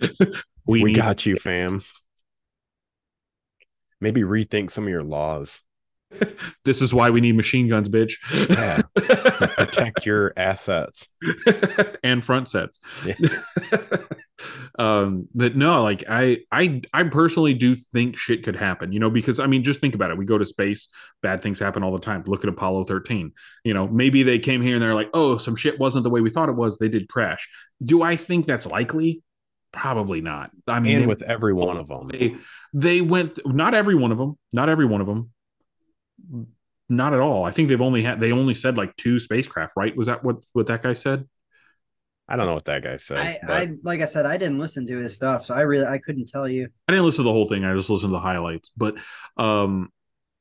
We, 0.66 0.82
We 0.82 0.92
got 0.94 1.26
you, 1.26 1.36
fam. 1.36 1.82
Maybe 4.00 4.22
rethink 4.22 4.70
some 4.70 4.84
of 4.84 4.90
your 4.90 5.02
laws. 5.02 5.63
This 6.64 6.80
is 6.80 6.94
why 6.94 7.10
we 7.10 7.20
need 7.20 7.36
machine 7.36 7.68
guns, 7.68 7.90
bitch. 7.90 8.14
Yeah. 8.48 8.80
Protect 8.94 10.06
your 10.06 10.32
assets. 10.34 11.10
and 12.02 12.24
front 12.24 12.48
sets. 12.48 12.80
Yeah. 13.04 13.16
um, 14.78 15.28
but 15.34 15.56
no, 15.56 15.82
like 15.82 16.04
I, 16.08 16.38
I, 16.50 16.80
I 16.94 17.02
personally 17.04 17.52
do 17.52 17.76
think 17.76 18.16
shit 18.16 18.42
could 18.42 18.56
happen. 18.56 18.92
You 18.92 19.00
know, 19.00 19.10
because 19.10 19.40
I 19.40 19.46
mean, 19.46 19.62
just 19.62 19.80
think 19.80 19.94
about 19.94 20.10
it. 20.10 20.16
We 20.16 20.24
go 20.24 20.38
to 20.38 20.44
space, 20.44 20.88
bad 21.22 21.42
things 21.42 21.60
happen 21.60 21.82
all 21.82 21.92
the 21.92 21.98
time. 21.98 22.24
Look 22.26 22.44
at 22.44 22.48
Apollo 22.48 22.84
thirteen. 22.84 23.32
You 23.62 23.74
know, 23.74 23.86
maybe 23.88 24.22
they 24.22 24.38
came 24.38 24.62
here 24.62 24.74
and 24.74 24.82
they're 24.82 24.94
like, 24.94 25.10
oh, 25.12 25.36
some 25.36 25.56
shit 25.56 25.78
wasn't 25.78 26.04
the 26.04 26.10
way 26.10 26.22
we 26.22 26.30
thought 26.30 26.48
it 26.48 26.56
was. 26.56 26.78
They 26.78 26.88
did 26.88 27.08
crash. 27.08 27.46
Do 27.82 28.02
I 28.02 28.16
think 28.16 28.46
that's 28.46 28.66
likely? 28.66 29.22
Probably 29.70 30.20
not. 30.20 30.50
I 30.68 30.80
mean, 30.80 30.98
and 30.98 31.08
with 31.08 31.22
every 31.22 31.52
one 31.52 31.76
of 31.76 31.88
them. 31.88 32.08
they 32.08 32.36
they 32.72 33.00
went 33.00 33.34
th- 33.34 33.46
not 33.46 33.74
every 33.74 33.96
one 33.96 34.12
of 34.12 34.18
them 34.18 34.38
not 34.52 34.68
every 34.68 34.86
one 34.86 35.00
of 35.00 35.08
them 35.08 35.32
not 36.88 37.14
at 37.14 37.20
all. 37.20 37.44
I 37.44 37.50
think 37.50 37.68
they've 37.68 37.80
only 37.80 38.02
had 38.02 38.20
they 38.20 38.32
only 38.32 38.54
said 38.54 38.76
like 38.76 38.96
two 38.96 39.18
spacecraft 39.18 39.74
right? 39.76 39.96
Was 39.96 40.06
that 40.06 40.24
what 40.24 40.36
what 40.52 40.66
that 40.66 40.82
guy 40.82 40.92
said? 40.92 41.28
I 42.28 42.36
don't 42.36 42.46
know 42.46 42.54
what 42.54 42.64
that 42.64 42.82
guy 42.82 42.96
said. 42.96 43.18
I, 43.18 43.38
but 43.42 43.50
I 43.50 43.68
like 43.82 44.00
I 44.00 44.06
said, 44.06 44.26
I 44.26 44.36
didn't 44.36 44.58
listen 44.58 44.86
to 44.86 44.98
his 44.98 45.14
stuff, 45.14 45.44
so 45.44 45.54
I 45.54 45.60
really 45.60 45.86
I 45.86 45.98
couldn't 45.98 46.26
tell 46.26 46.48
you. 46.48 46.68
i 46.88 46.92
didn't 46.92 47.04
listen 47.04 47.24
to 47.24 47.28
the 47.28 47.32
whole 47.32 47.48
thing. 47.48 47.64
I 47.64 47.74
just 47.74 47.90
listened 47.90 48.10
to 48.10 48.14
the 48.14 48.20
highlights. 48.20 48.70
But 48.76 48.96
um 49.36 49.90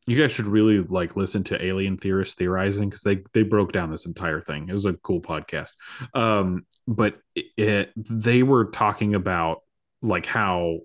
you 0.06 0.20
guys 0.20 0.34
should 0.34 0.46
really 0.46 0.80
like 0.82 1.16
listen 1.16 1.46
to 1.46 1.66
alien 1.66 1.98
theorists 1.98 2.36
theorizing 2.36 2.90
because 2.90 3.04
they 3.04 3.24
they 3.34 3.44
broke 3.44 3.72
down 3.72 3.90
this 3.90 4.06
entire 4.06 4.42
thing. 4.42 4.68
It 4.70 4.74
was 4.74 4.86
a 4.86 4.94
cool 4.94 5.22
podcast. 5.22 5.72
Um 6.14 6.66
but 6.88 7.18
it, 7.36 7.46
it 7.58 7.94
they 7.96 8.44
were 8.44 8.66
talking 8.66 9.16
about 9.16 9.62
like 10.02 10.26
how 10.26 10.80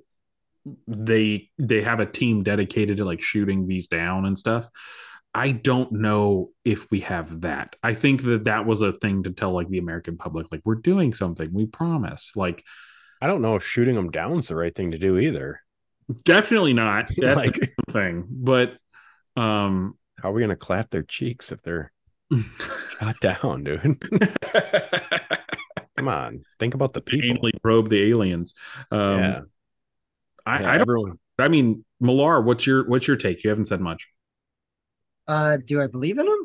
they 0.86 1.50
they 1.58 1.82
have 1.82 2.00
a 2.00 2.06
team 2.06 2.42
dedicated 2.42 2.98
to 2.98 3.04
like 3.04 3.22
shooting 3.22 3.66
these 3.66 3.88
down 3.88 4.26
and 4.26 4.38
stuff. 4.38 4.68
I 5.34 5.52
don't 5.52 5.92
know 5.92 6.50
if 6.64 6.90
we 6.90 7.00
have 7.00 7.42
that. 7.42 7.76
I 7.82 7.94
think 7.94 8.22
that 8.24 8.44
that 8.44 8.66
was 8.66 8.80
a 8.80 8.92
thing 8.92 9.22
to 9.24 9.30
tell 9.30 9.52
like 9.52 9.68
the 9.68 9.78
american 9.78 10.16
public 10.16 10.46
like 10.50 10.62
we're 10.64 10.76
doing 10.76 11.12
something. 11.14 11.52
We 11.52 11.66
promise. 11.66 12.32
Like 12.34 12.64
I 13.20 13.26
don't 13.26 13.42
know 13.42 13.56
if 13.56 13.64
shooting 13.64 13.94
them 13.94 14.10
down 14.10 14.38
is 14.38 14.48
the 14.48 14.56
right 14.56 14.74
thing 14.74 14.92
to 14.92 14.98
do 14.98 15.18
either. 15.18 15.60
definitely 16.24 16.72
not. 16.72 17.10
That's 17.16 17.36
like, 17.36 17.74
thing. 17.90 18.26
But 18.28 18.78
um 19.36 19.94
how 20.20 20.30
are 20.30 20.32
we 20.32 20.40
gonna 20.40 20.56
clap 20.56 20.90
their 20.90 21.02
cheeks 21.02 21.52
if 21.52 21.62
they're 21.62 21.92
shot 22.98 23.20
down, 23.20 23.64
dude? 23.64 24.02
Come 25.96 26.08
on, 26.08 26.44
think 26.58 26.74
about 26.74 26.92
the 26.92 27.00
people. 27.00 27.50
probe 27.62 27.88
the 27.88 28.10
aliens. 28.10 28.54
Um 28.90 29.18
yeah, 29.18 29.40
I, 30.48 30.60
yeah, 30.62 30.70
I 30.70 30.78
don't 30.78 30.82
everyone. 30.82 31.18
i 31.38 31.48
mean 31.48 31.84
Millar 32.00 32.40
what's 32.40 32.66
your 32.66 32.86
what's 32.88 33.06
your 33.06 33.16
take 33.16 33.44
you 33.44 33.50
haven't 33.50 33.66
said 33.66 33.80
much 33.80 34.08
Uh, 35.28 35.58
do 35.62 35.80
I 35.82 35.86
believe 35.88 36.18
in 36.18 36.26
him? 36.26 36.42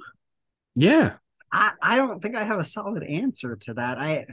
yeah 0.76 1.14
I, 1.52 1.72
I 1.82 1.96
don't 1.98 2.22
think 2.22 2.36
I 2.36 2.44
have 2.44 2.60
a 2.60 2.64
solid 2.64 3.04
answer 3.04 3.56
to 3.58 3.76
that. 3.76 3.98
I 4.00 4.26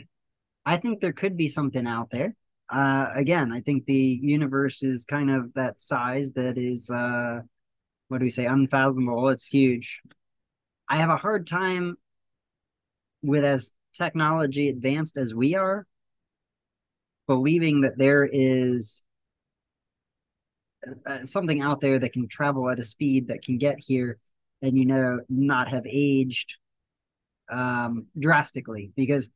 I 0.65 0.77
think 0.79 1.01
there 1.01 1.13
could 1.13 1.37
be 1.37 1.49
something 1.49 1.87
out 1.87 2.11
there. 2.11 2.35
Uh, 2.71 3.09
again, 3.15 3.53
I 3.53 3.61
think 3.61 3.85
the 3.85 4.19
universe 4.23 4.83
is 4.83 5.05
kind 5.05 5.31
of 5.31 5.53
that 5.55 5.81
size 5.81 6.33
that 6.33 6.57
is 6.57 6.91
uh, 6.91 7.41
what 8.09 8.19
do 8.19 8.25
we 8.25 8.31
say, 8.31 8.47
unfathomable. 8.47 9.29
It's 9.29 9.47
huge. 9.47 10.01
I 10.89 10.97
have 10.97 11.11
a 11.11 11.17
hard 11.17 11.47
time 11.47 11.97
with 13.23 13.45
as 13.45 13.73
technology 13.95 14.69
advanced 14.71 15.17
as 15.19 15.35
we 15.35 15.55
are, 15.57 15.87
believing 17.27 17.83
that 17.83 17.99
there 17.99 18.25
is 18.31 19.03
uh, 21.07 21.24
something 21.24 21.61
out 21.61 21.81
there 21.81 21.98
that 21.98 22.12
can 22.12 22.28
travel 22.28 22.70
at 22.70 22.78
a 22.78 22.82
speed 22.82 23.28
that 23.28 23.43
can 23.43 23.59
get 23.59 23.78
here 23.78 24.19
and 24.62 24.77
you 24.77 24.85
know 24.85 25.20
not 25.28 25.69
have 25.69 25.85
aged 25.86 26.57
um, 27.51 28.07
drastically 28.19 28.93
because 28.97 29.31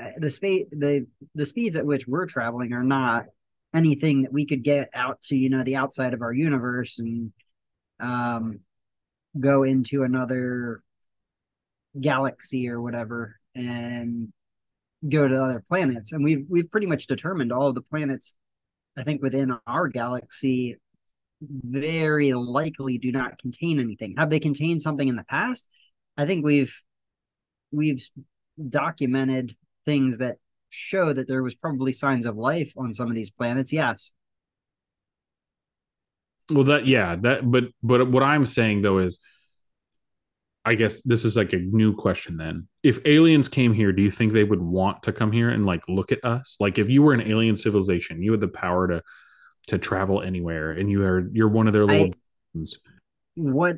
uh, 0.00 0.10
the 0.16 0.30
space 0.30 0.66
the 0.70 1.06
the 1.34 1.46
speeds 1.46 1.76
at 1.76 1.86
which 1.86 2.06
we're 2.06 2.26
traveling 2.26 2.72
are 2.72 2.84
not 2.84 3.26
anything 3.72 4.22
that 4.22 4.32
we 4.32 4.46
could 4.46 4.62
get 4.62 4.88
out 4.94 5.20
to 5.22 5.36
you 5.36 5.48
know 5.48 5.64
the 5.64 5.76
outside 5.76 6.14
of 6.14 6.22
our 6.22 6.32
universe 6.32 6.98
and 6.98 7.32
um, 8.00 8.60
go 9.38 9.62
into 9.62 10.02
another 10.02 10.82
galaxy 12.00 12.68
or 12.68 12.80
whatever 12.80 13.38
and 13.54 14.32
go 15.08 15.28
to 15.28 15.42
other 15.42 15.62
planets. 15.68 16.12
And 16.12 16.24
we've 16.24 16.44
we've 16.48 16.70
pretty 16.70 16.86
much 16.86 17.06
determined 17.06 17.52
all 17.52 17.68
of 17.68 17.74
the 17.74 17.82
planets 17.82 18.34
i 18.96 19.02
think 19.02 19.22
within 19.22 19.56
our 19.66 19.88
galaxy 19.88 20.76
very 21.50 22.32
likely 22.32 22.98
do 22.98 23.12
not 23.12 23.38
contain 23.38 23.78
anything 23.80 24.14
have 24.16 24.30
they 24.30 24.40
contained 24.40 24.82
something 24.82 25.08
in 25.08 25.16
the 25.16 25.24
past 25.24 25.68
i 26.16 26.24
think 26.24 26.44
we've 26.44 26.82
we've 27.72 28.08
documented 28.68 29.56
things 29.84 30.18
that 30.18 30.36
show 30.70 31.12
that 31.12 31.28
there 31.28 31.42
was 31.42 31.54
probably 31.54 31.92
signs 31.92 32.26
of 32.26 32.36
life 32.36 32.72
on 32.76 32.92
some 32.92 33.08
of 33.08 33.14
these 33.14 33.30
planets. 33.30 33.72
Yes. 33.72 34.12
Well, 36.50 36.64
that 36.64 36.86
yeah, 36.86 37.16
that 37.22 37.50
but 37.50 37.64
but 37.82 38.10
what 38.10 38.22
I'm 38.22 38.44
saying 38.44 38.82
though 38.82 38.98
is, 38.98 39.20
I 40.66 40.74
guess 40.74 41.00
this 41.02 41.24
is 41.24 41.36
like 41.36 41.52
a 41.54 41.58
new 41.58 41.94
question. 41.94 42.36
Then, 42.36 42.68
if 42.82 42.98
aliens 43.06 43.48
came 43.48 43.72
here, 43.72 43.92
do 43.92 44.02
you 44.02 44.10
think 44.10 44.32
they 44.32 44.44
would 44.44 44.60
want 44.60 45.02
to 45.04 45.12
come 45.12 45.32
here 45.32 45.48
and 45.48 45.64
like 45.64 45.88
look 45.88 46.12
at 46.12 46.22
us? 46.22 46.58
Like, 46.60 46.78
if 46.78 46.90
you 46.90 47.02
were 47.02 47.14
an 47.14 47.22
alien 47.22 47.56
civilization, 47.56 48.22
you 48.22 48.32
had 48.32 48.42
the 48.42 48.48
power 48.48 48.88
to 48.88 49.02
to 49.68 49.78
travel 49.78 50.20
anywhere, 50.20 50.70
and 50.70 50.90
you 50.90 51.04
are 51.04 51.28
you're 51.32 51.48
one 51.48 51.66
of 51.66 51.72
their 51.72 51.84
little. 51.84 52.10
beings. 52.52 52.78
What 53.34 53.76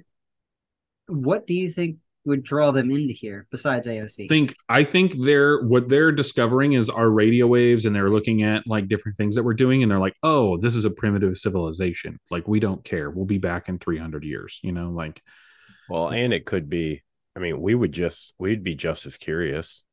what 1.08 1.46
do 1.46 1.54
you 1.54 1.70
think 1.70 1.98
would 2.24 2.42
draw 2.42 2.72
them 2.72 2.90
into 2.90 3.14
here 3.14 3.46
besides 3.50 3.86
AOC? 3.86 4.28
think 4.28 4.54
I 4.68 4.84
think 4.84 5.14
they're 5.14 5.62
what 5.62 5.88
they're 5.88 6.12
discovering 6.12 6.72
is 6.72 6.90
our 6.90 7.08
radio 7.08 7.46
waves 7.46 7.86
and 7.86 7.94
they're 7.94 8.10
looking 8.10 8.42
at 8.42 8.66
like 8.66 8.88
different 8.88 9.16
things 9.16 9.36
that 9.36 9.44
we're 9.44 9.54
doing 9.54 9.82
and 9.82 9.90
they're 9.90 9.98
like, 9.98 10.16
"Oh, 10.22 10.56
this 10.56 10.74
is 10.74 10.84
a 10.84 10.90
primitive 10.90 11.36
civilization. 11.36 12.18
Like 12.30 12.48
we 12.48 12.60
don't 12.60 12.84
care. 12.84 13.10
We'll 13.10 13.24
be 13.24 13.38
back 13.38 13.68
in 13.68 13.78
300 13.78 14.24
years." 14.24 14.60
You 14.62 14.72
know, 14.72 14.90
like 14.90 15.22
Well, 15.88 16.08
and 16.08 16.32
it 16.32 16.46
could 16.46 16.68
be. 16.68 17.02
I 17.34 17.38
mean, 17.38 17.60
we 17.60 17.74
would 17.74 17.92
just 17.92 18.34
we'd 18.38 18.64
be 18.64 18.74
just 18.74 19.06
as 19.06 19.16
curious 19.16 19.84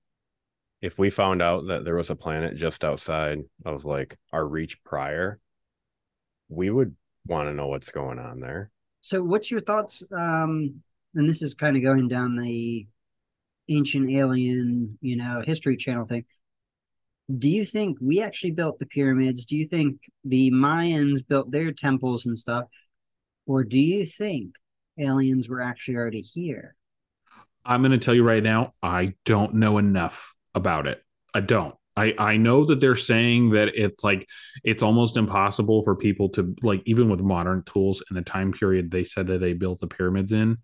if 0.82 1.00
we 1.00 1.10
found 1.10 1.42
out 1.42 1.68
that 1.68 1.86
there 1.86 1.96
was 1.96 2.10
a 2.10 2.16
planet 2.16 2.58
just 2.58 2.84
outside 2.84 3.40
of 3.66 3.86
like 3.86 4.18
our 4.34 4.46
reach 4.46 4.84
prior. 4.84 5.40
We 6.50 6.70
would 6.70 6.96
want 7.26 7.50
to 7.50 7.54
know 7.54 7.68
what's 7.68 7.92
going 7.92 8.20
on 8.20 8.40
there. 8.40 8.72
So 9.02 9.24
what's 9.24 9.52
your 9.52 9.62
thoughts 9.62 10.04
um 10.12 10.82
and 11.16 11.28
this 11.28 11.42
is 11.42 11.54
kind 11.54 11.76
of 11.78 11.84
going 11.84 12.08
down 12.08 12.36
the 12.36 12.88
ancient 13.70 14.10
alien, 14.12 14.98
you 15.02 15.16
know, 15.16 15.42
history 15.46 15.78
channel 15.78 16.06
thing. 16.06 16.26
Do 17.36 17.50
you 17.50 17.64
think 17.66 17.98
we 18.02 18.22
actually 18.22 18.52
built 18.52 18.80
the 18.80 18.86
pyramids? 18.86 19.46
Do 19.46 19.56
you 19.56 19.66
think 19.66 20.00
the 20.26 20.52
Mayans 20.52 21.26
built 21.26 21.52
their 21.52 21.72
temples 21.72 22.26
and 22.26 22.38
stuff? 22.38 22.66
Or 23.46 23.64
do 23.64 23.80
you 23.80 24.06
think 24.06 24.56
aliens 24.98 25.48
were 25.48 25.62
actually 25.62 25.96
already 25.96 26.22
here? 26.22 26.76
I'm 27.66 27.82
going 27.82 27.92
to 27.92 27.98
tell 27.98 28.14
you 28.14 28.24
right 28.24 28.44
now, 28.44 28.74
I 28.82 29.14
don't 29.24 29.56
know 29.56 29.78
enough 29.78 30.34
about 30.54 30.86
it. 30.88 31.02
I 31.34 31.40
don't. 31.40 31.76
I 31.96 32.14
I 32.18 32.38
know 32.38 32.66
that 32.66 32.80
they're 32.80 32.96
saying 32.96 33.52
that 33.52 33.70
it's 33.76 34.04
like 34.04 34.28
it's 34.64 34.84
almost 34.84 35.18
impossible 35.18 35.84
for 35.84 35.96
people 35.96 36.30
to 36.30 36.56
like 36.62 36.82
even 36.86 37.10
with 37.10 37.22
modern 37.22 37.64
tools 37.64 38.04
in 38.10 38.16
the 38.16 38.22
time 38.22 38.52
period 38.52 38.92
they 38.92 39.04
said 39.04 39.28
that 39.28 39.40
they 39.40 39.54
built 39.54 39.80
the 39.80 39.88
pyramids 39.88 40.32
in 40.32 40.58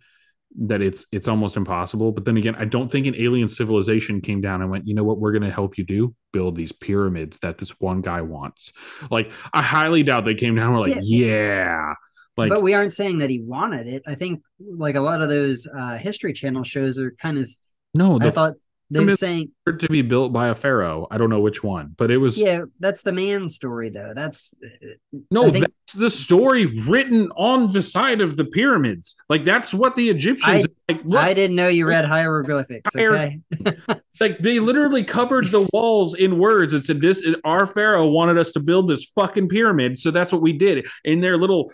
that 0.58 0.82
it's 0.82 1.06
it's 1.12 1.28
almost 1.28 1.56
impossible. 1.56 2.12
But 2.12 2.26
then 2.26 2.38
again 2.38 2.56
i 2.56 2.66
don't 2.66 2.92
think 2.92 3.06
an 3.06 3.16
alien 3.16 3.48
civilization 3.48 4.22
came 4.22 4.42
down 4.42 4.62
and 4.62 4.72
went 4.72 4.88
you 4.88 4.96
know 4.96 5.04
what 5.04 5.20
we're 5.20 5.32
going 5.32 5.44
to 5.44 5.52
help 5.52 5.78
you 5.78 5.86
do? 5.86 6.16
Build 6.34 6.56
these 6.56 6.72
pyramids 6.72 7.40
that 7.40 7.58
this 7.58 7.72
one 7.80 8.02
guy 8.02 8.22
wants. 8.22 8.74
Like 9.12 9.32
i 9.54 9.62
highly 9.62 10.04
doubt 10.04 10.26
they 10.26 10.36
came 10.36 10.56
down 10.56 10.68
and 10.68 10.76
were 10.76 10.88
like 10.88 10.98
yeah, 11.04 11.94
like 12.38 12.50
but 12.50 12.64
we 12.64 12.74
aren't 12.74 12.94
saying 12.94 13.20
that 13.20 13.30
he 13.30 13.42
wanted 13.42 13.88
it. 13.88 14.04
I 14.08 14.16
think 14.16 14.42
like 14.60 14.96
a 14.96 15.02
lot 15.02 15.22
of 15.22 15.30
those 15.30 15.68
uh 15.68 15.98
history 15.98 16.34
channel 16.34 16.64
shows 16.64 16.98
are 16.98 17.12
kind 17.12 17.38
of 17.38 17.50
no 17.94 18.18
I 18.20 18.30
the 18.30 18.56
thought 18.94 19.06
they're 19.06 19.16
saying 19.16 19.52
to 19.78 19.88
be 19.88 20.02
built 20.02 20.34
by 20.34 20.48
a 20.48 20.56
pharaoh 20.56 21.08
i 21.12 21.18
don't 21.18 21.30
know 21.30 21.40
which 21.40 21.64
one 21.64 21.94
but 21.98 22.10
it 22.10 22.18
was 22.18 22.38
yeah, 22.38 22.62
that's 22.80 23.04
the 23.04 23.12
man 23.12 23.50
story 23.50 23.90
though. 23.90 24.14
That's 24.16 24.56
uh, 24.64 24.88
No, 25.30 25.52
think- 25.52 25.66
that's 25.66 25.94
the 25.94 26.10
story 26.10 26.66
written 26.82 27.32
on 27.36 27.74
the 27.74 27.82
side 27.82 28.22
of 28.22 28.36
the 28.38 28.46
pyramids. 28.46 29.16
Like 29.28 29.44
that's 29.44 29.74
what 29.74 29.96
the 29.96 30.10
Egyptians 30.10 30.68
like. 30.88 31.02
Look, 31.04 31.20
I 31.20 31.34
didn't 31.34 31.56
know 31.56 31.68
you 31.68 31.88
read 31.88 32.06
hieroglyphics. 32.16 32.94
Hier- 32.94 33.14
Okay. 33.16 33.40
like 34.20 34.38
they 34.38 34.60
literally 34.60 35.04
covered 35.04 35.46
the 35.52 35.68
walls 35.74 36.14
in 36.16 36.38
words 36.38 36.74
and 36.74 36.84
said, 36.84 37.02
"This 37.02 37.24
our 37.44 37.66
pharaoh 37.66 38.08
wanted 38.08 38.38
us 38.38 38.52
to 38.54 38.60
build 38.60 38.88
this 38.88 39.06
fucking 39.16 39.50
pyramid, 39.50 39.98
so 39.98 40.12
that's 40.12 40.32
what 40.32 40.42
we 40.42 40.54
did." 40.54 40.88
In 41.04 41.20
their 41.22 41.38
little 41.38 41.72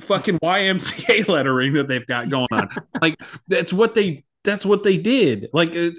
fucking 0.00 0.38
YMCA 0.40 1.26
lettering 1.28 1.72
that 1.74 1.88
they've 1.88 2.06
got 2.06 2.28
going 2.28 2.48
on, 2.52 2.68
like 3.02 3.16
that's 3.48 3.72
what 3.72 3.94
they. 3.94 4.24
That's 4.42 4.64
what 4.64 4.84
they 4.84 4.96
did. 4.96 5.48
Like, 5.52 5.76
uh, 5.76 5.90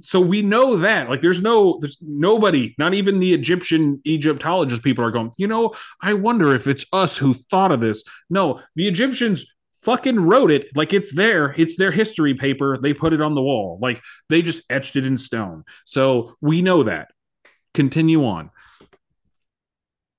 so 0.00 0.20
we 0.20 0.40
know 0.40 0.76
that. 0.78 1.10
Like, 1.10 1.20
there's 1.20 1.42
no, 1.42 1.78
there's 1.80 1.98
nobody, 2.00 2.74
not 2.78 2.94
even 2.94 3.20
the 3.20 3.34
Egyptian 3.34 4.00
Egyptologist 4.04 4.82
people 4.82 5.04
are 5.04 5.10
going. 5.10 5.32
You 5.36 5.48
know, 5.48 5.74
I 6.00 6.14
wonder 6.14 6.54
if 6.54 6.66
it's 6.66 6.86
us 6.92 7.18
who 7.18 7.34
thought 7.34 7.72
of 7.72 7.80
this. 7.80 8.02
No, 8.30 8.60
the 8.74 8.88
Egyptians 8.88 9.46
fucking 9.82 10.18
wrote 10.18 10.50
it 10.50 10.74
like 10.74 10.94
it's 10.94 11.14
there 11.14 11.54
it's 11.58 11.76
their 11.76 11.92
history 11.92 12.32
paper 12.32 12.78
they 12.78 12.94
put 12.94 13.12
it 13.12 13.20
on 13.20 13.34
the 13.34 13.42
wall 13.42 13.78
like 13.82 14.00
they 14.30 14.40
just 14.40 14.62
etched 14.70 14.96
it 14.96 15.04
in 15.04 15.18
stone 15.18 15.62
so 15.84 16.34
we 16.40 16.62
know 16.62 16.84
that 16.84 17.08
continue 17.74 18.24
on 18.24 18.50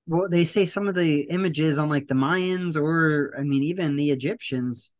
Well, 0.07 0.29
they 0.29 0.43
say 0.43 0.65
some 0.65 0.87
of 0.87 0.93
the 0.93 1.21
images 1.31 1.79
on 1.79 1.89
like 1.89 2.05
the 2.07 2.13
Mayans 2.13 2.77
or 2.77 3.33
I 3.37 3.41
mean 3.41 3.63
even 3.63 3.95
the 3.95 4.11
Egyptians 4.11 4.91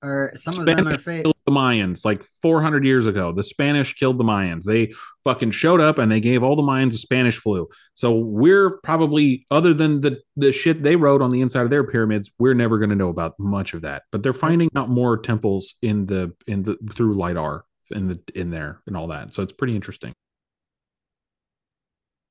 are 0.00 0.32
some 0.36 0.60
of 0.60 0.66
them 0.66 0.86
are 0.86 0.98
fake. 0.98 1.26
The 1.46 1.52
mayans 1.52 2.04
like 2.04 2.24
400 2.42 2.84
years 2.84 3.06
ago. 3.06 3.32
The 3.32 3.42
spanish 3.42 3.94
killed 3.94 4.18
the 4.18 4.24
mayans. 4.24 4.64
They 4.64 4.92
fucking 5.24 5.50
showed 5.50 5.80
up 5.80 5.98
and 5.98 6.10
they 6.10 6.20
gave 6.20 6.42
all 6.42 6.56
the 6.56 6.62
mayans 6.62 6.94
a 6.94 6.98
spanish 6.98 7.36
flu. 7.36 7.68
So 7.94 8.16
we're 8.16 8.78
probably 8.82 9.46
other 9.50 9.74
than 9.74 10.00
the 10.00 10.20
the 10.36 10.52
shit 10.52 10.82
they 10.82 10.96
wrote 10.96 11.22
on 11.22 11.30
the 11.30 11.40
inside 11.40 11.62
of 11.62 11.70
their 11.70 11.84
pyramids 11.84 12.30
we're 12.38 12.54
never 12.54 12.78
going 12.78 12.90
to 12.90 12.96
know 12.96 13.10
about 13.10 13.34
much 13.38 13.74
of 13.74 13.82
that. 13.82 14.04
But 14.10 14.22
they're 14.22 14.32
finding 14.32 14.70
out 14.74 14.88
more 14.88 15.18
temples 15.18 15.74
in 15.82 16.06
the 16.06 16.32
in 16.46 16.62
the 16.62 16.76
through 16.94 17.14
lidar 17.14 17.64
in 17.90 18.08
the 18.08 18.20
in 18.34 18.50
there 18.50 18.80
and 18.86 18.96
all 18.96 19.08
that. 19.08 19.34
So 19.34 19.42
it's 19.42 19.52
pretty 19.52 19.76
interesting. 19.76 20.14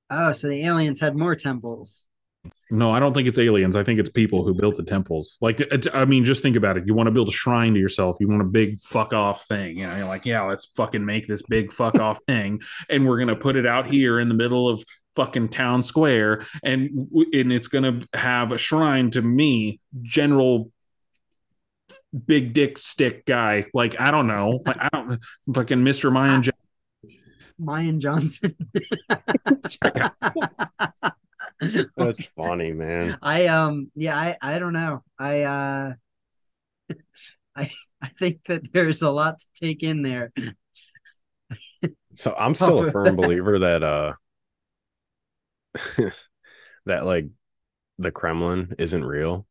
Oh, 0.10 0.32
so 0.32 0.48
the 0.48 0.66
aliens 0.66 1.00
had 1.00 1.16
more 1.16 1.36
temples. 1.36 2.08
No, 2.70 2.92
I 2.92 3.00
don't 3.00 3.14
think 3.14 3.28
it's 3.28 3.38
aliens. 3.38 3.76
I 3.76 3.84
think 3.84 4.00
it's 4.00 4.10
people 4.10 4.44
who 4.44 4.54
built 4.54 4.76
the 4.76 4.84
temples. 4.84 5.38
Like, 5.40 5.66
I 5.94 6.06
mean, 6.06 6.26
just 6.26 6.42
think 6.42 6.58
about 6.58 6.78
it. 6.78 6.86
You 6.86 6.94
want 6.94 7.08
to 7.08 7.12
build 7.12 7.30
a 7.30 7.32
shrine 7.32 7.74
to 7.74 7.80
yourself. 7.80 8.18
You 8.20 8.28
want 8.28 8.42
a 8.42 8.46
big 8.46 8.82
fuck 8.82 9.14
off 9.14 9.46
thing. 9.46 9.78
You 9.78 9.88
know, 9.88 9.96
you're 9.96 10.08
like, 10.08 10.26
yeah, 10.26 10.42
let's 10.42 10.66
fucking 10.76 11.06
make 11.06 11.26
this 11.28 11.42
big 11.44 11.72
fuck 11.72 11.96
off 12.00 12.20
thing, 12.28 12.62
and 12.90 13.08
we're 13.08 13.20
gonna 13.20 13.36
put 13.36 13.56
it 13.56 13.66
out 13.66 13.88
here 13.88 14.20
in 14.20 14.28
the 14.28 14.36
middle 14.36 14.68
of 14.68 14.84
fucking 15.16 15.50
town 15.50 15.84
square, 15.84 16.46
and 16.64 17.10
and 17.34 17.54
it's 17.54 17.68
gonna 17.68 18.02
have 18.14 18.52
a 18.52 18.58
shrine 18.58 19.10
to 19.12 19.22
me, 19.22 19.80
General 20.02 20.70
Big 22.26 22.54
Dick 22.54 22.78
Stick 22.78 23.26
guy. 23.26 23.66
Like, 23.74 24.00
I 24.02 24.12
don't 24.12 24.28
know. 24.28 24.60
Like, 24.66 24.78
I 24.80 24.90
don't 24.92 25.20
fucking 25.54 25.84
Mister 25.84 26.12
Mayan. 26.12 26.44
Mayan 27.58 28.00
Johnson. 28.02 28.56
That's 31.98 32.26
funny, 32.38 32.72
man. 32.72 33.18
I 33.22 33.48
um 33.48 33.92
yeah, 33.96 34.18
I 34.18 34.38
I 34.42 34.60
don't 34.60 34.74
know. 34.74 35.04
I 35.18 35.44
uh 35.44 35.94
I 37.56 37.70
I 38.02 38.10
think 38.20 38.46
that 38.48 38.72
there's 38.74 39.02
a 39.02 39.12
lot 39.12 39.40
to 39.40 39.46
take 39.56 39.84
in 39.84 40.02
there. 40.02 40.32
So 42.16 42.36
I'm 42.38 42.56
still 42.56 42.88
a 42.88 42.92
firm 42.92 43.16
believer 43.16 43.60
that 43.60 43.84
uh 43.84 44.14
that 46.86 47.06
like 47.06 47.28
the 48.00 48.12
Kremlin 48.12 48.76
isn't 48.78 49.04
real. 49.04 49.46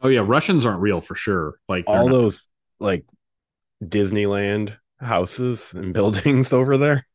Oh 0.00 0.08
yeah, 0.08 0.22
Russians 0.24 0.64
aren't 0.64 0.80
real 0.80 1.00
for 1.00 1.14
sure. 1.14 1.58
Like 1.68 1.84
All 1.86 2.08
not- 2.08 2.12
those 2.12 2.48
like 2.78 3.04
Disneyland 3.82 4.76
houses 4.98 5.72
and 5.74 5.92
buildings 5.94 6.52
over 6.52 6.76
there. 6.76 7.06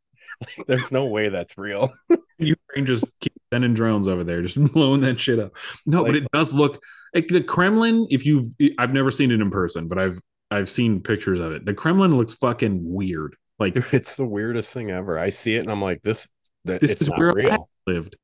Like, 0.57 0.67
there's 0.67 0.91
no 0.91 1.05
way 1.05 1.29
that's 1.29 1.57
real. 1.57 1.93
Ukraine 2.37 2.85
just 2.85 3.05
keep 3.21 3.33
sending 3.55 3.73
drones 3.73 4.07
over 4.07 4.23
there, 4.23 4.41
just 4.41 4.61
blowing 4.73 5.01
that 5.01 5.19
shit 5.19 5.39
up. 5.39 5.55
No, 5.85 6.03
but 6.03 6.15
it 6.15 6.27
does 6.33 6.53
look 6.53 6.83
like 7.13 7.27
the 7.29 7.41
Kremlin. 7.41 8.07
If 8.09 8.25
you've, 8.25 8.47
I've 8.77 8.93
never 8.93 9.11
seen 9.11 9.31
it 9.31 9.41
in 9.41 9.49
person, 9.51 9.87
but 9.87 9.97
I've 9.97 10.19
I've 10.51 10.69
seen 10.69 11.01
pictures 11.01 11.39
of 11.39 11.51
it. 11.53 11.65
The 11.65 11.73
Kremlin 11.73 12.17
looks 12.17 12.35
fucking 12.35 12.79
weird. 12.83 13.35
Like 13.59 13.75
it's 13.93 14.15
the 14.17 14.25
weirdest 14.25 14.73
thing 14.73 14.91
ever. 14.91 15.17
I 15.17 15.29
see 15.29 15.55
it 15.55 15.59
and 15.61 15.71
I'm 15.71 15.81
like, 15.81 16.01
this 16.03 16.27
that 16.65 16.81
this 16.81 16.95
is 17.01 17.09
where 17.09 17.29
I 17.31 17.33
real. 17.33 17.69
lived. 17.87 18.17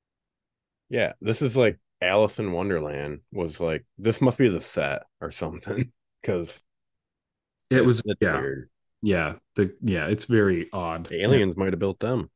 Yeah, 0.89 1.13
this 1.21 1.41
is 1.41 1.55
like 1.55 1.79
Alice 2.01 2.39
in 2.39 2.51
Wonderland 2.51 3.21
was 3.31 3.59
like 3.61 3.85
this 3.97 4.21
must 4.21 4.37
be 4.37 4.49
the 4.49 4.61
set 4.61 5.03
or 5.21 5.31
something 5.31 5.91
because 6.21 6.61
It 7.69 7.85
was 7.85 8.01
yeah, 8.19 8.39
weird. 8.39 8.69
yeah, 9.01 9.35
the 9.55 9.75
yeah. 9.81 10.07
It's 10.07 10.25
very 10.25 10.69
odd. 10.73 11.07
The 11.07 11.23
aliens 11.23 11.55
might 11.57 11.71
have 11.73 11.79
built 11.79 11.99
them 11.99 12.29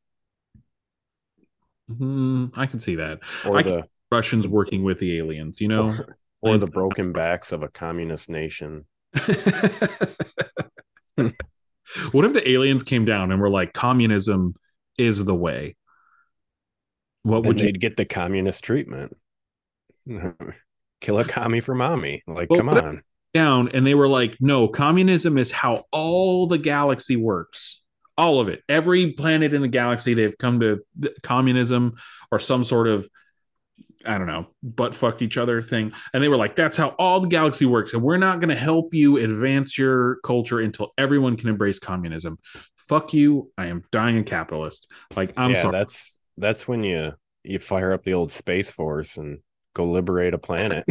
Hmm, 1.87 2.47
I 2.55 2.65
can 2.65 2.79
see 2.79 2.95
that. 2.95 3.19
or 3.45 3.57
I 3.59 3.61
the 3.63 3.83
Russians 4.11 4.47
working 4.47 4.83
with 4.83 4.99
the 4.99 5.17
aliens. 5.17 5.61
You 5.61 5.67
know. 5.67 5.87
or, 6.41 6.53
or 6.53 6.57
the 6.57 6.67
broken 6.67 7.11
backs 7.11 7.51
of 7.51 7.63
a 7.63 7.67
communist 7.67 8.29
nation. 8.29 8.85
what 12.11 12.25
if 12.25 12.33
the 12.33 12.49
aliens 12.49 12.83
came 12.83 13.05
down 13.05 13.31
and 13.31 13.41
were 13.41 13.49
like, 13.49 13.73
communism 13.73 14.55
is 14.97 15.23
the 15.23 15.35
way? 15.35 15.75
What 17.23 17.43
Would 17.45 17.61
you 17.61 17.71
get 17.71 17.97
the 17.97 18.05
communist 18.05 18.63
treatment? 18.63 19.17
Kill 21.01 21.19
a 21.19 21.25
commie 21.25 21.61
for 21.61 21.73
mommy. 21.73 22.23
Like, 22.27 22.49
Well, 22.49 22.59
come 22.59 22.69
on. 22.69 23.01
down 23.33 23.69
and 23.69 23.85
they 23.85 23.95
were 23.95 24.07
like, 24.07 24.37
no, 24.39 24.67
communism 24.67 25.37
is 25.37 25.51
how 25.51 25.85
all 25.91 26.47
the 26.47 26.59
galaxy 26.59 27.15
works. 27.15 27.81
All 28.17 28.39
of 28.39 28.47
it. 28.47 28.63
Every 28.69 29.11
planet 29.11 29.53
in 29.53 29.61
the 29.61 29.67
galaxy, 29.67 30.13
they've 30.13 30.37
come 30.37 30.59
to 30.61 30.83
communism 31.21 31.97
or 32.31 32.39
some 32.39 32.63
sort 32.63 32.87
of, 32.87 33.07
I 34.05 34.17
don't 34.17 34.27
know, 34.27 34.47
butt 34.63 34.95
fucked 34.95 35.21
each 35.21 35.37
other 35.37 35.61
thing. 35.61 35.91
And 36.13 36.23
they 36.23 36.29
were 36.29 36.37
like, 36.37 36.55
that's 36.55 36.77
how 36.77 36.89
all 36.99 37.19
the 37.19 37.27
galaxy 37.27 37.65
works. 37.65 37.93
And 37.93 38.01
we're 38.01 38.17
not 38.17 38.39
going 38.39 38.49
to 38.49 38.55
help 38.55 38.93
you 38.93 39.17
advance 39.17 39.77
your 39.77 40.17
culture 40.23 40.59
until 40.59 40.93
everyone 40.97 41.35
can 41.35 41.49
embrace 41.49 41.79
communism. 41.79 42.39
Fuck 42.77 43.13
you. 43.13 43.51
I 43.57 43.67
am 43.67 43.83
dying 43.91 44.17
a 44.17 44.23
capitalist. 44.23 44.87
Like, 45.15 45.33
I'm 45.37 45.51
yeah, 45.51 45.61
sorry. 45.61 45.71
that's 45.73 46.19
that's 46.37 46.67
when 46.67 46.83
you 46.83 47.13
you 47.43 47.59
fire 47.59 47.93
up 47.93 48.03
the 48.03 48.13
old 48.13 48.31
space 48.31 48.71
force 48.71 49.17
and 49.17 49.39
go 49.73 49.85
liberate 49.85 50.33
a 50.33 50.37
planet. 50.37 50.85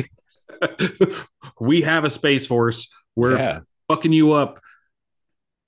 we 1.60 1.82
have 1.82 2.04
a 2.04 2.10
space 2.10 2.46
force. 2.46 2.92
We're 3.16 3.36
yeah, 3.36 3.60
fucking 3.88 4.12
you 4.12 4.32
up, 4.32 4.60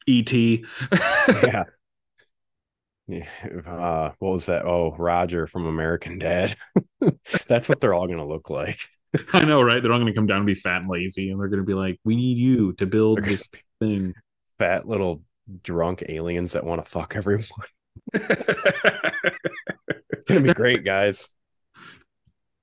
ET. 0.08 0.32
yeah. 0.32 1.64
Yeah, 3.08 3.28
uh, 3.64 4.10
what 4.18 4.32
was 4.32 4.46
that? 4.46 4.64
Oh, 4.64 4.92
Roger 4.98 5.46
from 5.46 5.64
American 5.64 6.18
Dad. 6.18 6.56
That's 7.48 7.68
what 7.68 7.80
they're 7.80 7.94
all 7.94 8.08
gonna 8.08 8.26
look 8.26 8.50
like. 8.50 8.80
I 9.32 9.44
know, 9.44 9.62
right? 9.62 9.80
They're 9.80 9.92
all 9.92 10.00
going 10.00 10.12
to 10.12 10.18
come 10.18 10.26
down 10.26 10.38
and 10.38 10.46
be 10.46 10.54
fat 10.56 10.80
and 10.82 10.90
lazy, 10.90 11.30
and 11.30 11.40
they're 11.40 11.46
going 11.46 11.60
to 11.60 11.64
be 11.64 11.72
like, 11.72 12.00
"We 12.04 12.16
need 12.16 12.36
you 12.38 12.72
to 12.74 12.86
build 12.86 13.22
this 13.22 13.44
thing." 13.78 14.12
Fat 14.58 14.88
little 14.88 15.22
drunk 15.62 16.02
aliens 16.08 16.52
that 16.52 16.64
want 16.64 16.84
to 16.84 16.90
fuck 16.90 17.14
everyone. 17.14 17.44
It's 20.10 20.24
gonna 20.26 20.40
be 20.40 20.52
great, 20.54 20.84
guys. 20.84 21.28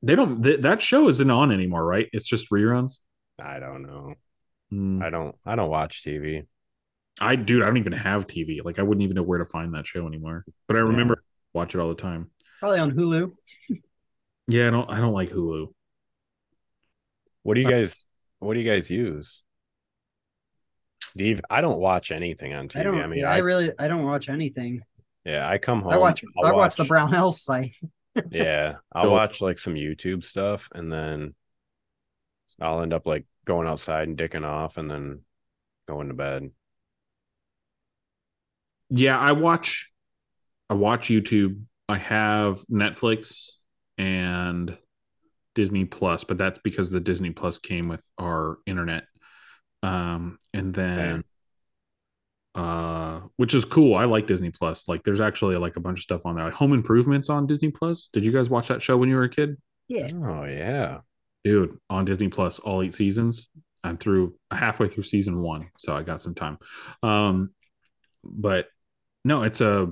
they 0.02 0.16
don't. 0.16 0.44
Th- 0.44 0.60
that 0.62 0.82
show 0.82 1.08
isn't 1.08 1.30
on 1.30 1.52
anymore, 1.52 1.86
right? 1.86 2.10
It's 2.12 2.28
just 2.28 2.52
reruns. 2.52 3.00
I 3.40 3.60
don't 3.60 3.84
know. 3.84 4.16
Hmm. 4.70 5.02
I 5.02 5.10
don't. 5.10 5.36
I 5.46 5.56
don't 5.56 5.70
watch 5.70 6.04
TV. 6.06 6.46
I, 7.22 7.36
dude, 7.36 7.62
I 7.64 7.68
don't 7.68 7.78
even 7.78 7.94
have 7.94 8.28
TV. 8.28 8.64
Like, 8.64 8.80
I 8.80 8.84
wouldn't 8.84 9.04
even 9.04 9.16
know 9.16 9.24
where 9.24 9.40
to 9.40 9.46
find 9.46 9.74
that 9.76 9.86
show 9.86 10.08
anymore. 10.08 10.46
But 10.68 10.78
I 10.78 10.80
remember 10.82 11.24
watch 11.54 11.76
it 11.76 11.80
all 11.80 11.90
the 11.90 11.96
time. 11.96 12.32
Probably 12.60 12.80
on 12.80 12.92
Hulu. 12.92 13.34
Yeah, 14.48 14.68
I 14.68 14.72
don't. 14.72 14.90
I 14.90 14.98
don't 15.00 15.14
like 15.14 15.30
Hulu. 15.30 15.74
What 17.44 17.56
do 17.56 17.62
you 17.62 17.68
Uh, 17.68 17.72
guys? 17.72 18.06
What 18.40 18.54
do 18.56 18.60
you 18.60 18.70
guys 18.70 18.90
use? 18.90 19.44
Steve, 21.02 21.42
I 21.50 21.62
don't 21.62 21.80
watch 21.80 22.12
anything 22.12 22.54
on 22.54 22.68
TV. 22.68 22.78
I 22.78 22.80
I, 22.80 22.84
don't 22.84 23.10
mean, 23.10 23.20
yeah, 23.20 23.32
I, 23.32 23.36
I, 23.36 23.38
really 23.40 23.72
I 23.78 23.88
don't 23.88 24.04
watch 24.04 24.30
anything. 24.30 24.82
yeah, 25.26 25.48
I 25.48 25.58
come 25.58 25.82
home. 25.82 25.94
I 25.94 25.98
watch 25.98 26.24
I'll 26.44 26.52
I 26.52 26.54
watch 26.54 26.76
the 26.76 26.84
Brownells 26.86 27.34
site. 27.34 27.76
Yeah, 28.30 28.76
I'll 28.92 29.10
watch 29.10 29.42
like 29.42 29.58
some 29.58 29.74
YouTube 29.74 30.24
stuff, 30.24 30.70
and 30.76 30.92
then 30.94 31.34
I'll 32.62 32.82
end 32.82 32.94
up 32.94 33.08
like 33.08 33.26
going 33.46 33.68
outside 33.68 34.08
and 34.08 34.18
dicking 34.18 34.46
off, 34.48 34.78
and 34.78 34.90
then 34.90 35.22
going 35.88 36.10
to 36.10 36.14
bed. 36.14 36.52
Yeah, 38.94 39.18
I 39.18 39.32
watch. 39.32 39.92
I 40.70 40.76
watch 40.76 41.08
YouTube. 41.08 41.62
I 41.90 41.98
have 41.98 42.62
Netflix 42.72 43.50
and 43.98 44.78
Disney 45.56 45.86
Plus, 45.86 46.24
but 46.24 46.38
that's 46.38 46.60
because 46.60 46.90
the 46.90 47.00
Disney 47.00 47.32
Plus 47.32 47.58
came 47.58 47.88
with 47.88 48.04
our 48.20 48.58
internet. 48.66 49.04
Um, 49.82 50.38
and 50.54 50.74
then, 50.74 51.24
uh, 52.56 53.22
which 53.38 53.54
is 53.54 53.66
cool. 53.66 53.96
I 53.96 54.06
like 54.06 54.28
Disney 54.28 54.52
Plus. 54.52 54.88
Like, 54.88 55.04
there's 55.04 55.22
actually 55.22 55.58
like 55.58 55.76
a 55.76 55.82
bunch 55.82 56.00
of 56.00 56.04
stuff 56.04 56.26
on 56.26 56.36
there, 56.36 56.46
like 56.46 56.54
Home 56.54 56.74
Improvements 56.74 57.30
on 57.30 57.48
Disney 57.48 57.72
Plus. 57.72 58.10
Did 58.14 58.24
you 58.24 58.32
guys 58.32 58.50
watch 58.50 58.70
that 58.70 58.82
show 58.82 58.98
when 58.98 59.10
you 59.10 59.16
were 59.16 59.24
a 59.24 59.30
kid? 59.30 59.58
Yeah. 59.90 60.10
Oh 60.24 60.46
yeah, 60.46 61.00
dude 61.44 61.78
on 61.90 62.06
disney 62.06 62.30
plus 62.30 62.60
all 62.60 62.82
eight 62.82 62.94
seasons 62.94 63.50
i'm 63.84 63.98
through 63.98 64.34
halfway 64.52 64.88
through 64.88 65.04
season 65.04 65.42
one 65.42 65.70
so 65.78 65.96
i 65.96 66.02
got 66.02 66.22
some 66.22 66.34
time 66.34 66.58
um 67.04 67.52
but 68.24 68.68
no 69.24 69.44
it's 69.44 69.62
a 69.62 69.88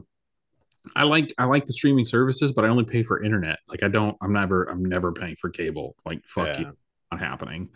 i 0.96 1.04
like 1.04 1.34
i 1.38 1.46
like 1.46 1.66
the 1.66 1.74
streaming 1.74 2.06
services 2.06 2.52
but 2.52 2.66
i 2.66 2.68
only 2.68 2.86
pay 2.86 3.04
for 3.04 3.24
internet 3.24 3.60
like 3.70 3.84
i 3.84 3.88
don't 3.88 4.18
i'm 4.22 4.34
never 4.34 4.66
i'm 4.66 4.84
never 4.84 5.12
paying 5.14 5.36
for 5.36 5.50
cable 5.50 5.96
like 6.06 6.26
fuck 6.26 6.50
Yeah. 6.50 6.60
you 6.60 6.76
not 7.12 7.20
happening 7.22 7.70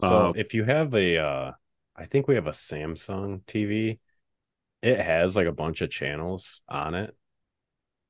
So 0.00 0.26
Uh, 0.26 0.34
if 0.34 0.54
you 0.54 0.64
have 0.64 0.94
a, 0.94 1.18
uh, 1.18 1.52
I 1.96 2.06
think 2.06 2.28
we 2.28 2.36
have 2.36 2.46
a 2.48 2.52
Samsung 2.52 3.46
TV. 3.46 4.00
It 4.82 5.00
has 5.00 5.36
like 5.36 5.46
a 5.48 5.52
bunch 5.52 5.82
of 5.82 5.90
channels 5.90 6.62
on 6.68 6.94
it. 6.96 7.16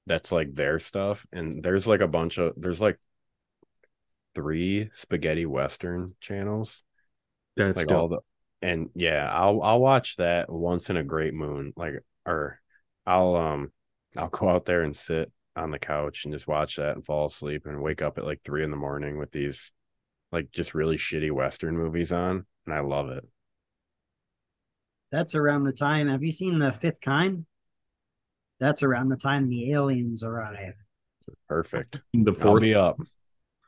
That's 0.06 0.30
like 0.32 0.54
their 0.54 0.78
stuff, 0.78 1.26
and 1.32 1.62
there's 1.64 1.86
like 1.86 2.00
a 2.00 2.06
bunch 2.08 2.38
of 2.38 2.54
there's 2.56 2.80
like 2.80 2.98
three 4.34 4.90
spaghetti 4.94 5.46
western 5.46 6.14
channels, 6.20 6.84
That's 7.56 7.82
like 7.82 7.88
dope. 7.88 7.92
all 7.92 8.08
the 8.08 8.20
and 8.62 8.90
yeah, 8.94 9.30
I'll 9.32 9.62
I'll 9.62 9.80
watch 9.80 10.16
that 10.16 10.50
once 10.50 10.90
in 10.90 10.96
a 10.98 11.04
great 11.04 11.34
moon. 11.34 11.74
Like 11.76 11.94
or 12.26 12.60
I'll 13.06 13.36
um 13.36 13.72
I'll 14.16 14.28
go 14.28 14.48
out 14.48 14.64
there 14.64 14.82
and 14.82 14.96
sit 14.96 15.30
on 15.54 15.70
the 15.70 15.78
couch 15.78 16.24
and 16.24 16.34
just 16.34 16.46
watch 16.46 16.76
that 16.76 16.96
and 16.96 17.04
fall 17.04 17.26
asleep 17.26 17.62
and 17.66 17.82
wake 17.82 18.02
up 18.02 18.18
at 18.18 18.24
like 18.24 18.40
three 18.44 18.62
in 18.62 18.70
the 18.70 18.76
morning 18.76 19.18
with 19.18 19.32
these 19.32 19.72
like 20.32 20.50
just 20.50 20.74
really 20.74 20.96
shitty 20.96 21.30
Western 21.30 21.76
movies 21.76 22.12
on. 22.12 22.44
And 22.66 22.74
I 22.74 22.80
love 22.80 23.10
it. 23.10 23.24
That's 25.12 25.34
around 25.34 25.62
the 25.62 25.72
time. 25.72 26.08
Have 26.08 26.24
you 26.24 26.32
seen 26.32 26.58
the 26.58 26.72
fifth 26.72 27.00
kind? 27.00 27.46
That's 28.58 28.82
around 28.82 29.08
the 29.08 29.16
time 29.16 29.48
the 29.48 29.72
aliens 29.72 30.22
arrive. 30.22 30.74
Perfect. 31.48 32.00
the 32.14 32.32
I'll 32.32 32.34
fourth 32.34 32.62
be 32.62 32.74
up. 32.74 33.00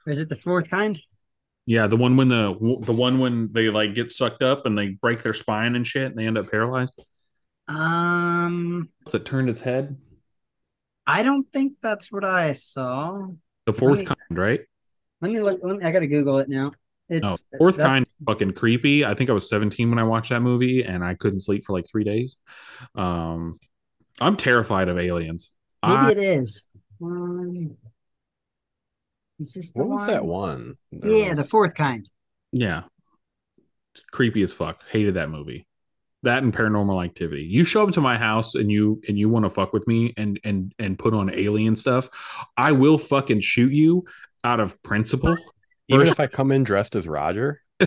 Is 0.07 0.21
it 0.21 0.29
the 0.29 0.37
fourth 0.37 0.69
kind? 0.69 1.01
Yeah, 1.67 1.87
the 1.87 1.97
one 1.97 2.17
when 2.17 2.29
the 2.29 2.55
the 2.81 2.93
one 2.93 3.19
when 3.19 3.53
they 3.53 3.69
like 3.69 3.95
get 3.95 4.11
sucked 4.11 4.43
up 4.43 4.65
and 4.65 4.77
they 4.77 4.89
break 4.89 5.23
their 5.23 5.35
spine 5.35 5.77
and 5.77 5.87
shit 5.87 6.07
and 6.07 6.17
they 6.17 6.27
end 6.27 6.39
up 6.39 6.51
paralyzed. 6.51 6.95
Um, 7.69 8.89
That 9.13 9.25
turned 9.25 9.49
its 9.51 9.61
head. 9.61 9.97
I 11.07 11.23
don't 11.23 11.51
think 11.53 11.75
that's 11.83 12.11
what 12.11 12.25
I 12.25 12.53
saw. 12.53 13.29
The 13.67 13.73
fourth 13.73 13.99
Right. 14.01 14.09
kind, 14.09 14.39
right? 14.39 14.61
Let 15.21 15.31
me 15.33 15.41
look. 15.41 15.61
Let 15.63 15.79
me, 15.79 15.85
I 15.85 15.91
gotta 15.91 16.07
Google 16.07 16.39
it 16.39 16.49
now. 16.49 16.73
It's 17.09 17.23
No, 17.53 17.59
fourth 17.59 17.77
kind 17.79 18.07
fucking 18.27 18.53
creepy. 18.53 19.05
I 19.05 19.15
think 19.15 19.31
I 19.31 19.33
was 19.33 19.49
17 19.49 19.89
when 19.91 19.99
I 19.99 20.03
watched 20.05 20.31
that 20.31 20.41
movie 20.41 20.83
and 20.83 21.03
I 21.05 21.15
couldn't 21.15 21.41
sleep 21.41 21.65
for 21.65 21.73
like 21.73 21.87
three 21.89 22.05
days. 22.05 22.37
Um 22.95 23.59
I'm 24.21 24.37
terrified 24.37 24.89
of 24.89 24.99
aliens. 24.99 25.53
Maybe 25.87 25.97
I- 25.99 26.11
it 26.11 26.19
is. 26.19 26.65
Um, 27.01 27.77
is 29.39 29.55
this 29.55 29.73
the 29.73 29.85
What 29.85 29.99
was 29.99 30.07
that 30.09 30.25
one? 30.25 30.77
There 30.91 31.29
Yeah, 31.29 31.35
the 31.35 31.45
fourth 31.45 31.75
kind. 31.75 32.09
yeah. 32.53 32.85
It's 33.95 34.05
creepy 34.11 34.43
as 34.43 34.53
fuck. 34.53 34.83
Hated 34.91 35.15
that 35.15 35.31
movie. 35.31 35.68
That 36.25 36.43
and 36.43 36.53
paranormal 36.53 37.05
activity. 37.05 37.43
You 37.45 37.65
show 37.65 37.87
up 37.87 37.93
to 37.95 38.01
my 38.01 38.19
house 38.19 38.55
and 38.57 38.71
you 38.73 39.01
and 39.07 39.17
you 39.19 39.29
want 39.29 39.45
to 39.45 39.51
fuck 39.51 39.73
with 39.73 39.87
me 39.87 40.15
and 40.17 40.41
and 40.43 40.75
and 40.79 40.99
put 40.99 41.15
on 41.15 41.33
alien 41.33 41.77
stuff, 41.77 42.09
I 42.57 42.73
will 42.73 42.99
fucking 42.99 43.41
shoot 43.41 43.73
you 43.73 44.05
out 44.43 44.59
of 44.61 44.83
principle. 44.83 45.37
Even 45.89 46.01
First- 46.07 46.13
if 46.13 46.21
I 46.21 46.27
come 46.27 46.51
in 46.53 46.65
dressed 46.65 46.95
as 46.97 47.07
Roger. 47.07 47.63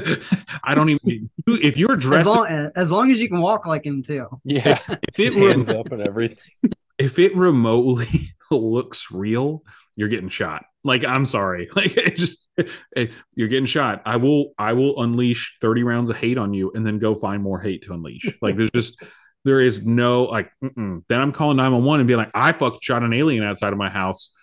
I 0.64 0.74
don't 0.74 0.90
even 0.90 1.30
if 1.46 1.76
you're 1.76 1.98
As 1.98 2.00
dressed 2.00 2.26
long 2.28 2.72
as 2.78 2.92
long 2.94 3.12
as 3.12 3.22
you 3.22 3.28
can 3.28 3.42
walk 3.42 3.66
like 3.66 3.86
him 3.86 4.02
too. 4.02 4.26
Yeah. 4.46 4.80
if 4.88 5.20
it, 5.20 5.34
re- 5.36 5.50
Hands 5.50 5.68
up 5.68 5.92
and 5.92 6.02
everything. 6.02 6.72
if 6.98 7.20
it 7.20 7.36
remotely 7.36 8.30
looks 8.50 9.12
real, 9.12 9.66
you're 9.98 10.08
getting 10.08 10.30
shot. 10.30 10.64
Like 10.84 11.06
I'm 11.06 11.26
sorry, 11.26 11.70
like 11.76 11.98
it 11.98 12.16
just 12.16 12.48
it- 12.58 13.12
you're 13.36 13.48
getting 13.48 13.66
shot. 13.66 14.02
I 14.06 14.18
will 14.18 14.54
I 14.58 14.74
will 14.74 15.02
unleash 15.02 15.58
30 15.62 15.84
rounds 15.84 16.10
of 16.10 16.18
hate 16.18 16.38
on 16.38 16.54
you 16.54 16.72
and 16.74 16.86
then 16.86 17.00
go 17.00 17.16
find 17.16 17.44
more 17.44 17.60
hate 17.60 17.84
to 17.84 17.94
unleash. 17.94 18.38
Like 18.42 18.56
there's 18.56 18.72
just 18.72 19.02
there 19.44 19.60
is 19.60 19.86
no 19.86 20.24
like 20.24 20.52
mm-mm. 20.64 21.04
then 21.08 21.20
I'm 21.20 21.32
calling 21.32 21.58
911 21.58 22.02
and 22.02 22.08
be 22.08 22.16
like 22.16 22.32
I 22.34 22.52
fucking 22.52 22.80
shot 22.82 23.04
an 23.04 23.14
alien 23.14 23.44
outside 23.44 23.74
of 23.74 23.80
my 23.80 23.90
house. 23.90 24.34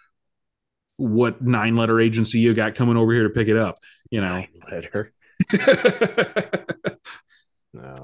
What 0.96 1.42
nine 1.42 1.76
letter 1.76 2.00
agency 2.00 2.40
you 2.40 2.54
got 2.54 2.74
coming 2.74 2.96
over 2.96 3.12
here 3.12 3.24
to 3.24 3.30
pick 3.30 3.48
it 3.48 3.56
up? 3.56 3.78
You 4.10 4.20
know. 4.20 4.44
Letter. 4.70 5.12
No. 7.72 7.96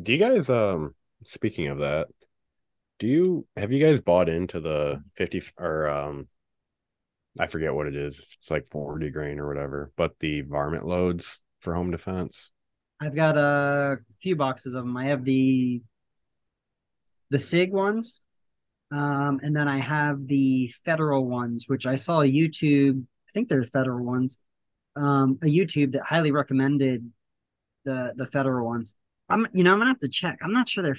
Do 0.00 0.12
you 0.12 0.18
guys 0.18 0.48
um 0.48 0.94
speaking 1.24 1.68
of 1.68 1.78
that, 1.78 2.08
do 2.98 3.06
you 3.06 3.46
have 3.56 3.72
you 3.72 3.84
guys 3.84 4.00
bought 4.00 4.28
into 4.28 4.60
the 4.60 5.02
50 5.16 5.42
or 5.58 5.88
um 5.88 6.28
I 7.38 7.46
forget 7.46 7.74
what 7.74 7.86
it 7.86 7.96
is. 7.96 8.18
It's 8.36 8.50
like 8.50 8.66
40 8.66 9.10
grain 9.10 9.38
or 9.38 9.48
whatever, 9.48 9.90
but 9.96 10.18
the 10.20 10.42
varmint 10.42 10.86
loads 10.86 11.40
for 11.60 11.74
home 11.74 11.90
defense. 11.90 12.50
I've 13.00 13.16
got 13.16 13.36
a 13.36 13.98
few 14.20 14.36
boxes 14.36 14.74
of 14.74 14.84
them. 14.84 14.96
I 14.96 15.06
have 15.06 15.24
the 15.24 15.82
the 17.30 17.38
Sig 17.38 17.72
ones, 17.72 18.20
um, 18.90 19.40
and 19.42 19.56
then 19.56 19.66
I 19.66 19.78
have 19.78 20.26
the 20.26 20.68
federal 20.84 21.24
ones, 21.24 21.64
which 21.66 21.86
I 21.86 21.96
saw 21.96 22.20
YouTube. 22.20 23.02
I 23.02 23.30
think 23.32 23.48
they're 23.48 23.64
federal 23.64 24.04
ones. 24.04 24.38
Um, 24.94 25.38
a 25.42 25.46
YouTube 25.46 25.92
that 25.92 26.02
highly 26.02 26.30
recommended 26.30 27.10
the 27.84 28.12
the 28.16 28.26
federal 28.26 28.66
ones. 28.66 28.94
I'm 29.28 29.48
you 29.54 29.64
know 29.64 29.72
I'm 29.72 29.78
gonna 29.78 29.90
have 29.90 29.98
to 30.00 30.08
check. 30.08 30.38
I'm 30.42 30.52
not 30.52 30.68
sure 30.68 30.84
they're 30.84 30.96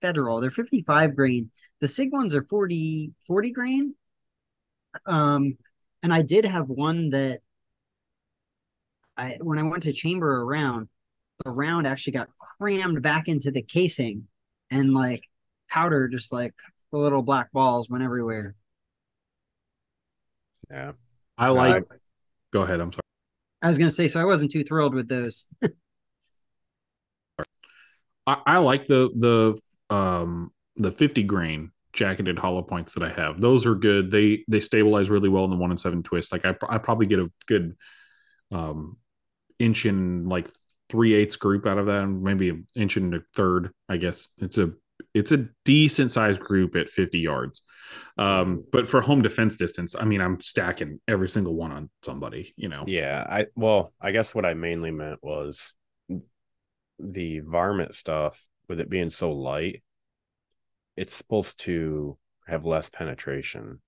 federal. 0.00 0.40
They're 0.40 0.50
55 0.50 1.16
grain. 1.16 1.50
The 1.80 1.88
Sig 1.88 2.12
ones 2.12 2.34
are 2.34 2.44
40 2.44 3.12
40 3.26 3.50
grain. 3.50 3.94
Um, 5.06 5.56
and 6.02 6.12
I 6.12 6.22
did 6.22 6.44
have 6.44 6.68
one 6.68 7.10
that 7.10 7.40
I 9.16 9.36
when 9.40 9.58
I 9.58 9.62
went 9.62 9.82
to 9.84 9.92
chamber 9.92 10.42
around 10.42 10.88
the 11.44 11.50
round 11.50 11.86
actually 11.86 12.14
got 12.14 12.28
crammed 12.58 13.02
back 13.02 13.28
into 13.28 13.50
the 13.50 13.62
casing 13.62 14.28
and 14.70 14.94
like 14.94 15.24
powder 15.68 16.08
just 16.08 16.32
like 16.32 16.54
the 16.92 16.98
little 16.98 17.22
black 17.22 17.52
balls 17.52 17.88
went 17.88 18.04
everywhere. 18.04 18.54
Yeah. 20.70 20.92
I 21.38 21.48
like 21.48 21.84
go 22.52 22.62
ahead, 22.62 22.80
I'm 22.80 22.92
sorry. 22.92 23.00
I 23.62 23.68
was 23.68 23.78
gonna 23.78 23.90
say, 23.90 24.08
so 24.08 24.20
I 24.20 24.24
wasn't 24.24 24.50
too 24.50 24.64
thrilled 24.64 24.94
with 24.94 25.08
those. 25.08 25.44
I, 28.26 28.36
I 28.46 28.58
like 28.58 28.86
the 28.86 29.10
the 29.16 29.94
um 29.94 30.52
the 30.76 30.92
50 30.92 31.22
grain 31.24 31.72
jacketed 31.92 32.38
hollow 32.38 32.62
points 32.62 32.94
that 32.94 33.02
I 33.02 33.10
have. 33.10 33.40
Those 33.40 33.66
are 33.66 33.74
good. 33.74 34.10
They 34.10 34.44
they 34.48 34.60
stabilize 34.60 35.10
really 35.10 35.28
well 35.28 35.44
in 35.44 35.50
the 35.50 35.56
one 35.56 35.70
and 35.70 35.80
seven 35.80 36.02
twist. 36.02 36.32
Like 36.32 36.44
I 36.44 36.54
I 36.68 36.78
probably 36.78 37.06
get 37.06 37.18
a 37.18 37.30
good 37.46 37.76
um 38.50 38.96
inch 39.58 39.84
and 39.84 40.28
like 40.28 40.48
three 40.88 41.14
eighths 41.14 41.36
group 41.36 41.66
out 41.66 41.78
of 41.78 41.86
that, 41.86 42.02
and 42.02 42.22
maybe 42.22 42.50
an 42.50 42.66
inch 42.74 42.96
and 42.96 43.14
a 43.14 43.20
third. 43.34 43.72
I 43.88 43.96
guess 43.96 44.28
it's 44.38 44.58
a 44.58 44.72
it's 45.14 45.32
a 45.32 45.48
decent 45.64 46.10
sized 46.10 46.40
group 46.40 46.76
at 46.76 46.88
50 46.88 47.18
yards. 47.18 47.62
Um, 48.18 48.64
but 48.70 48.86
for 48.86 49.00
home 49.00 49.22
defense 49.22 49.56
distance, 49.56 49.94
I 49.98 50.04
mean, 50.04 50.20
I'm 50.20 50.40
stacking 50.40 51.00
every 51.08 51.28
single 51.28 51.54
one 51.54 51.72
on 51.72 51.90
somebody. 52.04 52.52
You 52.56 52.68
know. 52.68 52.84
Yeah, 52.86 53.26
I 53.28 53.46
well, 53.56 53.92
I 54.00 54.12
guess 54.12 54.34
what 54.34 54.44
I 54.44 54.54
mainly 54.54 54.90
meant 54.90 55.20
was 55.22 55.74
the 56.98 57.40
varmint 57.40 57.94
stuff 57.94 58.44
with 58.68 58.80
it 58.80 58.90
being 58.90 59.10
so 59.10 59.32
light, 59.32 59.82
it's 60.96 61.14
supposed 61.14 61.60
to 61.60 62.16
have 62.46 62.64
less 62.64 62.90
penetration. 62.90 63.80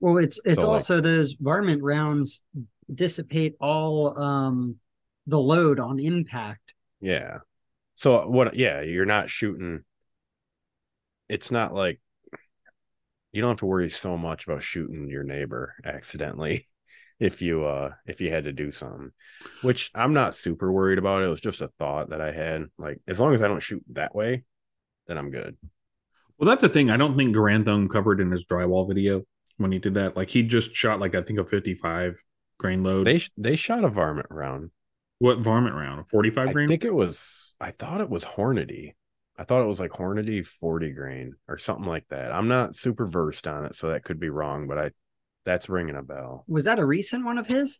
Well, 0.00 0.18
it's 0.18 0.40
it's 0.44 0.60
So, 0.60 0.68
like- 0.68 0.74
also 0.74 1.00
those 1.00 1.34
varmint 1.38 1.82
rounds 1.82 2.42
dissipate 2.92 3.54
all 3.60 4.18
um 4.18 4.76
the 5.26 5.38
load 5.38 5.78
on 5.78 6.00
impact. 6.00 6.74
Yeah. 7.00 7.38
So 7.94 8.28
what 8.28 8.56
yeah, 8.56 8.80
you're 8.80 9.06
not 9.06 9.30
shooting 9.30 9.84
it's 11.28 11.50
not 11.50 11.72
like 11.72 12.00
you 13.32 13.40
don't 13.40 13.50
have 13.52 13.58
to 13.58 13.66
worry 13.66 13.88
so 13.88 14.18
much 14.18 14.46
about 14.46 14.62
shooting 14.62 15.08
your 15.08 15.22
neighbor 15.22 15.74
accidentally 15.84 16.68
if 17.20 17.40
you 17.40 17.64
uh 17.64 17.92
if 18.06 18.20
you 18.20 18.30
had 18.30 18.44
to 18.44 18.52
do 18.52 18.70
something. 18.72 19.12
Which 19.62 19.90
I'm 19.94 20.12
not 20.14 20.34
super 20.34 20.70
worried 20.72 20.98
about. 20.98 21.22
It 21.22 21.28
was 21.28 21.40
just 21.40 21.60
a 21.60 21.70
thought 21.78 22.10
that 22.10 22.20
I 22.20 22.32
had. 22.32 22.64
Like 22.76 23.00
as 23.06 23.20
long 23.20 23.34
as 23.34 23.42
I 23.42 23.48
don't 23.48 23.62
shoot 23.62 23.82
that 23.92 24.14
way, 24.14 24.42
then 25.06 25.16
I'm 25.16 25.30
good. 25.30 25.56
Well, 26.42 26.48
that's 26.48 26.62
the 26.62 26.68
thing. 26.68 26.90
I 26.90 26.96
don't 26.96 27.16
think 27.16 27.36
Garand 27.36 27.66
Thumb 27.66 27.88
covered 27.88 28.20
in 28.20 28.32
his 28.32 28.44
drywall 28.44 28.88
video 28.88 29.22
when 29.58 29.70
he 29.70 29.78
did 29.78 29.94
that. 29.94 30.16
Like 30.16 30.28
he 30.28 30.42
just 30.42 30.74
shot 30.74 30.98
like 30.98 31.14
I 31.14 31.22
think 31.22 31.38
a 31.38 31.44
55 31.44 32.20
grain 32.58 32.82
load. 32.82 33.06
They 33.06 33.20
they 33.38 33.54
shot 33.54 33.84
a 33.84 33.88
varmint 33.88 34.26
round. 34.28 34.70
what 35.20 35.38
varmint 35.38 35.76
round? 35.76 36.00
A 36.00 36.04
45 36.04 36.48
I 36.48 36.52
grain? 36.52 36.66
I 36.66 36.68
think 36.68 36.84
it 36.84 36.92
was 36.92 37.54
I 37.60 37.70
thought 37.70 38.00
it 38.00 38.10
was 38.10 38.24
Hornady. 38.24 38.94
I 39.38 39.44
thought 39.44 39.62
it 39.62 39.68
was 39.68 39.78
like 39.78 39.92
Hornady 39.92 40.44
40 40.44 40.90
grain 40.90 41.34
or 41.46 41.58
something 41.58 41.86
like 41.86 42.08
that. 42.08 42.32
I'm 42.32 42.48
not 42.48 42.74
super 42.74 43.06
versed 43.06 43.46
on 43.46 43.64
it, 43.64 43.76
so 43.76 43.90
that 43.90 44.02
could 44.02 44.18
be 44.18 44.28
wrong, 44.28 44.66
but 44.66 44.78
I 44.80 44.90
that's 45.44 45.68
ringing 45.68 45.94
a 45.94 46.02
bell. 46.02 46.44
Was 46.48 46.64
that 46.64 46.80
a 46.80 46.84
recent 46.84 47.24
one 47.24 47.38
of 47.38 47.46
his? 47.46 47.78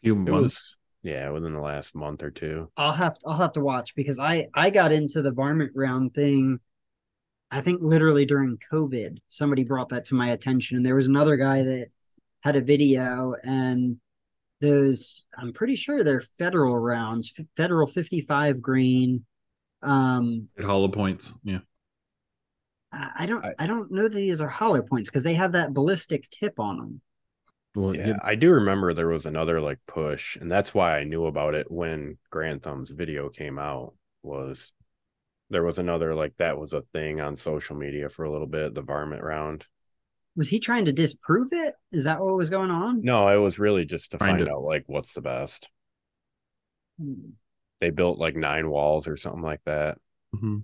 few 0.00 0.14
months. 0.14 0.76
yeah, 1.02 1.28
within 1.30 1.54
the 1.54 1.60
last 1.60 1.96
month 1.96 2.22
or 2.22 2.30
two. 2.30 2.70
I'll 2.76 2.92
have 2.92 3.16
I'll 3.26 3.38
have 3.38 3.54
to 3.54 3.60
watch 3.60 3.96
because 3.96 4.20
I 4.20 4.46
I 4.54 4.70
got 4.70 4.92
into 4.92 5.22
the 5.22 5.32
varmint 5.32 5.72
round 5.74 6.14
thing. 6.14 6.60
I 7.52 7.60
think 7.60 7.80
literally 7.82 8.24
during 8.24 8.58
COVID, 8.72 9.18
somebody 9.28 9.62
brought 9.62 9.90
that 9.90 10.06
to 10.06 10.14
my 10.14 10.30
attention, 10.30 10.78
and 10.78 10.86
there 10.86 10.94
was 10.94 11.06
another 11.06 11.36
guy 11.36 11.62
that 11.62 11.88
had 12.42 12.56
a 12.56 12.62
video, 12.62 13.34
and 13.44 13.98
those 14.60 15.26
I'm 15.36 15.52
pretty 15.52 15.76
sure 15.76 16.02
they're 16.02 16.20
federal 16.20 16.78
rounds, 16.78 17.32
f- 17.38 17.44
federal 17.56 17.86
55 17.86 18.62
grain. 18.62 19.24
Um, 19.82 20.48
At 20.58 20.64
hollow 20.64 20.88
points. 20.88 21.32
Yeah. 21.44 21.58
I 22.92 23.10
I 23.20 23.26
don't 23.26 23.44
I- 23.44 23.54
I 23.58 23.66
don't 23.66 23.90
know 23.90 24.04
that 24.04 24.14
these 24.14 24.40
are 24.40 24.48
hollow 24.48 24.80
points 24.82 25.10
because 25.10 25.24
they 25.24 25.34
have 25.34 25.52
that 25.52 25.74
ballistic 25.74 26.28
tip 26.30 26.58
on 26.58 26.76
them. 26.78 27.00
Well, 27.74 27.94
Yeah, 27.96 28.18
I 28.22 28.34
do 28.34 28.50
remember 28.52 28.92
there 28.94 29.08
was 29.08 29.26
another 29.26 29.60
like 29.60 29.78
push, 29.86 30.36
and 30.36 30.50
that's 30.50 30.72
why 30.74 30.98
I 30.98 31.04
knew 31.04 31.26
about 31.26 31.54
it 31.54 31.70
when 31.70 32.18
Garand 32.32 32.62
Thumb's 32.62 32.90
video 32.90 33.28
came 33.28 33.58
out. 33.58 33.94
Was 34.22 34.72
there 35.52 35.62
was 35.62 35.78
another 35.78 36.14
like 36.14 36.34
that 36.38 36.58
was 36.58 36.72
a 36.72 36.82
thing 36.92 37.20
on 37.20 37.36
social 37.36 37.76
media 37.76 38.08
for 38.08 38.24
a 38.24 38.32
little 38.32 38.46
bit, 38.46 38.74
the 38.74 38.82
varmint 38.82 39.22
round. 39.22 39.64
Was 40.34 40.48
he 40.48 40.58
trying 40.58 40.86
to 40.86 40.92
disprove 40.92 41.48
it? 41.52 41.74
Is 41.92 42.04
that 42.04 42.20
what 42.20 42.36
was 42.36 42.50
going 42.50 42.70
on? 42.70 43.02
No, 43.02 43.28
it 43.28 43.36
was 43.36 43.58
really 43.58 43.84
just 43.84 44.10
to 44.12 44.18
Trying 44.18 44.36
find 44.36 44.46
to- 44.46 44.52
out 44.52 44.62
like 44.62 44.84
what's 44.86 45.12
the 45.12 45.20
best. 45.20 45.70
Hmm. 47.00 47.30
they 47.80 47.90
built 47.90 48.18
like 48.18 48.36
nine 48.36 48.68
walls 48.68 49.08
or 49.08 49.16
something 49.16 49.42
like 49.42 49.60
that. 49.66 49.98
Mm-hmm. 50.34 50.58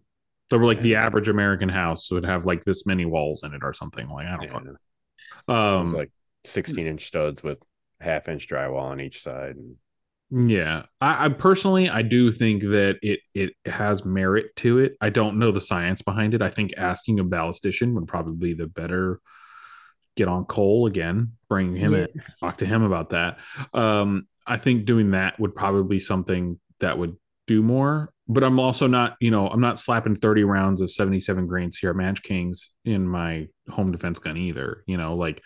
So 0.50 0.58
we're 0.58 0.64
like 0.64 0.82
the 0.82 0.96
average 0.96 1.28
American 1.28 1.68
house 1.68 2.10
would 2.10 2.24
have 2.24 2.46
like 2.46 2.64
this 2.64 2.86
many 2.86 3.04
walls 3.04 3.42
in 3.42 3.52
it 3.54 3.60
or 3.62 3.72
something. 3.72 4.08
Like 4.08 4.26
I 4.26 4.36
don't 4.36 4.48
fucking. 4.48 4.76
Um, 5.48 5.80
it 5.80 5.82
was 5.84 5.94
like 5.94 6.10
16 6.44 6.86
inch 6.86 7.06
studs 7.08 7.42
with 7.42 7.60
half 8.00 8.28
inch 8.28 8.48
drywall 8.48 8.80
on 8.82 9.00
each 9.00 9.22
side. 9.22 9.56
And 9.56 9.76
Yeah, 10.30 10.82
I, 11.00 11.26
I 11.26 11.28
personally 11.30 11.88
I 11.88 12.02
do 12.02 12.30
think 12.30 12.62
that 12.64 12.98
it 13.02 13.20
it 13.34 13.54
has 13.64 14.04
merit 14.04 14.54
to 14.56 14.78
it. 14.78 14.96
I 15.00 15.08
don't 15.10 15.38
know 15.38 15.50
the 15.52 15.60
science 15.60 16.02
behind 16.02 16.34
it. 16.34 16.42
I 16.42 16.50
think 16.50 16.74
asking 16.76 17.18
a 17.18 17.24
ballistician 17.24 17.94
would 17.94 18.06
probably 18.06 18.36
be 18.50 18.54
the 18.54 18.66
better. 18.66 19.20
Get 20.16 20.28
on 20.28 20.44
Cole 20.46 20.86
again, 20.86 21.32
bring 21.48 21.76
him 21.76 21.92
Yeah. 21.92 21.98
in, 22.00 22.08
talk 22.40 22.58
to 22.58 22.66
him 22.66 22.82
about 22.82 23.10
that. 23.10 23.38
Um, 23.72 24.26
I 24.46 24.56
think 24.56 24.84
doing 24.84 25.12
that 25.12 25.38
would 25.38 25.54
probably 25.54 25.96
be 25.96 26.00
something 26.00 26.58
that 26.80 26.98
would 26.98 27.16
do 27.46 27.62
more. 27.62 28.12
But 28.26 28.42
I'm 28.44 28.58
also 28.58 28.86
not, 28.88 29.16
you 29.20 29.30
know, 29.30 29.48
I'm 29.48 29.60
not 29.60 29.78
slapping 29.78 30.16
30 30.16 30.44
rounds 30.44 30.80
of 30.80 30.90
77 30.90 31.46
grains 31.46 31.78
Sierra 31.78 31.94
Match 31.94 32.22
Kings 32.22 32.70
in 32.84 33.08
my 33.08 33.46
home 33.70 33.92
defense 33.92 34.18
gun 34.18 34.36
either. 34.36 34.82
You 34.86 34.96
know, 34.98 35.14
like 35.14 35.40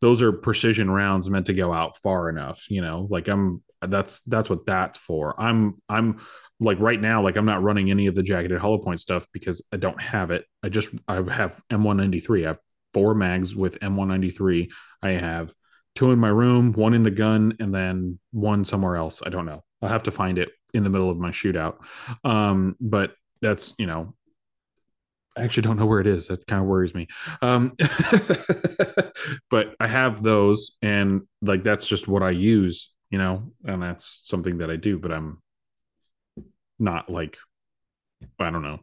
those 0.00 0.20
are 0.20 0.32
precision 0.32 0.90
rounds 0.90 1.30
meant 1.30 1.46
to 1.46 1.54
go 1.54 1.72
out 1.72 1.96
far 2.02 2.28
enough 2.28 2.64
you 2.68 2.80
know 2.82 3.06
like 3.08 3.28
i'm 3.28 3.62
that's 3.86 4.20
that's 4.20 4.48
what 4.50 4.66
that's 4.66 4.98
for. 4.98 5.38
I'm 5.40 5.80
i'm 5.88 6.20
like 6.60 6.78
right 6.78 7.00
now 7.00 7.20
like 7.20 7.36
i'm 7.36 7.44
not 7.44 7.62
running 7.62 7.90
any 7.90 8.06
of 8.06 8.14
the 8.14 8.22
jacketed 8.22 8.60
hollow 8.60 8.78
point 8.78 9.00
stuff 9.00 9.26
because 9.32 9.62
i 9.72 9.76
don't 9.76 10.00
have 10.00 10.30
it. 10.30 10.44
I 10.62 10.68
just 10.68 10.90
i 11.08 11.14
have 11.14 11.62
m193 11.70 12.44
i 12.44 12.48
have 12.48 12.58
four 12.94 13.14
mags 13.14 13.54
with 13.56 13.80
m193 13.80 14.68
i 15.02 15.10
have 15.10 15.52
two 15.94 16.12
in 16.12 16.18
my 16.18 16.28
room 16.28 16.72
one 16.72 16.94
in 16.94 17.02
the 17.02 17.10
gun 17.10 17.56
and 17.60 17.74
then 17.74 18.18
one 18.30 18.64
somewhere 18.64 18.96
else. 18.96 19.22
I 19.24 19.28
don't 19.28 19.46
know. 19.46 19.62
I'll 19.82 19.88
have 19.88 20.04
to 20.04 20.10
find 20.10 20.38
it 20.38 20.50
in 20.72 20.84
the 20.84 20.90
middle 20.90 21.10
of 21.10 21.18
my 21.18 21.30
shootout. 21.30 21.76
Um 22.24 22.76
but 22.80 23.14
that's 23.40 23.74
you 23.78 23.86
know 23.86 24.14
I 25.36 25.42
actually 25.42 25.62
don't 25.62 25.78
know 25.78 25.86
where 25.86 26.00
it 26.00 26.06
is. 26.06 26.26
That 26.28 26.46
kind 26.46 26.60
of 26.60 26.68
worries 26.68 26.94
me. 26.94 27.08
Um, 27.40 27.74
but 29.50 29.74
I 29.80 29.86
have 29.86 30.22
those, 30.22 30.72
and 30.82 31.22
like 31.40 31.62
that's 31.64 31.86
just 31.86 32.06
what 32.06 32.22
I 32.22 32.30
use, 32.30 32.91
you 33.12 33.18
know, 33.18 33.52
and 33.64 33.80
that's 33.80 34.22
something 34.24 34.58
that 34.58 34.70
I 34.70 34.76
do. 34.76 34.98
But 34.98 35.12
I'm 35.12 35.40
not 36.80 37.08
like 37.08 37.38
I 38.38 38.50
don't 38.50 38.62
know. 38.62 38.80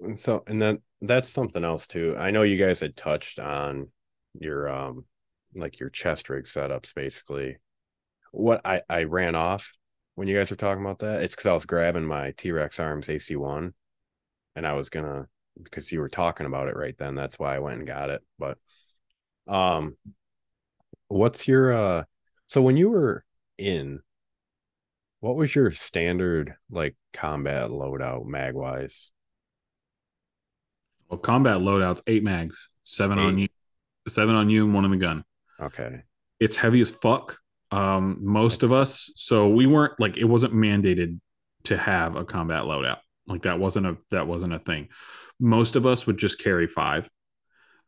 And 0.00 0.18
so, 0.18 0.44
and 0.46 0.60
then 0.60 0.80
that's 1.00 1.30
something 1.30 1.64
else 1.64 1.86
too. 1.86 2.14
I 2.18 2.30
know 2.30 2.42
you 2.42 2.56
guys 2.56 2.80
had 2.80 2.96
touched 2.96 3.38
on 3.38 3.88
your, 4.38 4.68
um, 4.68 5.04
like 5.54 5.80
your 5.80 5.90
chest 5.90 6.28
rig 6.28 6.44
setups 6.44 6.94
basically. 6.94 7.58
What 8.32 8.60
I, 8.64 8.82
I 8.88 9.04
ran 9.04 9.34
off 9.34 9.72
when 10.14 10.28
you 10.28 10.36
guys 10.36 10.50
were 10.50 10.56
talking 10.56 10.84
about 10.84 10.98
that, 11.00 11.22
it's 11.22 11.34
because 11.34 11.46
I 11.46 11.54
was 11.54 11.66
grabbing 11.66 12.04
my 12.04 12.32
T 12.32 12.52
Rex 12.52 12.78
Arms 12.78 13.06
AC1 13.08 13.72
and 14.56 14.66
I 14.66 14.74
was 14.74 14.90
gonna, 14.90 15.26
because 15.62 15.90
you 15.90 16.00
were 16.00 16.08
talking 16.08 16.46
about 16.46 16.68
it 16.68 16.76
right 16.76 16.96
then. 16.98 17.14
That's 17.14 17.38
why 17.38 17.56
I 17.56 17.60
went 17.60 17.78
and 17.78 17.86
got 17.86 18.10
it. 18.10 18.22
But, 18.38 18.58
um, 19.48 19.96
what's 21.08 21.48
your, 21.48 21.72
uh, 21.72 22.04
so 22.46 22.60
when 22.60 22.76
you 22.76 22.90
were 22.90 23.22
in, 23.58 24.00
what 25.20 25.36
was 25.36 25.54
your 25.54 25.70
standard 25.70 26.54
like 26.70 26.96
combat 27.12 27.70
loadout 27.70 28.26
mag 28.26 28.54
wise? 28.54 29.10
Well, 31.08 31.18
combat 31.18 31.58
loadouts, 31.58 32.00
eight 32.06 32.24
mags, 32.24 32.70
seven 32.84 33.18
on 33.18 33.38
you, 33.38 33.48
seven 34.08 34.34
on 34.34 34.50
you, 34.50 34.64
and 34.64 34.74
one 34.74 34.84
in 34.84 34.90
the 34.90 34.96
gun. 34.96 35.24
Okay. 35.60 36.02
It's 36.40 36.56
heavy 36.56 36.80
as 36.80 36.90
fuck. 36.90 37.38
Um, 37.70 38.18
most 38.20 38.62
of 38.62 38.72
us, 38.72 39.12
so 39.16 39.48
we 39.48 39.66
weren't 39.66 39.98
like 40.00 40.16
it 40.16 40.24
wasn't 40.24 40.54
mandated 40.54 41.20
to 41.64 41.76
have 41.76 42.16
a 42.16 42.24
combat 42.24 42.64
loadout. 42.64 42.98
Like 43.26 43.42
that 43.42 43.58
wasn't 43.58 43.86
a 43.86 43.96
that 44.10 44.26
wasn't 44.26 44.54
a 44.54 44.58
thing. 44.58 44.88
Most 45.38 45.76
of 45.76 45.86
us 45.86 46.06
would 46.06 46.18
just 46.18 46.38
carry 46.38 46.66
five. 46.66 47.08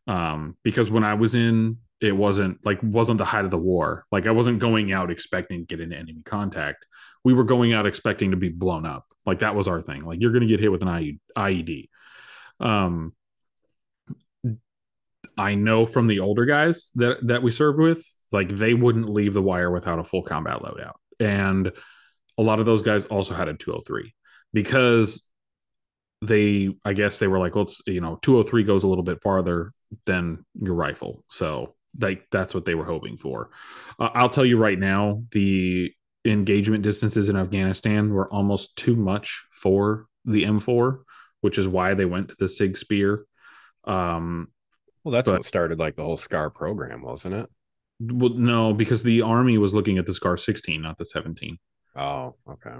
Um, 0.07 0.57
because 0.63 0.91
when 0.91 1.05
I 1.05 1.15
was 1.15 1.35
in, 1.35 1.79
it 2.01 2.13
wasn't 2.13 2.65
like 2.65 2.79
wasn't 2.83 3.19
the 3.19 3.25
height 3.25 3.45
of 3.45 3.51
the 3.51 3.59
war. 3.59 4.05
Like 4.11 4.27
I 4.27 4.31
wasn't 4.33 4.59
going 4.59 4.93
out 4.93 5.11
expecting 5.11 5.61
to 5.61 5.67
get 5.67 5.81
into 5.81 5.97
enemy 5.97 6.23
contact. 6.25 6.87
We 7.25 7.33
were 7.33 7.45
going 7.45 7.73
out 7.73 7.87
expecting 7.87 8.33
to 8.33 8.37
be 8.37 8.51
blown 8.51 8.85
up. 8.85 9.07
Like 9.25 9.41
that 9.41 9.55
was 9.55 9.69
our 9.69 9.81
thing. 9.81 10.05
Like 10.05 10.21
you're 10.21 10.33
gonna 10.33 10.47
get 10.47 10.61
hit 10.61 10.73
with 10.73 10.83
an 10.83 11.19
IED. 11.37 11.89
Um 12.61 13.13
I 15.37 15.55
know 15.55 15.87
from 15.87 16.07
the 16.07 16.21
older 16.21 16.45
guys 16.45 16.91
that 16.97 17.27
that 17.27 17.43
we 17.43 17.51
served 17.51 17.79
with, 17.79 18.05
like 18.33 18.51
they 18.51 18.75
wouldn't 18.75 19.09
leave 19.09 19.35
the 19.35 19.43
wire 19.43 19.71
without 19.71 19.99
a 19.99 20.05
full 20.05 20.23
combat 20.23 20.61
loadout. 20.61 20.95
And 21.19 21.73
a 22.39 22.43
lot 22.43 22.61
of 22.61 22.67
those 22.67 22.83
guys 22.83 23.05
also 23.07 23.35
had 23.35 23.49
a 23.49 23.55
203 23.55 24.15
because 24.53 25.27
they 26.23 26.75
I 26.85 26.93
guess 26.93 27.19
they 27.19 27.27
were 27.27 27.39
like, 27.39 27.55
well, 27.55 27.65
it's 27.65 27.81
you 27.87 28.01
know, 28.01 28.19
203 28.23 28.65
goes 28.65 28.83
a 28.83 28.89
little 28.89 29.05
bit 29.05 29.23
farther 29.23 29.73
than 30.07 30.45
your 30.61 30.75
rifle. 30.75 31.25
So 31.31 31.75
like 32.01 32.27
that's 32.31 32.55
what 32.55 32.65
they 32.65 32.75
were 32.75 32.85
hoping 32.85 33.17
for. 33.17 33.51
Uh, 33.99 34.11
I'll 34.15 34.29
tell 34.29 34.45
you 34.45 34.59
right 34.59 34.79
now, 34.79 35.23
the 35.31 35.93
engagement 36.25 36.83
distances 36.83 37.29
in 37.29 37.37
Afghanistan 37.37 38.11
were 38.13 38.33
almost 38.33 38.77
too 38.77 38.97
much 38.97 39.45
for 39.51 40.07
the 40.25 40.45
M4, 40.45 41.01
which 41.43 41.59
is 41.59 41.69
why 41.69 41.95
they 41.95 42.07
went 42.07 42.29
to 42.31 42.37
the 42.39 42.49
Sig 42.49 42.77
Spear. 42.77 43.27
Um, 43.85 44.49
Well, 45.05 45.13
that's 45.13 45.27
But- 45.31 45.39
what 45.41 45.45
started 45.45 45.79
like 45.79 45.97
the 45.97 46.03
whole 46.05 46.17
SCAR 46.17 46.49
program, 46.51 47.03
wasn't 47.03 47.35
it? 47.35 47.51
well, 48.01 48.31
no, 48.31 48.73
because 48.75 49.03
the 49.03 49.23
army 49.23 49.57
was 49.59 49.73
looking 49.75 49.99
at 49.99 50.07
the 50.07 50.15
Scar 50.15 50.37
16, 50.37 50.81
not 50.83 50.97
the 50.99 51.05
17, 51.05 51.59
Oh, 51.95 52.35
okay. 52.49 52.77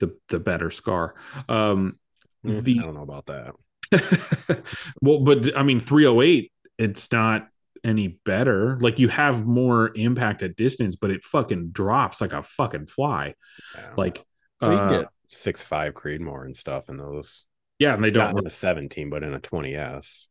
the 0.00 0.16
the 0.28 0.38
better 0.40 0.70
Scar. 0.70 1.14
Um, 1.48 1.98
Mm, 2.44 2.64
The- 2.64 2.78
I 2.80 2.82
don't 2.82 2.94
know 2.94 3.02
about 3.02 3.26
that. 3.26 3.54
well, 5.02 5.20
but 5.20 5.56
I 5.56 5.62
mean, 5.62 5.78
308, 5.78 6.52
it's 6.78 7.12
not 7.12 7.48
any 7.84 8.18
better. 8.24 8.78
Like 8.80 8.98
you 8.98 9.08
have 9.08 9.46
more 9.46 9.92
impact 9.96 10.42
at 10.42 10.56
distance, 10.56 10.96
but 10.96 11.10
it 11.10 11.24
fucking 11.24 11.70
drops 11.70 12.20
like 12.20 12.32
a 12.32 12.42
fucking 12.42 12.86
fly. 12.86 13.34
Yeah. 13.74 13.92
Like, 13.96 14.24
Well, 14.60 14.72
you 14.72 14.78
uh, 14.78 15.00
get 15.00 15.08
six 15.28 15.62
five 15.62 15.94
Creedmoor 15.94 16.44
and 16.44 16.56
stuff 16.56 16.88
in 16.88 16.96
those. 16.96 17.46
yeah, 17.78 17.94
and 17.94 18.02
they 18.04 18.10
don't. 18.10 18.38
in 18.38 18.46
a 18.46 18.50
17, 18.50 19.10
but 19.10 19.22
in 19.22 19.34
a 19.34 19.40
20s. 19.40 20.26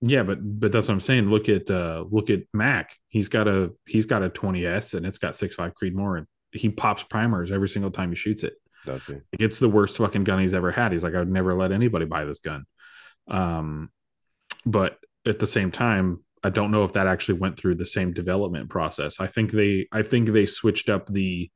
Yeah, 0.00 0.22
but 0.22 0.38
but 0.40 0.70
that's 0.70 0.86
what 0.88 0.94
I'm 0.94 1.00
saying. 1.00 1.28
Look 1.28 1.48
at 1.48 1.68
uh 1.70 2.04
look 2.08 2.30
at 2.30 2.42
Mac. 2.54 2.94
He's 3.08 3.26
got 3.28 3.48
a 3.48 3.72
he's 3.86 4.06
got 4.06 4.22
a 4.22 4.30
20s 4.30 4.94
and 4.94 5.04
it's 5.04 5.18
got 5.18 5.34
six 5.34 5.56
five 5.56 5.72
Creedmoor 5.74 6.18
and 6.18 6.26
he 6.52 6.68
pops 6.70 7.02
primers 7.02 7.50
every 7.50 7.68
single 7.68 7.90
time 7.90 8.10
he 8.10 8.14
shoots 8.16 8.44
it. 8.44 8.54
Does 8.86 9.04
he? 9.06 9.16
It's 9.32 9.58
the 9.58 9.68
worst 9.68 9.96
fucking 9.96 10.22
gun 10.22 10.38
he's 10.40 10.54
ever 10.54 10.70
had. 10.70 10.92
He's 10.92 11.02
like, 11.02 11.14
I 11.16 11.18
would 11.18 11.28
never 11.30 11.52
let 11.54 11.72
anybody 11.72 12.04
buy 12.06 12.24
this 12.24 12.38
gun. 12.38 12.64
Um, 13.26 13.90
but 14.64 14.98
at 15.26 15.40
the 15.40 15.46
same 15.48 15.72
time, 15.72 16.22
I 16.44 16.50
don't 16.50 16.70
know 16.70 16.84
if 16.84 16.92
that 16.92 17.06
actually 17.06 17.38
went 17.38 17.58
through 17.58 17.76
the 17.76 17.86
same 17.86 18.12
development 18.12 18.68
process. 18.70 19.20
I 19.20 19.26
think 19.26 19.50
they, 19.50 19.86
I 19.92 20.02
think 20.02 20.30
they 20.30 20.46
switched 20.46 20.88
up 20.88 21.06
the, 21.06 21.50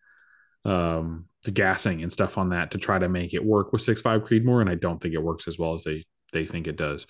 um, 0.64 1.26
the 1.44 1.50
gassing 1.50 2.02
and 2.02 2.12
stuff 2.12 2.38
on 2.38 2.50
that 2.50 2.70
to 2.70 2.78
try 2.78 2.98
to 2.98 3.08
make 3.08 3.34
it 3.34 3.44
work 3.44 3.72
with 3.72 3.82
six 3.82 4.00
five 4.00 4.22
Creedmoor, 4.22 4.60
and 4.60 4.70
I 4.70 4.76
don't 4.76 5.00
think 5.00 5.14
it 5.14 5.22
works 5.22 5.48
as 5.48 5.58
well 5.58 5.74
as 5.74 5.84
they 5.84 6.04
they 6.32 6.46
think 6.46 6.66
it 6.66 6.76
does. 6.76 7.06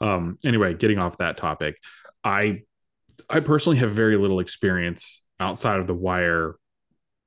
Um, 0.00 0.38
anyway, 0.44 0.74
getting 0.74 0.98
off 0.98 1.18
that 1.18 1.36
topic, 1.36 1.76
I, 2.24 2.62
I 3.30 3.40
personally 3.40 3.78
have 3.78 3.90
very 3.90 4.16
little 4.16 4.40
experience 4.40 5.22
outside 5.40 5.80
of 5.80 5.86
the 5.86 5.94
wire 5.94 6.56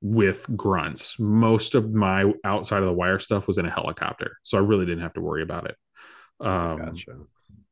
with 0.02 0.46
grunts. 0.56 1.18
Most 1.20 1.76
of 1.76 1.94
my 1.94 2.32
outside 2.44 2.82
of 2.82 2.86
the 2.86 2.94
wire 2.94 3.20
stuff 3.20 3.48
was 3.48 3.58
in 3.58 3.66
a 3.66 3.72
helicopter, 3.72 4.38
so 4.44 4.58
I 4.58 4.62
really 4.62 4.86
didn't 4.86 5.02
have 5.02 5.14
to 5.14 5.22
worry 5.22 5.44
about 5.44 5.70
it. 5.70 5.76
Um, 6.40 6.78
Gotcha. 6.78 7.18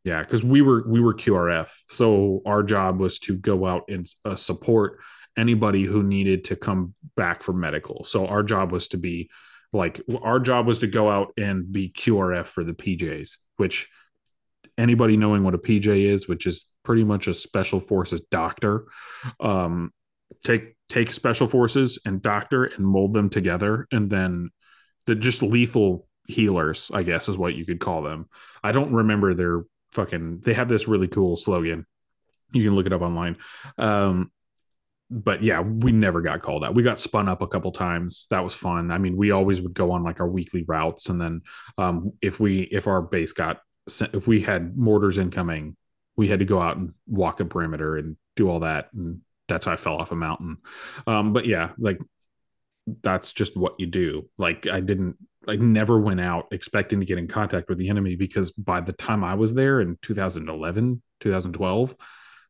Yeah, 0.07 0.21
because 0.21 0.41
we 0.41 0.61
were 0.61 0.85
we 0.88 1.01
were 1.01 1.13
QRF, 1.13 1.67
so 1.89 2.41
our 2.45 2.63
job 2.63 2.97
was 2.97 3.19
to 3.19 3.35
go 3.35 3.65
out 3.65 3.84
and 3.89 4.09
uh, 4.23 4.38
support 4.38 4.99
anybody 5.35 5.84
who 5.84 6.01
needed 6.01 6.45
to 6.45 6.55
come 6.55 6.93
back 7.17 7.43
for 7.43 7.51
medical. 7.51 8.05
So 8.05 8.25
our 8.25 8.41
job 8.41 8.71
was 8.71 8.88
to 8.89 8.97
be 8.97 9.29
like 9.73 9.99
our 10.21 10.39
job 10.39 10.65
was 10.65 10.79
to 10.79 10.88
go 10.88 11.09
out 11.11 11.34
and 11.38 11.69
be 11.69 11.89
QRF 11.89 12.45
for 12.45 12.63
the 12.63 12.71
PJs, 12.71 13.31
which 13.57 13.89
anybody 14.77 15.17
knowing 15.17 15.43
what 15.43 15.55
a 15.55 15.57
PJ 15.57 16.05
is, 16.05 16.25
which 16.25 16.47
is 16.47 16.67
pretty 16.85 17.03
much 17.03 17.27
a 17.27 17.34
special 17.34 17.81
forces 17.81 18.21
doctor, 18.31 18.85
um, 19.41 19.91
take 20.41 20.77
take 20.88 21.11
special 21.11 21.47
forces 21.47 21.99
and 22.05 22.21
doctor 22.21 22.63
and 22.63 22.85
mold 22.85 23.11
them 23.11 23.29
together, 23.29 23.89
and 23.91 24.09
then 24.09 24.51
the 25.05 25.15
just 25.15 25.43
lethal 25.43 26.07
healers, 26.29 26.89
I 26.93 27.03
guess, 27.03 27.27
is 27.27 27.38
what 27.38 27.55
you 27.55 27.65
could 27.65 27.81
call 27.81 28.03
them. 28.03 28.29
I 28.63 28.71
don't 28.71 28.93
remember 28.93 29.34
their 29.34 29.63
fucking. 29.91 30.41
They 30.41 30.53
have 30.53 30.69
this 30.69 30.88
really 30.88 31.07
cool 31.07 31.35
slogan. 31.35 31.85
You 32.53 32.64
can 32.64 32.76
look 32.76 32.85
it 32.85 32.93
up 32.93 33.01
online. 33.01 33.38
Um, 33.77 34.31
but 35.09 35.41
yeah, 35.41 35.61
we 35.61 35.91
never 35.91 36.22
got 36.22 36.41
called 36.41 36.65
out. 36.65 36.76
We 36.76 36.84
got 36.84 36.99
spun 36.99 37.30
up 37.30 37.41
a 37.41 37.47
couple 37.47 37.72
times. 37.72 38.27
That 38.30 38.43
was 38.43 38.53
fun. 38.53 38.91
I 38.91 38.97
mean, 38.97 39.15
we 39.15 39.31
always 39.31 39.61
would 39.61 39.73
go 39.73 39.91
on 39.91 40.03
like 40.03 40.19
our 40.19 40.27
weekly 40.27 40.64
routes, 40.68 41.07
and 41.09 41.22
then 41.22 41.41
um, 41.77 42.14
if 42.22 42.39
we 42.39 42.61
if 42.64 42.88
our 42.88 43.01
base 43.01 43.31
got 43.31 43.59
if 44.14 44.27
we 44.27 44.41
had 44.41 44.77
mortars 44.77 45.18
incoming, 45.18 45.77
we 46.18 46.27
had 46.27 46.39
to 46.39 46.45
go 46.45 46.61
out 46.61 46.77
and 46.77 46.93
walk 47.07 47.38
the 47.38 47.45
perimeter 47.45 47.95
and 47.95 48.18
do 48.35 48.49
all 48.49 48.59
that. 48.61 48.89
And 48.93 49.22
that's 49.47 49.65
how 49.65 49.72
I 49.72 49.77
fell 49.77 49.95
off 49.95 50.11
a 50.11 50.15
mountain. 50.15 50.57
Um, 51.05 51.31
but 51.31 51.45
yeah, 51.45 51.72
like 51.77 51.99
that's 53.01 53.31
just 53.31 53.55
what 53.55 53.80
you 53.80 53.85
do. 53.85 54.30
Like 54.38 54.68
I 54.68 54.81
didn't 54.81 55.18
I 55.48 55.56
never 55.56 55.99
went 55.99 56.19
out 56.19 56.48
expecting 56.52 56.99
to 56.99 57.06
get 57.06 57.18
in 57.18 57.28
contact 57.28 57.69
with 57.69 57.78
the 57.78 57.90
enemy 57.90 58.15
because 58.15 58.52
by 58.52 58.82
the 58.82 58.94
time 58.94 59.24
I 59.24 59.36
was 59.36 59.53
there 59.53 59.82
in 59.82 59.98
2011, 60.02 61.02
2012, 61.19 61.95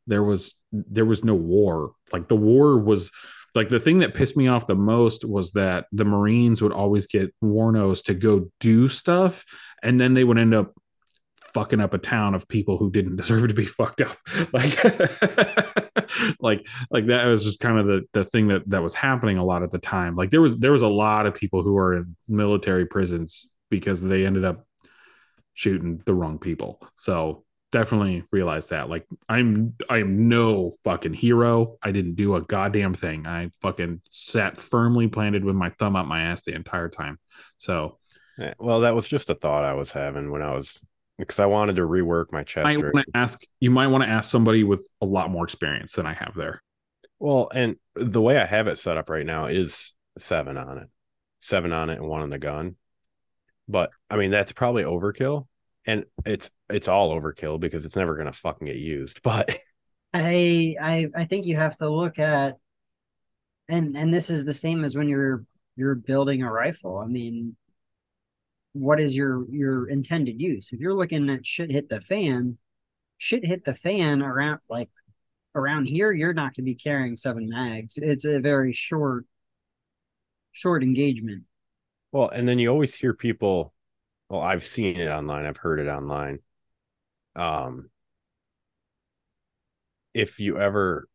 there 0.07 0.23
was 0.23 0.53
there 0.71 1.05
was 1.05 1.23
no 1.23 1.35
war. 1.35 1.91
Like 2.11 2.27
the 2.27 2.35
war 2.35 2.77
was 2.77 3.11
like 3.55 3.69
the 3.69 3.79
thing 3.79 3.99
that 3.99 4.13
pissed 4.13 4.37
me 4.37 4.47
off 4.47 4.67
the 4.67 4.75
most 4.75 5.25
was 5.25 5.51
that 5.53 5.85
the 5.91 6.05
Marines 6.05 6.61
would 6.61 6.71
always 6.71 7.07
get 7.07 7.33
warnos 7.43 8.03
to 8.05 8.13
go 8.13 8.49
do 8.59 8.87
stuff 8.87 9.45
and 9.81 9.99
then 9.99 10.13
they 10.13 10.23
would 10.23 10.37
end 10.37 10.53
up 10.53 10.73
fucking 11.53 11.79
up 11.79 11.93
a 11.93 11.97
town 11.97 12.35
of 12.35 12.47
people 12.47 12.77
who 12.77 12.91
didn't 12.91 13.15
deserve 13.17 13.47
to 13.47 13.53
be 13.53 13.65
fucked 13.65 14.01
up. 14.01 14.17
Like 14.53 14.83
like 16.39 16.67
like 16.89 17.07
that 17.07 17.25
was 17.25 17.43
just 17.43 17.59
kind 17.59 17.77
of 17.77 17.85
the 17.85 18.05
the 18.13 18.23
thing 18.23 18.47
that 18.47 18.69
that 18.69 18.81
was 18.81 18.93
happening 18.93 19.37
a 19.37 19.43
lot 19.43 19.63
at 19.63 19.71
the 19.71 19.79
time. 19.79 20.15
Like 20.15 20.31
there 20.31 20.41
was 20.41 20.57
there 20.57 20.71
was 20.71 20.81
a 20.81 20.87
lot 20.87 21.25
of 21.25 21.33
people 21.33 21.63
who 21.63 21.77
are 21.77 21.95
in 21.95 22.15
military 22.27 22.85
prisons 22.85 23.49
because 23.69 24.01
they 24.01 24.25
ended 24.25 24.45
up 24.45 24.65
shooting 25.53 26.01
the 26.05 26.13
wrong 26.13 26.39
people. 26.39 26.81
So 26.95 27.43
definitely 27.71 28.23
realize 28.31 28.67
that. 28.67 28.89
Like 28.89 29.05
I'm 29.27 29.75
I 29.89 29.99
am 29.99 30.29
no 30.29 30.71
fucking 30.83 31.13
hero. 31.13 31.77
I 31.83 31.91
didn't 31.91 32.15
do 32.15 32.35
a 32.35 32.41
goddamn 32.41 32.93
thing. 32.93 33.27
I 33.27 33.49
fucking 33.61 34.01
sat 34.09 34.57
firmly 34.57 35.07
planted 35.07 35.43
with 35.43 35.55
my 35.55 35.69
thumb 35.71 35.95
up 35.95 36.05
my 36.05 36.21
ass 36.21 36.43
the 36.43 36.53
entire 36.53 36.89
time. 36.89 37.19
So 37.57 37.97
well, 38.59 38.81
that 38.81 38.95
was 38.95 39.07
just 39.07 39.29
a 39.29 39.35
thought 39.35 39.63
I 39.63 39.73
was 39.73 39.91
having 39.91 40.31
when 40.31 40.41
I 40.41 40.53
was 40.53 40.81
because 41.17 41.39
I 41.39 41.45
wanted 41.45 41.77
to 41.77 41.81
rework 41.83 42.31
my 42.31 42.43
chest. 42.43 42.67
I 42.67 42.77
want 42.77 42.95
to 42.95 43.17
ask 43.17 43.41
you 43.59 43.71
might 43.71 43.87
want 43.87 44.03
to 44.03 44.09
ask 44.09 44.29
somebody 44.29 44.63
with 44.63 44.87
a 45.01 45.05
lot 45.05 45.31
more 45.31 45.43
experience 45.43 45.93
than 45.93 46.05
I 46.05 46.13
have 46.13 46.33
there. 46.35 46.61
Well, 47.19 47.49
and 47.53 47.77
the 47.95 48.21
way 48.21 48.37
I 48.37 48.45
have 48.45 48.67
it 48.67 48.77
set 48.77 48.97
up 48.97 49.09
right 49.09 49.25
now 49.25 49.45
is 49.45 49.95
seven 50.17 50.57
on 50.57 50.77
it, 50.77 50.87
seven 51.39 51.71
on 51.71 51.89
it, 51.89 51.99
and 51.99 52.07
one 52.07 52.21
on 52.21 52.29
the 52.29 52.37
gun. 52.37 52.75
But 53.67 53.91
I 54.09 54.17
mean, 54.17 54.31
that's 54.31 54.51
probably 54.51 54.83
overkill, 54.83 55.47
and 55.85 56.05
it's 56.25 56.49
it's 56.69 56.87
all 56.87 57.19
overkill 57.19 57.59
because 57.59 57.85
it's 57.85 57.95
never 57.95 58.15
gonna 58.15 58.33
fucking 58.33 58.67
get 58.67 58.77
used. 58.77 59.21
But 59.23 59.59
I 60.13 60.75
I 60.79 61.07
I 61.15 61.25
think 61.25 61.45
you 61.45 61.57
have 61.57 61.75
to 61.77 61.89
look 61.89 62.19
at, 62.19 62.55
and 63.67 63.97
and 63.97 64.13
this 64.13 64.29
is 64.29 64.45
the 64.45 64.53
same 64.53 64.83
as 64.83 64.95
when 64.95 65.09
you're 65.09 65.43
you're 65.75 65.95
building 65.95 66.43
a 66.43 66.51
rifle. 66.51 66.97
I 66.97 67.07
mean, 67.07 67.55
what 68.77 68.99
is 68.99 69.15
your 69.15 69.45
your 69.51 69.87
intended 69.89 70.41
use? 70.41 70.71
If 70.71 70.79
you're 70.79 70.93
looking 70.93 71.29
at 71.29 71.45
shit 71.45 71.71
hit 71.71 71.89
the 71.89 71.99
fan, 71.99 72.57
shit 73.17 73.45
hit 73.45 73.63
the 73.63 73.73
fan 73.73 74.21
around 74.21 74.59
like 74.69 74.89
around 75.55 75.87
here, 75.87 76.11
you're 76.11 76.33
not 76.33 76.55
going 76.55 76.63
to 76.65 76.71
be 76.71 76.75
carrying 76.75 77.17
seven 77.17 77.49
mags. 77.49 77.97
It's 77.97 78.25
a 78.25 78.39
very 78.39 78.73
short 78.73 79.25
short 80.51 80.83
engagement. 80.83 81.43
Well, 82.11 82.29
and 82.29 82.47
then 82.47 82.59
you 82.59 82.69
always 82.69 82.95
hear 82.95 83.13
people. 83.13 83.73
Well, 84.29 84.41
I've 84.41 84.63
seen 84.63 84.97
it 84.97 85.07
online. 85.07 85.45
I've 85.45 85.57
heard 85.57 85.79
it 85.79 85.87
online. 85.87 86.39
Um, 87.35 87.89
if 90.13 90.39
you 90.39 90.57
ever 90.57 91.07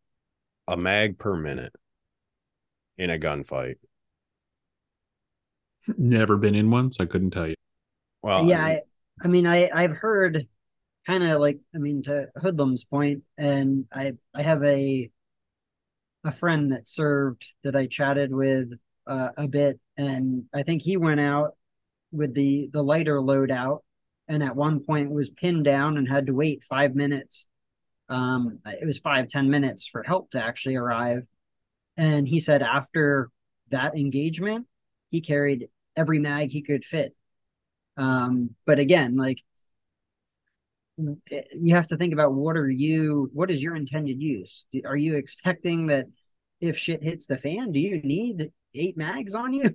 a 0.68 0.76
mag 0.76 1.18
per 1.18 1.36
minute 1.36 1.74
in 2.96 3.10
a 3.10 3.18
gunfight 3.18 3.76
Never 5.98 6.36
been 6.36 6.54
in 6.54 6.70
one, 6.70 6.92
so 6.92 7.04
I 7.04 7.06
couldn't 7.06 7.30
tell 7.30 7.48
you. 7.48 7.54
Well, 8.22 8.44
yeah, 8.46 8.64
I, 8.64 8.80
I 9.22 9.28
mean, 9.28 9.46
I 9.46 9.68
I've 9.72 9.92
heard 9.96 10.46
kind 11.06 11.24
of 11.24 11.40
like 11.40 11.58
I 11.74 11.78
mean 11.78 12.02
to 12.02 12.28
Hoodlum's 12.36 12.84
point, 12.84 13.22
and 13.36 13.86
I 13.92 14.12
I 14.34 14.42
have 14.42 14.62
a 14.62 15.10
a 16.24 16.30
friend 16.30 16.72
that 16.72 16.86
served 16.86 17.44
that 17.64 17.74
I 17.74 17.86
chatted 17.86 18.32
with 18.32 18.72
uh, 19.06 19.30
a 19.36 19.48
bit, 19.48 19.80
and 19.96 20.44
I 20.54 20.62
think 20.62 20.82
he 20.82 20.96
went 20.96 21.20
out 21.20 21.56
with 22.12 22.34
the 22.34 22.68
the 22.72 22.82
lighter 22.82 23.18
loadout, 23.18 23.80
and 24.28 24.42
at 24.42 24.56
one 24.56 24.84
point 24.84 25.10
was 25.10 25.30
pinned 25.30 25.64
down 25.64 25.96
and 25.96 26.08
had 26.08 26.26
to 26.26 26.34
wait 26.34 26.64
five 26.64 26.94
minutes. 26.94 27.46
Um, 28.08 28.60
it 28.66 28.86
was 28.86 28.98
five 28.98 29.28
ten 29.28 29.50
minutes 29.50 29.86
for 29.86 30.02
help 30.02 30.30
to 30.30 30.44
actually 30.44 30.76
arrive, 30.76 31.26
and 31.96 32.28
he 32.28 32.38
said 32.38 32.62
after 32.62 33.30
that 33.70 33.96
engagement, 33.96 34.66
he 35.12 35.20
carried 35.20 35.68
every 35.94 36.18
mag 36.18 36.50
he 36.50 36.62
could 36.62 36.84
fit. 36.84 37.14
Um, 37.96 38.56
but 38.66 38.80
again, 38.80 39.16
like 39.16 39.38
you 40.96 41.74
have 41.74 41.86
to 41.86 41.96
think 41.96 42.12
about 42.12 42.34
what 42.34 42.56
are 42.56 42.70
you 42.70 43.30
what 43.32 43.50
is 43.50 43.62
your 43.62 43.76
intended 43.76 44.20
use? 44.20 44.64
Are 44.84 44.96
you 44.96 45.16
expecting 45.16 45.86
that 45.86 46.06
if 46.60 46.76
shit 46.76 47.02
hits 47.02 47.26
the 47.26 47.36
fan 47.36 47.72
do 47.72 47.80
you 47.80 48.00
need 48.02 48.50
eight 48.74 48.96
mags 48.96 49.34
on 49.34 49.52
you? 49.52 49.74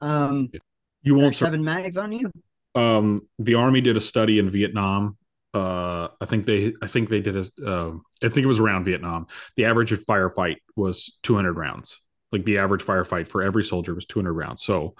Um 0.00 0.50
you 1.02 1.14
won't 1.14 1.34
seven 1.34 1.64
mags 1.64 1.96
on 1.96 2.12
you? 2.12 2.30
Um 2.74 3.28
the 3.38 3.54
army 3.54 3.80
did 3.80 3.96
a 3.96 4.00
study 4.00 4.38
in 4.38 4.50
vietnam. 4.50 5.16
Uh 5.54 6.08
i 6.20 6.26
think 6.26 6.46
they 6.46 6.72
i 6.82 6.86
think 6.86 7.08
they 7.08 7.20
did 7.20 7.36
a 7.36 7.46
uh, 7.66 7.92
i 8.22 8.28
think 8.28 8.44
it 8.44 8.46
was 8.46 8.60
around 8.60 8.84
vietnam. 8.84 9.28
The 9.56 9.66
average 9.66 9.92
firefight 9.92 10.56
was 10.76 11.18
200 11.22 11.52
rounds 11.52 12.00
like 12.32 12.44
the 12.44 12.58
average 12.58 12.82
firefight 12.82 13.28
for 13.28 13.42
every 13.42 13.64
soldier 13.64 13.94
was 13.94 14.06
200 14.06 14.32
rounds. 14.32 14.62
So 14.62 14.94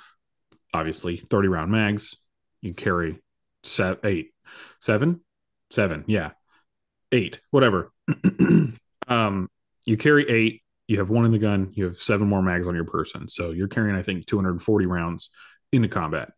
obviously 0.72 1.16
30 1.16 1.48
round 1.48 1.70
mags 1.70 2.16
you 2.60 2.74
carry 2.74 3.18
seven 3.62 3.98
eight 4.04 4.32
seven? 4.80 5.20
Seven 5.70 6.04
yeah. 6.06 6.30
Eight 7.12 7.40
whatever. 7.50 7.92
Um 9.08 9.48
you 9.86 9.96
carry 9.96 10.28
eight 10.28 10.62
you 10.86 10.98
have 10.98 11.10
one 11.10 11.24
in 11.24 11.32
the 11.32 11.38
gun 11.38 11.72
you 11.74 11.86
have 11.86 11.98
seven 11.98 12.28
more 12.28 12.42
mags 12.42 12.68
on 12.68 12.76
your 12.76 12.84
person. 12.84 13.26
So 13.26 13.50
you're 13.50 13.66
carrying 13.66 13.96
i 13.96 14.02
think 14.02 14.26
240 14.26 14.86
rounds 14.86 15.30
into 15.72 15.88
combat. 15.88 16.30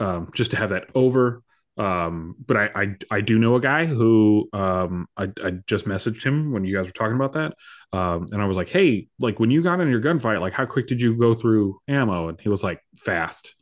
Um 0.00 0.28
just 0.34 0.50
to 0.50 0.56
have 0.56 0.70
that 0.70 0.88
over 0.96 1.44
um 1.76 2.34
but 2.44 2.56
I, 2.56 2.70
I 2.74 2.94
i 3.10 3.20
do 3.20 3.38
know 3.38 3.54
a 3.54 3.60
guy 3.60 3.86
who 3.86 4.48
um 4.52 5.06
I, 5.16 5.28
I 5.42 5.50
just 5.66 5.86
messaged 5.86 6.22
him 6.24 6.52
when 6.52 6.64
you 6.64 6.76
guys 6.76 6.86
were 6.86 6.92
talking 6.92 7.14
about 7.14 7.32
that 7.34 7.54
um 7.92 8.26
and 8.32 8.42
i 8.42 8.46
was 8.46 8.56
like 8.56 8.68
hey 8.68 9.06
like 9.18 9.38
when 9.38 9.50
you 9.50 9.62
got 9.62 9.80
in 9.80 9.88
your 9.88 10.00
gunfight 10.00 10.40
like 10.40 10.52
how 10.52 10.66
quick 10.66 10.88
did 10.88 11.00
you 11.00 11.16
go 11.16 11.34
through 11.34 11.78
ammo 11.86 12.28
and 12.28 12.40
he 12.40 12.48
was 12.48 12.62
like 12.62 12.80
fast 12.96 13.54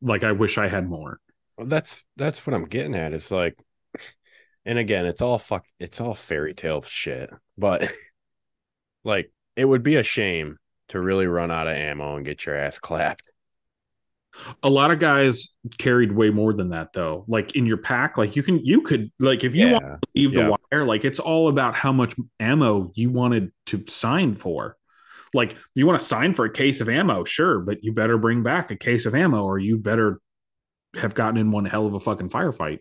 like 0.00 0.24
I 0.24 0.32
wish 0.32 0.58
I 0.58 0.68
had 0.68 0.88
more. 0.88 1.20
Well, 1.56 1.66
that's 1.66 2.04
that's 2.16 2.46
what 2.46 2.54
I'm 2.54 2.66
getting 2.66 2.94
at. 2.94 3.12
It's 3.12 3.30
like, 3.30 3.56
and 4.64 4.78
again, 4.78 5.06
it's 5.06 5.22
all 5.22 5.38
fuck, 5.38 5.66
it's 5.80 6.00
all 6.00 6.14
fairy 6.14 6.54
tale 6.54 6.82
shit. 6.82 7.30
But 7.56 7.92
like, 9.04 9.32
it 9.56 9.64
would 9.64 9.82
be 9.82 9.96
a 9.96 10.02
shame 10.02 10.58
to 10.88 11.00
really 11.00 11.26
run 11.26 11.50
out 11.50 11.68
of 11.68 11.76
ammo 11.76 12.16
and 12.16 12.24
get 12.24 12.46
your 12.46 12.56
ass 12.56 12.78
clapped. 12.78 13.27
A 14.62 14.70
lot 14.70 14.92
of 14.92 15.00
guys 15.00 15.54
carried 15.78 16.12
way 16.12 16.30
more 16.30 16.52
than 16.52 16.70
that 16.70 16.92
though. 16.92 17.24
Like 17.26 17.56
in 17.56 17.66
your 17.66 17.76
pack, 17.76 18.16
like 18.16 18.36
you 18.36 18.42
can 18.42 18.64
you 18.64 18.82
could 18.82 19.10
like 19.18 19.42
if 19.42 19.54
you 19.54 19.66
yeah. 19.66 19.72
want 19.72 19.84
to 19.84 20.08
leave 20.14 20.34
the 20.34 20.56
wire, 20.72 20.84
like 20.84 21.04
it's 21.04 21.18
all 21.18 21.48
about 21.48 21.74
how 21.74 21.92
much 21.92 22.14
ammo 22.38 22.90
you 22.94 23.10
wanted 23.10 23.52
to 23.66 23.84
sign 23.88 24.34
for. 24.34 24.76
Like 25.34 25.56
you 25.74 25.86
want 25.86 25.98
to 25.98 26.06
sign 26.06 26.34
for 26.34 26.44
a 26.44 26.52
case 26.52 26.80
of 26.80 26.88
ammo, 26.88 27.24
sure, 27.24 27.60
but 27.60 27.82
you 27.82 27.92
better 27.92 28.16
bring 28.16 28.42
back 28.42 28.70
a 28.70 28.76
case 28.76 29.06
of 29.06 29.14
ammo 29.14 29.42
or 29.42 29.58
you 29.58 29.76
better 29.76 30.20
have 30.94 31.14
gotten 31.14 31.36
in 31.36 31.50
one 31.50 31.64
hell 31.64 31.86
of 31.86 31.94
a 31.94 32.00
fucking 32.00 32.30
firefight. 32.30 32.78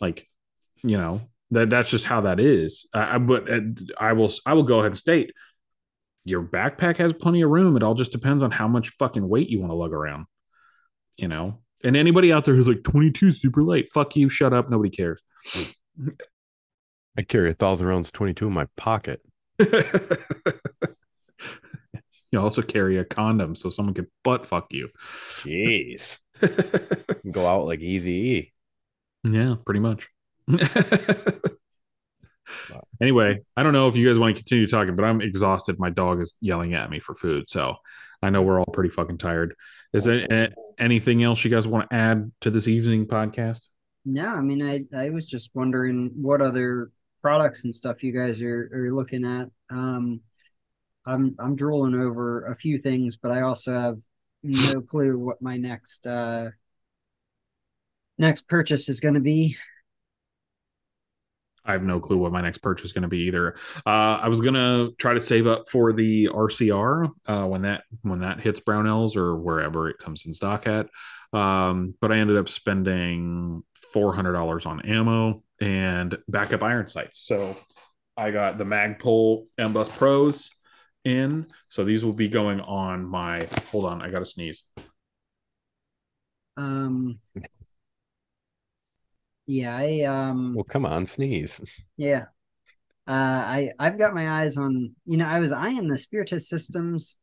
Like, 0.00 0.28
you 0.82 0.98
know, 0.98 1.22
that 1.52 1.70
that's 1.70 1.90
just 1.90 2.04
how 2.04 2.22
that 2.22 2.38
is. 2.38 2.86
Uh, 2.92 3.18
but 3.18 3.50
uh, 3.50 3.60
I 3.98 4.12
will 4.12 4.30
I 4.44 4.52
will 4.52 4.62
go 4.64 4.80
ahead 4.80 4.92
and 4.92 4.96
state 4.96 5.32
your 6.28 6.42
backpack 6.42 6.98
has 6.98 7.12
plenty 7.12 7.42
of 7.42 7.50
room. 7.50 7.76
It 7.76 7.82
all 7.82 7.94
just 7.94 8.12
depends 8.12 8.42
on 8.42 8.50
how 8.50 8.68
much 8.68 8.92
fucking 8.98 9.26
weight 9.26 9.48
you 9.48 9.60
want 9.60 9.70
to 9.70 9.76
lug 9.76 9.92
around. 9.92 10.26
You 11.18 11.28
know, 11.28 11.58
and 11.84 11.96
anybody 11.96 12.32
out 12.32 12.44
there 12.44 12.54
who's 12.54 12.68
like 12.68 12.82
22 12.84 13.32
super 13.32 13.62
light, 13.62 13.90
fuck 13.92 14.16
you, 14.16 14.28
shut 14.28 14.52
up, 14.52 14.70
nobody 14.70 14.90
cares. 14.90 15.22
I 17.16 17.22
carry 17.22 17.50
a 17.50 17.54
thousand 17.54 17.86
rounds 17.86 18.10
22 18.10 18.46
in 18.46 18.52
my 18.52 18.66
pocket. 18.76 19.20
you 19.58 19.68
also 22.38 22.62
carry 22.62 22.98
a 22.98 23.04
condom 23.04 23.54
so 23.54 23.70
someone 23.70 23.94
could 23.94 24.06
butt 24.22 24.46
fuck 24.46 24.72
you. 24.72 24.88
Jeez. 25.40 26.20
Go 27.30 27.46
out 27.46 27.66
like 27.66 27.80
easy 27.80 28.52
Yeah, 29.24 29.56
pretty 29.64 29.80
much. 29.80 30.08
anyway, 33.00 33.40
I 33.56 33.62
don't 33.62 33.72
know 33.72 33.88
if 33.88 33.96
you 33.96 34.06
guys 34.06 34.18
want 34.18 34.36
to 34.36 34.42
continue 34.42 34.66
talking, 34.66 34.96
but 34.96 35.04
I'm 35.04 35.20
exhausted. 35.20 35.78
My 35.78 35.90
dog 35.90 36.20
is 36.20 36.34
yelling 36.40 36.74
at 36.74 36.90
me 36.90 37.00
for 37.00 37.14
food. 37.14 37.48
So 37.48 37.76
I 38.22 38.30
know 38.30 38.42
we're 38.42 38.58
all 38.58 38.66
pretty 38.66 38.90
fucking 38.90 39.18
tired. 39.18 39.54
Is 39.92 40.04
there 40.04 40.52
anything 40.78 41.22
else 41.22 41.44
you 41.44 41.50
guys 41.50 41.66
want 41.66 41.90
to 41.90 41.96
add 41.96 42.30
to 42.42 42.50
this 42.50 42.68
evening 42.68 43.06
podcast? 43.06 43.68
No, 44.04 44.28
I 44.28 44.40
mean, 44.40 44.62
I, 44.62 44.84
I 44.96 45.10
was 45.10 45.26
just 45.26 45.50
wondering 45.54 46.10
what 46.14 46.40
other 46.40 46.90
products 47.20 47.64
and 47.64 47.74
stuff 47.74 48.02
you 48.02 48.12
guys 48.12 48.42
are, 48.42 48.70
are 48.72 48.92
looking 48.92 49.24
at. 49.24 49.50
Um, 49.70 50.20
I'm 51.06 51.34
I'm 51.38 51.56
drooling 51.56 51.94
over 51.94 52.44
a 52.46 52.54
few 52.54 52.78
things, 52.78 53.16
but 53.16 53.30
I 53.30 53.40
also 53.40 53.78
have 53.78 53.98
no 54.42 54.80
clue 54.88 55.18
what 55.18 55.40
my 55.40 55.56
next 55.56 56.06
uh 56.06 56.50
next 58.18 58.48
purchase 58.48 58.88
is 58.88 59.00
going 59.00 59.14
to 59.14 59.20
be. 59.20 59.56
I 61.68 61.72
have 61.72 61.82
no 61.82 62.00
clue 62.00 62.16
what 62.16 62.32
my 62.32 62.40
next 62.40 62.58
purchase 62.58 62.86
is 62.86 62.92
going 62.92 63.02
to 63.02 63.08
be 63.08 63.20
either. 63.20 63.54
Uh, 63.86 64.18
I 64.22 64.28
was 64.28 64.40
gonna 64.40 64.88
try 64.98 65.12
to 65.12 65.20
save 65.20 65.46
up 65.46 65.68
for 65.68 65.92
the 65.92 66.28
RCR 66.28 67.10
uh, 67.26 67.46
when 67.46 67.62
that 67.62 67.84
when 68.02 68.20
that 68.20 68.40
hits 68.40 68.58
Brownells 68.58 69.16
or 69.16 69.36
wherever 69.36 69.88
it 69.88 69.98
comes 69.98 70.24
in 70.26 70.32
stock 70.32 70.66
at. 70.66 70.88
Um, 71.32 71.94
but 72.00 72.10
I 72.10 72.16
ended 72.16 72.38
up 72.38 72.48
spending 72.48 73.62
four 73.92 74.14
hundred 74.14 74.32
dollars 74.32 74.64
on 74.64 74.80
ammo 74.80 75.42
and 75.60 76.16
backup 76.26 76.62
iron 76.62 76.86
sights. 76.86 77.20
So 77.20 77.56
I 78.16 78.30
got 78.30 78.56
the 78.56 78.64
Magpul 78.64 79.46
MBUS 79.60 79.90
Pros 79.90 80.50
in. 81.04 81.48
So 81.68 81.84
these 81.84 82.04
will 82.04 82.14
be 82.14 82.28
going 82.28 82.60
on 82.60 83.04
my. 83.04 83.46
Hold 83.70 83.84
on, 83.84 84.00
I 84.00 84.10
got 84.10 84.20
to 84.20 84.26
sneeze. 84.26 84.62
Um. 86.56 87.18
Yeah, 89.48 89.74
I 89.76 90.02
um. 90.02 90.54
Well, 90.54 90.64
come 90.64 90.86
on, 90.86 91.06
sneeze. 91.06 91.60
Yeah. 91.96 92.26
Uh, 93.08 93.42
I 93.46 93.70
I've 93.78 93.98
got 93.98 94.14
my 94.14 94.42
eyes 94.42 94.56
on 94.58 94.94
you 95.06 95.16
know 95.16 95.26
I 95.26 95.40
was 95.40 95.50
eyeing 95.52 95.88
the 95.88 95.96
Spiritus 95.98 96.48
Systems 96.48 97.18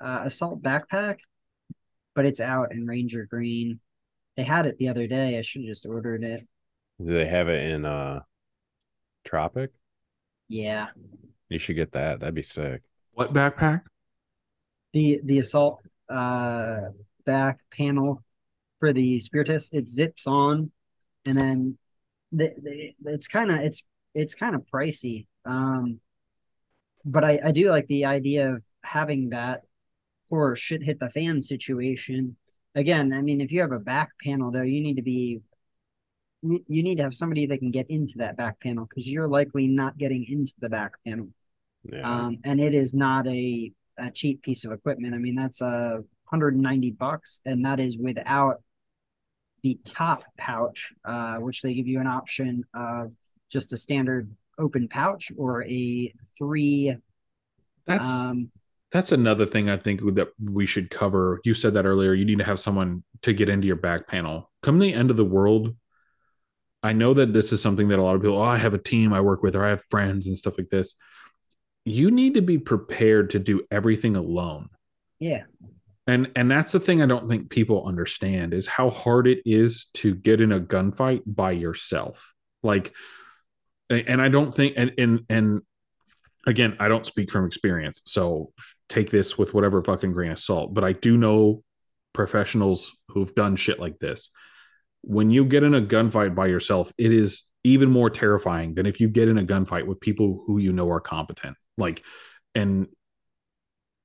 uh, 0.00 0.22
assault 0.24 0.62
backpack, 0.62 1.16
but 2.14 2.24
it's 2.24 2.40
out 2.40 2.72
in 2.72 2.86
Ranger 2.86 3.26
Green. 3.28 3.80
They 4.36 4.44
had 4.44 4.66
it 4.66 4.78
the 4.78 4.88
other 4.88 5.06
day. 5.08 5.36
I 5.36 5.42
should 5.42 5.62
have 5.62 5.68
just 5.68 5.84
ordered 5.86 6.22
it. 6.24 6.46
Do 7.04 7.12
they 7.12 7.26
have 7.26 7.48
it 7.48 7.68
in 7.68 7.84
uh 7.84 8.20
Tropic? 9.24 9.72
Yeah, 10.48 10.86
You 11.48 11.58
should 11.58 11.76
get 11.76 11.92
that. 11.92 12.20
That'd 12.20 12.34
be 12.34 12.42
sick. 12.42 12.82
What 13.12 13.32
backpack? 13.34 13.82
the 14.92 15.20
the 15.24 15.38
assault 15.40 15.80
uh 16.08 16.80
back 17.26 17.58
panel 17.72 18.22
for 18.78 18.92
the 18.92 19.18
Spiritus 19.18 19.70
it 19.72 19.88
zips 19.88 20.26
on, 20.26 20.70
and 21.26 21.36
then 21.36 21.78
the, 22.32 22.52
the 22.62 23.12
it's 23.12 23.28
kind 23.28 23.50
of 23.50 23.60
it's 23.60 23.82
it's 24.14 24.34
kind 24.34 24.54
of 24.54 24.62
pricey. 24.72 25.26
Um, 25.44 26.00
but 27.04 27.24
I 27.24 27.40
I 27.44 27.52
do 27.52 27.70
like 27.70 27.86
the 27.86 28.06
idea 28.06 28.52
of 28.52 28.64
having 28.82 29.30
that 29.30 29.62
for 30.28 30.56
shit 30.56 30.82
hit 30.82 31.00
the 31.00 31.10
fan 31.10 31.42
situation. 31.42 32.36
Again, 32.74 33.12
I 33.12 33.22
mean, 33.22 33.40
if 33.40 33.52
you 33.52 33.60
have 33.60 33.72
a 33.72 33.78
back 33.78 34.10
panel 34.22 34.50
though, 34.50 34.62
you 34.62 34.80
need 34.80 34.96
to 34.96 35.02
be 35.02 35.40
you 36.42 36.82
need 36.82 36.96
to 36.96 37.02
have 37.02 37.14
somebody 37.14 37.46
that 37.46 37.58
can 37.58 37.70
get 37.70 37.88
into 37.88 38.18
that 38.18 38.36
back 38.36 38.60
panel 38.60 38.86
because 38.86 39.10
you're 39.10 39.28
likely 39.28 39.66
not 39.66 39.96
getting 39.96 40.24
into 40.28 40.52
the 40.58 40.68
back 40.68 40.92
panel. 41.06 41.28
Yeah. 41.90 42.02
Um, 42.02 42.38
and 42.44 42.60
it 42.60 42.74
is 42.74 42.94
not 42.94 43.26
a, 43.26 43.72
a 43.98 44.10
cheap 44.10 44.42
piece 44.42 44.64
of 44.64 44.72
equipment. 44.72 45.14
I 45.14 45.18
mean, 45.18 45.36
that's 45.36 45.60
a 45.60 46.02
190 46.28 46.90
bucks, 46.92 47.40
and 47.46 47.64
that 47.64 47.80
is 47.80 47.96
without 47.96 48.62
the 49.64 49.80
top 49.82 50.24
pouch, 50.36 50.92
uh, 51.04 51.38
which 51.38 51.62
they 51.62 51.74
give 51.74 51.88
you 51.88 51.98
an 51.98 52.06
option 52.06 52.64
of 52.74 53.12
just 53.50 53.72
a 53.72 53.76
standard 53.76 54.30
open 54.58 54.86
pouch 54.88 55.32
or 55.36 55.64
a 55.64 56.12
three. 56.38 56.94
That's 57.86 58.08
Um, 58.08 58.50
that's 58.92 59.10
another 59.10 59.46
thing 59.46 59.68
I 59.68 59.76
think 59.76 60.14
that 60.14 60.28
we 60.38 60.66
should 60.66 60.90
cover. 60.90 61.40
You 61.44 61.54
said 61.54 61.74
that 61.74 61.86
earlier. 61.86 62.14
You 62.14 62.26
need 62.26 62.38
to 62.38 62.44
have 62.44 62.60
someone 62.60 63.02
to 63.22 63.32
get 63.32 63.48
into 63.48 63.66
your 63.66 63.76
back 63.76 64.06
panel. 64.06 64.52
Come 64.62 64.78
the 64.78 64.94
end 64.94 65.10
of 65.10 65.16
the 65.16 65.24
world. 65.24 65.74
I 66.82 66.92
know 66.92 67.14
that 67.14 67.32
this 67.32 67.50
is 67.50 67.62
something 67.62 67.88
that 67.88 67.98
a 67.98 68.02
lot 68.02 68.14
of 68.14 68.20
people, 68.20 68.36
oh, 68.36 68.42
I 68.42 68.58
have 68.58 68.74
a 68.74 68.78
team 68.78 69.14
I 69.14 69.22
work 69.22 69.42
with, 69.42 69.56
or 69.56 69.64
I 69.64 69.70
have 69.70 69.84
friends 69.90 70.26
and 70.26 70.36
stuff 70.36 70.58
like 70.58 70.68
this. 70.68 70.94
You 71.86 72.10
need 72.10 72.34
to 72.34 72.42
be 72.42 72.58
prepared 72.58 73.30
to 73.30 73.38
do 73.38 73.64
everything 73.70 74.14
alone. 74.14 74.68
yeah, 75.18 75.44
And 76.06 76.30
and 76.36 76.50
that's 76.50 76.72
the 76.72 76.80
thing 76.80 77.00
I 77.00 77.06
don't 77.06 77.28
think 77.28 77.50
people 77.50 77.86
understand 77.86 78.52
is 78.52 78.66
how 78.66 78.90
hard 78.90 79.26
it 79.26 79.40
is 79.46 79.86
to 79.94 80.14
get 80.14 80.40
in 80.40 80.52
a 80.52 80.60
gunfight 80.60 81.22
by 81.26 81.52
yourself. 81.52 82.34
Like 82.62 82.92
and 83.90 84.20
I 84.20 84.28
don't 84.28 84.52
think 84.52 84.74
and 84.76 84.92
and 84.98 85.20
and 85.28 85.62
again, 86.46 86.76
I 86.78 86.88
don't 86.88 87.06
speak 87.06 87.30
from 87.30 87.46
experience. 87.46 88.02
So 88.04 88.52
take 88.88 89.10
this 89.10 89.38
with 89.38 89.54
whatever 89.54 89.82
fucking 89.82 90.12
grain 90.12 90.32
of 90.32 90.38
salt, 90.38 90.74
but 90.74 90.84
I 90.84 90.92
do 90.92 91.16
know 91.16 91.62
professionals 92.12 92.92
who've 93.08 93.34
done 93.34 93.56
shit 93.56 93.80
like 93.80 93.98
this. 93.98 94.30
When 95.02 95.30
you 95.30 95.44
get 95.44 95.62
in 95.62 95.74
a 95.74 95.82
gunfight 95.82 96.34
by 96.34 96.46
yourself, 96.46 96.92
it 96.98 97.12
is 97.12 97.44
even 97.64 97.90
more 97.90 98.10
terrifying 98.10 98.74
than 98.74 98.86
if 98.86 99.00
you 99.00 99.08
get 99.08 99.28
in 99.28 99.38
a 99.38 99.44
gunfight 99.44 99.86
with 99.86 100.00
people 100.00 100.42
who 100.46 100.58
you 100.58 100.72
know 100.72 100.90
are 100.90 101.00
competent. 101.00 101.56
Like 101.78 102.02
and 102.54 102.88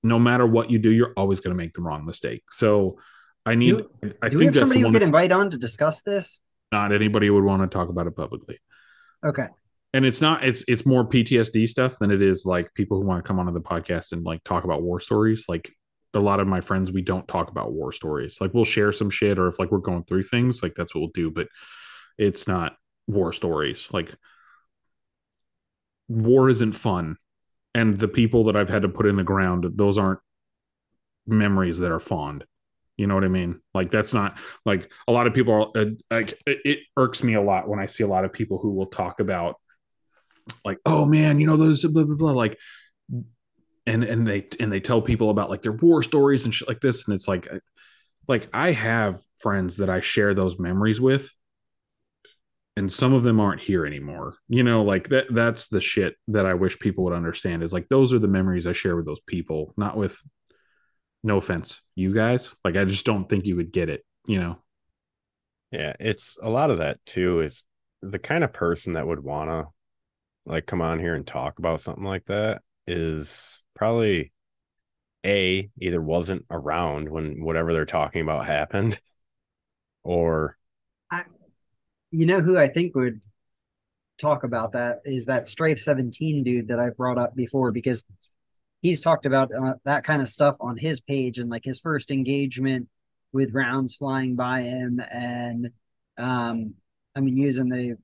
no 0.03 0.19
matter 0.19 0.45
what 0.45 0.69
you 0.69 0.79
do, 0.79 0.91
you're 0.91 1.13
always 1.17 1.39
going 1.39 1.55
to 1.55 1.57
make 1.57 1.73
the 1.73 1.81
wrong 1.81 2.05
mistake. 2.05 2.43
So 2.49 2.99
I 3.45 3.55
need. 3.55 3.77
Do- 3.77 4.13
I 4.21 4.29
do 4.29 4.37
we 4.37 4.45
have 4.45 4.55
somebody 4.57 4.81
who 4.81 4.91
could 4.91 5.01
invite 5.01 5.31
on 5.31 5.51
to 5.51 5.57
discuss 5.57 6.01
this? 6.03 6.39
not 6.71 6.91
anybody 6.91 7.29
would 7.31 7.43
want 7.43 7.63
to 7.63 7.67
talk 7.67 7.89
about 7.89 8.05
it 8.05 8.15
publicly. 8.15 8.59
Okay, 9.25 9.47
And 9.93 10.05
it's 10.05 10.21
not. 10.21 10.45
It's 10.45 10.63
it's 10.67 10.85
more 10.85 11.03
PTSD 11.03 11.67
stuff 11.67 11.97
than 11.99 12.11
it 12.11 12.21
is 12.21 12.45
like 12.45 12.71
people 12.75 12.99
who 13.01 13.07
want 13.07 13.23
to 13.23 13.27
come 13.27 13.39
onto 13.39 13.51
the 13.51 13.59
podcast 13.59 14.11
and 14.11 14.23
like 14.23 14.43
talk 14.43 14.63
about 14.65 14.83
war 14.83 14.99
stories. 14.99 15.45
Like 15.47 15.71
a 16.13 16.19
lot 16.19 16.39
of 16.39 16.47
my 16.47 16.61
friends, 16.61 16.91
we 16.91 17.01
don't 17.01 17.27
talk 17.27 17.49
about 17.49 17.73
war 17.73 17.91
stories. 17.91 18.37
Like 18.39 18.53
we'll 18.53 18.65
share 18.65 18.91
some 18.91 19.09
shit, 19.09 19.39
or 19.39 19.47
if 19.47 19.57
like 19.57 19.71
we're 19.71 19.79
going 19.79 20.03
through 20.03 20.23
things, 20.23 20.61
like 20.61 20.75
that's 20.75 20.93
what 20.93 21.01
we'll 21.01 21.09
do. 21.13 21.31
But 21.31 21.47
it's 22.19 22.47
not 22.47 22.75
war 23.07 23.33
stories. 23.33 23.87
Like 23.91 24.13
war 26.07 26.49
isn't 26.49 26.73
fun, 26.73 27.17
and 27.73 27.93
the 27.93 28.07
people 28.07 28.45
that 28.45 28.55
I've 28.55 28.69
had 28.69 28.81
to 28.81 28.89
put 28.89 29.05
in 29.05 29.15
the 29.15 29.23
ground, 29.23 29.65
those 29.75 29.97
aren't 29.97 30.19
memories 31.27 31.79
that 31.79 31.91
are 31.91 31.99
fond. 31.99 32.45
You 32.97 33.07
know 33.07 33.15
what 33.15 33.23
I 33.23 33.29
mean? 33.29 33.61
Like 33.73 33.91
that's 33.91 34.13
not 34.13 34.37
like 34.65 34.91
a 35.07 35.11
lot 35.11 35.27
of 35.27 35.33
people 35.33 35.53
are 35.53 35.81
uh, 35.81 35.85
like 36.11 36.31
it, 36.45 36.59
it 36.65 36.79
irks 36.97 37.23
me 37.23 37.33
a 37.35 37.41
lot 37.41 37.69
when 37.69 37.79
I 37.79 37.85
see 37.85 38.03
a 38.03 38.07
lot 38.07 38.25
of 38.25 38.33
people 38.33 38.57
who 38.57 38.71
will 38.71 38.87
talk 38.87 39.21
about 39.21 39.55
like, 40.65 40.79
oh 40.85 41.05
man, 41.05 41.39
you 41.39 41.47
know 41.47 41.55
those 41.55 41.83
blah 41.85 42.03
blah 42.03 42.15
blah 42.15 42.31
like 42.31 42.57
and 43.87 44.03
and 44.03 44.27
they 44.27 44.47
and 44.59 44.71
they 44.71 44.81
tell 44.81 45.01
people 45.01 45.29
about 45.29 45.49
like 45.49 45.61
their 45.61 45.71
war 45.71 46.03
stories 46.03 46.43
and 46.43 46.53
shit 46.53 46.67
like 46.67 46.81
this 46.81 47.05
and 47.05 47.15
it's 47.15 47.27
like 47.27 47.47
like 48.27 48.49
I 48.53 48.71
have 48.71 49.21
friends 49.39 49.77
that 49.77 49.89
I 49.89 50.01
share 50.01 50.33
those 50.33 50.59
memories 50.59 50.99
with 50.99 51.33
and 52.79 52.89
some 52.89 53.11
of 53.11 53.23
them 53.23 53.41
aren't 53.41 53.59
here 53.59 53.85
anymore. 53.85 54.37
You 54.47 54.63
know, 54.63 54.83
like 54.83 55.09
that 55.09 55.25
that's 55.29 55.67
the 55.67 55.81
shit 55.81 56.15
that 56.29 56.45
I 56.45 56.53
wish 56.53 56.79
people 56.79 57.03
would 57.03 57.13
understand 57.13 57.61
is 57.61 57.73
like 57.73 57.89
those 57.89 58.13
are 58.13 58.19
the 58.19 58.27
memories 58.27 58.65
I 58.65 58.71
share 58.71 58.95
with 58.95 59.05
those 59.05 59.19
people, 59.27 59.73
not 59.75 59.97
with 59.97 60.17
no 61.21 61.35
offense, 61.37 61.81
you 61.95 62.13
guys. 62.13 62.55
Like 62.63 62.77
I 62.77 62.85
just 62.85 63.05
don't 63.05 63.27
think 63.27 63.45
you 63.45 63.57
would 63.57 63.73
get 63.73 63.89
it, 63.89 64.05
you 64.25 64.39
know. 64.39 64.59
Yeah, 65.73 65.93
it's 65.99 66.37
a 66.41 66.49
lot 66.49 66.71
of 66.71 66.77
that 66.77 67.05
too. 67.05 67.41
Is 67.41 67.65
the 68.01 68.17
kind 68.17 68.45
of 68.45 68.53
person 68.53 68.93
that 68.93 69.05
would 69.05 69.21
want 69.21 69.49
to 69.49 69.65
like 70.45 70.65
come 70.65 70.81
on 70.81 70.99
here 70.99 71.15
and 71.15 71.27
talk 71.27 71.59
about 71.59 71.81
something 71.81 72.05
like 72.05 72.25
that 72.27 72.61
is 72.87 73.65
probably 73.75 74.31
a 75.25 75.69
either 75.81 76.01
wasn't 76.01 76.45
around 76.49 77.09
when 77.09 77.43
whatever 77.43 77.73
they're 77.73 77.85
talking 77.85 78.21
about 78.21 78.45
happened, 78.45 78.97
or 80.05 80.55
you 82.11 82.25
know 82.25 82.41
who 82.41 82.57
I 82.57 82.67
think 82.67 82.95
would 82.95 83.21
talk 84.19 84.43
about 84.43 84.73
that 84.73 84.99
is 85.05 85.25
that 85.25 85.47
Strafe 85.47 85.79
17 85.79 86.43
dude 86.43 86.67
that 86.67 86.79
I 86.79 86.89
brought 86.89 87.17
up 87.17 87.35
before 87.35 87.71
because 87.71 88.03
he's 88.81 89.01
talked 89.01 89.25
about 89.25 89.49
uh, 89.53 89.73
that 89.85 90.03
kind 90.03 90.21
of 90.21 90.29
stuff 90.29 90.57
on 90.59 90.77
his 90.77 90.99
page 90.99 91.37
and 91.37 91.49
like 91.49 91.63
his 91.63 91.79
first 91.79 92.11
engagement 92.11 92.87
with 93.31 93.53
rounds 93.53 93.95
flying 93.95 94.35
by 94.35 94.63
him 94.63 95.01
and 95.11 95.69
um 96.17 96.73
I 97.15 97.21
mean 97.21 97.37
using 97.37 97.69
the 97.69 97.97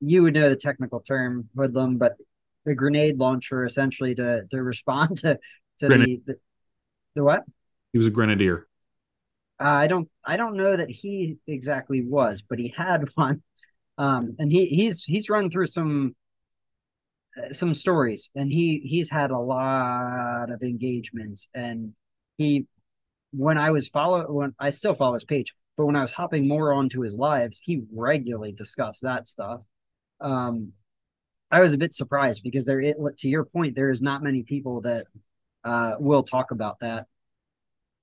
you 0.00 0.22
would 0.22 0.34
know 0.34 0.48
the 0.48 0.56
technical 0.56 1.00
term 1.00 1.48
hoodlum 1.56 1.98
but 1.98 2.16
the 2.64 2.74
grenade 2.74 3.18
launcher 3.18 3.64
essentially 3.64 4.14
to 4.14 4.44
to 4.50 4.62
respond 4.62 5.18
to 5.18 5.38
to 5.80 5.88
the, 5.88 6.20
the 6.26 6.36
the 7.14 7.24
what 7.24 7.44
He 7.92 7.98
was 7.98 8.06
a 8.06 8.10
grenadier. 8.10 8.66
uh, 9.60 9.64
I 9.64 9.86
don't 9.86 10.08
I 10.26 10.36
don't 10.36 10.56
know 10.56 10.76
that 10.76 10.90
he 10.90 11.38
exactly 11.46 12.02
was, 12.04 12.42
but 12.42 12.58
he 12.58 12.74
had 12.76 13.08
one. 13.14 13.42
Um, 13.98 14.36
and 14.38 14.52
he 14.52 14.66
he's 14.66 15.04
he's 15.04 15.30
run 15.30 15.48
through 15.48 15.66
some 15.66 16.14
uh, 17.38 17.52
some 17.52 17.72
stories, 17.74 18.30
and 18.34 18.52
he 18.52 18.80
he's 18.84 19.10
had 19.10 19.30
a 19.30 19.38
lot 19.38 20.50
of 20.50 20.62
engagements. 20.62 21.48
And 21.54 21.94
he, 22.36 22.66
when 23.32 23.56
I 23.58 23.70
was 23.70 23.88
follow 23.88 24.30
when 24.30 24.54
I 24.58 24.70
still 24.70 24.94
follow 24.94 25.14
his 25.14 25.24
page, 25.24 25.54
but 25.76 25.86
when 25.86 25.96
I 25.96 26.02
was 26.02 26.12
hopping 26.12 26.48
more 26.48 26.72
onto 26.72 27.00
his 27.00 27.16
lives, 27.16 27.60
he 27.62 27.82
regularly 27.92 28.52
discussed 28.52 29.02
that 29.02 29.26
stuff. 29.26 29.60
Um, 30.20 30.72
I 31.50 31.60
was 31.60 31.74
a 31.74 31.78
bit 31.78 31.94
surprised 31.94 32.42
because 32.42 32.64
there, 32.64 32.80
it, 32.80 32.96
to 33.18 33.28
your 33.28 33.44
point, 33.44 33.76
there 33.76 33.90
is 33.90 34.02
not 34.02 34.22
many 34.22 34.42
people 34.42 34.80
that 34.82 35.06
uh, 35.64 35.92
will 35.98 36.22
talk 36.22 36.50
about 36.50 36.80
that. 36.80 37.06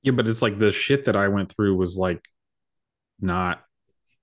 Yeah, 0.04 0.12
but 0.12 0.28
it's 0.28 0.42
like 0.42 0.60
the 0.60 0.72
shit 0.72 1.06
that 1.06 1.16
I 1.16 1.30
went 1.30 1.52
through 1.56 1.76
was 1.76 1.98
like 1.98 2.24
not 3.20 3.64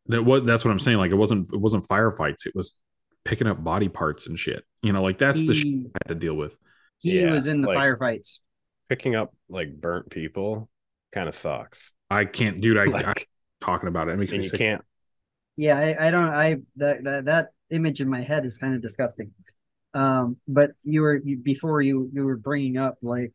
that 0.06 0.22
what 0.24 0.44
that's 0.46 0.64
what 0.64 0.70
I'm 0.70 0.78
saying. 0.78 0.98
Like 0.98 1.10
it 1.10 1.16
wasn't 1.16 1.48
it 1.52 1.60
wasn't 1.60 1.86
firefights. 1.86 2.46
It 2.46 2.54
was 2.54 2.78
picking 3.24 3.46
up 3.46 3.62
body 3.62 3.88
parts 3.88 4.26
and 4.26 4.38
shit. 4.38 4.64
You 4.82 4.92
know, 4.92 5.02
like 5.02 5.18
that's 5.18 5.44
the 5.46 5.54
shit 5.54 5.66
I 5.94 5.98
had 6.06 6.08
to 6.08 6.14
deal 6.14 6.34
with. 6.34 6.56
He 7.00 7.20
Yeah, 7.20 7.32
was 7.32 7.46
in 7.46 7.60
the 7.60 7.68
like- 7.68 7.78
firefights. 7.78 8.40
picking 8.88 9.14
up 9.14 9.34
like 9.48 9.80
burnt 9.80 10.10
people 10.10 10.68
kind 11.12 11.28
of 11.28 11.34
sucks. 11.34 11.92
I 12.10 12.24
can't, 12.24 12.60
dude. 12.60 12.76
I, 12.78 12.84
Like, 12.84 13.06
I 13.06 13.14
talking 13.60 13.88
about 13.88 14.08
it. 14.08 14.12
It 14.12 14.16
makes 14.18 14.30
me 14.32 14.36
and 14.38 14.44
you 14.44 14.50
sick. 14.50 14.58
can't. 14.58 14.82
Yeah, 15.56 15.78
I, 15.78 16.08
I 16.08 16.10
don't 16.10 16.28
I 16.28 16.56
that, 16.76 17.04
that 17.04 17.24
that 17.26 17.48
image 17.70 18.00
in 18.00 18.08
my 18.08 18.22
head 18.22 18.44
is 18.44 18.56
kind 18.56 18.74
of 18.74 18.82
disgusting. 18.82 19.30
Um, 19.94 20.36
but 20.48 20.70
you 20.84 21.02
were 21.02 21.16
you, 21.24 21.36
before 21.38 21.80
you 21.82 22.10
you 22.12 22.24
were 22.24 22.36
bringing 22.36 22.76
up 22.78 22.98
like 23.02 23.32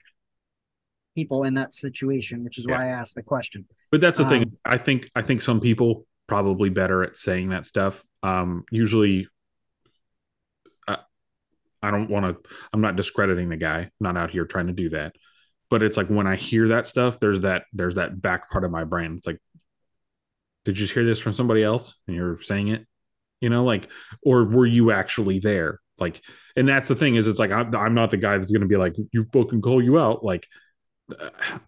people 1.15 1.43
in 1.43 1.55
that 1.55 1.73
situation, 1.73 2.43
which 2.43 2.57
is 2.57 2.67
why 2.67 2.85
I 2.85 2.87
asked 2.87 3.15
the 3.15 3.23
question. 3.23 3.65
But 3.91 4.01
that's 4.01 4.17
the 4.17 4.23
Um, 4.23 4.29
thing. 4.29 4.57
I 4.65 4.77
think 4.77 5.09
I 5.15 5.21
think 5.21 5.41
some 5.41 5.59
people 5.59 6.05
probably 6.27 6.69
better 6.69 7.03
at 7.03 7.17
saying 7.17 7.49
that 7.49 7.65
stuff. 7.65 8.03
Um, 8.21 8.65
usually, 8.71 9.27
I, 10.87 10.97
I 11.81 11.91
don't 11.91 12.09
want 12.09 12.25
to. 12.25 12.49
I'm 12.73 12.81
not 12.81 12.95
discrediting 12.95 13.49
the 13.49 13.57
guy. 13.57 13.79
I'm 13.79 13.91
not 13.99 14.17
out 14.17 14.31
here 14.31 14.45
trying 14.45 14.67
to 14.67 14.73
do 14.73 14.89
that. 14.89 15.15
But 15.69 15.81
it's 15.81 15.97
like 15.97 16.07
when 16.07 16.27
I 16.27 16.35
hear 16.35 16.67
that 16.69 16.85
stuff, 16.85 17.19
there's 17.19 17.41
that 17.41 17.63
there's 17.73 17.95
that 17.95 18.21
back 18.21 18.51
part 18.51 18.63
of 18.63 18.71
my 18.71 18.83
brain. 18.83 19.15
It's 19.17 19.25
like, 19.25 19.39
did 20.63 20.77
you 20.77 20.83
just 20.83 20.93
hear 20.93 21.05
this 21.05 21.19
from 21.19 21.33
somebody 21.33 21.63
else 21.63 21.95
and 22.07 22.15
you're 22.15 22.39
saying 22.41 22.67
it? 22.67 22.85
You 23.41 23.49
know, 23.49 23.63
like, 23.63 23.87
or 24.23 24.43
were 24.45 24.65
you 24.65 24.91
actually 24.91 25.39
there? 25.39 25.79
Like, 25.97 26.21
and 26.55 26.67
that's 26.67 26.87
the 26.87 26.95
thing 26.95 27.15
is, 27.15 27.27
it's 27.27 27.39
like 27.39 27.51
I'm, 27.51 27.75
I'm 27.75 27.93
not 27.93 28.11
the 28.11 28.17
guy 28.17 28.37
that's 28.37 28.51
going 28.51 28.61
to 28.61 28.67
be 28.67 28.77
like, 28.77 28.95
you 29.11 29.25
fucking 29.31 29.61
call 29.61 29.81
you 29.81 29.99
out. 29.99 30.23
Like, 30.23 30.47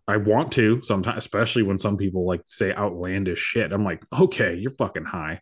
I 0.07 0.18
want 0.18 0.51
to 0.53 0.81
sometimes, 0.81 1.18
especially 1.19 1.64
when 1.64 1.77
some 1.77 1.97
people 1.97 2.26
like 2.26 2.41
say 2.45 2.73
outlandish 2.73 3.39
shit. 3.39 3.72
I'm 3.72 3.84
like, 3.84 4.03
okay, 4.18 4.55
you're 4.55 4.72
fucking 4.72 5.05
high, 5.05 5.41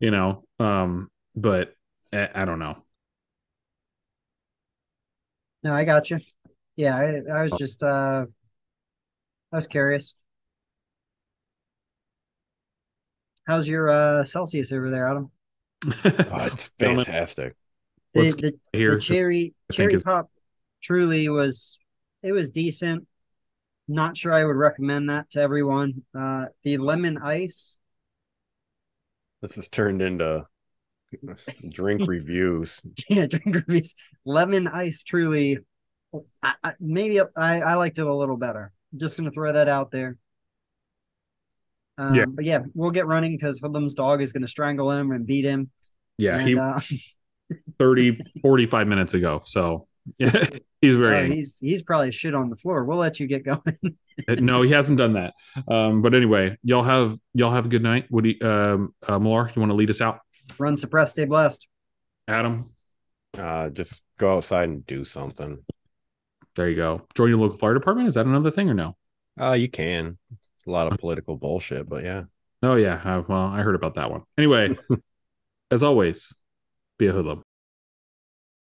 you 0.00 0.10
know. 0.10 0.44
Um, 0.58 1.08
but 1.36 1.74
I, 2.12 2.28
I 2.34 2.44
don't 2.44 2.58
know. 2.58 2.82
No, 5.62 5.74
I 5.74 5.84
got 5.84 6.10
you. 6.10 6.18
Yeah, 6.76 6.96
I, 6.96 7.38
I 7.38 7.42
was 7.42 7.52
just 7.52 7.82
uh 7.82 8.26
I 9.52 9.56
was 9.56 9.66
curious. 9.66 10.14
How's 13.46 13.68
your 13.68 13.90
uh 13.90 14.24
Celsius 14.24 14.72
over 14.72 14.90
there, 14.90 15.08
Adam? 15.08 15.30
Oh, 16.04 16.46
it's 16.46 16.70
fantastic. 16.78 17.54
The, 18.14 18.30
the, 18.30 18.54
Here, 18.72 18.94
the 18.94 19.00
cherry 19.00 19.54
I 19.70 19.74
cherry 19.74 19.94
is- 19.94 20.04
pop 20.04 20.30
truly 20.82 21.28
was 21.28 21.78
it 22.22 22.32
was 22.32 22.50
decent. 22.50 23.06
Not 23.86 24.16
sure 24.16 24.32
I 24.32 24.44
would 24.44 24.56
recommend 24.56 25.10
that 25.10 25.30
to 25.32 25.40
everyone. 25.40 26.02
Uh 26.18 26.46
the 26.62 26.78
lemon 26.78 27.18
ice, 27.18 27.78
This 29.42 29.56
has 29.56 29.68
turned 29.68 30.00
into 30.02 30.46
drink 31.68 32.08
reviews. 32.08 32.80
yeah, 33.08 33.26
drink 33.26 33.54
reviews. 33.66 33.94
Lemon 34.24 34.66
ice 34.68 35.02
truly 35.02 35.58
I, 36.42 36.54
I, 36.62 36.72
maybe 36.80 37.20
I, 37.20 37.60
I 37.60 37.74
liked 37.74 37.98
it 37.98 38.06
a 38.06 38.14
little 38.14 38.36
better. 38.36 38.72
just 38.96 39.16
gonna 39.16 39.30
throw 39.32 39.52
that 39.52 39.68
out 39.68 39.90
there. 39.90 40.16
Um, 41.98 42.14
Yeah. 42.14 42.24
but 42.26 42.44
yeah, 42.44 42.60
we'll 42.74 42.90
get 42.92 43.06
running 43.06 43.36
because 43.36 43.60
Hoodlum's 43.60 43.94
dog 43.94 44.22
is 44.22 44.32
gonna 44.32 44.48
strangle 44.48 44.90
him 44.92 45.10
and 45.10 45.26
beat 45.26 45.44
him. 45.44 45.70
yeah, 46.18 46.38
and, 46.38 46.48
he 46.48 46.58
uh, 46.58 46.80
30, 47.78 48.18
45 48.42 48.86
minutes 48.88 49.14
ago. 49.14 49.42
So 49.44 49.88
yeah, 50.18 50.46
he's 50.80 50.96
very 50.96 51.28
oh, 51.28 51.32
he's 51.32 51.58
he's 51.60 51.82
probably 51.82 52.10
shit 52.10 52.34
on 52.34 52.50
the 52.50 52.56
floor. 52.56 52.84
We'll 52.84 52.98
let 52.98 53.18
you 53.20 53.26
get 53.26 53.44
going. 53.44 53.60
no, 54.28 54.62
he 54.62 54.70
hasn't 54.70 54.98
done 54.98 55.14
that. 55.14 55.34
Um, 55.68 56.02
but 56.02 56.14
anyway, 56.14 56.56
y'all 56.62 56.82
have 56.84 57.18
y'all 57.32 57.52
have 57.52 57.66
a 57.66 57.68
good 57.68 57.82
night. 57.82 58.06
Would 58.10 58.24
you, 58.26 58.36
um, 58.42 58.94
uh, 59.06 59.18
Millar, 59.18 59.50
you 59.54 59.60
want 59.60 59.70
to 59.70 59.76
lead 59.76 59.90
us 59.90 60.00
out? 60.00 60.20
Run, 60.58 60.76
suppress, 60.76 61.12
stay 61.12 61.24
blessed. 61.24 61.66
Adam, 62.28 62.70
Uh, 63.36 63.68
just 63.70 64.02
go 64.18 64.36
outside 64.36 64.68
and 64.68 64.86
do 64.86 65.04
something. 65.04 65.58
there 66.56 66.68
you 66.68 66.76
go. 66.76 67.06
Join 67.14 67.28
your 67.30 67.38
local 67.38 67.58
fire 67.58 67.74
department. 67.74 68.08
Is 68.08 68.14
that 68.14 68.26
another 68.26 68.50
thing 68.50 68.68
or 68.70 68.74
no? 68.74 68.96
Uh, 69.40 69.52
you 69.52 69.68
can. 69.68 70.18
It's 70.32 70.66
a 70.66 70.70
lot 70.70 70.90
of 70.92 70.98
political 70.98 71.36
bullshit, 71.36 71.88
but 71.88 72.04
yeah. 72.04 72.24
Oh 72.62 72.76
yeah. 72.76 73.00
Uh, 73.04 73.22
well, 73.28 73.44
I 73.46 73.60
heard 73.62 73.74
about 73.74 73.94
that 73.94 74.10
one. 74.10 74.22
Anyway, 74.38 74.76
as 75.70 75.82
always, 75.82 76.34
be 76.98 77.06
a 77.08 77.12
hoodlum. 77.12 77.43